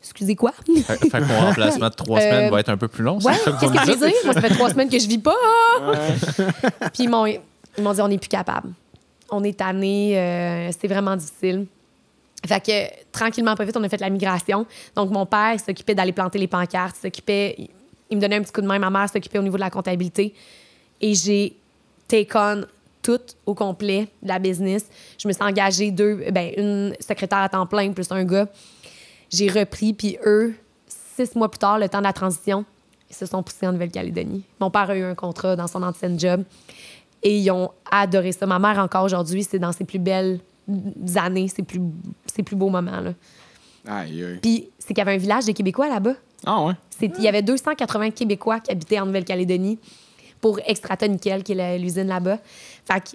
Excusez 0.02 0.36
quoi? 0.36 0.52
Fait, 0.86 0.98
que 1.10 1.24
mon 1.24 1.40
remplacement 1.48 1.90
de 1.90 1.94
trois 1.96 2.20
Euh, 2.20 2.22
semaines 2.22 2.52
va 2.52 2.60
être 2.60 2.70
un 2.70 2.78
peu 2.78 2.88
plus 2.90 3.04
long. 3.04 3.18
Ouais, 3.20 3.34
qu'est-ce 3.60 3.72
que 3.72 3.84
tu 3.86 3.92
veux 3.92 4.08
dire? 4.08 4.16
Moi, 4.26 4.34
ça 4.34 4.42
fait 4.42 4.50
trois 4.54 4.70
semaines 4.70 4.90
que 4.90 5.00
je 5.00 5.08
vis 5.08 5.18
pas. 5.18 5.36
Puis 6.94 7.04
ils 7.04 7.10
m'ont, 7.10 7.26
ils 7.26 7.40
m'ont 7.80 7.94
dit 7.94 8.02
on 8.02 8.08
n'est 8.10 8.18
plus 8.18 8.28
capable. 8.30 8.74
On 9.32 9.44
est 9.44 9.58
tanné, 9.58 10.20
euh, 10.20 10.72
c'est 10.80 10.88
vraiment 10.88 11.16
difficile. 11.16 11.66
Fait 12.46 12.60
que 12.66 13.12
tranquillement, 13.12 13.56
pas 13.56 13.64
vite, 13.66 13.78
on 13.78 13.84
a 13.84 13.90
fait 13.90 14.00
la 14.02 14.10
migration. 14.10 14.66
Donc 14.96 15.12
mon 15.12 15.26
père 15.26 15.58
s'occupait 15.60 15.96
d'aller 15.96 16.12
planter 16.12 16.40
les 16.40 16.48
pancartes, 16.48 16.96
s'occupait, 16.98 17.56
il- 17.58 18.18
me 18.18 18.22
donnait 18.22 18.36
un 18.36 18.42
petit 18.42 18.52
coup 18.52 18.62
de 18.62 18.68
main. 18.68 18.78
Ma 18.80 18.90
mère 18.90 19.10
s'occupait 19.10 19.40
au 19.40 19.44
niveau 19.44 19.56
de 19.56 19.62
la 19.62 19.70
comptabilité. 19.70 20.34
Et 21.02 21.14
j'ai 21.16 21.56
take 22.08 22.30
on 22.36 22.66
tout 23.02 23.20
au 23.46 23.54
complet 23.54 24.08
de 24.22 24.28
la 24.28 24.40
business. 24.40 24.86
Je 25.18 25.28
me 25.28 25.34
suis 25.34 25.44
engagée 25.44 25.92
deux, 25.92 26.16
ben, 26.32 26.52
une 26.58 26.96
secrétaire 27.00 27.40
à 27.40 27.50
temps 27.50 27.66
plein 27.66 27.92
plus 27.92 28.12
un 28.12 28.24
gars. 28.24 28.48
J'ai 29.30 29.50
repris, 29.50 29.94
puis 29.94 30.18
eux, 30.26 30.54
six 30.88 31.36
mois 31.36 31.50
plus 31.50 31.58
tard, 31.60 31.80
le 31.80 31.90
temps 31.90 31.98
de 32.00 32.04
la 32.04 32.14
transition, 32.14 32.66
ils 33.10 33.16
se 33.16 33.26
sont 33.26 33.42
poussés 33.44 33.68
en 33.68 33.72
Nouvelle-Calédonie. 33.74 34.44
Mon 34.60 34.70
père 34.70 34.90
a 34.90 34.96
eu 34.96 35.04
un 35.04 35.16
contrat 35.16 35.56
dans 35.56 35.68
son 35.68 35.82
ancienne 35.84 36.20
job 36.20 36.44
et 37.24 37.38
ils 37.38 37.52
ont 37.52 37.72
adoré 37.92 38.32
ça. 38.32 38.46
Ma 38.46 38.60
mère, 38.60 38.78
encore 38.80 39.04
aujourd'hui, 39.04 39.44
c'est 39.44 39.60
dans 39.60 39.72
ses 39.72 39.86
plus 39.86 40.00
belles 40.00 40.40
années, 41.16 41.48
ses 41.48 41.64
plus, 41.64 41.82
ses 42.34 42.44
plus 42.44 42.56
beaux 42.56 42.70
moments. 42.70 43.00
Là. 43.02 43.14
Aïe, 43.88 44.24
aïe. 44.24 44.40
Puis 44.42 44.70
c'est 44.80 44.90
qu'il 44.90 45.00
y 45.00 45.02
avait 45.02 45.14
un 45.16 45.18
village 45.18 45.46
de 45.46 45.52
Québécois 45.52 45.90
là-bas. 45.90 46.16
Ah 46.46 46.66
ouais. 46.66 46.74
C'est- 46.90 47.12
Il 47.18 47.24
y 47.24 47.28
avait 47.28 47.42
280 47.42 48.12
Québécois 48.12 48.60
qui 48.60 48.72
habitaient 48.72 49.00
en 49.00 49.06
Nouvelle-Calédonie 49.06 49.80
pour 50.42 50.60
Extrata 50.66 51.08
Nickel, 51.08 51.44
qui 51.44 51.54
est 51.54 51.78
l'usine 51.80 52.08
là-bas. 52.08 52.38
Fait 52.86 53.00
que 53.00 53.10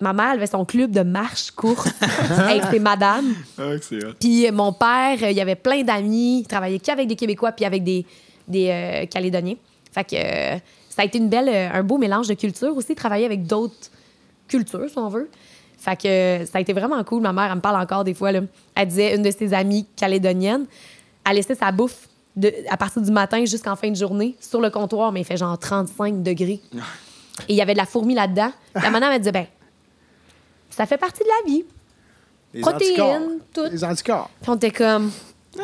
ma 0.00 0.12
mère, 0.14 0.30
elle 0.32 0.38
avait 0.38 0.46
son 0.46 0.64
club 0.64 0.90
de 0.90 1.02
marche 1.02 1.50
courte 1.50 1.88
avec 2.30 2.64
ses 2.70 2.78
madames. 2.80 3.34
Ah. 3.58 3.72
Puis 4.18 4.46
euh, 4.46 4.52
mon 4.52 4.72
père, 4.72 5.18
euh, 5.22 5.30
il 5.30 5.36
y 5.36 5.40
avait 5.40 5.56
plein 5.56 5.82
d'amis. 5.82 6.40
Il 6.40 6.46
travaillait 6.46 6.78
qu'avec 6.78 7.06
des 7.08 7.16
Québécois 7.16 7.52
puis 7.52 7.64
avec 7.64 7.84
des, 7.84 8.06
des 8.48 8.68
euh, 8.70 9.06
Calédoniens. 9.06 9.56
Fait 9.92 10.04
que 10.04 10.16
euh, 10.16 10.58
ça 10.88 11.02
a 11.02 11.04
été 11.04 11.18
une 11.18 11.28
belle, 11.28 11.48
un 11.48 11.82
beau 11.82 11.98
mélange 11.98 12.28
de 12.28 12.34
cultures 12.34 12.76
aussi, 12.76 12.94
travailler 12.94 13.26
avec 13.26 13.46
d'autres 13.46 13.90
cultures, 14.48 14.88
si 14.88 14.98
on 14.98 15.08
veut. 15.08 15.30
Fait 15.80 15.96
que 15.96 16.44
ça 16.46 16.58
a 16.58 16.60
été 16.60 16.72
vraiment 16.74 17.02
cool. 17.04 17.22
Ma 17.22 17.32
mère, 17.32 17.46
elle 17.50 17.56
me 17.56 17.60
parle 17.60 17.80
encore 17.82 18.04
des 18.04 18.12
fois. 18.14 18.30
Là. 18.32 18.40
Elle 18.74 18.88
disait, 18.88 19.16
une 19.16 19.22
de 19.22 19.30
ses 19.30 19.54
amies 19.54 19.86
calédoniennes, 19.96 20.66
elle 21.28 21.36
laissait 21.36 21.54
sa 21.54 21.72
bouffe 21.72 22.06
de, 22.36 22.52
à 22.68 22.76
partir 22.76 23.00
du 23.02 23.10
matin 23.10 23.44
jusqu'en 23.46 23.76
fin 23.76 23.90
de 23.90 23.96
journée 23.96 24.36
sur 24.40 24.60
le 24.60 24.68
comptoir, 24.70 25.10
mais 25.10 25.20
il 25.22 25.24
fait 25.24 25.36
genre 25.38 25.58
35 25.58 26.22
degrés. 26.22 26.60
Et 27.48 27.54
il 27.54 27.56
y 27.56 27.62
avait 27.62 27.72
de 27.72 27.78
la 27.78 27.86
fourmi 27.86 28.14
là-dedans. 28.14 28.52
La 28.74 28.90
madame, 28.90 29.12
elle 29.12 29.18
disait, 29.20 29.32
ben, 29.32 29.46
ça 30.68 30.84
fait 30.86 30.98
partie 30.98 31.22
de 31.22 31.28
la 31.28 31.50
vie. 31.50 31.64
Les 32.52 32.60
Protéines, 32.60 33.00
anticorps. 33.00 33.20
tout. 33.54 33.64
Les 33.70 33.84
anticorps. 33.84 34.30
Puis 34.42 34.50
on 34.50 34.56
était 34.56 34.70
comme! 34.70 35.10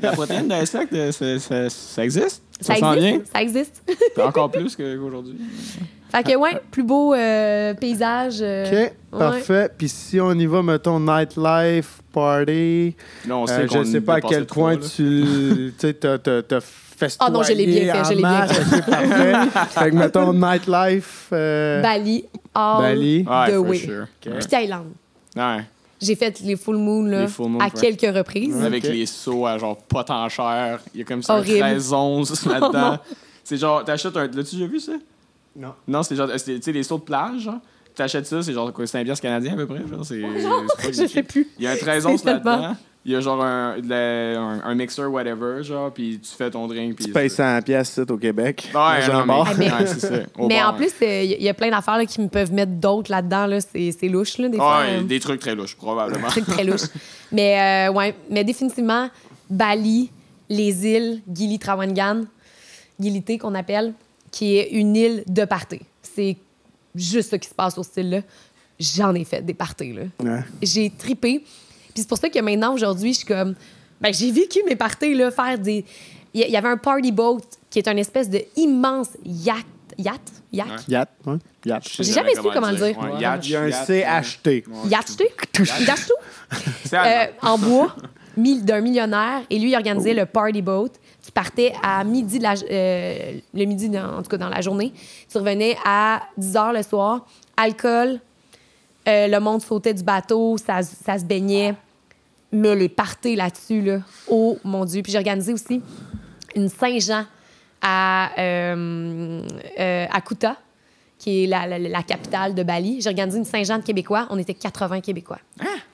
La 0.00 0.12
protéine 0.12 0.48
d'insecte, 0.48 0.92
euh, 0.92 1.10
ça, 1.12 1.38
ça- 1.38 1.70
ça 1.70 2.04
existe? 2.04 2.42
ça, 2.60 2.76
s'en 2.76 2.92
vient? 2.92 3.14
existe. 3.14 3.32
Ça 3.32 3.42
existe. 3.42 3.82
Encore 4.18 4.50
plus 4.50 4.76
qu'aujourd'hui. 4.76 5.38
fait 6.10 6.22
que, 6.24 6.36
ouais, 6.36 6.60
plus 6.70 6.82
beau 6.82 7.14
euh, 7.14 7.74
paysage. 7.74 8.38
euh, 8.40 8.86
OK, 8.86 9.18
parfait. 9.18 9.70
Puis 9.76 9.88
si 9.88 10.20
on 10.20 10.32
y 10.32 10.46
va, 10.46 10.62
mettons, 10.62 10.98
nightlife, 11.00 12.00
party, 12.12 12.94
Là, 13.26 13.36
on 13.36 13.44
euh, 13.44 13.46
sait 13.46 13.62
je 13.62 13.66
qu'on 13.68 13.78
ne 13.80 13.84
sais 13.84 14.00
pas 14.00 14.14
à 14.14 14.20
quel 14.20 14.40
le 14.40 14.44
point 14.46 14.76
trois, 14.76 14.82
là. 14.82 14.88
tu 14.94 15.72
tu 15.78 15.86
sais, 15.86 15.94
t'as- 15.94 16.18
t'as 16.18 16.42
t'as 16.42 16.60
festoyé 16.60 17.28
Ah 17.28 17.30
non, 17.32 17.42
je 17.42 17.52
l'ai 17.52 17.66
bien 17.66 17.94
fait, 17.94 18.04
je 18.04 18.10
l'ai 18.10 18.16
bien 18.16 18.28
en 18.28 18.38
masse. 18.46 18.50
OK, 18.58 18.86
parfait. 18.90 19.32
fait 19.80 19.90
que, 19.90 19.94
mettons, 19.96 20.32
nightlife, 20.32 21.28
euh, 21.32 21.80
Bali, 21.82 22.24
all 22.54 22.82
Bali. 22.82 23.24
Ouais, 23.28 23.46
the 23.48 23.54
for 23.54 23.66
way. 23.68 23.78
sure. 23.78 24.02
OK. 24.26 24.32
Puis 24.38 24.46
Thaïlande. 24.46 24.92
Ouais. 25.36 25.64
J'ai 26.02 26.14
fait 26.16 26.40
les 26.40 26.56
full 26.56 26.76
moon, 26.78 27.04
là, 27.04 27.20
Les 27.22 27.28
full 27.28 27.48
moon, 27.50 27.60
à 27.60 27.64
ouais. 27.66 27.70
quelques 27.78 28.16
reprises. 28.16 28.56
Avec 28.64 28.84
Ok. 28.84 28.90
les 28.90 29.04
sauts 29.06 29.46
à 29.46 29.58
genre 29.58 29.76
pas 29.76 30.02
tant 30.02 30.26
cher. 30.30 30.80
Il 30.94 31.00
y 31.00 31.02
a 31.02 31.04
comme 31.04 31.22
ça 31.22 31.34
un 31.34 31.38
Horrible. 31.38 31.58
13-11 31.78 32.42
Oh 32.46 32.48
là-dedans. 32.48 32.98
c'est 33.44 33.56
genre, 33.58 33.84
t'achètes 33.84 34.16
un. 34.16 34.26
L'as-tu 34.26 34.56
déjà 34.56 34.66
vu 34.66 34.80
ça? 34.80 34.92
Non. 35.56 35.74
Non, 35.88 36.02
c'est 36.02 36.16
genre, 36.16 36.28
c'est- 36.36 36.56
tu 36.56 36.62
sais, 36.62 36.72
les 36.72 36.82
sauts 36.82 36.98
de 36.98 37.02
plage, 37.04 37.42
genre. 37.42 37.58
T'achètes 37.94 38.26
ça, 38.26 38.42
c'est 38.42 38.52
genre 38.52 38.72
quoi, 38.72 38.86
5 38.86 39.04
piastres 39.04 39.22
canadiens 39.22 39.54
à 39.54 39.56
peu 39.56 39.66
près. 39.66 39.80
Genre, 39.86 40.04
c'est, 40.04 40.20
c'est 40.22 40.86
pas 40.86 40.92
Je 40.92 41.06
sais 41.06 41.22
plus. 41.22 41.48
Il 41.58 41.64
y 41.64 41.66
a 41.66 41.72
un 41.72 41.76
13 41.76 42.04
C'est 42.04 42.08
onces 42.08 42.24
là-dedans. 42.24 42.76
Il 43.04 43.12
y 43.12 43.16
a 43.16 43.20
genre 43.20 43.42
un, 43.42 43.76
la- 43.82 44.38
un, 44.38 44.60
un 44.62 44.74
mixer, 44.74 45.06
whatever, 45.06 45.62
genre, 45.62 45.90
puis 45.90 46.20
tu 46.22 46.30
fais 46.36 46.50
ton 46.50 46.66
drink. 46.66 46.96
Puis 46.96 47.06
Tu 47.06 47.12
payes 47.12 47.30
100 47.30 47.62
pièces 47.62 47.98
au 48.08 48.16
Québec. 48.18 48.68
Ouais, 48.74 49.08
non, 49.08 49.24
mais, 49.26 49.34
Ah, 49.46 49.52
mais- 49.58 49.72
ouais, 49.72 49.86
c'est 49.86 50.00
ça. 50.00 50.14
Au 50.38 50.46
Mais 50.48 50.58
bar, 50.60 50.74
en 50.74 50.76
plus, 50.76 50.92
il 51.00 51.42
y, 51.42 51.48
a 51.48 51.54
plein 51.54 51.70
d'affaires 51.70 51.96
là, 51.96 52.04
qui 52.06 52.20
me 52.20 52.28
peuvent 52.28 52.52
mettre 52.52 52.72
d'autres 52.72 53.10
là-dedans. 53.10 53.46
Là. 53.46 53.60
C'est, 53.60 53.90
c'est 53.98 54.08
louche, 54.08 54.36
là, 54.38 54.48
des 54.48 54.58
fois. 54.58 54.80
Ouais, 54.82 54.98
euh, 54.98 55.02
des 55.02 55.18
trucs 55.18 55.40
très 55.40 55.54
louches, 55.54 55.76
probablement. 55.76 56.28
trucs 56.28 56.44
très 56.46 56.62
louches. 56.64 56.88
mais, 57.32 57.88
euh, 57.88 57.92
ouais, 57.92 58.14
mais 58.30 58.44
définitivement, 58.44 59.08
Bali, 59.48 60.10
les 60.50 60.86
îles, 60.86 61.22
Gili 61.34 61.58
Trawangan, 61.58 62.24
Gilité 63.00 63.38
qu'on 63.38 63.54
appelle, 63.54 63.94
qui 64.30 64.56
est 64.56 64.70
une 64.70 64.94
île 64.96 65.24
de 65.26 65.44
party. 65.44 65.80
C'est 66.02 66.36
juste 66.94 67.30
ce 67.30 67.36
qui 67.36 67.48
se 67.48 67.54
passe 67.54 67.76
au 67.78 67.82
style-là. 67.82 68.20
J'en 68.78 69.14
ai 69.14 69.24
fait 69.24 69.42
des 69.42 69.54
parties, 69.54 69.92
là. 69.92 70.02
Ouais. 70.22 70.40
J'ai 70.62 70.90
tripé. 70.90 71.40
Puis 71.40 72.02
c'est 72.02 72.08
pour 72.08 72.18
ça 72.18 72.28
que 72.30 72.38
maintenant, 72.40 72.72
aujourd'hui, 72.74 73.12
je 73.12 73.18
suis 73.18 73.26
comme... 73.26 73.54
Ben, 74.00 74.14
j'ai 74.14 74.30
vécu 74.30 74.60
mes 74.66 74.76
parties, 74.76 75.14
là, 75.14 75.30
faire 75.30 75.58
des... 75.58 75.84
Il 76.32 76.40
y- 76.48 76.56
avait 76.56 76.68
un 76.68 76.76
party 76.76 77.10
boat 77.12 77.40
qui 77.68 77.80
est 77.80 77.88
une 77.88 77.98
espèce 77.98 78.30
de 78.30 78.40
immense 78.56 79.08
yacht. 79.24 79.66
Yacht? 79.98 80.20
Yacht? 80.52 80.86
Ouais. 81.26 81.34
Yacht, 81.66 81.86
ouais. 81.98 82.04
J'ai 82.04 82.12
jamais 82.12 82.34
su 82.34 82.40
comment 82.42 82.70
le 82.70 82.76
dire. 82.76 82.98
Ouais, 82.98 83.20
yacht, 83.20 83.44
Il 83.44 83.50
y 83.50 83.56
a 83.56 83.60
un 83.62 83.68
yacht, 83.68 83.86
CHT. 83.86 84.46
ouais. 84.46 84.64
Yacht? 84.88 85.22
Yacht? 85.86 86.12
C'est 86.84 86.96
Euh, 86.96 87.00
allemand. 87.02 87.34
en 87.42 87.58
bois 87.58 87.96
d'un 88.36 88.80
millionnaire 88.80 89.42
et 89.50 89.58
lui 89.58 89.70
il 89.72 89.76
organisait 89.76 90.14
le 90.14 90.24
party 90.24 90.62
boat 90.62 90.88
partais 91.42 91.72
à 91.82 92.04
midi 92.04 92.38
euh, 92.44 93.38
le 93.54 93.64
midi 93.64 93.88
dans- 93.88 94.18
en 94.18 94.22
tout 94.22 94.28
cas 94.28 94.36
dans 94.36 94.48
la 94.50 94.60
journée. 94.60 94.92
Tu 95.30 95.38
revenais 95.38 95.74
à 95.86 96.20
10 96.36 96.56
heures 96.56 96.72
le 96.72 96.82
soir. 96.82 97.24
Alcool 97.56 98.20
euh, 99.08 99.26
le 99.28 99.40
monde 99.40 99.62
sautait 99.62 99.94
du 99.94 100.02
bateau 100.02 100.58
ça, 100.58 100.82
ça 100.82 101.18
se 101.18 101.24
baignait. 101.24 101.74
Mais 102.52 102.74
les 102.74 102.88
parties 102.90 103.36
là-dessus 103.36 103.80
là 103.80 103.98
oh 104.28 104.58
mon 104.64 104.84
dieu. 104.84 105.02
Puis 105.02 105.12
j'ai 105.12 105.18
organisé 105.18 105.52
aussi 105.54 105.80
une 106.54 106.68
Saint-Jean 106.68 107.24
à 107.80 108.30
euh, 108.38 109.42
euh, 109.78 110.06
à 110.12 110.20
Kuta 110.20 110.56
qui 111.20 111.44
est 111.44 111.46
la, 111.46 111.66
la- 111.66 111.78
la 111.78 112.02
capitale 112.02 112.54
de 112.54 112.62
Bali. 112.62 113.02
J'ai 113.02 113.10
organisé 113.10 113.36
une 113.38 113.44
Saint-Jean 113.44 113.76
de 113.76 113.82
Québécois. 113.82 114.26
On 114.30 114.38
était 114.38 114.54
80 114.54 115.02
Québécois. 115.02 115.38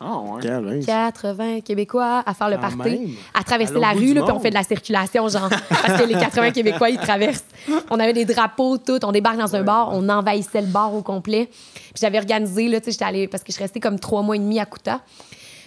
Ah, 0.01 0.19
ouais. 0.21 0.41
Calme. 0.41 0.79
80 0.87 1.61
Québécois 1.63 2.23
à 2.25 2.33
faire 2.33 2.49
le 2.49 2.59
party, 2.59 2.77
même. 2.79 3.09
à 3.35 3.43
traverser 3.43 3.75
À 3.75 3.81
la 3.81 3.91
rue, 3.91 4.15
là, 4.15 4.23
puis 4.23 4.33
on 4.33 4.39
fait 4.39 4.51
de 4.51 4.55
la 4.55 4.63
circulation, 4.63 5.27
genre. 5.29 5.49
parce 5.51 6.01
que 6.01 6.07
les 6.07 6.15
80 6.15 6.51
Québécois, 6.53 6.91
ils 6.91 6.99
traversent. 6.99 7.45
On 7.91 7.99
avait 7.99 8.13
des 8.13 8.25
drapeaux, 8.25 8.79
tout. 8.79 9.05
On 9.05 9.11
débarque 9.11 9.39
dans 9.39 9.57
un 9.57 9.65
bar, 9.65 9.91
on 9.93 10.09
envahissait 10.09 10.61
le 10.61 10.69
bar 10.69 10.95
au 10.95 11.03
complet. 11.03 11.47
Puis 11.51 12.01
j'avais 12.01 12.19
organisé, 12.19 12.69
là, 12.69 12.79
tu 12.79 12.85
sais, 12.85 12.93
j'étais 12.93 13.05
allée, 13.05 13.27
parce 13.27 13.43
que 13.43 13.49
je 13.51 13.55
suis 13.57 13.65
restée 13.65 13.81
comme 13.81 13.99
trois 13.99 14.23
mois 14.23 14.37
et 14.37 14.39
demi 14.39 14.61
à 14.61 14.65
Kuta. 14.67 15.01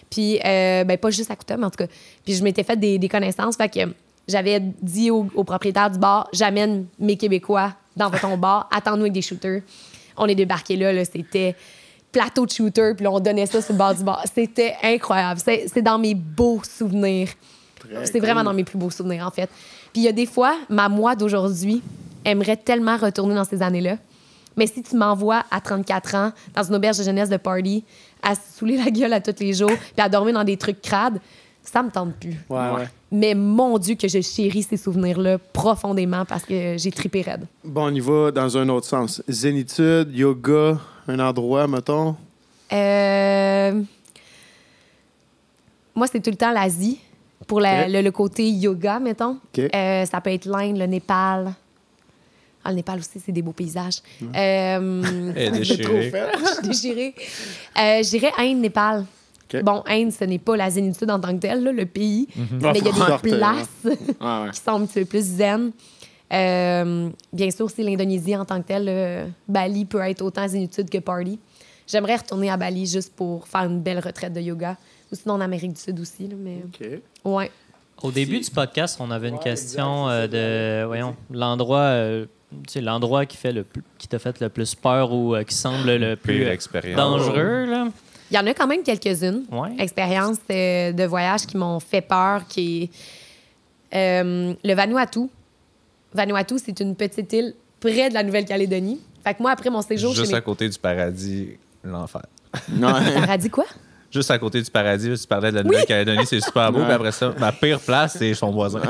Puis, 0.10 0.40
euh, 0.45 0.86
ben, 0.86 0.98
pas 0.98 1.10
juste 1.11 1.31
à 1.31 1.36
Kuta, 1.36 1.57
mais 1.57 1.65
en 1.65 1.69
tout 1.69 1.84
cas. 1.86 1.91
Puis 2.23 2.34
je 2.36 2.44
m'étais 2.44 2.64
fait 2.64 2.77
des, 2.77 2.98
des 2.98 3.10
connaissances. 3.10 3.57
Fait 3.57 3.68
que 3.68 3.80
j'avais 4.27 4.60
dit 4.81 5.11
au, 5.11 5.27
au 5.36 5.44
propriétaire 5.44 5.90
du 5.91 5.99
bar, 5.99 6.30
j'amène 6.31 6.86
mes 6.98 7.18
Québécois 7.18 7.73
dans 7.95 8.10
ton 8.10 8.38
bar, 8.38 8.70
attends-nous 8.72 9.03
avec 9.03 9.14
des 9.14 9.22
shooters. 9.22 9.61
On 10.18 10.28
est 10.28 10.36
débarqué 10.36 10.76
là, 10.76 10.94
là 10.94 11.03
c'était 11.06 11.56
plateau 12.11 12.45
de 12.45 12.52
shooter, 12.52 12.94
puis 12.95 13.03
là, 13.03 13.11
on 13.11 13.20
donnait 13.20 13.45
ça 13.45 13.61
sur 13.61 13.74
le 13.74 13.78
bord 13.78 13.94
du 13.94 14.03
bar. 14.03 14.24
C'était 14.34 14.76
incroyable. 14.84 15.40
C'est 15.44 15.68
c'est 15.72 15.82
dans 15.82 15.98
mes 15.98 16.16
beaux 16.16 16.61
souvenirs. 16.64 17.30
C'est 18.03 18.20
vraiment 18.20 18.44
dans 18.44 18.53
mes 18.53 18.64
plus 18.64 18.78
beaux 18.78 18.90
souvenirs, 18.90 19.26
en 19.26 19.32
fait. 19.32 19.49
Puis 19.94 20.02
il 20.02 20.03
y 20.03 20.07
a 20.07 20.11
des 20.11 20.26
fois, 20.26 20.57
ma 20.70 20.90
moi 20.90 21.16
d'aujourd'hui 21.16 21.82
aimerait 22.26 22.57
tellement 22.57 22.98
retourner 22.98 23.36
dans 23.36 23.45
ces 23.45 23.61
années-là. 23.61 23.98
Mais 24.57 24.68
si 24.68 24.84
tu 24.84 24.98
m'envoies 24.98 25.44
à 25.49 25.61
34 25.61 26.16
ans 26.16 26.32
dans 26.53 26.64
une 26.64 26.76
auberge 26.76 26.98
de 26.98 27.03
jeunesse 27.03 27.30
de 27.30 27.38
party, 27.38 27.86
à 28.22 28.36
se 28.36 28.41
saouler 28.57 28.78
la 28.78 28.91
gueule 28.91 29.14
à 29.14 29.22
tous 29.22 29.40
les 29.40 29.53
jours, 29.53 29.72
puis 29.72 30.02
à 30.02 30.10
dormir 30.10 30.34
dans 30.34 30.44
des 30.44 30.57
trucs 30.57 30.82
crades, 30.82 31.20
ça 31.72 31.84
me 31.84 31.90
tente 31.91 32.14
plus. 32.16 32.36
Ouais, 32.50 32.70
ouais. 32.76 32.88
Mais 33.12 33.34
mon 33.36 33.78
Dieu, 33.78 33.96
que 33.96 34.08
je 34.08 34.22
chéris 34.22 34.64
ces 34.64 34.78
souvenirs-là 34.78 35.38
profondément 35.54 36.26
parce 36.26 36.44
que 36.46 36.76
j'ai 36.78 36.91
trippé 36.91 37.22
raide. 37.22 37.46
Bon, 37.64 37.86
on 37.91 37.94
y 37.94 38.00
va 38.00 38.32
dans 38.32 38.58
un 38.58 38.68
autre 38.70 38.88
sens. 38.88 39.22
Zénitude, 39.28 40.10
yoga, 40.14 40.78
un 41.08 41.20
endroit, 41.20 41.68
mettons? 41.68 42.16
Euh, 42.72 43.82
Moi, 45.96 46.08
c'est 46.08 46.20
tout 46.22 46.30
le 46.30 46.36
temps 46.38 46.52
l'Asie. 46.52 47.00
Pour 47.48 47.60
la- 47.62 47.88
le, 47.88 48.02
le 48.02 48.12
côté 48.12 48.48
yoga, 48.50 49.00
mettons. 49.00 49.38
Euh, 49.58 50.06
ça 50.06 50.22
peut 50.22 50.32
être 50.32 50.46
l'Inde, 50.46 50.78
le 50.78 50.86
Népal. 50.86 51.52
Ah, 52.64 52.70
le 52.70 52.76
Népal 52.76 53.00
aussi, 53.00 53.20
c'est 53.26 53.32
des 53.32 53.41
beaux 53.41 53.54
paysages. 53.54 54.02
Euh, 54.36 55.50
déchirée. 55.52 56.12
je 56.12 56.54
suis 56.54 56.68
déchirée. 56.68 57.16
Euh, 57.80 58.02
dirais 58.10 58.32
Inde, 58.38 58.58
Népal. 58.60 59.06
Bon, 59.64 59.84
Inde, 59.88 60.12
ce 60.12 60.24
n'est 60.26 60.40
pas 60.40 60.56
la 60.58 60.70
zénitude 60.70 61.10
en 61.12 61.20
tant 61.20 61.34
que 61.34 61.40
telle, 61.40 61.64
là, 61.64 61.72
le 61.72 61.86
pays. 61.86 62.28
Mais 62.36 62.46
il 62.80 62.86
y 62.86 62.90
a 62.90 63.18
des 63.22 63.30
places 63.38 63.68
Ouais, 63.86 63.92
ouais. 64.22 64.50
qui 64.54 64.60
sont 64.60 64.72
un 64.72 64.86
petit 64.86 65.00
peu 65.00 65.06
plus 65.06 65.24
zen. 65.24 65.72
Euh, 66.32 67.10
bien 67.34 67.50
sûr, 67.52 67.70
c'est 67.70 67.84
l'Indonésie 67.84 68.36
en 68.36 68.46
tant 68.46 68.62
que 68.62 68.68
telle. 68.68 68.86
euh, 68.88 69.26
Bali 69.48 69.86
peut 69.86 70.00
être 70.02 70.22
autant 70.22 70.48
zénitude 70.48 70.90
que 70.90 71.00
party. 71.00 71.40
J'aimerais 71.88 72.18
retourner 72.18 72.52
à 72.52 72.58
Bali 72.58 72.86
juste 72.86 73.14
pour 73.16 73.48
faire 73.48 73.62
une 73.64 73.82
belle 73.82 74.00
retraite 74.00 74.34
de 74.34 74.40
yoga. 74.42 74.78
Ou 75.12 75.16
sinon 75.16 75.36
en 75.36 75.42
Amérique 75.42 75.74
du 75.74 75.82
Sud 75.82 76.00
aussi. 76.00 76.28
là, 76.28 76.36
mais 76.38 76.62
ouais. 77.26 77.50
Au 78.04 78.12
début 78.12 78.40
du 78.40 78.50
podcast, 78.52 78.98
on 79.02 79.10
avait 79.12 79.30
une 79.30 79.40
question 79.40 80.08
euh, 80.08 80.28
de 80.28 80.86
voyons 80.86 81.16
l'endroit 81.32 81.80
euh, 81.80 82.26
l'endroit 82.80 83.26
qui 83.26 83.36
fait 83.36 83.52
le 83.52 83.64
plus- 83.64 83.84
qui 83.98 84.08
t'a 84.08 84.20
fait 84.20 84.40
le 84.40 84.50
plus 84.50 84.74
peur 84.76 85.12
ou 85.12 85.36
euh, 85.36 85.44
qui 85.44 85.54
semble 85.56 85.96
le 85.96 86.16
plus 86.16 86.46
dangereux 86.96 87.66
là. 87.66 87.88
Il 88.31 88.35
y 88.35 88.39
en 88.39 88.45
a 88.45 88.53
quand 88.53 88.68
même 88.68 88.84
quelques-unes. 88.84 89.43
Ouais. 89.51 89.69
Expériences 89.80 90.38
euh, 90.51 90.91
de 90.91 91.03
voyage 91.06 91.45
qui 91.47 91.57
m'ont 91.57 91.80
fait 91.80 92.01
peur, 92.01 92.45
qui 92.47 92.89
euh, 93.95 94.53
le 94.64 94.73
Vanuatu. 94.73 95.22
Vanuatu, 96.14 96.56
c'est 96.64 96.80
une 96.80 96.95
petite 96.95 97.31
île 97.34 97.53
près 97.80 98.10
de 98.10 98.14
la 98.14 98.23
Nouvelle-Calédonie. 98.23 98.99
Fait 99.23 99.34
que 99.34 99.41
moi, 99.41 99.51
après 99.51 99.69
mon 99.69 99.81
séjour 99.81 100.14
Juste 100.14 100.27
chez 100.30 100.34
à 100.34 100.38
mes... 100.38 100.43
côté 100.43 100.69
du 100.69 100.77
paradis, 100.77 101.49
l'enfer. 101.84 102.22
Non, 102.72 102.91
Paradis 103.15 103.49
quoi? 103.49 103.65
Juste 104.11 104.31
à 104.31 104.39
côté 104.39 104.60
du 104.61 104.72
paradis, 104.72 105.11
tu 105.22 105.27
parlais 105.27 105.51
de 105.51 105.57
la 105.57 105.64
Nouvelle-Calédonie, 105.64 106.26
c'est 106.26 106.39
super 106.41 106.72
beau. 106.72 106.80
Puis 106.84 106.91
après 106.93 107.11
ça, 107.11 107.31
ma 107.38 107.51
pire 107.51 107.80
place, 107.80 108.15
c'est 108.18 108.34
son 108.34 108.51
voisin. 108.51 108.81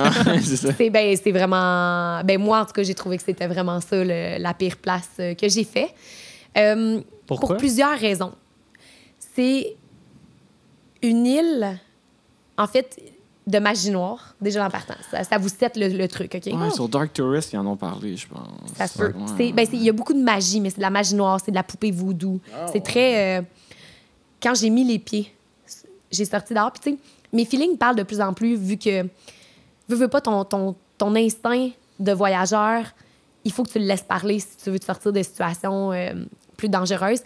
c'est 0.41 0.55
ça. 0.55 0.69
C'est 0.77 0.89
ben, 0.89 1.17
c'est 1.21 1.31
vraiment. 1.31 2.21
Ben, 2.23 2.39
moi, 2.39 2.61
en 2.61 2.65
tout 2.65 2.71
cas, 2.71 2.83
j'ai 2.83 2.93
trouvé 2.93 3.17
que 3.17 3.23
c'était 3.23 3.47
vraiment 3.47 3.81
ça, 3.81 4.01
le- 4.01 4.41
la 4.41 4.53
pire 4.53 4.77
place 4.77 5.09
euh, 5.19 5.33
que 5.33 5.49
j'ai 5.49 5.65
fait. 5.65 5.89
Euh, 6.57 7.01
Pourquoi? 7.27 7.49
Pour 7.49 7.57
plusieurs 7.57 7.97
raisons. 7.99 8.31
C'est 9.39 9.77
une 11.01 11.25
île, 11.25 11.79
en 12.57 12.67
fait, 12.67 13.01
de 13.47 13.57
magie 13.59 13.89
noire, 13.89 14.35
déjà 14.41 14.65
en 14.65 14.69
partant. 14.69 14.95
Ça, 15.09 15.23
ça 15.23 15.37
vous 15.37 15.47
set 15.47 15.77
le, 15.77 15.87
le 15.87 16.07
truc, 16.09 16.35
OK? 16.35 16.45
Ouais, 16.53 16.69
sur 16.71 16.89
Dark 16.89 17.13
Tourist, 17.13 17.53
ils 17.53 17.57
en 17.57 17.65
ont 17.65 17.77
parlé, 17.77 18.17
je 18.17 18.27
pense. 18.27 18.47
Ça 18.75 18.85
se 18.87 18.97
peut. 18.97 19.05
Ouais. 19.15 19.25
C'est- 19.37 19.51
ben, 19.53 19.65
c'est- 19.65 19.77
Il 19.77 19.83
y 19.83 19.89
a 19.89 19.93
beaucoup 19.93 20.13
de 20.13 20.19
magie, 20.21 20.59
mais 20.59 20.69
c'est 20.69 20.77
de 20.77 20.81
la 20.81 20.89
magie 20.89 21.15
noire, 21.15 21.39
c'est 21.43 21.51
de 21.51 21.55
la 21.55 21.63
poupée 21.63 21.89
voodoo. 21.91 22.41
c'est 22.73 22.83
très. 22.83 23.39
euh, 23.39 23.41
quand 24.43 24.55
j'ai 24.55 24.69
mis 24.69 24.83
les 24.83 24.99
pieds, 24.99 25.33
j'ai 26.11 26.25
sorti 26.25 26.53
dehors. 26.53 26.71
Puis, 26.73 26.81
tu 26.81 26.91
sais, 26.91 26.97
mes 27.31 27.45
feelings 27.45 27.77
parlent 27.77 27.95
de 27.95 28.03
plus 28.03 28.19
en 28.19 28.33
plus, 28.33 28.57
vu 28.57 28.75
que. 28.77 29.03
Veux, 29.87 29.95
veux 29.95 30.07
pas 30.09 30.19
ton, 30.21 30.43
ton, 30.43 30.75
ton 30.97 31.15
instinct 31.15 31.69
de 31.97 32.11
voyageur, 32.11 32.83
il 33.45 33.53
faut 33.53 33.63
que 33.63 33.69
tu 33.69 33.79
le 33.79 33.85
laisses 33.85 34.03
parler 34.03 34.39
si 34.39 34.57
tu 34.61 34.69
veux 34.69 34.79
te 34.79 34.85
sortir 34.85 35.13
de 35.13 35.23
situations 35.23 35.93
euh, 35.93 36.13
plus 36.57 36.67
dangereuses. 36.69 37.21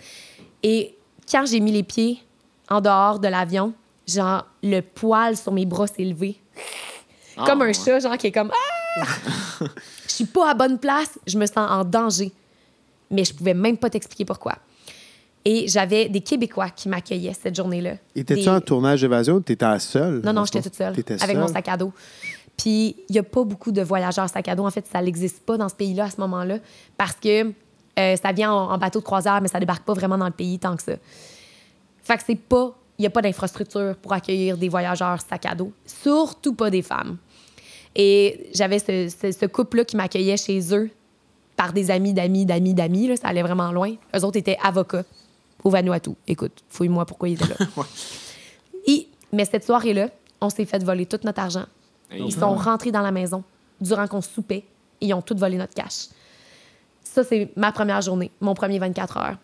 Et 0.62 0.96
quand 1.30 1.46
j'ai 1.46 1.60
mis 1.60 1.72
les 1.72 1.84
pieds 1.84 2.22
en 2.70 2.82
dehors 2.82 3.20
de 3.20 3.28
l'avion, 3.28 3.74
genre, 4.08 4.46
le 4.62 4.82
poil 4.82 5.38
sur 5.38 5.52
mes 5.52 5.66
bras 5.66 5.88
s'est 5.88 6.04
levé. 6.04 6.38
Ah, 7.38 7.46
comme 7.48 7.62
un 7.64 7.68
ouais. 7.68 7.74
chat, 7.74 8.00
genre, 8.00 8.18
qui 8.18 8.28
est 8.28 8.32
comme 8.32 8.52
Ah! 8.98 9.04
Je 10.08 10.12
suis 10.18 10.26
pas 10.26 10.52
à 10.52 10.54
bonne 10.54 10.78
place, 10.78 11.18
je 11.26 11.38
me 11.40 11.46
sens 11.48 11.58
en 11.58 11.84
danger. 11.84 12.32
Mais 13.10 13.24
je 13.26 13.34
pouvais 13.34 13.56
même 13.56 13.78
pas 13.78 13.90
t'expliquer 13.90 14.26
pourquoi. 14.26 14.54
Et 15.46 15.68
j'avais 15.68 16.08
des 16.08 16.22
Québécois 16.22 16.70
qui 16.70 16.88
m'accueillaient 16.88 17.34
cette 17.34 17.56
journée-là. 17.56 17.96
Étais-tu 18.16 18.44
Des- 18.44 18.50
en 18.50 18.62
tournage 18.62 19.02
d'évasion 19.02 19.36
ou 19.36 19.40
t'étais 19.40 19.80
seule? 19.80 20.22
Non, 20.24 20.32
non, 20.34 20.46
j'étais 20.46 20.62
toute 20.62 20.76
seule. 20.76 20.94
Avec 21.22 21.36
mon 21.38 21.48
sac 21.48 21.68
à 21.68 21.78
dos. 21.78 21.92
Puis, 22.56 22.96
il 23.10 23.14
n'y 23.14 23.18
a 23.20 23.24
pas 23.24 23.44
beaucoup 23.44 23.72
de 23.72 23.82
voyageurs 23.82 24.30
sac 24.30 24.48
à 24.48 24.56
dos. 24.56 24.66
En 24.66 24.70
fait, 24.72 24.86
ça 24.92 25.02
n'existe 25.02 25.40
pas 25.44 25.58
dans 25.58 25.68
ce 25.70 25.76
pays-là 25.76 26.06
à 26.06 26.10
ce 26.12 26.22
moment-là 26.22 26.60
parce 26.96 27.16
que 27.16 27.52
euh, 28.00 28.16
ça 28.16 28.32
vient 28.32 28.52
en, 28.52 28.72
en 28.72 28.78
bateau 28.78 29.00
de 29.00 29.04
croisière, 29.06 29.40
mais 29.42 29.48
ça 29.48 29.60
débarque 29.60 29.84
pas 29.84 29.94
vraiment 29.94 30.18
dans 30.18 30.26
le 30.26 30.32
pays 30.32 30.60
tant 30.60 30.76
que 30.76 30.84
ça. 30.84 30.94
Fait 32.04 32.18
que 32.18 32.24
c'est 32.26 32.36
pas. 32.36 32.74
Il 32.98 33.02
n'y 33.02 33.08
a 33.08 33.10
pas 33.10 33.22
d'infrastructure 33.22 33.96
pour 34.02 34.14
accueillir 34.14 34.56
des 34.58 34.70
voyageurs 34.70 35.20
sac 35.22 35.46
à 35.48 35.56
dos, 35.56 35.72
surtout 35.86 36.54
pas 36.54 36.70
des 36.70 36.82
femmes. 36.84 37.18
Et 37.96 38.50
j'avais 38.54 38.80
ce, 38.80 39.10
ce- 39.10 39.32
ce 39.32 39.46
couple-là 39.46 39.84
qui 39.86 39.96
m'accueillait 39.98 40.38
chez 40.38 40.60
eux 40.76 40.90
par 41.56 41.74
des 41.74 41.90
amis 41.92 42.14
d'amis, 42.14 42.46
d'amis, 42.46 42.74
d'amis. 42.74 43.08
là, 43.08 43.16
Ça 43.18 43.28
allait 43.30 43.42
vraiment 43.42 43.72
loin. 43.72 43.94
Eux 44.16 44.24
autres 44.24 44.38
étaient 44.38 44.58
avocats 44.64 45.04
au 45.64 45.70
Vanuatu. 45.70 46.12
Écoute, 46.28 46.52
fouille-moi 46.70 47.06
pourquoi 47.06 47.30
ils 47.30 47.34
étaient 47.34 47.48
là. 47.48 47.56
Et- 48.88 49.08
mais 49.32 49.46
cette 49.46 49.66
soirée-là, 49.66 50.10
on 50.42 50.50
s'est 50.50 50.66
fait 50.66 50.84
voler 50.84 51.06
tout 51.06 51.20
notre 51.24 51.40
argent. 51.42 51.66
Ils 52.28 52.32
sont 52.34 52.54
rentrés 52.56 52.92
dans 52.92 53.02
la 53.02 53.12
maison 53.12 53.44
durant 53.82 54.08
qu'on 54.08 54.22
soupait 54.22 54.64
et 55.02 55.08
ils 55.08 55.14
ont 55.14 55.22
tout 55.22 55.36
volé 55.38 55.58
notre 55.58 55.74
cash. 55.74 56.08
Ça, 57.14 57.24
c'est 57.24 57.52
ma 57.56 57.72
première 57.72 58.02
journée, 58.02 58.32
mon 58.42 58.56
premier 58.56 58.80
24 58.80 59.18
heures. 59.18 59.38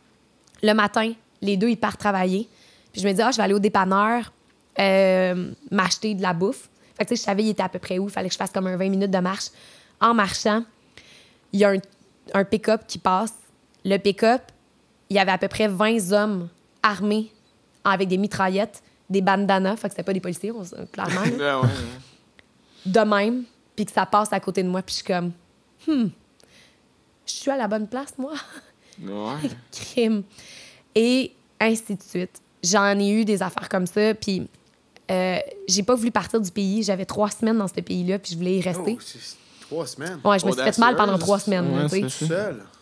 Le 0.64 0.74
matin, 0.74 1.14
les 1.42 1.56
deux, 1.56 1.70
ils 1.70 1.78
partent 1.78 2.00
travailler. 2.00 2.50
Puis 2.92 3.02
je 3.02 3.08
me 3.08 3.14
dis, 3.14 3.22
ah, 3.22 3.30
je 3.32 3.38
vais 3.38 3.44
aller 3.44 3.54
au 3.54 3.60
dépanneur 3.60 4.32
euh, 4.80 5.52
m'acheter 5.70 6.16
de 6.16 6.22
la 6.24 6.34
bouffe. 6.34 6.68
Fait 6.98 7.04
que, 7.06 7.10
tu 7.10 7.16
sais, 7.16 7.22
je 7.22 7.26
savais, 7.26 7.44
il 7.44 7.50
était 7.50 7.62
à 7.62 7.70
peu 7.70 7.78
près 7.78 8.00
où. 8.00 8.08
Il 8.08 8.12
fallait 8.12 8.28
que 8.30 8.34
je 8.34 8.40
fasse 8.40 8.50
comme 8.52 8.66
un 8.66 8.76
20 8.76 8.90
minutes 8.90 9.12
de 9.12 9.20
marche. 9.20 9.50
En 10.02 10.16
marchant, 10.16 10.64
il 11.54 11.60
y 11.60 11.64
a 11.66 11.70
un, 11.70 11.78
un 12.34 12.44
pick-up 12.44 12.82
qui 12.88 12.98
passe. 12.98 13.34
Le 13.86 13.98
pick-up, 13.98 14.42
il 15.10 15.16
y 15.16 15.20
avait 15.20 15.32
à 15.32 15.38
peu 15.38 15.48
près 15.48 15.68
20 15.68 16.12
hommes 16.12 16.50
armés 16.82 17.32
avec 17.84 18.08
des 18.08 18.18
mitraillettes, 18.18 18.82
des 19.12 19.22
bandanas. 19.22 19.76
Fait 19.76 19.90
que 19.90 19.94
c'était 19.94 20.04
pas 20.04 20.14
des 20.14 20.20
policiers, 20.22 20.52
on- 20.52 20.64
clairement. 20.92 21.22
là 21.38 21.60
ouais. 21.62 21.68
de 22.86 23.00
même, 23.02 23.44
puis 23.76 23.86
que 23.86 23.92
ça 23.92 24.08
passe 24.08 24.34
à 24.34 24.40
côté 24.40 24.64
de 24.64 24.70
moi, 24.70 24.82
puis 24.82 24.96
je 24.96 25.04
suis 25.04 25.14
comme, 25.14 25.32
hmm, 25.88 26.08
je 27.30 27.36
suis 27.36 27.52
à 27.52 27.58
la 27.58 27.68
bonne 27.68 27.88
place, 27.88 28.14
moi. 28.18 28.34
Ouais. 29.02 29.50
Crime. 29.72 30.24
Et 30.96 31.32
ainsi 31.60 31.96
de 31.96 32.02
suite. 32.02 32.42
J'en 32.64 33.00
ai 33.00 33.10
eu 33.10 33.26
des 33.26 33.42
affaires 33.42 33.70
comme 33.70 33.86
ça, 33.88 34.14
puis 34.14 34.48
euh, 35.12 35.38
j'ai 35.68 35.84
pas 35.84 35.96
voulu 35.96 36.12
partir 36.12 36.42
du 36.42 36.52
pays. 36.52 36.84
J'avais 36.84 37.06
trois 37.06 37.30
semaines 37.30 37.58
dans 37.58 37.68
ce 37.68 37.74
pays-là, 37.74 38.20
puis 38.20 38.34
je 38.34 38.38
voulais 38.38 38.58
y 38.58 38.62
rester. 38.62 38.98
Oh, 39.00 39.04
trois 39.62 39.88
semaines. 39.88 40.20
ouais, 40.26 40.40
je 40.40 40.46
me 40.46 40.52
suis 40.52 40.62
fait 40.62 40.78
mal 40.78 40.96
pendant 40.96 41.18
trois 41.18 41.40
semaines. 41.40 41.88
Ouais. 41.92 42.04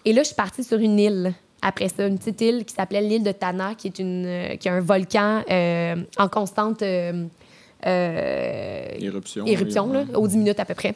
Et 0.05 0.13
là, 0.13 0.23
je 0.23 0.27
suis 0.27 0.35
partie 0.35 0.63
sur 0.63 0.79
une 0.79 0.97
île. 0.99 1.33
Après 1.61 1.89
ça, 1.89 2.07
une 2.07 2.17
petite 2.17 2.39
île 2.41 2.65
qui 2.65 2.73
s'appelait 2.73 3.01
l'île 3.01 3.23
de 3.23 3.31
Tana, 3.31 3.75
qui 3.75 3.87
est, 3.87 3.99
une, 3.99 4.25
euh, 4.25 4.55
qui 4.55 4.67
est 4.67 4.71
un 4.71 4.79
volcan 4.79 5.43
euh, 5.49 5.95
en 6.17 6.27
constante 6.29 6.81
euh, 6.83 7.25
euh, 7.85 8.87
Éruption. 8.99 9.45
éruption, 9.45 9.91
là, 9.91 10.05
aux 10.15 10.27
10 10.27 10.37
minutes 10.37 10.59
à 10.59 10.65
peu 10.65 10.75
près. 10.75 10.95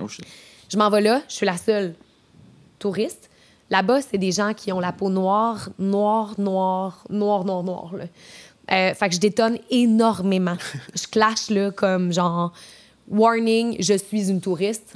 Oh 0.00 0.08
shit. 0.08 0.24
Je 0.68 0.76
m'en 0.76 0.90
vais 0.90 1.00
là, 1.00 1.22
je 1.28 1.34
suis 1.34 1.46
la 1.46 1.56
seule 1.56 1.94
touriste. 2.80 3.30
Là-bas, 3.70 4.02
c'est 4.02 4.18
des 4.18 4.32
gens 4.32 4.52
qui 4.52 4.72
ont 4.72 4.80
la 4.80 4.90
peau 4.90 5.10
noire, 5.10 5.68
noire, 5.78 6.34
noire, 6.38 7.04
noire, 7.08 7.44
noire, 7.44 7.62
noire. 7.62 7.94
Là. 7.94 8.04
Euh, 8.72 8.94
fait 8.94 9.08
que 9.08 9.14
je 9.14 9.20
détonne 9.20 9.58
énormément. 9.70 10.56
je 10.94 11.06
clash 11.06 11.50
là, 11.50 11.70
comme 11.70 12.12
genre 12.12 12.52
warning, 13.08 13.76
je 13.80 13.94
suis 13.94 14.28
une 14.28 14.40
touriste, 14.40 14.92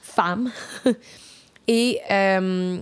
femme. 0.00 0.50
Et 1.68 2.00
euh, 2.10 2.80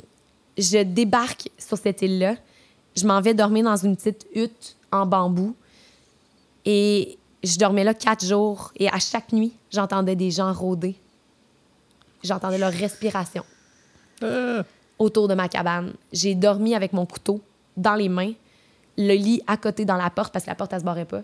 je 0.56 0.82
débarque 0.84 1.48
sur 1.58 1.76
cette 1.76 2.02
île-là. 2.02 2.36
Je 2.96 3.04
m'en 3.04 3.20
vais 3.20 3.34
dormir 3.34 3.64
dans 3.64 3.76
une 3.76 3.96
petite 3.96 4.26
hutte 4.32 4.76
en 4.92 5.06
bambou. 5.06 5.56
Et 6.64 7.18
je 7.42 7.58
dormais 7.58 7.82
là 7.82 7.94
quatre 7.94 8.24
jours. 8.24 8.72
Et 8.76 8.88
à 8.88 9.00
chaque 9.00 9.32
nuit, 9.32 9.52
j'entendais 9.72 10.14
des 10.14 10.30
gens 10.30 10.52
rôder. 10.52 10.94
J'entendais 12.22 12.58
leur 12.58 12.72
respiration 12.72 13.44
autour 14.98 15.28
de 15.28 15.34
ma 15.34 15.48
cabane. 15.48 15.92
J'ai 16.12 16.34
dormi 16.34 16.74
avec 16.74 16.92
mon 16.92 17.06
couteau 17.06 17.40
dans 17.76 17.94
les 17.94 18.08
mains, 18.08 18.32
le 18.96 19.14
lit 19.14 19.42
à 19.46 19.56
côté 19.56 19.84
dans 19.84 19.96
la 19.96 20.10
porte 20.10 20.32
parce 20.32 20.44
que 20.44 20.50
la 20.50 20.54
porte, 20.56 20.72
elle 20.72 20.80
se 20.80 20.84
barrait 20.84 21.04
pas. 21.04 21.22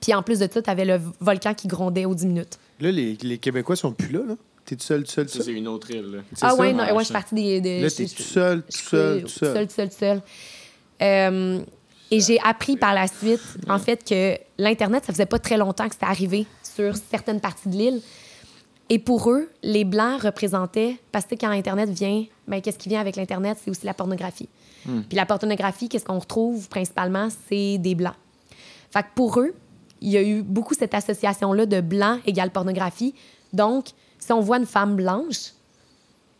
Puis 0.00 0.12
en 0.14 0.22
plus 0.22 0.38
de 0.40 0.48
ça, 0.52 0.60
tu 0.62 0.70
avais 0.70 0.84
le 0.84 1.00
volcan 1.20 1.54
qui 1.54 1.68
grondait 1.68 2.04
aux 2.06 2.14
10 2.14 2.26
minutes. 2.26 2.58
Là, 2.80 2.90
les, 2.90 3.16
les 3.22 3.38
Québécois 3.38 3.76
sont 3.76 3.92
plus 3.92 4.08
là, 4.12 4.20
là. 4.26 4.34
T'es 4.64 4.76
tout 4.76 4.82
seul, 4.84 5.02
tout 5.04 5.10
seul, 5.10 5.28
seul. 5.28 5.42
c'est 5.42 5.52
une 5.52 5.66
autre 5.68 5.90
île. 5.90 6.10
là. 6.12 6.18
Ah 6.40 6.50
ça? 6.50 6.54
ouais, 6.54 6.72
non, 6.72 6.84
Ouais, 6.84 6.92
ouais, 6.92 6.98
je 7.00 7.04
suis 7.06 7.12
partie 7.12 7.34
des... 7.34 7.60
des 7.60 7.80
Là, 7.82 7.90
t'es 7.90 8.06
tout 8.06 8.22
seul, 8.22 8.62
tout 8.62 8.66
seul, 8.70 9.16
tout 9.22 9.26
tout 9.26 9.32
seul. 9.32 9.54
seul, 9.54 9.66
tout 9.68 9.74
seul, 9.74 9.88
tout 9.88 9.96
seul. 9.98 10.22
Euh, 11.02 11.60
et 12.10 12.20
j'ai 12.20 12.38
appris 12.44 12.76
par 12.76 12.94
la 12.94 13.06
suite, 13.08 13.40
en 13.68 13.78
fait, 13.78 14.04
que 14.08 14.36
l'Internet, 14.58 15.04
ça 15.04 15.12
faisait 15.12 15.26
pas 15.26 15.38
très 15.38 15.56
longtemps 15.56 15.86
que 15.88 15.94
c'était 15.94 16.06
arrivé 16.06 16.46
sur 16.62 16.94
certaines 17.10 17.40
parties 17.40 17.68
de 17.68 17.76
l'île. 17.76 18.00
Et 18.88 18.98
pour 18.98 19.30
eux, 19.30 19.48
les 19.62 19.84
Blancs 19.84 20.22
représentaient, 20.22 20.98
parce 21.12 21.24
que 21.24 21.34
quand 21.34 21.50
Internet 21.50 21.88
vient, 21.88 22.24
ben, 22.46 22.60
qu'est-ce 22.60 22.78
qui 22.78 22.88
vient 22.88 23.00
avec 23.00 23.16
l'Internet? 23.16 23.58
C'est 23.62 23.70
aussi 23.70 23.86
la 23.86 23.94
pornographie. 23.94 24.48
Puis 24.84 25.16
la 25.16 25.24
pornographie, 25.26 25.88
qu'est-ce 25.88 26.04
qu'on 26.04 26.18
retrouve 26.18 26.68
principalement? 26.68 27.28
C'est 27.48 27.78
des 27.78 27.94
Blancs. 27.94 28.16
Fait 28.90 29.02
que 29.02 29.08
pour 29.14 29.38
eux, 29.40 29.54
il 30.00 30.10
y 30.10 30.16
a 30.16 30.22
eu 30.22 30.42
beaucoup 30.42 30.74
cette 30.74 30.92
association-là 30.94 31.64
de 31.66 31.80
blanc 31.80 32.18
égale 32.26 32.50
pornographie. 32.50 33.14
Donc, 33.52 33.86
si 34.18 34.32
on 34.32 34.40
voit 34.40 34.58
une 34.58 34.66
femme 34.66 34.96
blanche, 34.96 35.52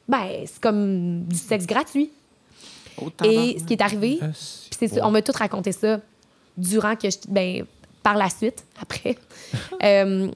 ben, 0.09 0.27
c'est 0.45 0.61
comme 0.61 1.23
du 1.25 1.37
sexe 1.37 1.67
gratuit. 1.67 2.11
Et 3.25 3.57
ce 3.61 3.65
qui 3.65 3.73
est 3.75 3.81
arrivé, 3.83 4.19
c'est 4.77 4.89
ça, 4.89 5.07
on 5.07 5.11
m'a 5.13 5.23
tout 5.23 5.33
raconté 5.33 5.73
ça 5.73 6.01
durant 6.57 6.97
que 6.97 7.09
je. 7.09 7.17
Ben, 7.29 7.65
par 8.03 8.17
la 8.17 8.29
suite, 8.29 8.65
après. 8.83 9.17
euh, 9.85 10.29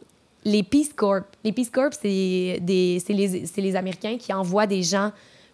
les 0.47 0.63
Peace 0.63 0.93
Corps. 0.95 1.23
Les 1.43 1.51
Peace 1.53 1.71
Corps, 1.73 1.91
c'est 1.93 2.59
des- 2.63 3.03
c'est 3.05 3.13
les, 3.13 3.47
c'est 3.47 3.61
les 3.61 3.75
Américains 3.75 4.17
qui 4.17 4.33
envoient 4.33 4.67
des 4.69 4.83
gens 4.83 5.11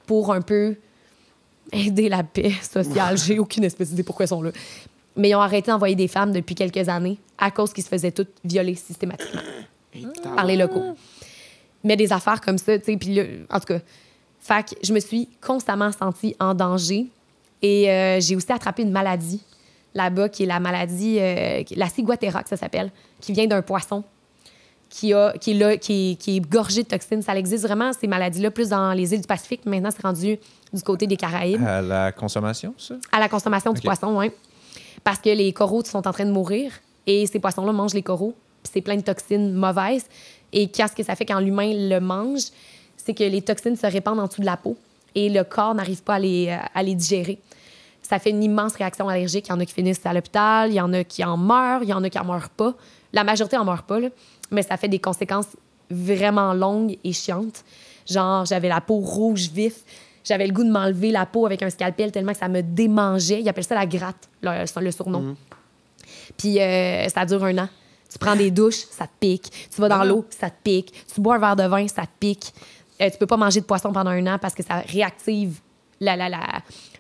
pour 0.07 0.33
un 0.33 0.43
peu 0.43 0.77
aider 1.73 2.09
la 2.11 2.23
paix 2.23 2.53
sociale. 2.63 3.17
J'ai 3.17 3.39
aucune 3.39 3.65
espèce 3.65 3.89
d'idée 3.89 4.03
pourquoi 4.03 4.27
ils 4.27 4.29
sont 4.29 4.43
là. 4.43 4.51
Mais 5.17 5.31
ils 5.31 5.35
ont 5.35 5.41
arrêté 5.41 5.71
d'envoyer 5.71 5.95
des 5.95 6.09
femmes 6.09 6.33
depuis 6.33 6.55
quelques 6.55 6.89
années 6.89 7.19
à 7.39 7.51
cause 7.51 7.73
qu'ils 7.73 7.85
se 7.85 7.89
faisaient 7.89 8.13
toutes 8.13 8.33
violer 8.45 8.75
systématiquement 8.75 9.41
par 10.37 10.45
les 10.45 10.57
locaux. 10.57 10.83
Mais 11.85 11.97
des 11.97 12.13
affaires 12.13 12.41
comme 12.41 12.59
ça, 12.59 12.79
tu 12.79 12.85
sais, 12.85 12.97
puis 12.97 13.19
en 13.51 13.61
tout 13.61 13.67
cas, 13.67 13.81
fait 14.41 14.63
que 14.69 14.75
je 14.87 14.93
me 14.93 15.01
suis 15.01 15.29
constamment 15.41 15.91
sentie 15.93 16.37
en 16.39 16.53
danger 16.55 17.07
et 17.63 17.91
euh, 17.91 18.21
j'ai 18.21 18.37
aussi 18.37 18.53
attrapé 18.53 18.83
une 18.83 18.91
maladie 18.93 19.41
là-bas 19.95 20.29
qui 20.29 20.43
est 20.45 20.47
la 20.47 20.61
maladie, 20.61 21.17
euh, 21.19 21.63
la 21.77 21.89
ciguatera, 21.89 22.43
que 22.43 22.49
ça 22.49 22.57
s'appelle, 22.57 22.91
qui 23.21 23.33
vient 23.33 23.47
d'un 23.47 23.63
poisson 23.63 24.03
qui, 24.95 25.15
a, 25.15 25.33
qui, 25.41 25.53
est 25.53 25.55
là, 25.55 25.77
qui, 25.79 26.13
est, 26.13 26.15
qui 26.17 26.37
est 26.37 26.41
gorgé 26.41 26.83
de 26.83 26.89
toxines. 26.89 27.23
Ça 27.23 27.35
existe 27.35 27.65
vraiment, 27.65 27.93
ces 27.99 28.07
maladies-là, 28.07 28.51
plus 28.51 28.69
dans 28.69 28.93
les 28.93 29.15
îles 29.15 29.23
du 29.23 29.27
Pacifique. 29.27 29.63
Maintenant, 29.65 29.89
c'est 29.91 30.03
rendu 30.03 30.39
du 30.73 30.83
côté 30.83 31.07
des 31.07 31.17
Caraïbes 31.17 31.65
À 31.67 31.81
la 31.81 32.13
consommation, 32.13 32.75
ça? 32.77 32.97
à 33.11 33.19
la 33.19 33.29
consommation 33.31 33.73
du 33.73 33.79
Ok. 33.79 33.85
poisson, 33.85 34.15
oui. 34.19 34.31
Parce 35.03 35.19
que 35.19 35.31
les 35.31 35.53
coraux 35.55 35.83
sont 35.85 36.07
en 36.07 36.13
train 36.13 36.27
de 36.27 36.31
mourir 36.31 36.73
et 37.07 37.27
ces 37.27 37.39
poissons-là 37.41 37.73
mangent 37.73 37.95
les 37.95 38.03
coraux. 38.03 38.35
Puis 38.63 38.71
c'est 38.75 38.81
plein 38.83 38.97
de 38.97 39.01
toxines 39.03 39.53
mauvaises. 39.55 40.05
Et 40.53 40.69
qu'est-ce 40.69 40.93
que 40.95 41.03
ça 41.03 41.17
fait 41.17 41.25
quand 41.25 41.41
l'humain 41.41 41.73
le 41.75 41.99
mange? 41.99 42.43
C'est 42.99 43.15
que 43.15 43.25
les 43.25 43.41
toxines 43.41 43.77
se 43.77 43.87
répandent 43.87 44.21
en 44.21 44.27
dessous 44.27 44.43
de 44.43 44.47
la 44.47 44.59
peau 44.59 44.77
et 45.15 45.31
le 45.31 45.43
corps 45.43 45.75
n'arrive 45.75 46.03
pas 46.03 46.15
à 46.17 46.19
les, 46.19 46.55
à 46.75 46.83
les 46.83 46.95
digérer. 46.95 47.39
Ça 48.03 48.19
fait 48.19 48.31
une 48.31 48.43
immense 48.45 48.75
réaction 48.75 49.09
allergique. 49.09 49.47
Il 49.49 49.51
y 49.51 49.53
en 49.55 49.61
a 49.61 49.65
qui 49.65 49.73
finissent 49.73 50.05
à 50.05 50.13
l'hôpital, 50.13 50.71
il 50.71 50.75
y 50.75 50.81
en 50.81 50.93
a 50.93 51.03
qui 51.03 51.25
en 51.25 51.37
meurent, 51.39 51.83
il 51.83 51.89
y 51.89 51.93
en 51.95 52.05
a 52.05 52.11
qui 52.11 52.19
en 52.19 52.25
meurent 52.25 52.51
pas. 52.51 52.75
La 53.15 53.25
majorité 53.25 53.57
en 53.57 53.65
meurt 53.65 53.87
pas, 53.87 54.01
là. 54.01 54.09
Mais 54.53 54.63
ça 54.63 54.77
fait 54.77 54.89
des 54.89 54.99
conséquences 54.99 55.49
vraiment 55.91 56.55
longues 56.55 56.97
et 57.03 57.13
chiantes. 57.13 57.65
Genre, 58.09 58.45
j'avais 58.45 58.69
la 58.69 58.81
peau 58.81 58.97
rouge 58.97 59.51
vif. 59.51 59.75
J'avais 60.25 60.47
le 60.47 60.53
goût 60.53 60.65
de 60.65 60.71
m'enlever 60.71 61.11
la 61.11 61.27
peau 61.27 61.47
avec 61.47 61.63
un 61.63 61.71
scalpel 61.71 62.13
tellement 62.13 62.33
que 62.33 62.39
ça 62.39 62.49
me 62.49 62.63
démangeait. 62.63 63.41
Ils 63.41 63.49
appellent 63.49 63.65
ça 63.65 63.75
la 63.75 63.87
gratte, 63.87 64.29
le, 64.41 64.81
le 64.81 64.91
surnom. 64.93 65.37
Puis 66.37 66.61
euh, 66.61 67.09
ça 67.09 67.27
dure 67.27 67.45
un 67.45 67.59
an. 67.59 67.69
Tu 68.11 68.19
prends 68.19 68.37
des 68.37 68.51
douches, 68.51 68.85
ça 68.91 69.07
te 69.07 69.13
pique. 69.19 69.51
Tu 69.75 69.81
vas 69.81 69.89
dans 69.89 70.05
l'eau, 70.05 70.25
ça 70.31 70.51
te 70.51 70.57
pique. 70.63 70.93
Tu 71.13 71.21
bois 71.21 71.37
un 71.37 71.39
verre 71.39 71.57
de 71.57 71.65
vin, 71.65 71.89
ça 71.89 72.03
te 72.03 72.13
pique. 72.21 72.53
Euh, 73.01 73.11
tu 73.11 73.19
peux 73.19 73.27
pas 73.27 73.37
manger 73.37 73.61
de 73.61 73.65
poisson 73.65 73.93
pendant 73.93 74.11
un 74.11 74.27
an 74.27 74.39
parce 74.39 74.55
que 74.55 74.63
ça 74.63 74.83
réactive 74.87 75.61
la... 75.99 76.15
la, 76.15 76.29
la... 76.29 76.41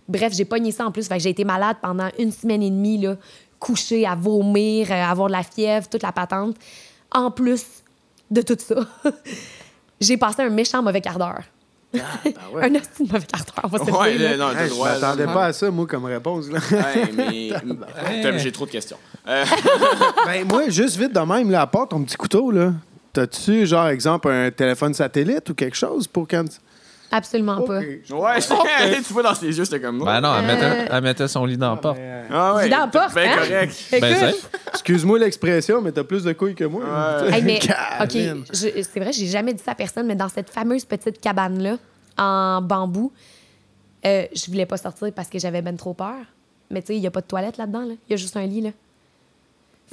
Bref, 0.08 0.32
j'ai 0.34 0.44
pogné 0.44 0.72
ça 0.72 0.86
en 0.86 0.90
plus. 0.90 1.08
J'ai 1.18 1.30
été 1.30 1.44
malade 1.44 1.76
pendant 1.80 2.08
une 2.18 2.32
semaine 2.32 2.62
et 2.62 2.70
demie, 2.70 2.98
là, 2.98 3.16
couchée 3.58 4.06
à 4.06 4.14
vomir, 4.14 4.90
euh, 4.90 4.94
avoir 4.94 5.28
de 5.28 5.32
la 5.32 5.42
fièvre, 5.42 5.88
toute 5.88 6.02
la 6.02 6.12
patente. 6.12 6.56
En 7.14 7.30
plus 7.30 7.64
de 8.30 8.42
tout 8.42 8.56
ça, 8.58 8.74
j'ai 10.00 10.16
passé 10.16 10.42
un 10.42 10.48
méchant 10.50 10.82
mauvais 10.82 11.00
quart 11.00 11.18
d'heure. 11.18 11.42
un 11.94 12.74
hostie 12.74 13.04
de 13.06 13.12
mauvais 13.12 13.26
quart 13.26 13.44
d'heure, 13.44 13.64
on 13.64 13.68
va 13.68 13.78
se 13.78 13.84
le 13.84 13.92
Ouais, 13.92 14.16
dire, 14.16 14.30
là. 14.30 14.36
là, 14.36 14.46
non, 14.48 14.52
t'as 14.54 14.58
Hey, 14.60 14.62
le 14.64 14.68
je 14.68 14.74
droit. 14.74 14.88
là. 14.88 14.94
m'attendais 14.98 15.24
pas 15.26 15.44
à 15.46 15.52
ça, 15.52 15.70
moi, 15.70 15.86
comme 15.86 16.04
réponse. 16.06 16.46
Là. 16.48 16.58
Hey, 16.94 17.12
mais. 17.12 17.50
T'as- 18.22 18.38
J'ai 18.38 18.50
trop 18.52 18.64
de 18.64 18.70
questions. 18.70 18.96
Euh, 19.28 19.44
ben, 20.24 20.46
moi, 20.48 20.68
juste 20.70 20.96
vite 20.96 21.12
de 21.12 21.20
même, 21.20 21.50
là, 21.50 21.60
à 21.62 21.66
part 21.66 21.88
ton 21.88 22.02
petit 22.02 22.16
couteau, 22.16 22.50
là, 22.50 22.72
T'as-tu, 23.12 23.66
genre, 23.66 23.88
exemple, 23.88 24.30
un 24.30 24.50
téléphone 24.50 24.94
satellite 24.94 25.50
ou 25.50 25.54
quelque 25.54 25.76
chose 25.76 26.06
pour 26.08 26.26
quand. 26.26 26.46
Absolument 27.12 27.60
pas. 27.62 27.78
Ouais, 27.78 28.40
tu 29.06 29.12
vois 29.12 29.22
dans 29.22 29.34
ses 29.34 29.56
yeux, 29.56 29.64
c'était 29.64 29.80
comme 29.80 29.98
moi. 29.98 30.06
Ben 30.06 30.20
non, 30.22 30.34
elle 30.38 30.44
Euh. 30.50 30.54
mettait, 30.54 30.88
elle 30.90 31.02
mettait 31.02 31.28
son 31.28 31.44
lit 31.44 31.56
dans 31.56 31.70
la 31.70 31.76
porte. 31.76 31.98
Ah 32.30 32.54
ouais. 32.54 32.64
Dis 32.64 32.70
dans 32.70 32.78
la 32.78 32.86
porte, 32.88 33.14
Ben 33.14 33.28
hein? 33.30 33.36
correct. 33.36 33.74
Ben, 34.00 34.32
Excuse-moi 34.72 35.18
l'expression, 35.18 35.80
mais 35.82 35.92
t'as 35.92 36.04
plus 36.04 36.24
de 36.24 36.32
couilles 36.32 36.54
que 36.54 36.64
moi. 36.64 36.82
Ouais. 36.84 37.34
Hey, 37.38 37.42
mais, 37.44 37.60
OK, 38.02 38.46
c'est 38.52 39.00
vrai, 39.00 39.12
j'ai 39.12 39.26
jamais 39.26 39.52
dit 39.54 39.62
ça 39.62 39.72
à 39.72 39.74
personne, 39.74 40.06
mais 40.06 40.16
dans 40.16 40.28
cette 40.28 40.50
fameuse 40.50 40.84
petite 40.84 41.20
cabane-là, 41.20 41.76
en 42.18 42.60
bambou, 42.62 43.12
euh, 44.04 44.24
je 44.34 44.46
voulais 44.50 44.66
pas 44.66 44.76
sortir 44.78 45.12
parce 45.14 45.28
que 45.28 45.38
j'avais 45.38 45.62
ben 45.62 45.76
trop 45.76 45.94
peur. 45.94 46.16
Mais 46.70 46.80
tu 46.80 46.88
sais, 46.88 46.96
il 46.96 47.02
y 47.02 47.06
a 47.06 47.10
pas 47.10 47.20
de 47.20 47.26
toilette 47.26 47.58
là-dedans, 47.58 47.82
là. 47.82 47.94
Il 48.08 48.10
y 48.10 48.14
a 48.14 48.16
juste 48.16 48.36
un 48.36 48.46
lit, 48.46 48.62
là. 48.62 48.70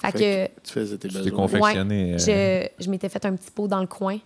Fait, 0.02 0.12
Fait 0.12 0.18
que, 0.18 0.62
Tu 0.64 0.74
faisais 0.74 0.98
tes 0.98 1.10
Tu 1.10 1.14
t'es 1.16 1.30
besoins. 1.30 1.76
euh, 1.76 2.18
je, 2.80 2.84
je 2.84 2.90
m'étais 2.90 3.10
fait 3.10 3.26
un 3.26 3.36
petit 3.36 3.52
pot 3.52 3.68
dans 3.68 3.82
le 3.82 3.88
coin, 3.88 4.18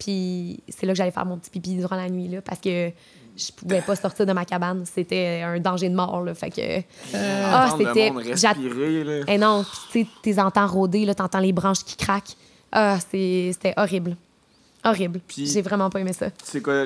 puis 0.00 0.60
c'est 0.68 0.86
là 0.86 0.92
que 0.92 0.96
j'allais 0.96 1.12
faire 1.12 1.26
mon 1.26 1.36
petit 1.38 1.50
pipi 1.50 1.76
durant 1.76 1.94
la 1.96 2.08
nuit, 2.08 2.26
là, 2.26 2.40
parce 2.42 2.58
que 2.60 2.90
je 3.36 3.52
pouvais 3.52 3.80
pas 3.82 3.94
sortir 3.94 4.26
de 4.26 4.32
ma 4.32 4.44
cabane. 4.44 4.84
C'était 4.92 5.42
un 5.44 5.60
danger 5.60 5.88
de 5.88 5.94
mort, 5.94 6.22
là. 6.24 6.34
Fait 6.34 6.50
que... 6.50 6.80
ah, 7.14 7.66
Entendre 7.72 7.82
le 7.82 7.86
c'était... 7.86 8.10
là. 9.04 9.24
Eh 9.28 9.38
non, 9.38 9.64
tu 9.92 10.00
sais, 10.02 10.06
t'es 10.22 10.38
entends 10.40 10.66
rôder, 10.66 11.04
là, 11.04 11.14
t'entends 11.14 11.38
les 11.38 11.52
branches 11.52 11.84
qui 11.84 11.96
craquent. 11.96 12.34
Ah, 12.72 12.98
c'est- 13.10 13.50
c'était 13.52 13.74
horrible. 13.76 14.16
Horrible. 14.84 15.20
J'ai 15.36 15.60
vraiment 15.62 15.90
pas 15.90 16.00
aimé 16.00 16.12
ça. 16.14 16.28
C'est 16.42 16.62
quoi, 16.62 16.84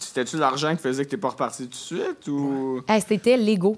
c'était-tu 0.00 0.38
l'argent 0.38 0.74
qui 0.74 0.82
faisait 0.82 1.04
que 1.04 1.10
t'es 1.10 1.16
pas 1.18 1.28
reparti 1.28 1.64
tout 1.64 1.68
de 1.68 1.74
suite 1.74 2.28
ou? 2.28 2.80
Eh, 2.88 3.00
c'était 3.00 3.36
l'ego. 3.36 3.76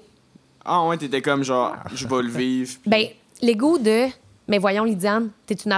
Ah 0.63 0.85
ouais, 0.87 0.97
t'étais 0.97 1.21
comme 1.21 1.43
genre, 1.43 1.75
je 1.93 2.07
vais 2.07 2.21
le 2.21 2.29
vivre. 2.29 2.71
Ben, 2.85 3.07
l'ego 3.41 3.77
de. 3.77 4.07
Mais 4.49 4.57
voyons, 4.57 4.83
Lydiane, 4.83 5.29
t'es 5.45 5.53
une 5.53 5.71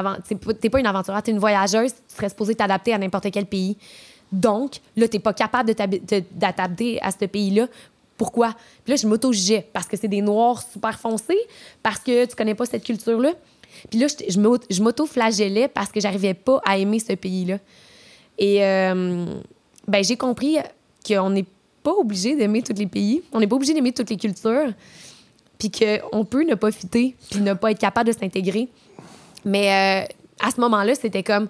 pas- 0.72 0.80
une 0.80 0.88
aventurière, 0.88 1.22
t'es 1.22 1.32
une 1.32 1.40
voyageuse, 1.40 1.92
tu 1.94 2.16
serais 2.16 2.30
supposée 2.30 2.56
t'adapter 2.56 2.94
à 2.94 2.98
n'importe 2.98 3.30
quel 3.30 3.46
pays. 3.46 3.78
Donc, 4.32 4.78
là, 4.96 5.08
t'es 5.10 5.20
pas 5.20 5.34
capable 5.34 5.74
de 5.76 6.24
d'adapter 6.32 7.00
à 7.02 7.12
ce 7.12 7.26
pays-là. 7.26 7.68
Pourquoi? 8.18 8.56
Puis 8.86 8.94
là, 8.94 8.96
je 8.96 9.08
m'auto-jugeais 9.08 9.68
parce 9.74 9.88
que 9.88 9.98
c'est 9.98 10.08
des 10.08 10.22
noirs 10.22 10.64
super 10.64 10.98
foncés, 10.98 11.40
parce 11.84 12.00
que 12.00 12.26
tu 12.26 12.36
connais 12.36 12.56
pas 12.56 12.66
cette 12.66 12.84
culture-là. 12.84 13.34
Puis 13.90 14.00
là, 14.00 14.08
je 14.08 14.82
m'auto-flagellais 14.82 15.68
parce 15.68 15.92
que 15.92 16.00
j'arrivais 16.00 16.34
pas 16.34 16.62
à 16.66 16.78
aimer 16.78 17.00
ce 17.00 17.14
pays-là. 17.14 17.58
Et 18.38 18.64
euh, 18.64 19.26
ben, 19.88 20.04
j'ai 20.04 20.16
compris 20.16 20.58
qu'on 21.06 21.30
n'est 21.30 21.46
pas 21.84 21.94
obligé 21.94 22.36
d'aimer 22.36 22.62
tous 22.62 22.78
les 22.78 22.88
pays, 22.88 23.22
on 23.34 23.40
n'est 23.40 23.48
pas 23.48 23.56
obligé 23.56 23.74
d'aimer 23.74 23.92
toutes 23.92 24.10
les 24.10 24.18
cultures, 24.18 24.72
puis 25.62 25.70
qu'on 25.70 26.26
peut 26.26 26.44
ne 26.44 26.56
pas 26.56 26.72
fitter, 26.72 27.16
puis 27.30 27.40
ne 27.42 27.54
pas 27.54 27.70
être 27.70 27.78
capable 27.80 28.12
de 28.12 28.18
s'intégrer. 28.18 28.68
Mais 29.46 30.06
euh, 30.10 30.46
à 30.48 30.50
ce 30.50 30.60
moment-là, 30.60 30.96
c'était 30.96 31.22
comme, 31.22 31.48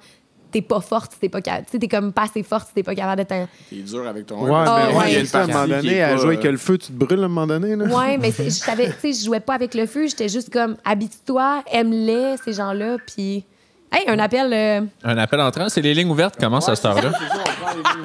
t'es 0.52 0.62
pas 0.62 0.82
forte, 0.82 1.14
si 1.14 1.20
t'es 1.20 1.30
pas 1.30 1.40
capable. 1.40 1.66
T'es 1.72 1.88
comme 1.88 2.12
pas 2.12 2.24
assez 2.24 2.44
forte, 2.44 2.68
si 2.68 2.74
t'es 2.74 2.84
pas 2.84 2.94
capable 2.94 3.22
de 3.24 3.28
t'in- 3.28 3.48
T'es 3.70 3.78
dur 3.78 4.06
avec 4.06 4.26
ton. 4.26 4.44
Ouais, 4.44 4.52
Ah, 4.54 4.88
mais 4.92 4.98
ouais. 4.98 5.06
il 5.08 5.14
y 5.14 5.16
a 5.16 5.20
une 5.22 5.28
à 5.32 5.38
un 5.38 5.48
moment 5.48 5.54
partie 5.54 5.70
donné, 5.88 6.04
à 6.04 6.18
jouer 6.18 6.26
avec 6.36 6.46
euh, 6.46 6.52
le 6.52 6.58
feu, 6.58 6.78
tu 6.78 6.88
te 6.88 6.92
brûles 6.92 7.22
à 7.22 7.26
un 7.26 7.28
moment 7.30 7.48
donné. 7.48 7.76
Là. 7.78 7.86
Ouais, 7.86 8.18
mais 8.18 8.32
je 8.38 8.50
savais, 8.50 8.88
tu 8.90 9.14
sais, 9.14 9.14
je 9.22 9.26
jouais 9.26 9.40
pas 9.40 9.54
avec 9.54 9.74
le 9.76 9.86
feu, 9.86 10.08
j'étais 10.08 10.28
juste 10.28 10.52
comme, 10.52 10.76
habitue-toi, 10.84 11.64
aime-les, 11.72 12.36
ces 12.44 12.52
gens-là, 12.52 12.98
puis. 13.08 13.46
Hey, 13.94 14.08
un 14.08 14.20
appel. 14.20 14.54
euh, 14.54 14.82
Un 15.04 15.18
appel 15.18 15.40
entrant, 15.42 15.68
c'est 15.68 15.82
les 15.82 15.94
lignes 15.94 16.10
ouvertes 16.10 16.38
commencent 16.40 16.70
à 16.70 16.76
cette 16.78 16.86
heure-là. 16.86 17.12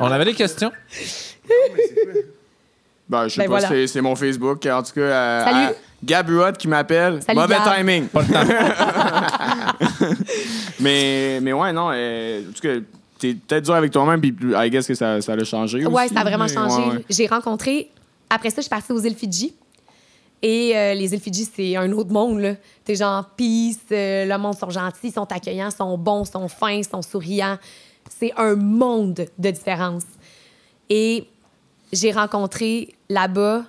On 0.00 0.06
avait 0.06 0.24
des 0.24 0.34
questions? 0.34 0.72
Ben, 3.08 3.28
je 3.28 3.34
sais 3.34 3.42
Ben 3.42 3.44
pas, 3.44 3.50
voilà. 3.60 3.68
c'est- 3.68 3.86
c'est 3.86 4.00
mon 4.00 4.16
Facebook. 4.16 4.66
En 4.66 4.82
tout 4.82 4.92
cas, 4.94 5.00
euh, 5.00 5.44
Salut. 5.44 5.56
à- 5.66 5.72
Gab 6.04 6.28
Huot 6.28 6.52
qui 6.58 6.68
m'appelle. 6.68 7.20
Mauvais 7.34 7.54
Gab. 7.56 7.76
timing. 7.76 8.06
Pas 8.08 8.22
le 8.22 8.28
temps. 8.28 8.44
mais, 10.80 11.40
mais 11.40 11.52
ouais, 11.52 11.72
non. 11.72 11.90
euh, 11.92 12.42
en 12.48 12.52
tout 12.52 12.60
cas, 12.60 12.74
t'es 13.18 13.34
peut-être 13.34 13.64
dur 13.64 13.74
avec 13.74 13.90
toi-même, 13.92 14.20
puis 14.20 14.34
I 14.54 14.70
guess 14.70 14.86
que 14.86 14.94
ça, 14.94 15.20
ça 15.20 15.34
l'a 15.34 15.44
changé. 15.44 15.86
Ouais, 15.86 16.04
aussi, 16.04 16.14
ça 16.14 16.20
a 16.20 16.24
vraiment 16.24 16.48
changé. 16.48 16.82
ouais, 16.82 16.96
ouais. 16.96 17.04
J'ai 17.08 17.26
rencontré. 17.26 17.90
Après 18.28 18.50
ça, 18.50 18.56
je 18.56 18.62
suis 18.62 18.70
partie 18.70 18.92
aux 18.92 19.00
îles 19.00 19.14
Fidji. 19.14 19.54
Et 20.42 20.76
euh, 20.76 20.94
les 20.94 21.12
îles 21.14 21.20
Fidji, 21.20 21.48
c'est 21.52 21.76
un 21.76 21.90
autre 21.92 22.10
monde. 22.12 22.40
là. 22.40 22.54
T'es 22.84 22.94
genre 22.94 23.24
peace, 23.36 23.78
euh, 23.90 24.26
le 24.26 24.38
monde 24.38 24.56
sont 24.56 24.70
gentils, 24.70 25.10
sont 25.10 25.30
accueillants, 25.32 25.70
sont 25.70 25.96
bons, 25.96 26.24
sont 26.24 26.46
fins, 26.48 26.82
sont 26.82 27.02
souriants. 27.02 27.56
C'est 28.18 28.32
un 28.36 28.54
monde 28.54 29.26
de 29.38 29.50
différence. 29.50 30.04
Et 30.90 31.26
j'ai 31.92 32.12
rencontré 32.12 32.94
là-bas. 33.08 33.64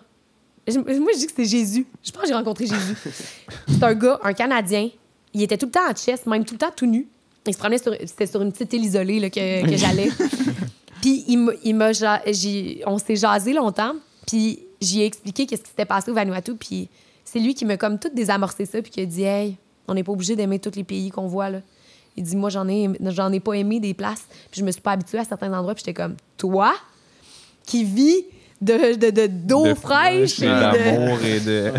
Je- 0.72 0.80
Moi, 0.80 1.12
je 1.14 1.20
dis 1.20 1.28
que 1.28 1.34
c'est 1.36 1.46
Jésus. 1.46 1.86
Je 2.04 2.12
pense 2.12 2.24
que 2.24 2.28
j'ai 2.28 2.34
rencontré 2.34 2.66
Jésus. 2.66 2.96
C'est 3.68 3.84
un 3.84 3.94
gars, 3.94 4.20
un 4.24 4.34
Canadien. 4.34 4.90
Il 5.34 5.42
était 5.44 5.58
tout 5.58 5.68
le 5.68 5.72
temps 5.72 5.90
en 5.90 5.94
chest, 5.94 6.26
même 6.26 6.44
tout 6.46 6.54
le 6.56 6.60
temps 6.60 6.72
tout 6.76 6.86
nu. 6.86 7.08
Il 7.46 7.54
se 7.54 7.58
promenait 7.60 7.78
sur. 7.78 7.94
C'était 8.06 8.26
sur 8.28 8.42
une 8.42 8.52
petite 8.52 8.74
île 8.74 8.84
isolée 8.86 9.20
là, 9.20 9.30
que, 9.30 9.70
que 9.70 9.78
j'allais. 9.78 10.10
Puis 11.02 11.24
il 11.28 11.38
m'a- 11.38 11.52
il 11.64 11.76
m'a 11.76 11.92
j'ai- 11.94 12.82
on 12.86 12.98
s'est 12.98 13.16
jasé 13.16 13.54
longtemps, 13.54 13.94
puis 14.26 14.60
j'y 14.82 15.02
ai 15.02 15.06
expliqué 15.06 15.46
qu'est-ce 15.46 15.62
qui 15.62 15.70
s'était 15.70 15.86
passé 15.86 16.10
au 16.12 16.14
Vanuatu, 16.16 16.56
puis 16.56 16.90
c'est 17.24 17.40
lui 17.40 17.54
qui 17.54 17.66
m'a 17.66 17.78
comme 17.78 18.00
tout 18.00 18.10
désamorcé 18.14 18.66
ça, 18.66 18.82
puis 18.82 18.92
qui 18.92 19.02
a 19.02 19.06
dit 19.06 19.24
Hey, 19.24 19.58
on 19.88 19.94
n'est 19.94 20.04
pas 20.04 20.12
obligé 20.12 20.36
d'aimer 20.36 20.58
tous 20.60 20.76
les 20.76 20.84
pays 20.84 21.12
qu'on 21.12 21.28
voit 21.28 21.50
là. 21.52 21.62
Il 22.18 22.24
dit 22.24 22.36
moi 22.36 22.50
j'en 22.50 22.68
ai 22.68 22.90
j'en 23.12 23.32
ai 23.32 23.40
pas 23.40 23.54
aimé 23.54 23.80
des 23.80 23.94
places, 23.94 24.26
puis 24.52 24.60
je 24.60 24.66
me 24.66 24.72
suis 24.72 24.82
pas 24.82 24.94
habituée 24.94 25.20
à 25.20 25.24
certains 25.24 25.54
endroits, 25.54 25.76
puis 25.76 25.84
j'étais 25.86 25.94
comme 25.94 26.16
toi 26.36 26.74
qui 27.66 27.84
vis 27.84 28.26
de 28.62 28.96
de- 28.98 29.10
de- 29.12 29.28
d'eau 29.28 29.68
De- 29.68 29.74
fraîche, 29.76 30.40
Et 30.42 30.46
d'amour 30.46 31.20
et 31.24 31.40
de. 31.40 31.72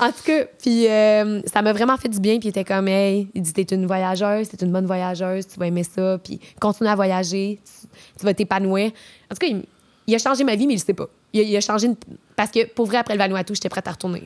en 0.00 0.08
tout 0.12 0.22
cas, 0.24 0.44
puis 0.62 0.86
euh, 0.86 1.40
ça 1.52 1.60
m'a 1.62 1.72
vraiment 1.72 1.96
fait 1.96 2.08
du 2.08 2.20
bien. 2.20 2.38
Puis 2.38 2.48
il 2.48 2.50
était 2.50 2.64
comme, 2.64 2.86
hey, 2.88 3.28
il 3.34 3.42
dit, 3.42 3.52
t'es 3.52 3.62
une 3.74 3.86
voyageuse, 3.86 4.48
t'es 4.48 4.64
une 4.64 4.72
bonne 4.72 4.86
voyageuse, 4.86 5.46
tu 5.48 5.58
vas 5.58 5.66
aimer 5.66 5.82
ça, 5.84 6.18
puis 6.22 6.38
continue 6.60 6.88
à 6.88 6.94
voyager, 6.94 7.58
tu, 7.64 7.88
tu 8.18 8.24
vas 8.24 8.32
t'épanouir. 8.34 8.92
En 9.30 9.34
tout 9.34 9.38
cas, 9.40 9.46
il, 9.48 9.64
il 10.06 10.14
a 10.14 10.18
changé 10.18 10.44
ma 10.44 10.54
vie, 10.54 10.66
mais 10.66 10.74
il 10.74 10.78
le 10.78 10.84
sait 10.84 10.94
pas. 10.94 11.08
Il 11.32 11.40
a, 11.40 11.42
il 11.42 11.56
a 11.56 11.60
changé 11.60 11.86
une- 11.88 11.96
parce 12.36 12.50
que 12.50 12.64
pour 12.66 12.86
vrai, 12.86 12.98
après 12.98 13.14
le 13.14 13.18
Vanuatu, 13.18 13.54
j'étais 13.54 13.68
prête 13.68 13.86
à 13.88 13.92
retourner 13.92 14.22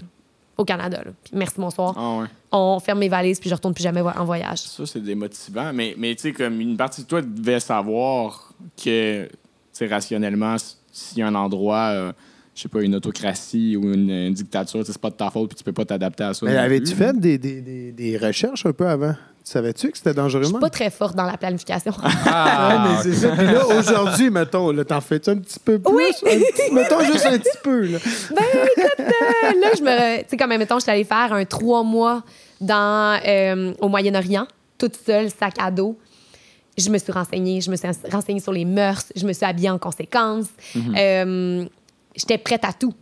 au 0.56 0.64
Canada. 0.64 0.98
là. 1.04 1.10
Puis 1.24 1.32
merci, 1.34 1.54
bonsoir. 1.58 1.94
Ah 1.96 2.20
ouais. 2.20 2.26
On 2.52 2.78
ferme 2.80 3.00
mes 3.00 3.08
valises, 3.08 3.40
puis 3.40 3.50
je 3.50 3.54
retourne 3.54 3.74
plus 3.74 3.82
jamais 3.82 4.00
en 4.02 4.24
voyage. 4.24 4.58
Ça, 4.58 4.86
c'est 4.86 5.00
démotivant. 5.02 5.72
Mais, 5.72 5.94
mais 5.98 6.14
tu 6.14 6.22
sais, 6.22 6.32
comme 6.32 6.60
une 6.60 6.76
partie 6.76 7.02
de 7.02 7.06
toi 7.08 7.22
devait 7.22 7.58
savoir 7.60 8.52
que, 8.76 9.24
tu 9.24 9.30
sais, 9.72 9.86
rationnellement, 9.88 10.54
s- 10.94 11.00
s'il 11.10 11.18
y 11.18 11.22
a 11.22 11.26
un 11.26 11.34
endroit, 11.34 11.88
euh, 11.92 12.12
je 12.54 12.62
sais 12.62 12.68
pas, 12.68 12.82
une 12.82 12.94
autocratie 12.94 13.76
ou 13.76 13.92
une, 13.92 14.10
une 14.10 14.34
dictature, 14.34 14.82
c'est 14.86 14.96
pas 14.98 15.10
de 15.10 15.16
ta 15.16 15.30
faute 15.30 15.48
puis 15.50 15.56
tu 15.58 15.64
peux 15.64 15.72
pas 15.72 15.84
t'adapter 15.84 16.24
à 16.24 16.34
ça. 16.34 16.46
Mais 16.46 16.56
avais-tu 16.56 16.94
fait 16.94 17.18
des, 17.18 17.36
des, 17.38 17.60
des, 17.60 17.92
des 17.92 18.16
recherches 18.18 18.64
un 18.66 18.72
peu 18.72 18.86
avant? 18.86 19.14
Savais-tu 19.46 19.90
que 19.90 19.98
c'était 19.98 20.12
Je 20.12 20.16
dangereusement? 20.16 20.56
suis 20.58 20.60
pas 20.62 20.70
très 20.70 20.88
forte 20.88 21.14
dans 21.16 21.24
la 21.26 21.36
planification. 21.36 21.92
Ah, 22.02 22.68
Ouais, 22.86 22.88
mais 22.88 23.02
c'est 23.02 23.12
ça. 23.26 23.36
Puis 23.36 23.44
là, 23.44 23.66
aujourd'hui, 23.66 24.30
mettons, 24.30 24.70
là, 24.70 24.84
t'en 24.86 25.02
fais-tu 25.02 25.28
un 25.28 25.36
petit 25.36 25.58
peu 25.60 25.78
plus? 25.78 25.92
Oui. 25.94 26.04
Un 26.24 26.38
petit- 26.38 26.72
mettons 26.72 27.00
juste 27.04 27.26
un 27.26 27.36
petit 27.38 27.58
peu, 27.62 27.80
là. 27.82 27.98
Ben, 28.30 28.42
écoute, 28.76 29.00
euh, 29.00 29.60
là, 29.60 29.68
je 29.76 29.82
me. 29.82 30.18
Tu 30.22 30.28
sais, 30.30 30.36
comme, 30.38 30.48
mettons, 30.56 30.76
je 30.78 30.84
suis 30.84 30.90
allée 30.90 31.04
faire 31.04 31.30
un 31.34 31.44
trois 31.44 31.82
mois 31.82 32.22
dans, 32.60 33.20
euh, 33.26 33.74
au 33.80 33.88
Moyen-Orient, 33.88 34.46
toute 34.78 34.96
seule, 34.96 35.28
sac 35.28 35.54
à 35.60 35.70
dos. 35.70 35.98
Je 36.76 36.90
me 36.90 36.98
suis 36.98 37.12
renseignée, 37.12 37.60
je 37.60 37.70
me 37.70 37.76
suis 37.76 37.88
renseignée 38.10 38.40
sur 38.40 38.52
les 38.52 38.64
mœurs, 38.64 39.04
je 39.14 39.26
me 39.26 39.32
suis 39.32 39.44
habillée 39.46 39.70
en 39.70 39.78
conséquence. 39.78 40.46
Euh, 40.96 41.64
J'étais 42.16 42.38
prête 42.38 42.64
à 42.64 42.72
tout. 42.72 42.94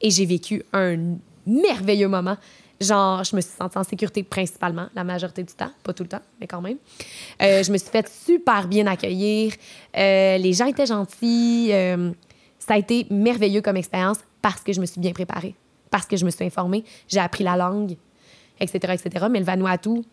Et 0.00 0.10
j'ai 0.10 0.26
vécu 0.26 0.62
un 0.72 1.16
merveilleux 1.46 2.08
moment. 2.08 2.36
Genre, 2.80 3.24
je 3.24 3.34
me 3.34 3.40
suis 3.40 3.50
sentie 3.58 3.76
en 3.76 3.82
sécurité 3.82 4.22
principalement, 4.22 4.86
la 4.94 5.02
majorité 5.02 5.42
du 5.42 5.52
temps, 5.52 5.70
pas 5.82 5.92
tout 5.92 6.04
le 6.04 6.08
temps, 6.08 6.20
mais 6.40 6.46
quand 6.46 6.60
même. 6.60 6.76
Euh, 7.42 7.64
je 7.64 7.72
me 7.72 7.78
suis 7.78 7.90
fait 7.90 8.08
super 8.08 8.68
bien 8.68 8.86
accueillir. 8.86 9.52
Euh, 9.96 10.38
les 10.38 10.52
gens 10.52 10.66
étaient 10.66 10.86
gentils. 10.86 11.70
Euh, 11.72 12.12
ça 12.60 12.74
a 12.74 12.78
été 12.78 13.06
merveilleux 13.10 13.62
comme 13.62 13.76
expérience 13.76 14.18
parce 14.40 14.60
que 14.60 14.72
je 14.72 14.80
me 14.80 14.86
suis 14.86 15.00
bien 15.00 15.12
préparée, 15.12 15.56
parce 15.90 16.06
que 16.06 16.16
je 16.16 16.24
me 16.24 16.30
suis 16.30 16.44
informée, 16.44 16.84
j'ai 17.08 17.18
appris 17.18 17.42
la 17.42 17.56
langue, 17.56 17.96
etc., 18.60 18.94
etc. 18.94 19.26
Mais 19.28 19.40
le 19.40 19.44
Vanuatu, 19.44 20.04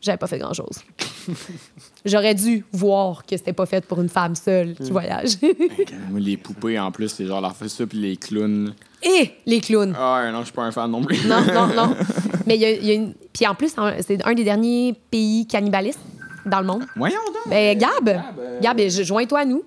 j'avais 0.00 0.16
pas 0.16 0.26
fait 0.26 0.38
grand-chose. 0.38 0.82
J'aurais 2.04 2.34
dû 2.34 2.64
voir 2.72 3.24
que 3.24 3.36
c'était 3.36 3.52
pas 3.52 3.66
fait 3.66 3.84
pour 3.86 4.00
une 4.00 4.08
femme 4.08 4.34
seule 4.34 4.74
qui 4.74 4.90
voyage. 4.90 5.36
Moi, 6.10 6.20
Les 6.20 6.36
poupées, 6.36 6.78
en 6.78 6.90
plus, 6.90 7.08
c'est 7.08 7.26
genre 7.26 7.40
leur 7.40 7.54
fait 7.56 7.68
ça, 7.68 7.86
puis 7.86 7.98
les 7.98 8.16
clowns. 8.16 8.74
Et 9.02 9.30
les 9.46 9.60
clowns. 9.60 9.94
Ah 9.98 10.22
ouais, 10.22 10.32
non, 10.32 10.40
je 10.40 10.44
suis 10.46 10.52
pas 10.52 10.62
un 10.64 10.72
fan 10.72 10.90
non 10.90 11.02
plus. 11.02 11.24
Non, 11.26 11.40
non, 11.52 11.66
non. 11.68 11.96
Mais 12.46 12.56
il 12.56 12.60
y 12.60 12.64
a, 12.64 12.70
il 12.72 12.84
y 12.86 12.90
a 12.90 12.94
une... 12.94 13.14
Puis 13.32 13.46
en 13.46 13.54
plus, 13.54 13.72
c'est 14.00 14.24
un 14.26 14.34
des 14.34 14.44
derniers 14.44 14.94
pays 15.10 15.46
cannibalistes 15.46 16.00
dans 16.46 16.60
le 16.60 16.66
monde. 16.66 16.84
Voyons 16.96 17.16
donc. 17.26 17.48
Ben, 17.50 17.78
Gab, 17.78 18.08
euh, 18.08 18.60
Gab, 18.60 18.78
je- 18.80 19.02
joins-toi 19.04 19.40
à 19.40 19.44
nous. 19.44 19.62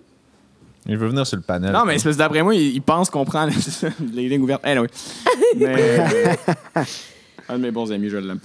Il 0.88 0.98
veut 0.98 1.08
venir 1.08 1.26
sur 1.26 1.38
le 1.38 1.42
panel. 1.42 1.72
Non, 1.72 1.84
mais 1.86 1.98
c'est 1.98 2.04
parce 2.04 2.16
que 2.16 2.20
d'après 2.20 2.44
moi, 2.44 2.54
ils 2.54 2.82
pensent 2.82 3.10
qu'on 3.10 3.26
prend 3.26 3.48
les 4.14 4.30
lignes 4.30 4.42
ouvertes. 4.44 4.64
Anyway. 4.66 4.88
Mais. 5.56 5.76
euh, 6.78 6.84
un 7.50 7.58
de 7.58 7.64
mes 7.64 7.72
bons 7.72 7.92
amis, 7.92 8.10
je 8.10 8.18
l'aime. 8.18 8.40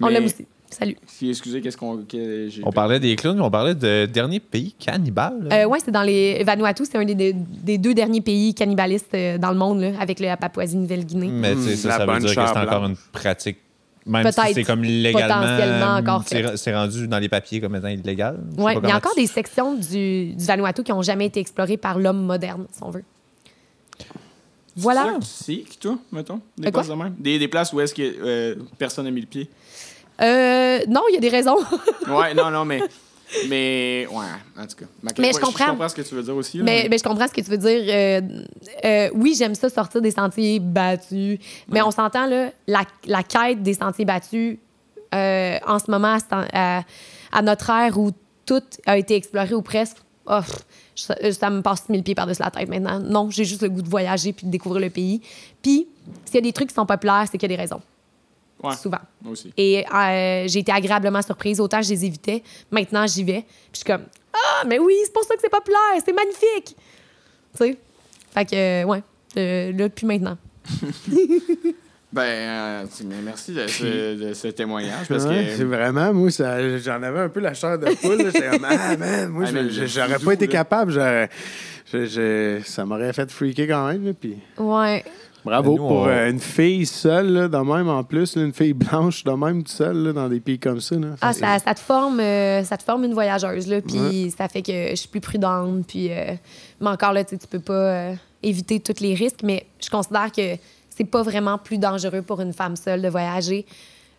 On 0.00 0.08
l'aime 0.08 0.24
aussi. 0.24 0.46
Salut. 0.78 0.96
Si, 1.06 1.30
excusez, 1.30 1.60
qu'est-ce 1.62 1.76
qu'on. 1.76 1.98
que 2.04 2.48
j'ai 2.50 2.60
On 2.64 2.70
parlait 2.70 3.00
des 3.00 3.16
clowns, 3.16 3.36
mais 3.36 3.42
on 3.42 3.50
parlait 3.50 3.74
de 3.74 4.04
dernier 4.06 4.40
pays 4.40 4.74
cannibale. 4.78 5.48
Euh, 5.50 5.64
ouais, 5.64 5.78
c'est 5.82 5.90
dans 5.90 6.02
les 6.02 6.44
Vanuatu, 6.44 6.84
c'est 6.84 6.98
un 6.98 7.04
des, 7.04 7.14
des- 7.14 7.32
des 7.32 7.78
deux 7.78 7.94
derniers 7.94 8.20
pays 8.20 8.52
cannibalistes 8.52 9.14
euh, 9.14 9.38
dans 9.38 9.50
le 9.52 9.56
monde, 9.56 9.80
là, 9.80 9.92
avec 9.98 10.20
la 10.20 10.36
Papouasie-Nouvelle-Guinée. 10.36 11.28
mais 11.28 11.54
tu 11.54 11.62
sais, 11.62 11.72
Hmm, 11.72 11.76
ça, 11.76 11.88
la 11.88 11.94
ça 11.94 12.00
veut 12.00 12.06
bonne 12.12 12.18
dire 12.20 12.28
que 12.28 12.34
chair 12.34 12.50
c'est 12.52 12.58
encore 12.60 12.84
une 12.84 12.96
pratique 13.12 13.56
Même 14.04 14.30
si 14.30 14.36
Peut-être 14.36 14.54
c'est 14.54 14.64
comme 14.64 14.82
légalement. 14.82 15.40
potentiellement 15.40 15.94
encore 15.96 16.22
c'est- 16.56 16.74
rendu 16.74 17.08
dans 17.08 17.18
les 17.18 17.28
papiers 17.30 17.60
comme 17.60 17.74
étant 17.76 17.88
illégal. 17.88 18.38
Je 18.50 18.56
sais 18.56 18.62
Ouais, 18.62 18.74
pas 18.74 18.80
il 18.84 18.88
y 18.90 18.92
a 18.92 18.96
encore 18.98 19.14
tu- 19.14 19.20
des 19.22 19.26
sections 19.26 19.74
du, 19.76 20.34
du 20.34 20.44
Vanuatu 20.44 20.82
qui 20.82 20.92
n'ont 20.92 21.00
jamais 21.02 21.24
été 21.26 21.40
explorées 21.40 21.78
par 21.78 21.98
l'homme 21.98 22.22
moderne, 22.26 22.66
si 22.70 22.82
on 22.82 22.90
veut. 22.90 23.02
Voilà. 24.78 25.14
C'est 25.22 25.56
qui, 25.60 25.78
toi, 25.78 25.96
mettons? 26.12 26.40
Des 26.58 26.66
De 26.66 26.70
quoi? 26.70 26.82
places 26.82 26.88
de 26.94 27.02
même? 27.02 27.14
Des, 27.18 27.38
des 27.38 27.48
places 27.48 27.72
où 27.72 27.80
est-ce 27.80 27.94
que 27.94 28.02
euh, 28.02 28.56
personne 28.76 29.06
n'a 29.06 29.10
mis 29.10 29.22
le 29.22 29.26
pied. 29.26 29.48
Euh, 30.22 30.78
non, 30.88 31.02
il 31.10 31.14
y 31.14 31.16
a 31.16 31.20
des 31.20 31.28
raisons. 31.28 31.58
Ouais, 32.08 32.34
non, 32.34 32.50
non, 32.50 32.64
mais. 32.64 32.80
Mais, 33.48 34.06
ouais, 34.08 34.24
en 34.56 34.66
tout 34.66 34.76
cas. 34.76 34.84
Ma- 35.02 35.10
Mais 35.18 35.32
je 35.32 35.40
comprends. 35.40 35.64
Je 35.64 35.70
comprends 35.70 35.88
ce 35.88 35.94
que 35.96 36.02
tu 36.02 36.14
veux 36.14 36.22
dire 36.22 36.36
aussi. 36.36 36.58
là, 36.58 36.64
mais, 36.64 36.86
mais 36.88 36.98
je 36.98 37.02
comprends 37.02 37.26
ce 37.26 37.32
que 37.32 37.40
tu 37.40 37.50
veux 37.50 37.58
dire. 37.58 37.82
Euh, 37.88 38.20
euh, 38.84 39.10
oui, 39.14 39.34
j'aime 39.36 39.56
ça 39.56 39.68
sortir 39.68 40.00
des 40.00 40.12
sentiers 40.12 40.60
battus. 40.60 41.40
Mais 41.68 41.82
on 41.82 41.90
s'entend, 41.90 42.26
là, 42.26 42.50
la, 42.68 42.82
la 43.06 43.22
quête 43.24 43.62
des 43.64 43.74
sentiers 43.74 44.04
battus, 44.04 44.58
euh, 45.12 45.58
en 45.66 45.78
ce 45.80 45.90
moment, 45.90 46.18
à, 46.30 47.42
notre 47.42 47.70
ère 47.70 47.98
où 47.98 48.12
tout 48.44 48.62
a 48.86 48.96
été 48.96 49.16
exploré 49.16 49.54
ou 49.54 49.62
presque, 49.62 49.96
oh, 50.26 50.40
ça 50.94 51.50
me 51.50 51.62
passe 51.62 51.88
mille 51.88 52.04
pieds 52.04 52.14
par-dessus 52.14 52.42
la 52.42 52.52
tête 52.52 52.68
maintenant. 52.68 53.00
Non, 53.00 53.28
j'ai 53.30 53.44
juste 53.44 53.62
le 53.62 53.68
goût 53.70 53.82
de 53.82 53.88
voyager 53.88 54.32
puis 54.32 54.46
de 54.46 54.52
découvrir 54.52 54.80
le 54.82 54.90
pays. 54.90 55.20
Puis, 55.62 55.88
s'il 56.26 56.36
y 56.36 56.38
a 56.38 56.42
des 56.42 56.52
trucs 56.52 56.68
qui 56.68 56.74
sont 56.74 56.86
populaires, 56.86 57.24
c'est 57.30 57.38
qu'il 57.38 57.50
y 57.50 57.52
a 57.52 57.56
des 57.56 57.60
raisons. 57.60 57.80
Ouais, 58.62 58.74
Souvent. 58.74 58.98
moi 59.22 59.32
aussi. 59.32 59.52
Et 59.56 59.84
euh, 59.86 60.44
j'ai 60.48 60.60
été 60.60 60.72
agréablement 60.72 61.20
surprise. 61.22 61.60
Autant 61.60 61.82
je 61.82 61.90
les 61.90 62.04
évitais, 62.04 62.42
maintenant 62.70 63.06
j'y 63.06 63.22
vais. 63.24 63.42
Puis 63.42 63.70
je 63.74 63.76
suis 63.78 63.84
comme 63.84 64.04
Ah, 64.32 64.64
mais 64.66 64.78
oui, 64.78 64.94
c'est 65.04 65.12
pour 65.12 65.24
ça 65.24 65.34
que 65.34 65.40
c'est 65.42 65.50
populaire, 65.50 65.78
c'est 66.04 66.12
magnifique. 66.14 66.74
Tu 66.74 67.58
sais? 67.58 67.78
Fait 68.32 68.44
que, 68.44 68.54
euh, 68.56 68.84
ouais, 68.84 69.02
euh, 69.36 69.72
là, 69.72 69.88
depuis 69.88 70.06
maintenant. 70.06 70.36
Ben, 72.12 72.22
euh, 72.22 72.84
merci 73.24 73.52
de 73.52 73.66
ce, 73.66 74.14
de 74.28 74.32
ce 74.32 74.48
témoignage 74.48 75.06
parce 75.08 75.24
Ouais, 75.24 75.46
que. 75.50 75.56
c'est 75.56 75.64
vraiment, 75.64 76.14
moi, 76.14 76.30
j'en 76.30 77.02
avais 77.02 77.18
un 77.20 77.28
peu 77.28 77.40
la 77.40 77.52
chair 77.52 77.78
de 77.78 77.86
poule. 77.96 78.24
J'étais 78.32 78.48
comme, 78.48 78.64
ah, 78.66 78.96
man, 78.96 79.28
moi, 79.28 79.44
Ah, 79.48 79.84
j'aurais 79.86 80.18
pas 80.20 80.32
été 80.32 80.46
là. 80.46 80.52
capable. 80.52 80.92
ça 82.64 82.84
m'aurait 82.86 83.12
fait 83.12 83.30
freaker 83.30 83.66
quand 83.68 83.88
même. 83.88 84.06
là, 84.06 84.12
puis 84.18 84.36
Ouais. 84.56 85.04
Bravo 85.46 85.70
Nous, 85.72 85.76
pour 85.78 85.90
on- 86.02 86.08
euh, 86.08 86.30
une 86.30 86.38
fille 86.40 86.84
seule, 86.84 87.28
là, 87.32 87.48
de 87.48 87.56
même 87.56 87.88
en 87.88 88.04
plus, 88.04 88.36
là, 88.36 88.42
une 88.42 88.52
fille 88.52 88.74
blanche 88.74 89.24
de 89.24 89.30
même 89.30 89.58
toute 89.62 89.68
seule 89.72 89.96
là, 89.96 90.12
dans 90.12 90.28
des 90.28 90.40
pays 90.40 90.58
comme 90.58 90.80
ça. 90.80 90.96
Là. 90.96 91.08
Ah, 91.22 91.32
ça, 91.32 91.58
ça 91.58 91.74
te 91.74 91.80
forme, 91.80 92.20
euh, 92.20 92.62
ça 92.64 92.76
te 92.76 92.82
forme 92.82 93.04
une 93.04 93.14
voyageuse, 93.14 93.66
là. 93.68 93.80
Puis 93.80 94.34
ça 94.36 94.48
fait 94.48 94.62
que 94.62 94.90
je 94.90 94.94
suis 94.96 95.08
plus 95.08 95.20
prudente. 95.20 95.86
Puis, 95.86 96.10
euh, 96.12 96.34
mais 96.80 96.88
encore 96.90 97.12
là, 97.14 97.24
tu 97.24 97.38
peux 97.50 97.60
pas 97.60 97.72
euh, 97.72 98.14
éviter 98.42 98.80
tous 98.80 99.00
les 99.00 99.14
risques. 99.14 99.40
Mais 99.42 99.66
je 99.82 99.88
considère 99.88 100.30
que 100.30 100.56
c'est 100.90 101.04
pas 101.04 101.22
vraiment 101.22 101.56
plus 101.58 101.78
dangereux 101.78 102.22
pour 102.22 102.40
une 102.40 102.52
femme 102.52 102.76
seule 102.76 103.00
de 103.00 103.08
voyager. 103.08 103.64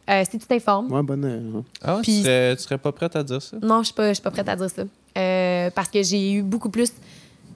Euh, 0.10 0.24
si 0.30 0.40
tu 0.40 0.45
t'informes, 0.48 0.90
Ouais, 0.91 1.04
bonne. 1.04 1.64
Ah, 1.84 1.99
tu, 2.02 2.12
serais, 2.22 2.56
tu 2.56 2.64
serais 2.64 2.78
pas 2.78 2.94
prête 2.94 3.14
à 3.18 3.24
dire 3.24 3.41
ça? 3.41 3.58
Non, 3.62 3.80
je 3.80 3.88
suis 3.88 3.94
pas, 3.94 4.08
je 4.10 4.14
suis 4.14 4.24
pas 4.24 4.32
prête 4.32 4.48
à 4.48 4.56
dire 4.56 4.70
ça. 4.70 4.84
Euh, 5.18 5.70
parce 5.76 5.90
que 5.90 6.02
j'ai 6.02 6.32
eu 6.34 6.44
beaucoup 6.44 6.70
plus 6.70 6.91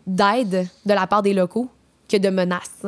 d'aide 0.06 0.68
de 0.86 0.94
la 0.94 1.08
part 1.08 1.22
des 1.22 1.34
locaux 1.34 1.70
que 2.10 2.18
de 2.18 2.30
menaces. 2.30 2.86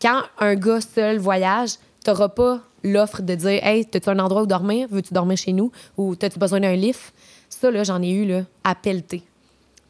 Quand 0.00 0.22
un 0.38 0.54
gars 0.54 0.80
seul 0.80 1.18
voyage, 1.18 1.72
t'auras 2.04 2.28
pas 2.28 2.60
l'offre 2.82 3.22
de 3.22 3.34
dire 3.34 3.64
Hey, 3.64 3.86
as-tu 3.94 4.08
un 4.08 4.18
endroit 4.18 4.42
où 4.42 4.46
dormir? 4.46 4.88
Veux-tu 4.90 5.12
dormir 5.12 5.36
chez 5.36 5.52
nous? 5.52 5.70
Ou 5.96 6.14
as-tu 6.20 6.38
besoin 6.38 6.60
d'un 6.60 6.74
lift? 6.74 7.12
Ça, 7.48 7.70
là, 7.70 7.84
j'en 7.84 8.00
ai 8.02 8.10
eu 8.10 8.24
là, 8.26 8.42
à 8.64 8.74
pelleter 8.74 9.22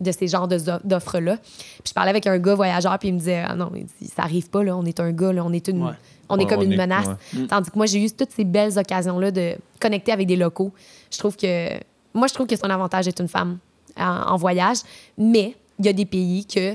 de 0.01 0.11
ces 0.13 0.29
genres 0.29 0.49
d'offres-là. 0.49 1.37
Puis 1.37 1.83
je 1.89 1.93
parlais 1.93 2.09
avec 2.11 2.27
un 2.27 2.39
gars 2.39 2.55
voyageur, 2.55 2.99
puis 2.99 3.09
il 3.09 3.15
me 3.15 3.19
disait 3.19 3.45
Ah 3.47 3.55
non, 3.55 3.71
il 3.75 3.85
dit, 3.85 4.09
ça 4.09 4.23
arrive 4.23 4.49
pas, 4.49 4.63
là, 4.65 4.77
on 4.77 4.85
est 4.85 4.99
un 4.99 5.13
gars, 5.13 5.33
là, 5.33 5.45
on 5.45 5.53
est, 5.53 5.69
une, 5.69 5.85
Ouais. 5.85 5.93
on 6.31 6.39
est 6.39 6.45
Ouais, 6.45 6.49
comme 6.49 6.61
on 6.61 6.63
une 6.63 6.73
est- 6.73 6.77
menace. 6.77 7.07
ouais. 7.35 7.47
Tandis 7.47 7.71
que 7.71 7.77
moi, 7.77 7.87
j'ai 7.87 8.03
eu 8.03 8.11
toutes 8.11 8.31
ces 8.33 8.45
belles 8.45 8.79
occasions-là 8.79 9.31
de 9.31 9.57
connecter 9.79 10.11
avec 10.13 10.27
des 10.27 10.37
locaux. 10.37 10.73
Je 11.13 11.19
trouve 11.19 11.37
que. 11.37 11.69
Moi, 12.15 12.27
je 12.27 12.35
trouve 12.35 12.47
que 12.49 12.57
c'est 12.57 12.65
un 12.65 12.71
avantage 12.71 13.05
d'être 13.05 13.21
une 13.21 13.29
femme 13.29 13.59
en, 13.97 14.05
en 14.33 14.37
voyage, 14.37 14.79
mais 15.19 15.55
il 15.79 15.87
y 15.87 15.89
a 15.89 15.93
des 15.93 16.07
pays 16.07 16.45
que 16.47 16.75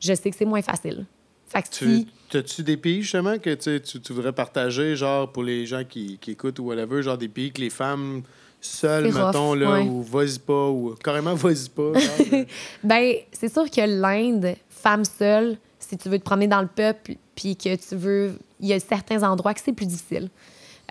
je 0.00 0.14
sais 0.14 0.30
que 0.30 0.36
c'est 0.36 0.44
moins 0.46 0.62
facile. 0.62 1.04
Fait 1.46 1.62
que 1.62 1.68
si. 1.70 2.08
Tu, 2.28 2.36
as-tu 2.38 2.62
des 2.62 2.76
pays, 2.76 3.02
justement, 3.02 3.38
que 3.38 3.54
tu, 3.54 3.80
tu, 3.80 4.00
tu 4.00 4.12
voudrais 4.12 4.32
partager, 4.32 4.96
genre, 4.96 5.30
pour 5.30 5.42
les 5.42 5.66
gens 5.66 5.84
qui, 5.84 6.18
qui 6.20 6.32
écoutent 6.32 6.58
ou 6.58 6.64
whatever, 6.64 7.02
genre 7.02 7.18
des 7.18 7.28
pays 7.28 7.52
que 7.52 7.60
les 7.60 7.70
femmes 7.70 8.22
seules, 8.60 9.06
rough, 9.06 9.26
mettons, 9.26 9.54
là, 9.54 9.72
ouais. 9.72 9.82
ou 9.82 10.02
vas-y 10.02 10.38
pas, 10.38 10.68
ou 10.68 10.94
carrément 11.02 11.34
vas-y 11.34 11.68
pas. 11.68 11.98
genre, 11.98 12.12
euh, 12.32 12.44
Ben, 12.82 13.14
c'est 13.32 13.52
sûr 13.52 13.70
que 13.70 13.80
l'Inde, 13.80 14.56
femme 14.68 15.04
seule, 15.04 15.58
si 15.78 15.96
tu 15.96 16.08
veux 16.08 16.18
te 16.18 16.24
promener 16.24 16.48
dans 16.48 16.62
le 16.62 16.68
peuple, 16.68 17.16
puis 17.34 17.56
que 17.56 17.74
tu 17.76 17.94
veux. 17.96 18.32
Il 18.60 18.68
y 18.68 18.72
a 18.72 18.80
certains 18.80 19.22
endroits 19.22 19.52
que 19.54 19.60
c'est 19.60 19.72
plus 19.72 19.86
difficile. 19.86 20.28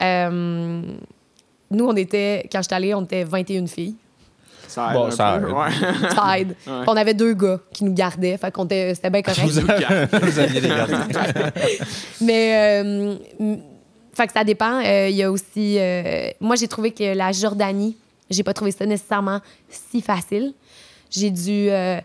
Euh, 0.01 0.81
nous, 1.71 1.85
on 1.85 1.95
était. 1.95 2.47
Quand 2.51 2.59
je 2.59 2.67
suis 2.67 2.75
allée, 2.75 2.93
on 2.93 3.03
était 3.03 3.23
21 3.23 3.67
filles. 3.67 3.95
Ça 4.67 4.87
aide 4.89 4.93
Bon, 4.93 5.05
un 5.07 5.11
ça 5.11 5.39
peu. 5.39 5.47
aide. 5.47 5.53
Ouais. 5.53 6.09
Ça 6.15 6.39
aide. 6.39 6.47
Ouais. 6.49 6.55
Puis 6.65 6.87
On 6.87 6.95
avait 6.97 7.13
deux 7.13 7.33
gars 7.33 7.59
qui 7.73 7.83
nous 7.83 7.93
gardaient, 7.93 8.37
fait 8.37 8.51
qu'on 8.51 8.65
était, 8.65 8.95
c'était 8.95 9.09
bien 9.09 9.21
correct. 9.21 9.41
Vous, 9.43 9.61
vous 10.29 10.39
aviez 10.39 10.61
des 10.61 10.67
gardiens. 10.69 11.07
Mais, 12.21 12.81
euh, 12.83 13.15
fait 14.13 14.27
que 14.27 14.33
ça 14.33 14.43
dépend. 14.43 14.79
Euh, 14.83 15.09
Il 15.09 15.15
y 15.15 15.23
a 15.23 15.31
aussi. 15.31 15.77
euh, 15.79 16.29
moi, 16.39 16.55
j'ai 16.55 16.67
trouvé 16.67 16.91
que 16.91 17.15
la 17.15 17.31
Jordanie, 17.31 17.97
j'ai 18.29 18.43
pas 18.43 18.53
trouvé 18.53 18.71
ça 18.71 18.85
nécessairement 18.85 19.39
si 19.69 20.01
facile. 20.01 20.53
J'ai 21.09 21.29
dû 21.29 21.69
euh, 21.69 21.99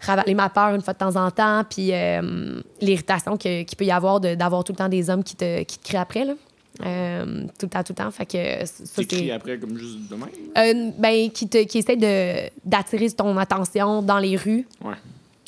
ravaler 0.00 0.34
ma 0.34 0.48
peur 0.48 0.74
une 0.74 0.80
fois 0.82 0.92
de 0.92 0.98
temps 0.98 1.16
en 1.16 1.30
temps, 1.30 1.64
puis 1.68 1.90
euh, 1.92 2.60
l'irritation 2.80 3.36
que- 3.36 3.62
qu'il 3.64 3.76
peut 3.76 3.84
y 3.84 3.90
avoir 3.90 4.20
de- 4.20 4.36
d'avoir 4.36 4.62
tout 4.62 4.72
le 4.72 4.76
temps 4.76 4.88
des 4.88 5.10
hommes 5.10 5.24
qui 5.24 5.34
te, 5.34 5.62
qui 5.64 5.78
te 5.78 5.84
crient 5.88 5.96
après, 5.98 6.24
là. 6.24 6.34
Euh, 6.84 7.44
tout 7.58 7.66
le 7.66 7.68
temps, 7.68 7.82
tout 7.84 7.92
le 7.92 8.02
temps. 8.04 8.10
Fait 8.10 8.26
que 8.26 8.66
ça, 8.66 9.02
Tu 9.02 9.06
cries 9.06 9.26
c'est. 9.26 9.30
après 9.30 9.58
comme 9.58 9.76
juste 9.78 9.98
demain. 10.10 10.26
Euh, 10.58 10.90
ben, 10.98 11.30
qui, 11.30 11.48
te, 11.48 11.62
qui 11.64 11.78
essaie 11.78 11.96
de- 11.96 12.50
d'attirer 12.68 13.10
ton 13.12 13.36
attention 13.36 14.02
dans 14.02 14.18
les 14.18 14.36
rues. 14.36 14.66
Ouais. 14.82 14.94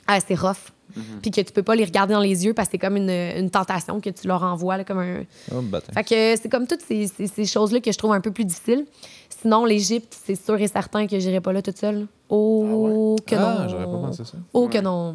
Ah, 0.07 0.19
c'est 0.27 0.37
rough. 0.39 0.73
Puis 1.21 1.31
que 1.31 1.43
tu 1.43 1.53
peux 1.53 1.63
pas 1.65 1.75
les 1.75 1.85
regarder 1.85 2.15
dans 2.15 2.21
les 2.21 2.47
yeux 2.47 2.55
parce 2.55 2.69
que 2.69 2.73
c'est 2.73 2.79
comme 2.79 2.97
une, 2.97 3.11
une 3.11 3.51
tentation 3.51 4.01
que 4.01 4.09
tu 4.09 4.27
leur 4.29 4.43
envoies, 4.43 4.79
là, 4.79 4.85
comme 4.85 5.01
un, 5.01 5.25
Oh, 5.53 5.61
bâtard. 5.61 5.93
fait 5.95 6.05
que 6.05 6.41
c'est 6.43 6.49
comme 6.49 6.67
toutes 6.67 6.81
ces, 6.81 7.07
ces- 7.09 7.27
ces 7.27 7.45
choses-là 7.45 7.81
que 7.81 7.93
je 7.93 7.99
trouve 7.99 8.13
un 8.13 8.21
peu 8.23 8.31
plus 8.31 8.47
difficiles. 8.47 8.87
Sinon, 9.29 9.67
l'Égypte, 9.67 10.17
c'est 10.25 10.37
sûr 10.43 10.59
et 10.59 10.69
certain 10.69 11.07
que 11.07 11.19
j'irai 11.19 11.43
pas 11.43 11.53
là 11.53 11.61
toute 11.61 11.77
seule. 11.77 12.07
Oh, 12.31 13.17
que 13.27 13.35
Ah, 13.35 13.59
non. 13.65 13.69
j'aurais 13.69 13.85
pas 13.85 13.91
pensé 14.07 14.25
ça. 14.25 14.39
Oh, 14.55 14.69
que 14.69 14.79
non. 14.79 15.15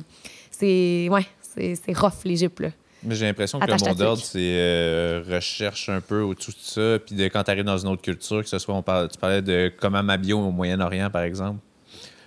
C'est, 0.51 1.07
ouais, 1.09 1.25
c'est, 1.41 1.73
c'est 1.83 1.97
rough, 1.97 2.25
l'Égypte, 2.25 2.59
là. 2.59 2.69
Mais 3.03 3.15
j'ai 3.15 3.26
l'impression 3.26 3.60
que 3.60 3.65
le 3.65 3.73
mot 3.90 3.95
d'ordre, 4.03 4.22
c'est 4.23 4.38
euh, 4.40 5.23
recherche 5.28 5.90
un 5.90 6.02
peu 6.02 6.22
au-dessus 6.22 6.52
de 6.52 6.56
ça. 6.60 6.99
Puis 7.06 7.15
de, 7.15 7.23
quand 7.30 7.44
tu 7.44 7.52
arrives 7.52 7.64
dans 7.64 7.78
une 7.78 7.88
autre 7.88 8.02
culture, 8.02 8.41
que 8.44 8.49
ce 8.49 8.60
soit, 8.60 8.76
on 8.76 8.84
parle, 8.84 9.10
tu 9.10 9.18
parlais 9.18 9.41
de 9.41 9.72
comment 9.80 10.03
m'habiller 10.03 10.34
au 10.34 10.52
Moyen-Orient, 10.52 11.10
par 11.10 11.23
exemple. 11.23 11.60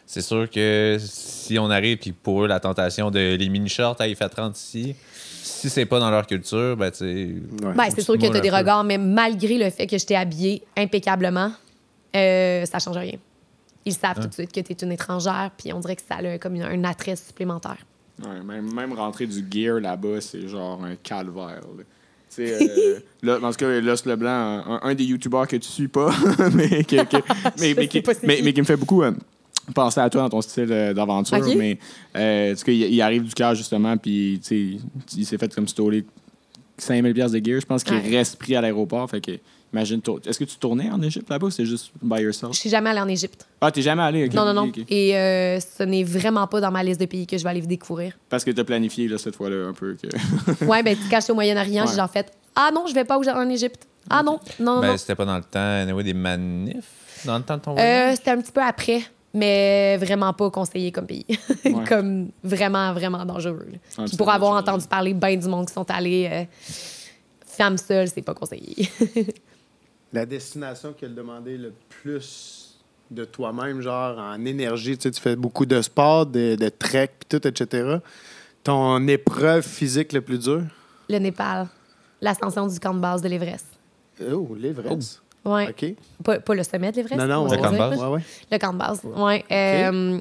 C'est 0.07 0.21
sûr 0.21 0.51
que 0.51 0.97
si 1.01 1.59
on 1.59 1.71
arrive, 1.71 1.97
puis 1.99 2.13
pour 2.13 2.45
eux, 2.45 2.47
la 2.49 2.61
tentation 2.61 3.11
de 3.11 3.37
les 3.37 3.49
mini-shorts, 3.49 3.97
il 4.07 4.15
fait 4.17 4.29
30 4.29 4.57
ici, 4.59 4.95
si 5.43 5.71
c'est 5.71 5.87
pas 5.87 5.99
dans 6.01 6.11
leur 6.11 6.27
culture, 6.27 6.77
ben, 6.77 6.91
tu 6.91 6.99
sais. 6.99 7.05
ouais. 7.67 7.73
Ben, 7.75 7.85
c'est 7.95 8.03
sûr 8.03 8.15
que 8.15 8.27
tu 8.27 8.37
as 8.37 8.41
des 8.41 8.51
peu. 8.51 8.57
regards, 8.57 8.85
mais 8.85 8.99
malgré 8.99 9.57
le 9.57 9.71
fait 9.71 9.87
que 9.87 9.97
je 9.97 10.05
t'ai 10.05 10.17
habillée 10.17 10.63
impeccablement, 10.77 11.53
euh, 12.17 12.67
ça 12.67 12.79
change 12.81 12.97
rien. 12.99 13.17
Ils 13.87 13.95
savent 13.95 14.21
tout 14.21 14.29
de 14.29 14.33
suite 14.35 14.53
que 14.53 14.61
tu 14.61 14.73
es 14.73 14.77
une 14.83 14.93
étrangère, 14.93 15.51
puis 15.57 15.73
on 15.73 15.81
dirait 15.81 15.97
que 15.97 16.03
ça 16.07 16.17
a 16.17 16.39
comme 16.39 16.55
une- 16.57 16.63
un 16.63 16.85
attrait 16.85 17.17
supplémentaire. 17.17 17.79
Ouais, 18.23 18.43
même, 18.45 18.73
même 18.73 18.93
rentrer 18.93 19.27
du 19.27 19.45
gear 19.51 19.81
là-bas, 19.81 20.21
c'est 20.21 20.47
genre 20.49 20.83
un 20.85 20.97
calvaire. 20.97 21.61
là. 21.77 21.85
Euh, 22.37 22.99
là, 23.23 23.39
dans 23.39 23.53
ce 23.53 23.59
cas, 23.59 23.81
Lost 23.81 24.07
Leblanc, 24.07 24.29
un, 24.29 24.81
un 24.83 24.95
des 24.97 25.05
youtubeurs 25.05 25.47
que 25.47 25.55
tu 25.55 25.69
suis 25.69 25.87
pas, 25.87 26.11
mais, 26.53 26.83
que- 26.83 27.05
que- 27.05 27.17
mais, 27.61 27.71
Je 27.71 27.77
mais 27.77 27.83
sais 27.83 27.87
qui, 27.87 28.01
pas 28.01 28.13
mais, 28.25 28.53
qui. 28.53 28.61
me 28.61 28.67
fait 28.67 28.77
beaucoup 28.77 29.05
euh, 29.05 29.13
penser 29.73 30.01
à 30.01 30.11
toi 30.11 30.23
dans 30.23 30.31
ton 30.31 30.41
style 30.43 30.67
euh, 30.73 30.93
d'aventure. 30.93 31.39
Ok. 31.39 31.55
Mais 31.57 31.79
euh, 32.17 32.57
il, 32.67 33.01
arrive 33.03 33.23
du 33.23 33.33
cœur 33.35 33.55
justement, 33.55 33.97
puis 33.97 34.41
il 35.13 35.25
s'est 35.25 35.39
fait 35.39 35.55
comme 35.55 35.69
stoler 35.69 36.05
5000 36.79 37.15
pièces 37.15 37.33
de 37.33 37.45
gear. 37.45 37.61
Je 37.61 37.67
pense 37.67 37.85
qu'il 37.85 37.95
Ouais. 37.97 38.11
reste 38.19 38.37
pris 38.37 38.57
à 38.57 38.61
l'aéroport. 38.61 39.09
Fait 39.11 39.21
que, 39.21 39.33
imagine, 39.73 40.01
est-ce 40.27 40.39
que 40.39 40.45
tu 40.45 40.57
tournais 40.57 40.91
en 40.91 41.01
Égypte 41.03 41.29
là-bas 41.31 41.47
ou 41.47 41.51
c'est 41.51 41.65
juste 41.67 41.93
by 42.03 42.21
yourself? 42.23 42.53
Je 42.55 42.61
suis 42.61 42.71
jamais 42.71 42.91
allée 42.91 43.01
en 43.01 43.09
Égypte. 43.09 43.47
Ah, 43.61 43.71
t'es 43.71 43.83
jamais 43.83 44.03
allé? 44.03 44.27
ok, 44.27 44.35
non, 44.35 44.45
non, 44.45 44.55
non. 44.67 44.73
Et 44.89 45.17
euh, 45.17 45.61
ce 45.61 45.83
n'est 45.85 46.05
vraiment 46.05 46.47
pas 46.47 46.61
dans 46.61 46.71
ma 46.71 46.83
liste 46.83 47.01
de 47.01 47.07
pays 47.07 47.27
que 47.27 47.39
je 47.39 47.43
vais 47.45 47.51
aller 47.51 47.61
découvrir. 47.63 48.13
Parce 48.29 48.45
que 48.45 48.51
t'as 48.51 48.65
planifié 48.65 49.09
là, 49.09 49.19
cette 49.19 49.37
fois-là 49.37 49.69
un 49.69 49.73
peu. 49.73 49.97
Que... 50.01 50.65
Ouais, 50.67 50.83
ben, 50.83 50.97
quand 51.11 51.21
j'étais 51.21 51.33
au 51.33 51.37
Moyen-Orient, 51.37 51.85
Ouais. 51.85 51.91
j'ai 51.91 51.97
genre 51.97 52.11
fait 52.11 52.33
Ah 52.57 52.71
non, 52.75 52.87
je 52.89 52.95
vais 52.95 53.05
pas 53.05 53.19
en 53.19 53.49
Égypte. 53.49 53.87
Ah 54.11 54.23
non, 54.23 54.39
non, 54.61 54.77
non. 54.77 54.81
Ben, 54.83 54.97
c'était 54.99 55.15
pas 55.15 55.25
dans 55.25 55.37
le 55.39 55.43
temps, 55.45 55.59
anyway, 55.83 56.05
des 56.05 56.13
manifs, 56.15 56.85
dans 57.25 57.39
le 57.39 57.43
temps 57.45 57.57
de 57.57 57.63
ton 57.63 57.73
voyage? 57.73 58.13
Euh, 58.13 58.17
C'était 58.17 58.31
un 58.33 58.41
petit 58.41 58.53
peu 58.53 58.61
après, 58.63 59.01
mais 59.35 59.97
vraiment 59.97 60.33
pas 60.33 60.49
conseillé 60.51 60.93
comme 60.93 61.07
pays. 61.07 61.27
Ouais. 61.65 61.85
comme 61.89 62.29
vraiment, 62.43 62.93
vraiment 62.93 63.25
dangereux. 63.25 63.67
Ah, 63.99 64.05
pour 64.17 64.31
avoir 64.31 64.53
changé. 64.53 64.63
entendu 64.71 64.87
parler 64.87 65.15
bien 65.15 65.37
du 65.37 65.49
monde 65.49 65.67
qui 65.67 65.73
sont 65.73 65.91
allés, 65.91 66.29
euh, 66.31 66.45
femme 67.45 67.77
seule, 67.77 68.07
c'est 68.09 68.23
pas 68.23 68.35
conseillé. 68.35 68.89
La 70.13 70.25
destination 70.25 70.93
qui 70.93 71.07
a 71.07 71.09
demandé 71.09 71.57
le 71.57 71.73
plus 71.89 72.79
de 73.11 73.25
toi-même, 73.25 73.81
genre 73.81 74.19
en 74.19 74.45
énergie, 74.45 74.97
tu 74.97 75.03
sais, 75.03 75.11
tu 75.11 75.21
fais 75.21 75.35
beaucoup 75.37 75.67
de 75.67 75.83
sport, 75.83 76.27
de, 76.27 76.55
de 76.55 76.69
trek, 76.69 77.11
puis 77.19 77.41
tout, 77.41 77.47
etc. 77.47 77.97
Ton 78.63 79.07
épreuve 79.09 79.67
physique 79.67 80.13
le 80.13 80.21
plus 80.21 80.39
dur? 80.39 80.63
Le 81.09 81.19
Népal, 81.19 81.67
l'ascension 82.21 82.67
du 82.67 82.79
camp 82.79 82.95
de 82.95 83.01
base 83.01 83.21
de 83.23 83.29
l'Everest. 83.29 83.67
Oh, 84.31 84.55
l'Everest. 84.57 85.24
Ouais. 85.45 85.69
OK. 85.69 85.95
Pas, 86.25 86.41
pas 86.41 86.55
le 86.55 86.63
sommet 86.63 86.91
de 86.91 86.97
l'Everest. 86.97 87.21
Non, 87.21 87.27
non, 87.27 87.47
on 87.47 87.51
Le 87.51 87.57
camp 87.59 87.73
de 87.73 87.77
base. 87.79 88.01
Ouais, 88.01 88.07
ouais. 88.09 88.21
Le 88.51 88.59
camp 88.59 88.73
de 88.73 88.79
base. 88.79 89.01
Ouais. 89.05 89.45
Euh, 89.51 90.21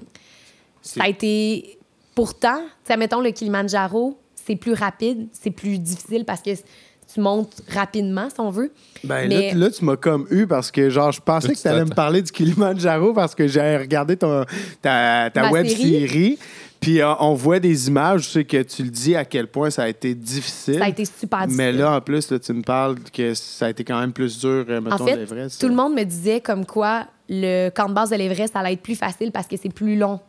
ça 0.82 1.04
a 1.04 1.08
été. 1.10 1.78
Pourtant, 2.16 2.60
tu 2.60 2.92
sais, 2.92 2.98
mettons 2.98 3.22
le 3.22 3.32
Kilimanjaro, 3.32 4.18
c'est 4.36 4.56
plus 4.56 4.74
rapide, 4.74 5.28
c'est 5.32 5.50
plus 5.52 5.80
difficile 5.80 6.26
parce 6.26 6.42
que 6.42 6.52
tu 6.56 7.20
montes 7.20 7.62
rapidement, 7.70 8.30
si 8.30 8.40
on 8.40 8.50
veut. 8.50 8.72
Ben 9.04 9.28
Mais- 9.28 9.48
là, 9.48 9.52
tu- 9.52 9.58
là, 9.58 9.70
tu 9.72 9.86
m'as 9.86 9.96
comme 9.98 10.28
eu 10.30 10.46
parce 10.48 10.72
que 10.72 10.90
genre 10.90 11.12
je 11.12 11.22
pensais 11.22 11.48
Là, 11.50 11.54
que 11.54 11.60
tu 11.60 11.68
allais 11.68 11.86
me 11.86 11.94
parler 11.94 12.22
du 12.22 12.32
Kilimanjaro 12.32 13.14
parce 13.14 13.34
que 13.36 13.48
j'ai 13.48 13.78
regardé 13.78 14.16
ton, 14.18 14.46
ta, 14.82 15.30
ta 15.32 15.50
web 15.52 15.68
série. 15.68 15.92
série. 16.08 16.40
Puis 16.84 17.02
euh, 17.02 17.14
on 17.20 17.34
voit 17.34 17.60
des 17.60 17.88
images, 17.88 18.24
je 18.24 18.30
sais 18.30 18.44
que 18.44 18.62
tu 18.62 18.84
le 18.84 18.90
dis 18.90 19.16
à 19.16 19.24
quel 19.24 19.48
point 19.48 19.70
ça 19.70 19.84
a 19.84 19.88
été 19.88 20.14
difficile. 20.14 20.80
Ça 20.80 20.86
a 20.86 20.90
été 20.90 21.06
super 21.06 21.48
difficile. 21.48 21.58
Mais 21.58 21.72
là, 21.72 21.96
en 21.96 22.02
plus, 22.02 22.30
là, 22.30 22.40
tu 22.40 22.52
me 22.52 22.62
parles 22.62 23.00
que 23.14 23.34
ça 23.34 23.68
a 23.68 23.70
été 23.70 23.86
quand 23.86 24.00
même 24.00 24.12
plus 24.12 24.38
dur, 24.40 24.66
euh, 24.68 24.82
mettons, 24.82 25.02
En 25.02 25.06
fait, 25.06 25.16
l'Everest. 25.16 25.62
tout 25.62 25.70
le 25.70 25.76
monde 25.76 25.94
me 25.94 26.04
disait 26.04 26.42
comme 26.42 26.66
quoi 26.66 27.08
le 27.30 27.70
camp 27.70 27.88
de 27.88 27.94
base 27.94 28.10
de 28.10 28.18
l'Everest, 28.18 28.52
ça 28.52 28.60
allait 28.60 28.74
être 28.74 28.82
plus 28.82 28.96
facile 28.98 29.32
parce 29.32 29.48
que 29.48 29.56
c'est 29.56 29.74
plus 29.74 29.96
long. 29.98 30.20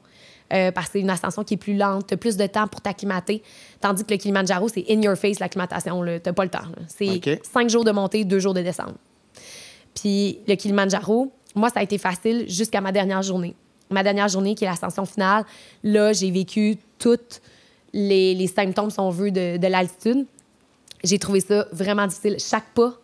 Euh, 0.52 0.70
parce 0.70 0.86
que 0.86 0.92
c'est 0.92 1.00
une 1.00 1.10
ascension 1.10 1.42
qui 1.42 1.54
est 1.54 1.56
plus 1.56 1.74
lente, 1.74 2.06
tu 2.06 2.14
as 2.14 2.16
plus 2.16 2.36
de 2.36 2.46
temps 2.46 2.68
pour 2.68 2.80
t'acclimater. 2.80 3.42
Tandis 3.80 4.04
que 4.04 4.12
le 4.12 4.18
Kilimanjaro, 4.18 4.68
c'est 4.68 4.84
in 4.88 5.00
your 5.00 5.16
face 5.16 5.40
l'acclimatation. 5.40 6.04
Tu 6.04 6.10
n'as 6.24 6.32
pas 6.32 6.44
le 6.44 6.50
temps. 6.50 6.58
là. 6.60 6.84
C'est 6.86 7.20
cinq 7.52 7.68
jours 7.68 7.82
de 7.84 7.90
montée, 7.90 8.24
deux 8.24 8.38
jours 8.38 8.54
de 8.54 8.62
descente. 8.62 8.94
Puis 10.00 10.38
le 10.46 10.54
Kilimanjaro, 10.54 11.32
moi, 11.54 11.70
ça 11.70 11.80
a 11.80 11.82
été 11.82 11.98
facile 11.98 12.44
jusqu'à 12.48 12.80
ma 12.80 12.92
dernière 12.92 13.22
journée. 13.22 13.54
Ma 13.90 14.02
dernière 14.02 14.28
journée, 14.28 14.54
qui 14.54 14.64
est 14.64 14.68
l'ascension 14.68 15.04
finale, 15.04 15.44
là, 15.82 16.12
j'ai 16.12 16.30
vécu 16.30 16.78
tous 16.98 17.40
les, 17.92 18.46
symptômes, 18.46 18.90
si 18.90 19.00
on 19.00 19.10
veut, 19.10 19.30
de, 19.30 19.56
de 19.56 19.66
l'altitude. 19.66 20.26
J'ai 21.02 21.18
trouvé 21.18 21.40
ça 21.40 21.66
vraiment 21.70 22.06
difficile. 22.06 22.36
Chaque 22.38 22.72
pas, 22.74 22.94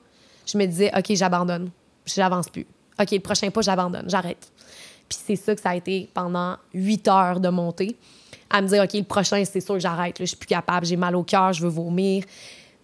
je 0.47 0.59
me 0.59 0.67
disais, 0.67 0.91
OK, 0.97 1.15
j'abandonne. 1.15 1.71
J'avance 2.07 2.49
plus. 2.49 2.67
OK, 2.99 3.11
le 3.11 3.21
prochain 3.21 3.51
pas, 3.51 3.61
j'abandonne. 3.61 4.09
J'arrête. 4.09 4.51
Puis 5.09 5.19
c'est 5.25 5.37
ça 5.37 5.55
que 5.55 5.61
ça 5.61 5.71
a 5.71 5.77
été 5.77 6.09
pendant 6.15 6.57
huit 6.73 7.07
heures 7.09 7.41
de 7.41 7.49
montée. 7.49 7.97
À 8.49 8.63
me 8.63 8.69
dire, 8.69 8.83
OK, 8.83 8.93
le 8.95 9.05
prochain, 9.05 9.45
c'est 9.45 9.61
sûr 9.61 9.75
que 9.75 9.81
j'arrête. 9.81 10.17
Je 10.19 10.25
suis 10.25 10.37
plus 10.37 10.47
capable. 10.47 10.87
J'ai 10.87 10.97
mal 10.97 11.15
au 11.15 11.23
cœur. 11.23 11.53
Je 11.53 11.63
veux 11.63 11.69
vomir. 11.69 12.25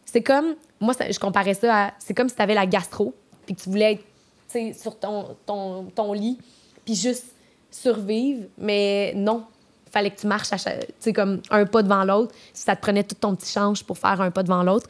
C'est 0.05 0.23
comme, 0.23 0.55
moi, 0.81 0.95
je 1.11 1.19
comparais 1.19 1.55
ça 1.55 1.87
à, 1.87 1.93
c'est 1.99 2.15
comme 2.15 2.29
si 2.29 2.37
tu 2.37 2.43
avais 2.43 2.55
la 2.55 2.67
gastro, 2.67 3.15
puis 3.45 3.55
que 3.55 3.63
tu 3.63 3.71
voulais 3.71 3.93
être, 3.93 4.79
sur 4.79 4.99
ton 4.99 6.13
lit, 6.13 6.39
puis 6.85 6.95
juste 6.95 7.36
survivre, 7.83 8.45
mais 8.59 9.13
non. 9.15 9.45
Fallait 9.91 10.11
que 10.11 10.21
tu 10.21 10.27
marches, 10.27 10.53
à 10.53 10.57
chaque- 10.59 10.89
comme 11.15 11.41
un 11.51 11.65
pas 11.67 11.83
devant 11.83 12.05
l'autre. 12.05 12.35
Ça 12.53 12.77
te 12.77 12.81
prenait 12.83 13.05
tout 13.05 13.15
ton 13.15 13.35
petit 13.35 13.51
change 13.51 13.85
pour 13.85 13.99
faire 13.99 14.21
un 14.21 14.31
pas 14.31 14.43
devant 14.43 14.63
l'autre. 14.63 14.89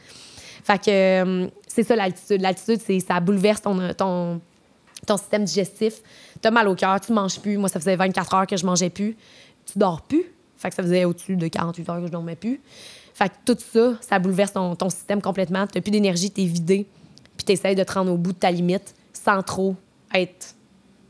Fait 0.63 0.77
que 0.83 0.89
euh, 0.89 1.47
c'est 1.67 1.83
ça 1.83 1.95
l'altitude. 1.95 2.41
L'altitude, 2.41 2.81
c'est 2.85 2.99
ça 2.99 3.19
bouleverse 3.19 3.61
ton, 3.61 3.93
ton, 3.93 4.41
ton 5.05 5.17
système 5.17 5.45
digestif. 5.45 6.01
T'as 6.41 6.51
mal 6.51 6.67
au 6.67 6.75
cœur, 6.75 6.99
tu 6.99 7.13
manges 7.13 7.39
plus. 7.39 7.57
Moi, 7.57 7.69
ça 7.69 7.79
faisait 7.79 7.95
24 7.95 8.33
heures 8.33 8.47
que 8.47 8.57
je 8.57 8.65
mangeais 8.65 8.89
plus. 8.89 9.15
Tu 9.65 9.77
dors 9.79 10.01
plus. 10.01 10.23
Fait 10.57 10.69
que 10.69 10.75
ça 10.75 10.83
faisait 10.83 11.05
au-dessus 11.05 11.35
de 11.35 11.47
48 11.47 11.89
heures 11.89 11.99
que 12.01 12.07
je 12.07 12.11
dormais 12.11 12.35
plus. 12.35 12.59
Fait 13.13 13.29
que 13.29 13.35
tout 13.45 13.57
ça, 13.73 13.93
ça 14.01 14.19
bouleverse 14.19 14.53
ton, 14.53 14.75
ton 14.75 14.89
système 14.89 15.21
complètement. 15.21 15.67
T'as 15.67 15.81
plus 15.81 15.91
d'énergie, 15.91 16.31
t'es 16.31 16.45
vidé. 16.45 16.87
Puis 17.37 17.45
t'essayes 17.45 17.75
de 17.75 17.83
te 17.83 17.93
rendre 17.93 18.11
au 18.11 18.17
bout 18.17 18.33
de 18.33 18.37
ta 18.39 18.51
limite 18.51 18.93
sans 19.13 19.41
trop 19.43 19.75
être 20.13 20.55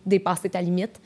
dépassé 0.06 0.50
ta 0.50 0.62
limite. 0.62 1.00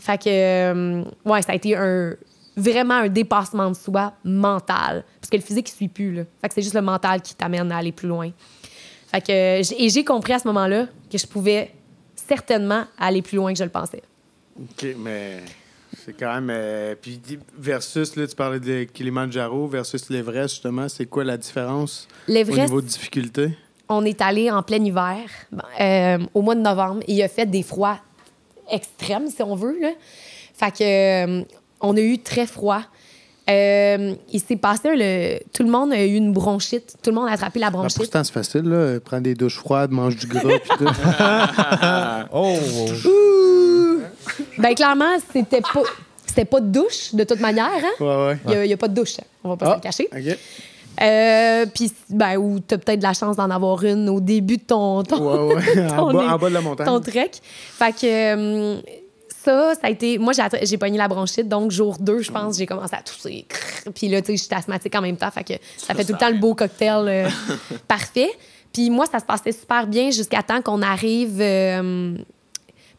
Fait 0.00 0.18
que, 0.18 0.28
euh, 0.28 1.04
ouais, 1.24 1.42
ça 1.42 1.52
a 1.52 1.54
été 1.54 1.76
un, 1.76 2.14
vraiment 2.56 2.94
un 2.94 3.08
dépassement 3.08 3.70
de 3.70 3.76
soi 3.76 4.14
mental. 4.24 5.04
Parce 5.20 5.30
que 5.30 5.36
le 5.36 5.42
physique, 5.42 5.68
il 5.68 5.72
suit 5.72 5.88
plus, 5.88 6.14
là. 6.14 6.22
Fait 6.40 6.48
que 6.48 6.54
c'est 6.54 6.62
juste 6.62 6.74
le 6.74 6.82
mental 6.82 7.20
qui 7.20 7.34
t'amène 7.34 7.70
à 7.70 7.76
aller 7.76 7.92
plus 7.92 8.08
loin. 8.08 8.30
Fait 9.06 9.20
que, 9.20 9.60
euh, 9.60 9.62
et 9.78 9.88
j'ai 9.88 10.04
compris 10.04 10.32
à 10.32 10.38
ce 10.38 10.48
moment-là 10.48 10.86
que 11.10 11.18
je 11.18 11.26
pouvais 11.26 11.72
certainement 12.14 12.84
aller 12.98 13.22
plus 13.22 13.36
loin 13.36 13.52
que 13.52 13.58
je 13.58 13.64
le 13.64 13.70
pensais. 13.70 14.02
OK, 14.58 14.86
mais 14.98 15.38
c'est 16.04 16.12
quand 16.12 16.32
même... 16.34 16.50
euh, 16.50 16.94
puis 17.00 17.20
versus, 17.58 18.16
là, 18.16 18.26
tu 18.26 18.34
parlais 18.34 18.60
de 18.60 18.84
Kilimanjaro 18.84 19.66
versus 19.66 20.08
l'Everest, 20.08 20.54
justement, 20.54 20.88
c'est 20.88 21.06
quoi 21.06 21.24
la 21.24 21.36
différence 21.36 22.08
au 22.28 22.32
niveau 22.32 22.80
de 22.80 22.86
difficulté? 22.86 23.50
on 23.90 24.04
est 24.04 24.22
allé 24.22 24.50
en 24.50 24.62
plein 24.62 24.82
hiver, 24.82 25.18
euh, 25.80 26.18
au 26.32 26.42
mois 26.42 26.54
de 26.54 26.60
novembre, 26.60 27.02
et 27.08 27.14
il 27.14 27.22
a 27.22 27.28
fait 27.28 27.44
des 27.44 27.64
froids 27.64 27.98
extrêmes, 28.70 29.28
si 29.28 29.42
on 29.42 29.54
veut. 29.54 29.78
Là. 29.80 29.90
Fait 30.54 30.70
que, 30.70 30.82
euh, 31.40 31.42
on 31.80 31.96
a 31.96 32.00
eu 32.00 32.18
très 32.18 32.46
froid. 32.46 32.82
Euh, 33.48 34.14
il 34.32 34.40
s'est 34.40 34.56
passé 34.56 34.90
le. 34.94 35.38
Tout 35.52 35.64
le 35.64 35.70
monde 35.70 35.92
a 35.92 36.04
eu 36.04 36.14
une 36.14 36.32
bronchite. 36.32 36.96
Tout 37.02 37.10
le 37.10 37.16
monde 37.16 37.28
a 37.28 37.32
attrapé 37.32 37.58
la 37.58 37.66
Ah, 37.68 37.70
bronchite. 37.70 37.96
pourtant, 37.96 38.22
c'est 38.22 38.32
facile, 38.32 38.62
là. 38.62 39.00
Prends 39.00 39.20
des 39.20 39.34
douches 39.34 39.56
froides, 39.56 39.90
mange 39.90 40.14
du 40.16 40.26
gras, 40.26 40.42
puis 40.58 40.70
tout. 40.78 40.84
Oh! 42.32 42.56
Ben 44.58 44.74
clairement, 44.74 45.16
c'était 45.32 45.60
pas. 45.62 45.82
C'était 46.26 46.44
pas 46.44 46.60
de 46.60 46.66
douche, 46.68 47.12
de 47.12 47.24
toute 47.24 47.40
manière. 47.40 47.66
Hein? 47.74 47.90
ouais, 47.98 48.38
ouais. 48.46 48.62
Il 48.62 48.68
n'y 48.68 48.72
a, 48.72 48.76
pas 48.76 48.86
de 48.86 48.94
douche. 48.94 49.18
hein. 49.18 49.24
On 49.42 49.48
va 49.48 49.56
pas 49.56 49.66
se 49.66 49.70
Ah, 49.72 49.74
le 49.76 49.80
cacher. 49.80 50.08
OK. 50.12 50.38
Euh, 51.00 51.66
Puis, 51.74 51.92
ben, 52.10 52.36
ou 52.36 52.60
tu 52.60 52.74
as 52.74 52.78
peut-être 52.78 52.98
de 52.98 53.04
la 53.04 53.14
chance 53.14 53.36
d'en 53.36 53.50
avoir 53.50 53.82
une 53.84 54.08
au 54.08 54.20
début 54.20 54.58
de 54.58 54.62
ton, 54.62 55.02
ton, 55.02 55.48
Ouais, 55.48 55.54
ouais. 55.54 55.90
En 55.92 55.96
ton 55.96 56.12
bas, 56.12 56.24
é- 56.24 56.28
en 56.28 56.38
bas 56.38 56.48
de 56.48 56.54
la 56.54 56.60
montagne. 56.60 56.86
ton 56.86 57.00
trek. 57.00 57.30
Fait 57.42 57.92
que 57.92 58.06
euh, 58.06 58.80
ça, 59.42 59.72
ça 59.74 59.80
a 59.86 59.90
été. 59.90 60.18
Moi, 60.18 60.32
j'ai 60.62 60.76
pogné 60.76 60.98
la 60.98 61.08
bronchite, 61.08 61.48
donc 61.48 61.70
jour 61.70 61.96
2, 61.98 62.20
je 62.20 62.30
pense, 62.30 62.58
j'ai 62.58 62.66
commencé 62.66 62.94
à 62.94 63.02
tousser. 63.02 63.46
Puis 63.94 64.08
là, 64.08 64.20
tu 64.20 64.32
sais, 64.32 64.42
j'étais 64.42 64.56
asthmatique 64.56 64.94
en 64.94 65.00
même 65.00 65.16
temps. 65.16 65.30
Fait 65.30 65.44
que 65.44 65.54
ça 65.78 65.94
fait 65.94 66.04
tout 66.04 66.12
le 66.12 66.18
temps 66.18 66.28
le 66.30 66.38
beau 66.38 66.54
cocktail 66.54 67.04
euh, 67.08 67.28
parfait. 67.88 68.30
Puis 68.72 68.90
moi, 68.90 69.06
ça 69.10 69.18
se 69.18 69.24
passait 69.24 69.52
super 69.52 69.86
bien 69.86 70.10
jusqu'à 70.10 70.42
temps 70.42 70.60
qu'on 70.60 70.82
arrive. 70.82 71.38
euh, 71.40 72.14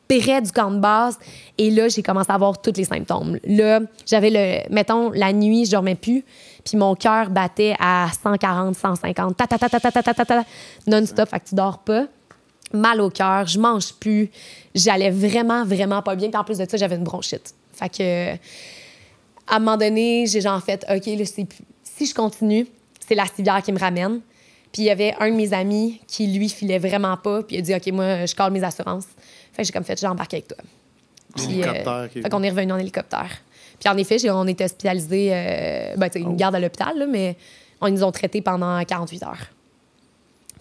près 0.07 0.41
du 0.41 0.51
camp 0.51 0.72
de 0.72 0.80
base. 0.80 1.18
Et 1.57 1.69
là, 1.72 1.88
j'ai 1.88 2.03
commencé 2.03 2.30
à 2.31 2.35
avoir 2.35 2.59
tous 2.61 2.73
les 2.76 2.84
symptômes. 2.84 3.38
Là, 3.45 3.80
j'avais 4.05 4.30
le. 4.30 4.73
Mettons, 4.73 5.09
la 5.11 5.31
nuit, 5.31 5.65
je 5.65 5.72
dormais 5.72 5.95
plus. 5.95 6.26
Puis 6.63 6.77
mon 6.77 6.95
cœur 6.95 7.29
battait 7.29 7.75
à 7.79 8.07
140, 8.23 8.75
150, 8.75 9.38
ta 9.38 9.47
ta 9.47 9.57
ta 9.57 9.69
ta 9.69 9.79
ta 9.79 9.91
ta 9.91 10.13
ta, 10.13 10.25
ta 10.25 10.43
non-stop. 10.88 11.29
Fait 11.29 11.39
que 11.39 11.49
tu 11.49 11.55
dors 11.55 11.79
pas. 11.79 12.05
Mal 12.73 13.01
au 13.01 13.09
cœur, 13.09 13.47
je 13.47 13.59
mange 13.59 13.93
plus. 13.93 14.29
J'allais 14.73 15.09
vraiment, 15.09 15.65
vraiment 15.65 16.01
pas 16.01 16.15
bien. 16.15 16.29
Puis 16.29 16.38
en 16.38 16.43
plus 16.43 16.57
de 16.57 16.65
ça, 16.69 16.77
j'avais 16.77 16.95
une 16.95 17.03
bronchite. 17.03 17.53
Fait 17.73 17.89
que, 17.89 18.33
à 18.33 19.55
un 19.55 19.59
moment 19.59 19.77
donné, 19.77 20.25
j'ai 20.27 20.41
genre 20.41 20.61
fait, 20.63 20.85
OK, 20.89 21.03
si 21.83 22.05
je 22.05 22.13
continue, 22.13 22.67
c'est 23.05 23.15
la 23.15 23.25
civière 23.25 23.61
qui 23.61 23.71
me 23.71 23.79
ramène. 23.79 24.21
Puis 24.71 24.83
il 24.83 24.85
y 24.85 24.89
avait 24.89 25.13
un 25.19 25.29
de 25.29 25.35
mes 25.35 25.53
amis 25.53 25.99
qui, 26.07 26.27
lui, 26.27 26.47
filait 26.47 26.79
vraiment 26.79 27.17
pas. 27.17 27.43
Puis 27.43 27.57
il 27.57 27.59
a 27.59 27.61
dit, 27.61 27.75
OK, 27.75 27.93
moi, 27.93 28.25
je 28.25 28.33
colle 28.33 28.53
mes 28.53 28.63
assurances. 28.63 29.07
Fait 29.51 29.63
que 29.63 29.67
j'ai 29.67 29.73
comme 29.73 29.83
fait, 29.83 29.99
j'embarque 29.99 30.33
avec 30.33 30.47
toi. 30.47 30.57
Puis, 31.35 31.63
euh, 31.63 32.07
fait 32.07 32.29
qu'on 32.29 32.43
est 32.43 32.49
revenu 32.49 32.71
en 32.71 32.77
hélicoptère. 32.77 33.29
Puis 33.82 33.90
en 33.90 33.98
effet, 33.98 34.18
on 34.30 34.48
était 34.48 34.64
hospitalisés, 34.66 35.30
euh, 35.34 35.95
ben, 35.98 36.10
sais, 36.12 36.22
Oh. 36.24 36.30
une 36.30 36.38
garde 36.38 36.56
à 36.56 36.60
l'hôpital, 36.60 36.98
là, 36.98 37.06
mais 37.08 37.36
on 37.82 37.88
ils 37.88 37.94
nous 37.95 38.03
ont 38.03 38.12
traités 38.12 38.41
pendant 38.41 38.82
48 38.86 39.24
heures. 39.24 39.38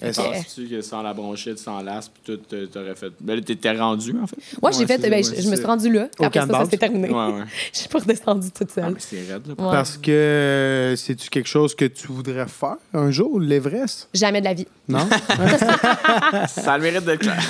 Est-ce- 0.03 0.19
que- 0.19 0.27
Penses-tu 0.33 0.67
que 0.67 0.81
sans 0.81 1.03
la 1.03 1.13
bronchite, 1.13 1.59
sans 1.59 1.83
l'asthme, 1.83 2.15
tout, 2.25 2.39
t'a- 2.39 2.67
t'aurais 2.73 2.95
fait. 2.95 3.13
Ben 3.21 3.35
là, 3.37 3.43
t'étais 3.43 3.73
rendu, 3.73 4.17
en 4.19 4.27
fait? 4.27 4.37
Moi, 4.63 4.71
j'ai 4.71 4.87
fait, 4.87 4.97
ben, 4.97 5.23
je, 5.23 5.43
je 5.43 5.51
me 5.51 5.57
suis 5.57 5.65
rendue 5.67 5.93
là. 5.93 6.09
Au 6.19 6.25
Après 6.25 6.41
ça, 6.41 6.47
ça 6.47 6.65
s'est 6.71 6.79
terminé. 6.79 7.11
Ouais, 7.11 7.27
ouais. 7.35 7.45
Je 7.75 7.79
suis 7.81 7.89
pas 7.91 7.99
redescendue 7.99 8.51
toute 8.51 8.71
Ah, 8.79 8.81
seule. 8.81 8.97
c'est 8.99 9.17
raide, 9.31 9.47
là. 9.47 9.53
Ouais. 9.59 9.71
Parce 9.73 9.99
que 9.99 10.11
euh, 10.11 10.97
c'est-tu 10.97 11.29
quelque 11.29 11.49
chose 11.51 11.75
que 11.75 11.85
tu 11.85 12.07
voudrais 12.07 12.49
faire 12.49 12.77
un 12.95 13.11
jour, 13.11 13.39
l'Everest? 13.39 14.09
Jamais 14.15 14.41
de 14.41 14.47
la 14.47 14.55
vie. 14.55 14.67
Non? 14.89 15.07
Ça 16.49 16.73
a 16.73 16.79
le 16.79 16.83
mérite 16.85 17.05
d'être 17.05 17.21
clair. 17.21 17.43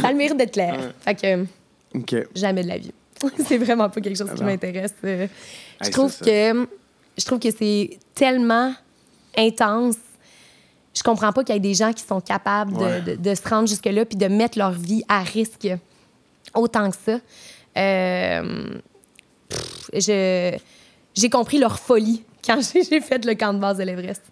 Ça 0.00 0.06
a 0.06 0.12
le 0.12 0.16
mérite 0.18 0.36
d'être 0.36 0.52
clair. 0.52 0.78
Fait 1.00 1.14
que 1.16 1.42
OK. 1.92 2.14
jamais 2.36 2.62
de 2.62 2.68
la 2.68 2.78
vie. 2.78 2.92
c'est 3.46 3.58
vraiment 3.58 3.88
pas 3.88 4.00
quelque 4.00 4.16
chose 4.16 4.28
qui 4.28 4.34
Alors. 4.34 4.46
m'intéresse. 4.46 4.94
Euh, 5.04 5.26
Je 5.82 5.90
trouve 5.90 6.16
que 6.18 6.68
je 7.18 7.24
trouve 7.24 7.38
que 7.38 7.50
c'est 7.50 7.98
tellement 8.14 8.74
intense. 9.36 9.96
Je 10.94 11.02
comprends 11.02 11.32
pas 11.32 11.44
qu'il 11.44 11.54
y 11.54 11.58
ait 11.58 11.60
des 11.60 11.74
gens 11.74 11.92
qui 11.92 12.02
sont 12.02 12.20
capables 12.20 12.72
de, 12.72 12.78
Ouais. 12.78 13.00
de- 13.02 13.14
de 13.16 13.34
se 13.34 13.46
rendre 13.48 13.68
jusque-là 13.68 14.04
puis 14.04 14.16
de 14.16 14.26
mettre 14.28 14.58
leur 14.58 14.72
vie 14.72 15.02
à 15.08 15.20
risque 15.22 15.68
autant 16.54 16.90
que 16.90 16.96
ça. 16.96 17.18
Euh, 17.76 18.78
pff, 19.48 19.90
je- 19.94 20.56
j'ai 21.14 21.30
compris 21.30 21.58
leur 21.58 21.78
folie 21.78 22.22
quand 22.46 22.60
j'ai 22.90 23.00
fait 23.00 23.24
le 23.24 23.34
camp 23.34 23.52
de 23.54 23.58
base 23.58 23.78
de 23.78 23.82
l'Everest. 23.84 24.22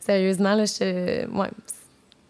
Sérieusement, 0.00 0.54
là, 0.54 0.64
je, 0.64 1.26
ouais, 1.26 1.48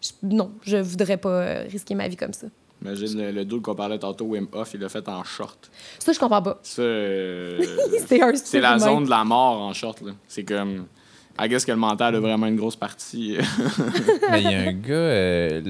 je- 0.01 0.09
non, 0.23 0.51
je 0.63 0.77
voudrais 0.77 1.17
pas 1.17 1.59
risquer 1.69 1.95
ma 1.95 2.07
vie 2.07 2.17
comme 2.17 2.33
ça. 2.33 2.47
Imagine 2.83 3.21
le, 3.21 3.31
le 3.31 3.45
dude 3.45 3.61
qu'on 3.61 3.75
parlait 3.75 3.99
tantôt, 3.99 4.25
Wim 4.25 4.47
Hof, 4.53 4.71
il 4.73 4.79
l'a 4.81 4.89
fait 4.89 5.07
en 5.07 5.23
short. 5.23 5.69
Ça, 5.99 6.13
je 6.13 6.19
comprends 6.19 6.41
pas. 6.41 6.59
Ça, 6.63 6.81
euh, 6.81 7.59
C'est 8.07 8.21
un 8.21 8.31
c'est 8.35 8.59
la 8.59 8.79
zone 8.79 9.05
de 9.05 9.09
la 9.09 9.23
mort 9.23 9.61
en 9.61 9.73
short. 9.73 10.01
là. 10.01 10.13
C'est 10.27 10.43
comme. 10.43 10.85
I 11.39 11.47
guess 11.47 11.63
que 11.63 11.71
le 11.71 11.77
mental 11.77 12.15
a 12.15 12.19
vraiment 12.19 12.45
une 12.47 12.57
grosse 12.57 12.75
partie. 12.75 13.37
Mais 14.31 14.41
il 14.43 14.51
y 14.51 14.53
a 14.53 14.59
un 14.59 14.73
gars, 14.73 14.93
euh, 14.93 15.61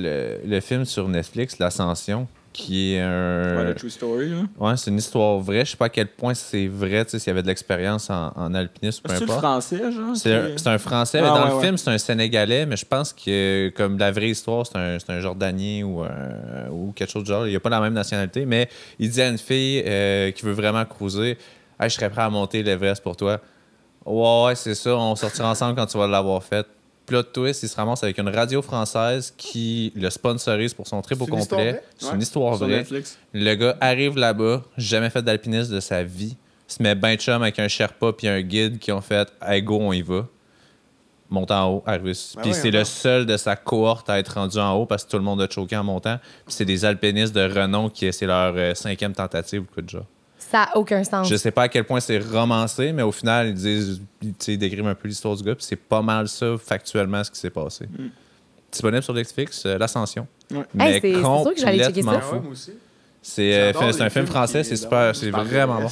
le, 0.43 0.49
le 0.49 0.59
film 0.59 0.85
sur 0.85 1.07
Netflix, 1.07 1.59
L'Ascension, 1.59 2.27
qui 2.53 2.93
est 2.95 2.99
un. 3.01 3.57
Ouais, 3.57 3.63
la 3.63 3.73
true 3.73 3.89
story, 3.89 4.29
là. 4.29 4.41
Ouais, 4.59 4.75
c'est 4.77 4.91
une 4.91 4.97
histoire 4.97 5.39
vraie. 5.39 5.63
Je 5.65 5.71
sais 5.71 5.77
pas 5.77 5.85
à 5.85 5.89
quel 5.89 6.07
point 6.07 6.33
c'est 6.33 6.67
vrai, 6.67 7.05
tu 7.05 7.11
sais, 7.11 7.19
s'il 7.19 7.27
y 7.29 7.31
avait 7.31 7.41
de 7.41 7.47
l'expérience 7.47 8.09
en, 8.09 8.31
en 8.35 8.53
alpinisme, 8.53 9.01
peu 9.03 9.09
C'est 9.13 9.19
le 9.19 9.23
importe. 9.23 9.39
français, 9.39 9.91
genre? 9.91 10.15
C'est 10.15 10.33
un, 10.35 10.49
c'est 10.57 10.67
un 10.67 10.77
Français, 10.77 11.19
Ah, 11.19 11.23
mais 11.23 11.27
dans 11.29 11.43
ouais, 11.45 11.49
le 11.51 11.55
ouais. 11.55 11.61
film, 11.63 11.77
c'est 11.77 11.89
un 11.89 11.97
Sénégalais, 11.97 12.65
mais 12.65 12.75
je 12.77 12.85
pense 12.85 13.13
que, 13.13 13.71
comme 13.75 13.97
la 13.97 14.11
vraie 14.11 14.29
histoire, 14.29 14.65
c'est 14.65 14.77
un, 14.77 14.99
c'est 14.99 15.11
un 15.11 15.19
Jordanien 15.21 15.83
ou, 15.85 16.01
un- 16.01 16.69
ou 16.71 16.91
quelque 16.93 17.09
chose 17.11 17.23
du 17.23 17.29
genre. 17.29 17.47
Il 17.47 17.53
n'a 17.53 17.59
pas 17.59 17.69
la 17.69 17.79
même 17.79 17.93
nationalité, 17.93 18.45
mais 18.45 18.67
il 18.99 19.09
dit 19.09 19.21
à 19.21 19.29
une 19.29 19.37
fille 19.37 19.83
euh, 19.85 20.31
qui 20.31 20.43
veut 20.45 20.51
vraiment 20.53 20.83
cruiser 20.85 21.37
Hey, 21.79 21.89
Je 21.89 21.95
serais 21.95 22.09
prêt 22.09 22.21
à 22.21 22.29
monter 22.29 22.61
l'Everest 22.61 23.01
pour 23.01 23.15
toi. 23.15 23.39
Ouais, 24.05 24.45
ouais, 24.45 24.55
c'est 24.55 24.75
ça, 24.75 24.95
on 24.95 25.15
sortira 25.15 25.49
ensemble 25.51 25.75
quand 25.75 25.85
tu 25.85 25.97
vas 25.97 26.07
l'avoir 26.07 26.43
fait. 26.43 26.65
Plot 27.05 27.23
twist, 27.23 27.63
il 27.63 27.69
se 27.69 27.75
ramasse 27.75 28.03
avec 28.03 28.17
une 28.19 28.29
radio 28.29 28.61
française 28.61 29.33
qui 29.35 29.91
le 29.95 30.09
sponsorise 30.09 30.73
pour 30.73 30.87
son 30.87 31.01
trip 31.01 31.19
au 31.21 31.25
complet. 31.25 31.81
C'est 31.97 32.07
Ouais, 32.07 32.15
une 32.15 32.21
histoire 32.21 32.55
Sur 32.57 32.67
vraie. 32.67 32.77
Netflix. 32.77 33.17
Le 33.33 33.55
gars 33.55 33.75
arrive 33.81 34.17
là-bas, 34.17 34.61
jamais 34.77 35.09
fait 35.09 35.21
d'alpinisme 35.21 35.73
de 35.73 35.79
sa 35.79 36.03
vie, 36.03 36.37
se 36.67 36.81
met 36.81 36.95
ben 36.95 37.17
chum 37.17 37.41
avec 37.41 37.59
un 37.59 37.67
Sherpa 37.67 38.13
puis 38.13 38.27
un 38.27 38.41
guide 38.41 38.79
qui 38.79 38.91
ont 38.91 39.01
fait 39.01 39.27
Hey 39.45 39.61
go, 39.61 39.77
on 39.81 39.91
y 39.93 40.01
va. 40.01 40.27
Monte 41.29 41.51
en 41.51 41.69
haut, 41.75 41.83
arrive. 41.85 42.03
Ben 42.35 42.41
puis 42.43 42.53
c'est 42.53 42.71
le 42.71 42.83
seul 42.83 43.25
de 43.25 43.35
sa 43.37 43.55
cohorte 43.55 44.09
à 44.09 44.19
être 44.19 44.35
rendu 44.35 44.57
en 44.59 44.73
haut 44.75 44.85
parce 44.85 45.03
que 45.05 45.11
tout 45.11 45.17
le 45.17 45.23
monde 45.23 45.41
a 45.41 45.49
choqué 45.49 45.75
en 45.77 45.83
montant. 45.83 46.17
Puis 46.45 46.53
c'est 46.55 46.65
des 46.65 46.85
alpinistes 46.85 47.33
de 47.33 47.41
renom 47.41 47.89
qui 47.89 48.11
c'est 48.13 48.25
leur 48.25 48.53
euh, 48.55 48.73
cinquième 48.75 49.13
tentative 49.13 49.61
ou 49.61 49.73
quoi 49.73 49.81
de 49.81 49.89
genre. 49.89 50.05
Ça 50.51 50.57
n'a 50.65 50.77
aucun 50.77 51.01
sens. 51.03 51.29
Je 51.29 51.35
sais 51.37 51.51
pas 51.51 51.63
à 51.63 51.67
quel 51.69 51.85
point 51.85 51.99
c'est 52.01 52.19
romancé, 52.19 52.91
mais 52.91 53.03
au 53.03 53.11
final, 53.13 53.47
ils 53.47 53.53
disent, 53.53 54.01
tu 54.21 54.33
sais, 54.37 54.53
ils 54.53 54.57
décrivent 54.57 54.85
un 54.87 54.95
peu 54.95 55.07
l'histoire 55.07 55.35
du 55.37 55.43
gars, 55.43 55.55
puis 55.55 55.63
c'est 55.63 55.77
pas 55.77 56.01
mal 56.01 56.27
ça, 56.27 56.55
factuellement, 56.57 57.23
ce 57.23 57.31
qui 57.31 57.39
s'est 57.39 57.49
passé. 57.49 57.87
Disponible 58.71 59.03
sur 59.03 59.13
Netflix, 59.13 59.65
euh, 59.65 59.77
L'Ascension. 59.77 60.27
Ouais. 60.51 60.63
Mais 60.73 60.95
Hey, 60.95 61.01
c'est- 61.01 61.13
sûr 61.21 61.53
que 61.53 61.59
j'allais 61.59 61.83
checker 61.85 62.01
ça. 62.03 62.19
fou. 62.21 62.35
moi 62.41 62.51
aussi. 62.51 62.71
C'est 63.23 63.53
euh, 63.53 63.71
c'est 63.93 64.01
un 64.01 64.09
film 64.09 64.25
français, 64.25 64.63
c'est 64.63 64.75
super, 64.75 65.15
c'est 65.15 65.29
vraiment 65.29 65.79
bon. 65.81 65.89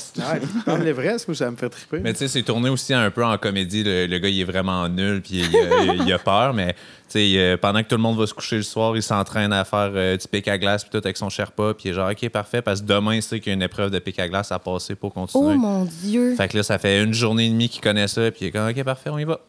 parle 0.66 0.82
l'Everest, 0.82 1.28
moi, 1.28 1.36
ça 1.36 1.52
me 1.52 1.56
fait 1.56 1.70
triper. 1.70 2.00
Mais 2.00 2.12
tu 2.14 2.20
sais, 2.20 2.28
c'est 2.28 2.42
tourné 2.42 2.70
aussi 2.70 2.92
un 2.92 3.12
peu 3.12 3.24
en 3.24 3.38
comédie. 3.38 3.84
Le, 3.84 4.08
le 4.08 4.18
gars, 4.18 4.30
il 4.30 4.40
est 4.42 4.44
vraiment 4.46 4.90
nul, 4.90 5.22
puis 5.22 5.42
il, 5.42 5.56
a- 5.56 5.94
il 6.06 6.12
a 6.12 6.18
peur, 6.18 6.56
mais 6.56 6.74
tu 6.74 6.80
sais, 7.10 7.34
euh, 7.38 7.56
pendant 7.56 7.84
que 7.84 7.88
tout 7.88 7.96
le 7.98 8.02
monde 8.02 8.18
va 8.18 8.26
se 8.26 8.34
coucher 8.34 8.56
le 8.58 8.64
soir, 8.64 8.96
il 8.98 9.04
s'entraîne 9.04 9.54
à 9.54 9.64
faire 9.64 9.92
euh, 9.94 10.18
du 10.18 10.28
pic 10.28 10.48
à 10.48 10.58
glace, 10.58 10.84
puis 10.84 10.90
tout 10.92 10.98
avec 11.06 11.18
son 11.18 11.30
Sherpa, 11.30 11.76
puis 11.76 11.90
il 11.90 11.92
est 11.92 11.94
genre, 11.94 12.10
OK, 12.10 12.30
parfait, 12.30 12.64
parce 12.64 12.82
que 12.82 12.88
demain, 12.88 13.14
il 13.14 13.22
sait 13.22 13.40
qu'il 13.40 13.52
y 13.52 13.52
a 13.52 13.54
une 13.54 13.62
épreuve 13.62 13.92
de 13.92 14.00
pic 14.00 14.18
à 14.18 14.28
glace 14.28 14.52
à 14.52 14.58
passer 14.58 14.96
pour 14.96 15.14
continuer. 15.14 15.54
Oh 15.54 15.56
mon 15.56 15.86
Dieu. 15.86 16.36
Fait 16.36 16.48
que 16.48 16.58
là, 16.58 16.64
ça 16.64 16.80
fait 16.80 17.04
une 17.04 17.14
journée 17.14 17.46
et 17.46 17.50
demie 17.50 17.70
qu'il 17.70 17.82
connaît 17.82 18.08
ça, 18.08 18.32
puis 18.32 18.46
il 18.46 18.48
est 18.48 18.52
comme, 18.52 18.68
OK, 18.68 18.84
parfait, 18.84 19.12
on 19.12 19.20
y 19.20 19.24
va. 19.24 19.40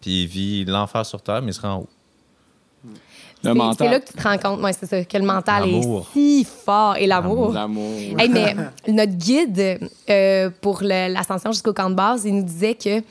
Puis 0.00 0.22
il 0.22 0.26
vit 0.28 0.64
l'enfer 0.64 1.04
sur 1.04 1.20
Terre, 1.22 1.42
mais 1.42 1.50
il 1.50 1.54
se 1.54 1.60
rend 1.60 1.72
en 1.72 1.78
haut. 1.80 1.88
Le 3.42 3.50
C'est- 3.50 3.54
mental. 3.54 3.76
C'est 3.88 3.92
là 3.92 4.00
que 4.00 4.06
tu 4.06 4.12
te 4.12 4.22
rends 4.22 4.38
compte, 4.38 4.60
ouais, 4.62 4.72
c'est 4.72 4.86
ça, 4.86 5.04
que 5.04 5.16
le 5.16 5.24
mental 5.24 5.68
est 5.68 5.82
si 6.12 6.44
fort. 6.44 6.96
Et 6.96 7.06
l'amour. 7.06 7.52
L'amour. 7.52 7.96
Hey, 8.18 8.28
mais 8.28 8.54
notre 8.88 9.12
guide 9.14 9.80
euh, 10.10 10.50
pour 10.60 10.80
le- 10.82 11.12
l'ascension 11.12 11.50
jusqu'au 11.52 11.72
camp 11.72 11.88
de 11.90 11.94
base, 11.94 12.24
il 12.26 12.34
nous 12.36 12.42
disait 12.44 12.74
que 12.74 13.02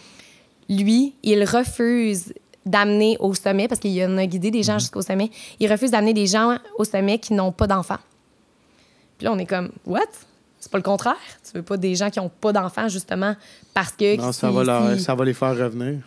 lui, 0.69 1.15
il 1.23 1.43
refuse 1.43 2.33
d'amener 2.65 3.17
au 3.19 3.33
sommet, 3.33 3.67
parce 3.67 3.79
qu'il 3.81 4.03
en 4.05 4.17
a 4.17 4.25
guidé 4.27 4.51
des 4.51 4.61
gens 4.61 4.73
Mhm. 4.73 4.79
jusqu'au 4.81 5.01
sommet, 5.01 5.31
il 5.59 5.71
refuse 5.71 5.89
d'amener 5.91 6.13
des 6.13 6.27
gens 6.27 6.57
au 6.77 6.83
sommet 6.83 7.17
qui 7.17 7.33
n'ont 7.33 7.51
pas 7.51 7.65
d'enfants. 7.65 7.97
Puis 9.17 9.25
là, 9.25 9.31
on 9.33 9.37
est 9.39 9.45
comme, 9.47 9.71
what? 9.87 10.01
C'est 10.59 10.69
pas 10.71 10.77
le 10.77 10.83
contraire? 10.83 11.15
Tu 11.43 11.51
veux 11.57 11.63
pas 11.63 11.77
des 11.77 11.95
gens 11.95 12.09
qui 12.11 12.19
n'ont 12.19 12.29
pas 12.29 12.51
d'enfants, 12.53 12.87
justement, 12.89 13.35
parce 13.73 13.93
que... 13.93 14.17
Non, 14.17 14.31
ça 14.31 14.49
si- 14.49 14.53
va, 14.55 14.63
leur- 14.63 14.93
si- 14.95 15.03
ça 15.03 15.15
va 15.15 15.25
les 15.25 15.33
faire 15.33 15.57
revenir. 15.57 16.01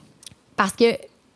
Parce 0.54 0.72
que, 0.74 0.84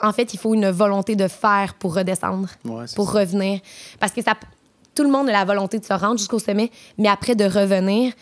en 0.01 0.13
fait, 0.13 0.35
il 0.35 0.39
faut 0.39 0.55
une 0.55 0.71
volonté 0.71 1.17
de 1.17 1.29
faire 1.29 1.75
pour 1.75 1.95
redescendre 1.95 2.49
Ouais, 2.65 2.85
pour 2.95 3.11
ça. 3.13 3.19
revenir. 3.21 3.61
Parce 4.01 4.13
que 4.13 4.23
ça, 4.23 4.35
tout 4.95 5.03
le 5.03 5.11
monde 5.11 5.29
a 5.29 5.33
la 5.33 5.45
volonté 5.45 5.79
de 5.79 5.85
se 5.85 5.93
rendre 5.93 6.19
jusqu'au 6.19 6.39
sommet, 6.39 6.71
mais 6.99 7.09
après 7.09 7.35
de 7.35 7.45
revenir, 7.45 8.13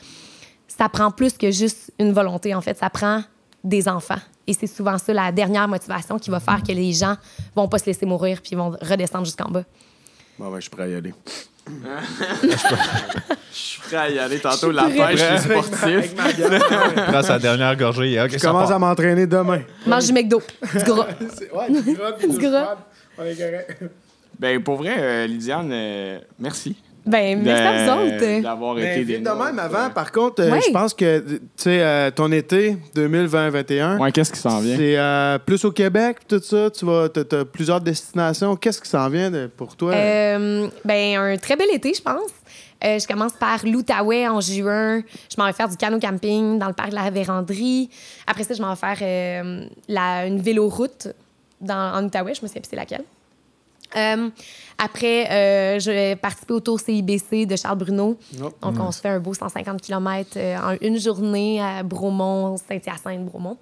ça 0.68 0.88
prend 0.88 1.10
plus 1.10 1.34
que 1.38 1.51
juste 1.51 1.92
une 1.98 2.12
volonté, 2.12 2.55
en 2.55 2.60
fait. 2.60 2.76
Ça 2.78 2.90
prend 2.90 3.22
des 3.62 3.88
enfants. 3.88 4.18
Et 4.46 4.52
c'est 4.52 4.66
souvent 4.66 4.98
ça, 4.98 5.12
la 5.14 5.32
dernière 5.32 5.66
motivation 5.68 6.18
qui 6.18 6.30
va 6.30 6.38
faire 6.40 6.62
que 6.62 6.72
les 6.72 6.92
gens 6.92 7.16
vont 7.56 7.66
pas 7.68 7.78
se 7.78 7.86
laisser 7.86 8.05
mourir 8.06 8.40
puis 8.42 8.55
vont 8.56 8.70
redescendre 8.82 9.24
jusqu'en 9.24 9.51
bas. 9.51 9.64
Bon, 10.38 10.48
ouais, 10.51 10.56
je 10.56 10.62
suis 10.62 10.70
prêt 10.70 10.82
à 10.84 10.88
y 10.88 10.94
aller. 10.94 11.14
Je 13.53 13.57
suis 13.57 13.81
prêt 13.82 13.97
à 13.97 14.11
y 14.11 14.19
aller 14.19 14.39
tantôt. 14.39 14.70
La 14.70 14.85
prêt. 14.85 15.15
pêche, 15.15 15.20
je 15.20 15.36
suis 15.41 15.51
sportif. 15.51 16.15
Prends 17.09 17.23
sa 17.23 17.39
dernière 17.39 17.77
gorgée, 17.77 18.20
OK, 18.20 18.31
Je 18.32 18.39
ça 18.39 18.49
commence 18.49 18.69
part. 18.69 18.77
à 18.77 18.78
m'entraîner 18.78 19.27
demain. 19.27 19.62
Mange 19.86 20.07
du 20.07 20.12
McDo, 20.12 20.43
du 20.74 20.85
gras. 20.85 21.07
Ouais, 21.55 21.70
du 21.82 21.95
gras, 21.95 22.12
puis 22.12 22.28
Du 22.28 22.39
gras. 22.39 22.77
On 23.16 23.24
est 23.24 23.35
correct. 23.36 23.82
Ben, 24.39 24.62
pour 24.62 24.77
vrai, 24.77 24.95
euh, 24.99 25.27
Lydiane, 25.27 25.70
euh, 25.73 26.19
merci. 26.39 26.77
Ben, 27.06 27.43
merci 27.43 27.62
à 27.62 27.85
vous 27.97 28.02
autres. 28.06 28.43
D'avoir 28.43 28.74
Mais 28.76 28.94
été 29.01 29.05
des 29.05 29.18
de 29.18 29.28
même, 29.28 29.59
avant, 29.59 29.90
par 29.90 30.10
contre, 30.10 30.43
euh, 30.43 30.51
Ouais. 30.52 30.60
je 30.66 30.70
pense 30.72 30.94
que, 30.94 31.18
tu 31.20 31.39
sais, 31.56 31.82
euh, 31.82 32.10
ton 32.10 32.32
été 32.32 32.76
2020-21, 32.94 33.98
Ouais, 33.98 34.10
qu'est-ce 34.12 34.32
qui 34.32 34.39
s'en 34.39 34.60
vient? 34.60 34.76
c'est 34.76 34.97
euh, 34.97 35.39
plus 35.39 35.64
au 35.64 35.70
Québec, 35.72 36.18
tout 36.26 36.40
ça. 36.43 36.70
Tu 36.70 36.85
vas, 36.86 37.09
t'as, 37.10 37.24
t'as 37.24 37.44
plusieurs 37.44 37.81
destinations. 37.81 38.56
Qu'est-ce 38.56 38.81
qui 38.81 38.89
s'en 38.89 39.09
vient 39.10 39.31
de- 39.31 39.47
pour 39.55 39.76
toi? 39.76 39.93
Euh, 39.93 40.66
ben, 40.85 41.16
un 41.18 41.36
très 41.36 41.56
bel 41.56 41.68
été, 41.72 41.93
je 41.94 42.01
pense. 42.02 42.31
Euh, 42.85 42.98
je 42.98 43.06
commence 43.06 43.32
par 43.32 43.64
l'Outaouais 43.64 44.26
en 44.28 44.40
juin. 44.40 45.01
Je 45.31 45.36
m'en 45.39 45.47
vais 45.47 45.52
faire 45.52 45.68
du 45.68 45.76
canot 45.76 45.98
camping 45.98 46.59
dans 46.59 46.66
le 46.68 46.74
parc 46.74 46.90
de 46.90 46.94
la 46.94 47.09
Vérandrie. 47.10 47.89
Après 48.26 48.44
ça, 48.44 48.52
je 48.55 48.60
m'en 48.62 48.70
vais 48.74 48.76
faire 48.81 48.98
euh, 49.01 49.66
la, 49.89 50.26
une 50.26 50.40
véloroute 50.40 51.09
dans, 51.60 51.94
en 51.94 52.05
Outaouais. 52.05 52.35
Je 52.35 52.43
me 52.43 52.47
sais 52.48 52.60
plus 52.60 52.68
c'est 52.68 52.76
laquelle. 52.76 53.05
Euh, 53.96 54.30
après, 54.78 55.30
euh, 55.30 55.78
je 55.78 55.90
vais 55.90 56.16
participer 56.16 56.54
au 56.54 56.60
Tour 56.60 56.80
CIBC 56.80 57.46
de 57.46 57.56
Charles 57.56 57.78
Bruno. 57.78 58.18
Oh. 58.42 58.50
Donc, 58.62 58.80
on 58.80 58.90
se 58.90 59.00
fait 59.00 59.08
un 59.08 59.20
beau 59.20 59.34
150 59.34 59.80
km 59.80 60.38
en 60.38 60.76
une 60.80 60.98
journée 60.98 61.60
à 61.60 61.82
Bromont, 61.82 62.56
Saint-Hyacinthe, 62.56 63.24
Bromont. 63.24 63.56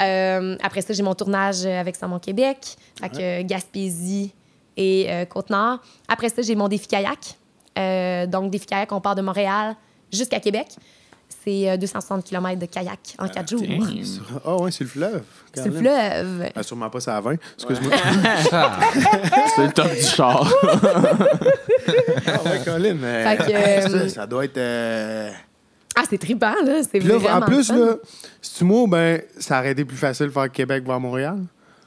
Euh, 0.00 0.56
après 0.62 0.82
ça, 0.82 0.92
j'ai 0.92 1.02
mon 1.02 1.14
tournage 1.14 1.64
avec 1.64 1.96
Salmon 1.96 2.18
Québec, 2.18 2.76
euh, 3.02 3.42
Gaspésie 3.42 4.32
et 4.76 5.06
euh, 5.08 5.24
Côte-Nord. 5.24 5.78
Après 6.08 6.28
ça, 6.28 6.42
j'ai 6.42 6.54
mon 6.54 6.68
défi 6.68 6.86
kayak. 6.86 7.36
Euh, 7.78 8.26
donc, 8.26 8.50
défi 8.50 8.66
kayak, 8.66 8.92
on 8.92 9.00
part 9.00 9.14
de 9.14 9.22
Montréal 9.22 9.76
jusqu'à 10.12 10.40
Québec. 10.40 10.68
C'est 11.46 11.70
euh, 11.70 11.76
260 11.76 12.24
km 12.24 12.58
de 12.58 12.66
kayak 12.66 12.98
en 13.20 13.28
quatre 13.28 13.48
jours. 13.50 13.62
Ah, 14.44 14.56
ouais, 14.56 14.70
c'est 14.72 14.82
le 14.82 14.90
fleuve. 14.90 15.22
C'est 15.54 15.66
le 15.66 15.72
fleuve. 15.78 16.50
Ah, 16.56 16.62
sûrement 16.64 16.90
pas, 16.90 16.98
ça 16.98 17.16
à 17.16 17.20
20. 17.20 17.34
Excuse-moi. 17.54 17.92
C'est 19.54 19.66
le 19.66 19.72
top 19.72 19.90
du 19.90 20.02
char. 20.02 20.52
ah, 20.62 22.42
ouais, 22.44 22.60
Colin. 22.64 22.94
mais- 23.00 23.36
Fait 23.36 23.44
que, 23.44 23.52
euh, 23.54 23.88
ça, 24.08 24.08
ça 24.08 24.26
doit 24.26 24.44
être. 24.44 24.58
euh, 24.58 25.30
Ah, 25.94 26.02
c'est 26.08 26.18
trippant, 26.18 26.52
là. 26.64 26.82
C'est 26.82 26.98
Puis 26.98 27.08
là, 27.08 27.16
vraiment 27.18 27.36
en 27.38 27.48
plus, 27.48 27.68
fun. 27.68 27.76
là, 27.78 27.94
si 28.42 28.54
tu 28.58 28.64
moi, 28.64 28.84
ben, 28.88 29.22
ça 29.38 29.60
aurait 29.60 29.70
été 29.72 29.84
plus 29.84 29.96
facile 29.96 30.26
de 30.26 30.30
faire 30.32 30.50
Québec 30.50 30.84
vers 30.84 31.00
Montréal. 31.00 31.38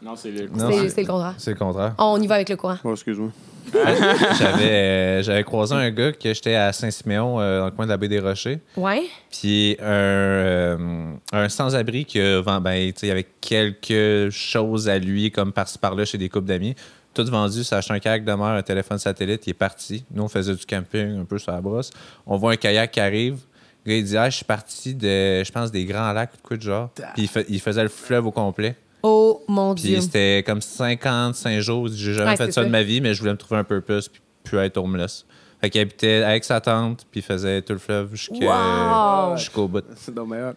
Non, 0.02 0.16
c'est 0.16 0.32
le 0.32 0.48
c'est 0.88 1.04
contraire. 1.06 1.34
C'est 1.38 1.52
le 1.52 1.58
contraire. 1.58 1.94
On 1.98 2.20
y 2.22 2.28
va 2.28 2.36
avec 2.36 2.48
le 2.50 2.56
courant. 2.56 2.78
Oh, 2.84 2.94
excuse-moi. 2.94 3.30
J'avais 4.40 4.72
euh, 4.72 5.22
j'avais 5.24 5.44
croisé 5.44 5.76
un 5.76 5.90
gars 5.92 6.12
que 6.12 6.34
j'étais 6.34 6.56
à 6.56 6.72
Saint-Siméon, 6.74 7.40
euh, 7.40 7.60
dans 7.60 7.66
le 7.66 7.72
coin 7.72 7.86
de 7.86 7.92
la 7.92 7.98
baie 7.98 8.08
des 8.08 8.20
Rochers. 8.20 8.60
Ouais. 8.78 9.04
Puis 9.32 9.78
un, 9.80 9.86
euh, 9.86 11.12
un 11.32 11.50
sans-abri 11.50 12.06
qui 12.06 12.20
ben, 12.20 12.74
il 12.74 13.08
y 13.08 13.12
avait 13.12 13.28
quelque 13.42 14.30
chose 14.32 14.90
à 14.90 14.98
lui, 15.00 15.32
comme 15.32 15.52
par-ci 15.52 15.78
par-là, 15.78 16.06
chez 16.06 16.18
des 16.18 16.30
couples 16.30 16.48
d'amis. 16.48 16.76
Tout 17.14 17.26
vendu, 17.26 17.64
ça 17.64 17.78
a 17.78 17.80
acheté 17.80 17.94
un 17.94 18.00
kayak 18.00 18.24
de 18.24 18.32
mer, 18.34 18.46
un 18.46 18.62
téléphone 18.62 19.00
satellite, 19.00 19.46
il 19.48 19.52
est 19.52 19.54
parti. 19.54 20.06
Nous, 20.14 20.24
on 20.24 20.28
faisait 20.28 20.54
du 20.56 20.66
camping 20.66 21.20
un 21.22 21.26
peu 21.26 21.38
sur 21.40 21.52
la 21.52 21.60
brosse. 21.60 21.90
On 22.28 22.38
voit 22.38 22.52
un 22.54 22.56
kayak 22.56 22.92
qui 22.92 23.00
arrive. 23.00 23.40
Le 23.86 23.92
gars, 23.92 23.98
il 23.98 24.04
dit 24.04 24.18
Ah, 24.18 24.30
je 24.30 24.36
suis 24.38 24.46
parti 24.46 24.94
de, 24.94 25.44
je 25.44 25.52
pense, 25.52 25.72
des 25.72 25.86
Grands 25.86 26.12
Lacs 26.14 26.32
ou 26.34 26.38
de 26.38 26.42
quoi 26.42 26.58
de 26.58 26.62
genre. 26.62 26.90
Puis 27.16 27.24
il, 27.24 27.28
fa- 27.28 27.42
il 27.50 27.60
faisait 27.60 27.82
le 27.84 27.90
fleuve 27.90 28.28
au 28.28 28.32
complet. 28.32 28.76
Oh 29.04 29.44
mon 29.48 29.74
Dieu. 29.74 29.94
Puis 29.94 30.02
c'était 30.04 30.44
comme 30.46 30.62
55 30.62 31.60
jours. 31.60 31.88
J'ai 31.94 32.14
jamais 32.14 32.32
Ouais, 32.32 32.38
fait 32.38 32.52
ça 32.52 32.64
de 32.64 32.70
ma 32.70 32.84
vie, 32.84 33.02
mais 33.02 33.14
je 33.14 33.20
voulais 33.20 33.32
me 33.34 33.38
trouver 33.38 33.60
un 33.60 33.64
purpose, 33.64 34.08
puis 34.10 34.22
plus 34.44 34.58
être 34.60 34.78
homeless. 34.78 35.26
Fait 35.62 35.70
qu'il 35.70 35.82
habitait 35.82 36.24
avec 36.24 36.46
sa 36.46 36.62
tante, 36.62 37.06
puis 37.12 37.22
faisait 37.22 37.62
tout 37.62 37.74
le 37.74 37.80
fleuve 37.80 38.12
Wow! 38.42 39.36
jusqu'au 39.38 39.68
bout. 39.68 39.84
C'est 39.96 40.14
dommage. 40.14 40.56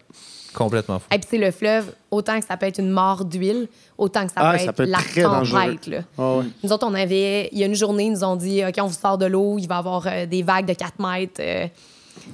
Complètement 0.53 0.99
fou. 0.99 1.07
Et 1.11 1.17
puis, 1.17 1.27
c'est 1.31 1.37
le 1.39 1.49
fleuve, 1.49 1.91
autant 2.11 2.39
que 2.39 2.45
ça 2.45 2.55
peut 2.57 2.67
être 2.67 2.77
une 2.77 2.91
mort 2.91 3.25
d'huile, 3.25 3.67
autant 3.97 4.25
que 4.27 4.31
ça, 4.33 4.41
Ah, 4.41 4.51
peut, 4.53 4.57
ça 4.59 4.63
être 4.65 4.75
peut 4.75 4.83
être 4.83 4.89
la 4.89 4.97
très 4.99 5.21
dangereux. 5.23 5.59
tempête. 5.59 5.87
Là. 5.87 5.97
Ah. 6.17 6.41
Nous 6.63 6.71
autres, 6.71 6.85
on 6.87 6.93
avait. 6.93 7.49
Il 7.51 7.57
y 7.57 7.63
a 7.63 7.65
une 7.65 7.73
journée, 7.75 8.05
ils 8.05 8.11
nous 8.11 8.23
ont 8.23 8.35
dit 8.35 8.63
OK, 8.63 8.75
on 8.79 8.85
vous 8.85 8.93
sort 8.93 9.17
de 9.17 9.25
l'eau, 9.25 9.57
il 9.57 9.67
va 9.67 9.75
y 9.75 9.79
avoir 9.79 10.05
euh, 10.05 10.25
des 10.27 10.43
vagues 10.43 10.67
de 10.67 10.73
4 10.73 10.93
mètres. 10.99 11.33
euh, 11.39 11.65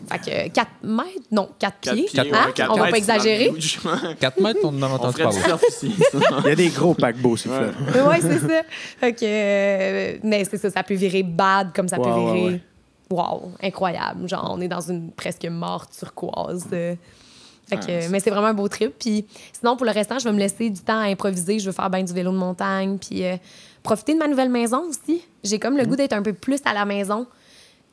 fait 0.10 0.19
que 0.19 0.53
4 0.53 0.69
mètres? 0.84 1.10
Non, 1.31 1.49
4 1.60 1.77
pieds. 1.77 2.06
Quatre 2.06 2.23
pieds, 2.23 2.34
Hein? 2.34 2.45
ouais, 2.47 2.53
quatre 2.53 2.72
on 2.73 2.77
va 2.77 2.88
pas 2.89 2.97
exagérer. 2.97 3.49
huge. 3.49 3.80
4 4.19 4.39
mètres, 4.41 4.60
on 4.64 4.69
en 4.69 4.81
a 4.84 4.88
entendu 4.88 5.22
parler. 5.22 5.38
Il 5.84 6.47
y 6.47 6.51
a 6.51 6.56
des 6.56 6.69
gros 6.69 6.93
paquebots, 6.93 7.38
c'est 7.38 7.49
fleuve. 7.49 7.76
oui, 8.07 8.15
c'est 8.22 8.39
ça. 8.39 8.61
Fait 8.99 9.14
que, 9.14 9.19
euh, 9.23 10.18
mais 10.23 10.43
c'est 10.45 10.57
ça, 10.57 10.69
ça 10.69 10.84
peut 10.84 10.93
virer 10.95 11.23
bad 11.23 11.72
comme 11.73 11.88
ça 11.88 11.97
peut 11.97 12.03
Ouais, 12.03 12.10
ouais, 12.11 12.34
virer. 12.34 12.53
ouais. 12.53 12.61
Wow, 13.11 13.51
incroyable. 13.64 14.27
Genre, 14.30 14.47
on 14.56 14.61
est 14.61 14.68
dans 14.68 14.81
une 14.81 15.11
presque 15.11 15.45
mort 15.45 15.88
turquoise. 15.89 16.65
euh. 16.73 16.95
Fait 17.68 17.77
que, 17.77 17.84
c'est- 17.85 18.10
mais 18.10 18.19
c'est 18.19 18.30
vraiment 18.31 18.47
un 18.47 18.53
beau 18.53 18.68
trip. 18.68 18.93
Puis 18.99 19.26
sinon, 19.53 19.76
pour 19.77 19.85
le 19.85 19.91
restant, 19.91 20.18
je 20.19 20.26
vais 20.26 20.34
me 20.34 20.39
laisser 20.39 20.69
du 20.69 20.81
temps 20.81 20.99
à 20.99 21.03
improviser. 21.06 21.60
Je 21.60 21.65
veux 21.68 21.72
faire 21.72 21.89
bien 21.89 22.03
du 22.03 22.14
vélo 22.14 22.31
de 22.31 22.38
montagne. 22.38 22.97
Puis 22.97 23.23
euh, 23.26 23.35
profiter 23.84 24.14
de 24.14 24.19
ma 24.19 24.27
nouvelle 24.27 24.49
maison 24.49 24.84
aussi. 24.89 25.23
J'ai 25.43 25.60
comme 25.60 25.77
le 25.77 25.84
Mm. 25.84 25.88
goût 25.88 25.95
d'être 25.95 26.14
un 26.14 26.22
peu 26.23 26.34
plus 26.34 26.60
à 26.65 26.73
la 26.73 26.85
maison. 26.85 27.26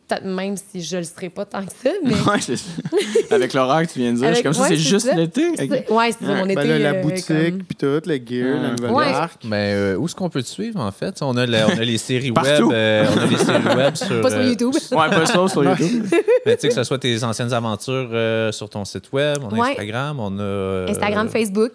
Peut-être 0.08 0.24
même 0.24 0.54
si 0.56 0.82
je 0.82 0.98
le 0.98 1.02
serais 1.02 1.30
pas 1.30 1.44
tant 1.44 1.64
que 1.66 1.72
ça, 1.82 1.90
mais. 2.04 2.12
Ouais, 2.14 2.40
c'est 2.40 2.56
ça. 2.56 2.70
Avec 3.34 3.52
l'horaire 3.54 3.86
que 3.88 3.92
tu 3.92 3.98
viens 3.98 4.12
de 4.12 4.18
dire, 4.18 4.28
je 4.28 4.34
suis 4.34 4.38
Avec- 4.38 4.44
comme 4.44 4.52
ça, 4.52 4.62
ouais, 4.62 4.68
c'est 4.68 4.76
c'est 4.76 4.88
juste 4.88 5.12
l'été. 5.16 5.48
Ouais, 5.92 6.10
c'est 6.12 6.24
mon 6.26 6.44
été. 6.44 6.54
Ben 6.54 6.68
là, 6.68 6.78
la 6.78 6.90
euh, 6.98 7.02
boutique, 7.02 7.26
comme- 7.26 7.58
puis 7.64 7.76
tout, 7.76 8.00
le 8.06 8.14
gear, 8.24 8.62
la 8.62 8.70
nouvelle 8.70 8.90
Ouais. 8.92 9.10
marque. 9.10 9.44
Ben, 9.44 9.56
euh, 9.56 9.96
où 9.96 10.04
est-ce 10.06 10.14
qu'on 10.14 10.30
peut 10.30 10.42
te 10.44 10.48
suivre, 10.48 10.78
en 10.78 10.92
fait? 10.92 11.20
On 11.22 11.36
a, 11.36 11.44
la- 11.44 11.66
on 11.66 11.70
a 11.78 11.84
les 11.84 11.98
séries 11.98 12.30
web. 12.30 12.44
Euh, 12.70 13.04
on 13.16 13.18
a 13.18 13.26
les 13.26 13.36
séries 13.36 13.76
web 13.76 13.94
sur. 13.96 14.20
Pas 14.22 14.30
sur 14.30 14.38
euh, 14.38 14.48
YouTube. 14.48 14.74
Ouais, 14.92 15.10
pas 15.10 15.26
ça 15.26 15.48
sur 15.48 15.64
YouTube. 15.64 16.06
ben, 16.46 16.54
tu 16.54 16.60
sais, 16.60 16.68
que 16.68 16.74
ce 16.74 16.84
soit 16.84 16.98
tes 16.98 17.24
anciennes 17.24 17.52
aventures 17.52 18.08
euh, 18.12 18.52
sur 18.52 18.70
ton 18.70 18.84
site 18.84 19.12
web, 19.12 19.38
on 19.42 19.48
a 19.48 19.58
Ouais. 19.58 19.70
Instagram, 19.70 20.20
on 20.20 20.38
a. 20.38 20.42
euh, 20.42 20.88
Instagram, 20.88 21.28
Facebook. 21.28 21.72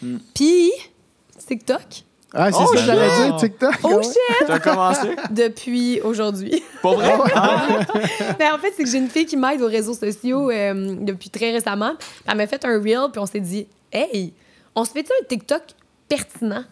Hmm. 0.00 0.18
Puis, 0.32 0.70
TikTok. 1.48 1.80
Ah, 2.34 2.50
c'est 2.50 2.58
Oh, 2.60 2.66
ça 2.66 2.74
que 2.74 2.78
j'allais 2.86 3.26
dire, 3.26 3.36
TikTok. 3.36 3.74
Oh 3.84 3.88
ouais. 3.94 4.02
shit! 4.02 4.46
T'as 4.46 4.58
commencé? 4.58 5.14
Depuis 5.30 6.00
aujourd'hui. 6.02 6.62
Pas 6.82 6.94
vrai? 6.94 7.12
Ah. 7.34 7.66
Mais 8.38 8.50
en 8.50 8.58
fait, 8.58 8.72
c'est 8.76 8.84
que 8.84 8.90
j'ai 8.90 8.98
une 8.98 9.08
fille 9.08 9.26
qui 9.26 9.36
m'aide 9.36 9.60
aux 9.62 9.68
réseaux 9.68 9.94
sociaux 9.94 10.50
euh, 10.50 10.96
depuis 11.00 11.30
très 11.30 11.52
récemment. 11.52 11.92
Elle 12.26 12.36
m'a 12.36 12.46
fait 12.46 12.64
un 12.64 12.78
reel, 12.80 13.08
puis 13.12 13.20
on 13.20 13.26
s'est 13.26 13.40
dit, 13.40 13.66
hey, 13.92 14.32
on 14.74 14.84
se 14.84 14.90
fait 14.90 15.06
un 15.08 15.24
TikTok 15.28 15.62
pertinent? 16.08 16.64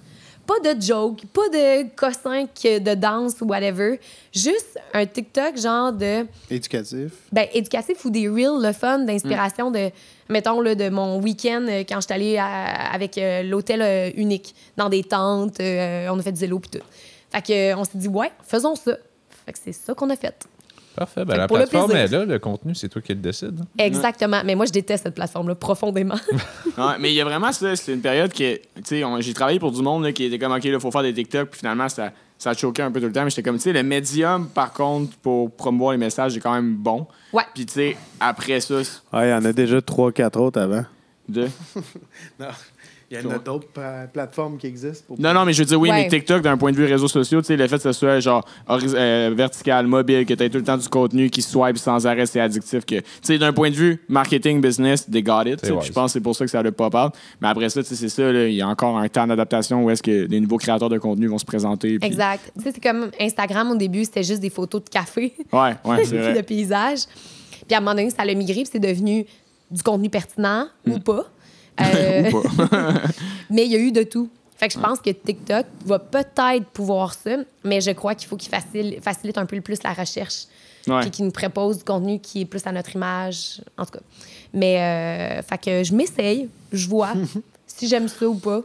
Pas 0.46 0.74
de 0.74 0.80
joke, 0.80 1.20
pas 1.32 1.48
de 1.50 1.88
cossin 1.94 2.44
de 2.64 2.94
danse 2.94 3.34
ou 3.40 3.46
whatever. 3.46 4.00
Juste 4.32 4.78
un 4.92 5.06
TikTok 5.06 5.56
genre 5.56 5.92
de 5.92 6.26
Éducatif. 6.50 7.12
ben, 7.30 7.46
éducatif 7.54 8.04
ou 8.04 8.10
des 8.10 8.28
reels, 8.28 8.60
le 8.60 8.72
fun, 8.72 8.98
d'inspiration 9.00 9.70
de, 9.70 9.90
mettons, 10.28 10.60
là, 10.60 10.74
de 10.74 10.88
mon 10.88 11.20
week-end 11.20 11.64
euh, 11.68 11.84
quand 11.88 12.00
je 12.00 12.06
suis 12.06 12.12
allée 12.14 12.36
à- 12.38 12.92
avec 12.92 13.16
euh, 13.18 13.42
l'hôtel 13.44 13.80
euh, 13.82 14.10
unique, 14.16 14.54
dans 14.76 14.88
des 14.88 15.04
tentes, 15.04 15.60
euh, 15.60 16.08
on 16.10 16.18
a 16.18 16.22
fait 16.22 16.32
du 16.32 16.40
zélo 16.40 16.58
puis 16.58 16.70
tout. 16.80 16.84
Fait 17.30 17.42
que, 17.42 17.52
euh, 17.72 17.76
on 17.76 17.84
s'est 17.84 17.96
dit, 17.98 18.08
ouais, 18.08 18.32
faisons 18.44 18.74
ça. 18.74 18.96
Fait 19.46 19.52
que 19.52 19.58
c'est 19.62 19.72
ça 19.72 19.94
qu'on 19.94 20.10
a 20.10 20.16
fait. 20.16 20.34
Parfait. 20.94 21.24
Ben, 21.24 21.36
la 21.36 21.42
le 21.44 21.48
plateforme 21.48 21.92
est 21.92 22.08
là, 22.08 22.24
le 22.24 22.38
contenu, 22.38 22.74
c'est 22.74 22.88
toi 22.88 23.00
qui 23.00 23.14
le 23.14 23.20
décides. 23.20 23.60
hein. 23.60 23.66
Exactement. 23.78 24.42
Mais 24.44 24.54
moi, 24.54 24.66
je 24.66 24.72
déteste 24.72 25.04
cette 25.04 25.14
plateforme-là 25.14 25.54
profondément. 25.54 26.16
Ouais, 26.78 26.94
mais 26.98 27.10
il 27.12 27.14
y 27.14 27.20
a 27.20 27.24
vraiment 27.24 27.52
ça, 27.52 27.76
c'est 27.76 27.92
une 27.92 28.00
période 28.00 28.32
que, 28.32 28.56
tu 28.56 28.62
sais, 28.84 29.02
j'ai 29.20 29.34
travaillé 29.34 29.58
pour 29.58 29.72
du 29.72 29.82
monde 29.82 30.04
là, 30.04 30.12
qui 30.12 30.24
était 30.24 30.38
comme, 30.38 30.52
OK, 30.52 30.64
il 30.64 30.80
faut 30.80 30.90
faire 30.90 31.02
des 31.02 31.12
TikTok, 31.12 31.50
puis 31.50 31.58
finalement, 31.58 31.86
ça, 31.90 32.12
ça 32.38 32.50
a 32.50 32.54
choqué 32.54 32.80
un 32.80 32.90
peu 32.90 32.98
tout 32.98 33.06
le 33.06 33.12
temps. 33.12 33.24
Mais 33.24 33.30
j'étais 33.30 33.42
comme, 33.42 33.56
tu 33.56 33.62
sais, 33.64 33.72
le 33.74 33.82
médium, 33.82 34.48
par 34.48 34.72
contre, 34.72 35.14
pour 35.18 35.50
promouvoir 35.50 35.92
les 35.92 35.98
messages, 35.98 36.34
est 36.36 36.40
quand 36.40 36.54
même 36.54 36.74
bon. 36.76 37.06
Ouais. 37.32 37.42
Puis, 37.54 37.66
tu 37.66 37.72
sais, 37.74 37.96
après 38.20 38.60
ça, 38.60 38.76
Ouais, 39.12 39.28
il 39.28 39.30
y 39.30 39.34
en 39.34 39.44
a 39.44 39.52
déjà 39.52 39.78
3-4 39.80 40.38
autres 40.38 40.60
avant. 40.60 40.84
de? 41.28 41.46
Il 43.20 43.24
y 43.24 43.26
en 43.26 43.30
a 43.34 43.38
d'autres 43.38 43.68
plateformes 44.12 44.56
qui 44.58 44.66
existent. 44.66 45.04
Pour... 45.06 45.20
Non, 45.20 45.34
non, 45.34 45.44
mais 45.44 45.52
je 45.52 45.58
veux 45.60 45.66
dire, 45.66 45.78
oui, 45.80 45.90
Ouais. 45.90 46.02
mais 46.04 46.08
TikTok, 46.08 46.42
d'un 46.42 46.56
point 46.56 46.72
de 46.72 46.76
vue 46.76 46.84
réseaux 46.86 47.08
sociaux, 47.08 47.40
tu 47.42 47.46
sais, 47.48 47.56
le 47.56 47.66
fait 47.68 47.76
que 47.76 47.82
ce 47.82 47.92
soit 47.92 48.20
genre 48.20 48.44
euh, 48.70 49.30
vertical, 49.34 49.86
mobile, 49.86 50.24
que 50.26 50.34
tu 50.34 50.42
aies 50.42 50.48
tout 50.50 50.58
le 50.58 50.64
temps 50.64 50.76
du 50.78 50.88
contenu 50.88 51.28
qui 51.30 51.42
swipe 51.42 51.76
sans 51.78 52.06
arrêt, 52.06 52.26
c'est 52.26 52.40
addictif. 52.40 52.84
que 52.84 52.96
Tu 52.96 53.04
sais, 53.22 53.38
d'un 53.38 53.52
point 53.52 53.70
de 53.70 53.74
vue 53.74 54.02
marketing, 54.08 54.60
business, 54.60 55.08
they 55.10 55.22
got 55.22 55.42
it. 55.46 55.60
Je 55.64 55.92
pense 55.92 56.06
que 56.06 56.12
c'est 56.12 56.20
pour 56.20 56.34
ça 56.34 56.44
que 56.44 56.50
ça 56.50 56.62
le 56.62 56.72
pop 56.72 56.94
out. 56.94 57.12
Mais 57.40 57.48
après 57.48 57.68
ça, 57.68 57.82
tu 57.82 57.88
sais, 57.90 57.96
c'est 57.96 58.08
ça, 58.08 58.30
il 58.32 58.54
y 58.54 58.62
a 58.62 58.68
encore 58.68 58.96
un 58.96 59.08
temps 59.08 59.26
d'adaptation 59.26 59.84
où 59.84 59.90
est-ce 59.90 60.02
que 60.02 60.26
les 60.26 60.40
nouveaux 60.40 60.58
créateurs 60.58 60.88
de 60.88 60.98
contenu 60.98 61.26
vont 61.26 61.38
se 61.38 61.44
présenter. 61.44 61.98
exact. 62.00 62.50
Tu 62.56 62.62
sais, 62.64 62.72
c'est 62.74 62.82
comme 62.82 63.10
Instagram 63.20 63.70
au 63.72 63.76
début, 63.76 64.04
c'était 64.04 64.22
juste 64.22 64.40
des 64.40 64.50
photos 64.50 64.82
de 64.84 64.88
café, 64.88 65.34
Ouais, 65.52 65.74
ouais, 65.84 66.04
c'est 66.04 66.10
puis 66.16 66.18
de 66.18 66.22
vrai. 66.32 66.42
paysages. 66.42 67.00
Puis 67.66 67.74
à 67.74 67.78
un 67.78 67.80
moment 67.80 67.94
donné, 67.94 68.10
ça 68.10 68.24
l'a 68.24 68.34
migré, 68.34 68.62
puis 68.62 68.70
c'est 68.72 68.78
devenu 68.78 69.24
du 69.70 69.82
contenu 69.82 70.10
pertinent 70.10 70.66
ou 70.86 70.98
pas. 70.98 71.26
Euh. 71.80 72.30
Mais 73.50 73.64
il 73.64 73.72
y 73.72 73.76
a 73.76 73.78
eu 73.78 73.92
de 73.92 74.02
tout. 74.02 74.28
Fait 74.62 74.68
que 74.68 74.74
je 74.74 74.78
pense 74.78 75.00
que 75.00 75.10
TikTok 75.10 75.66
va 75.86 75.98
peut-être 75.98 76.66
pouvoir 76.72 77.14
ça, 77.14 77.36
mais 77.64 77.80
je 77.80 77.90
crois 77.90 78.14
qu'il 78.14 78.28
faut 78.28 78.36
qu'il 78.36 78.48
facilite 78.48 79.36
un 79.36 79.44
peu 79.44 79.60
plus 79.60 79.82
la 79.82 79.92
recherche. 79.92 80.44
Ouais. 80.86 81.00
Puis 81.00 81.10
qu'il 81.10 81.24
nous 81.24 81.32
propose 81.32 81.78
du 81.78 81.84
contenu 81.84 82.20
qui 82.20 82.42
est 82.42 82.44
plus 82.44 82.64
à 82.64 82.70
notre 82.70 82.94
image. 82.94 83.60
En 83.76 83.84
tout 83.84 83.92
cas. 83.92 84.04
Mais, 84.54 84.78
euh, 84.78 85.42
fait 85.42 85.58
que 85.58 85.82
je 85.82 85.92
m'essaye, 85.92 86.48
je 86.72 86.88
vois 86.88 87.12
si 87.66 87.88
j'aime 87.88 88.06
ça 88.06 88.24
ou 88.28 88.36
pas. 88.36 88.60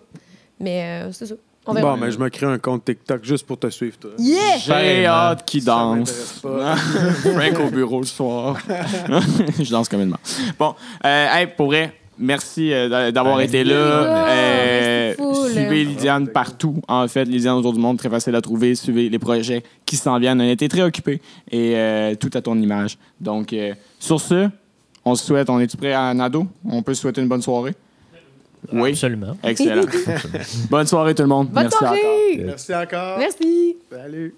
Mais 0.60 0.84
euh, 0.84 1.12
c'est 1.14 1.26
ça. 1.26 1.36
On 1.66 1.74
verra. 1.74 1.96
Bon, 1.96 1.98
mais 1.98 2.12
je 2.12 2.20
me 2.20 2.30
crée 2.30 2.46
un 2.46 2.60
compte 2.60 2.86
TikTok 2.86 3.26
juste 3.26 3.48
pour 3.48 3.58
te 3.58 3.70
suivre, 3.72 3.98
toi. 3.98 4.12
Yeah! 4.20 4.58
J'ai 4.60 5.06
hâte 5.08 5.46
qu'il 5.46 5.64
danse. 5.64 6.12
Frank 6.42 7.60
au 7.60 7.72
bureau 7.72 8.02
le 8.02 8.06
soir. 8.06 8.58
je 8.68 9.72
danse 9.72 9.90
comme 9.90 10.02
une 10.02 10.10
mort. 10.10 10.20
Bon, 10.60 10.76
euh, 11.04 11.28
hey, 11.34 11.48
pour 11.48 11.68
vrai, 11.68 11.94
merci 12.20 12.74
euh, 12.74 12.90
d'a- 12.90 13.12
d'avoir 13.12 13.42
été 13.42 13.64
là. 13.64 13.74
gars. 13.74 14.28
Euh, 14.30 15.14
suivez 15.52 15.84
Lydiane 15.84 16.28
partout. 16.28 16.82
En 16.88 17.08
fait, 17.08 17.26
Lydiane 17.26 17.56
autour 17.56 17.74
du 17.74 17.80
monde, 17.80 17.98
très 17.98 18.10
facile 18.10 18.36
à 18.36 18.42
trouver. 18.42 18.76
Suivez 18.76 19.10
les 19.10 19.20
projets 19.20 19.64
qui 19.86 19.96
s'en 19.96 20.18
viennent. 20.20 20.42
On 20.42 20.50
été 20.50 20.68
très 20.68 20.82
occupés 20.82 21.22
et 21.52 21.74
euh, 21.76 22.16
tout 22.16 22.32
à 22.34 22.42
ton 22.42 22.58
image. 22.60 22.98
Donc, 23.20 23.54
euh, 23.54 23.74
sur 24.00 24.20
ce, 24.22 24.50
on 25.06 25.16
se 25.16 25.26
souhaite, 25.26 25.50
on 25.50 25.60
est-tu 25.60 25.78
prêt 25.78 25.94
à 25.94 26.14
Nado? 26.14 26.46
On 26.66 26.82
peut 26.82 26.94
se 26.94 27.02
souhaiter 27.02 27.22
une 27.22 27.28
bonne 27.28 27.42
soirée? 27.42 27.74
Oui. 28.74 28.90
Absolument. 28.90 29.38
Excellent. 29.44 29.84
bonne 30.70 30.88
soirée 30.88 31.16
tout 31.16 31.22
le 31.22 31.28
monde. 31.30 31.48
Bonne 31.50 31.64
merci 31.64 31.78
soirée! 31.78 32.00
encore. 32.34 32.46
Merci 32.46 32.76
encore. 32.76 33.18
Merci! 33.20 33.76
Salut. 33.92 34.36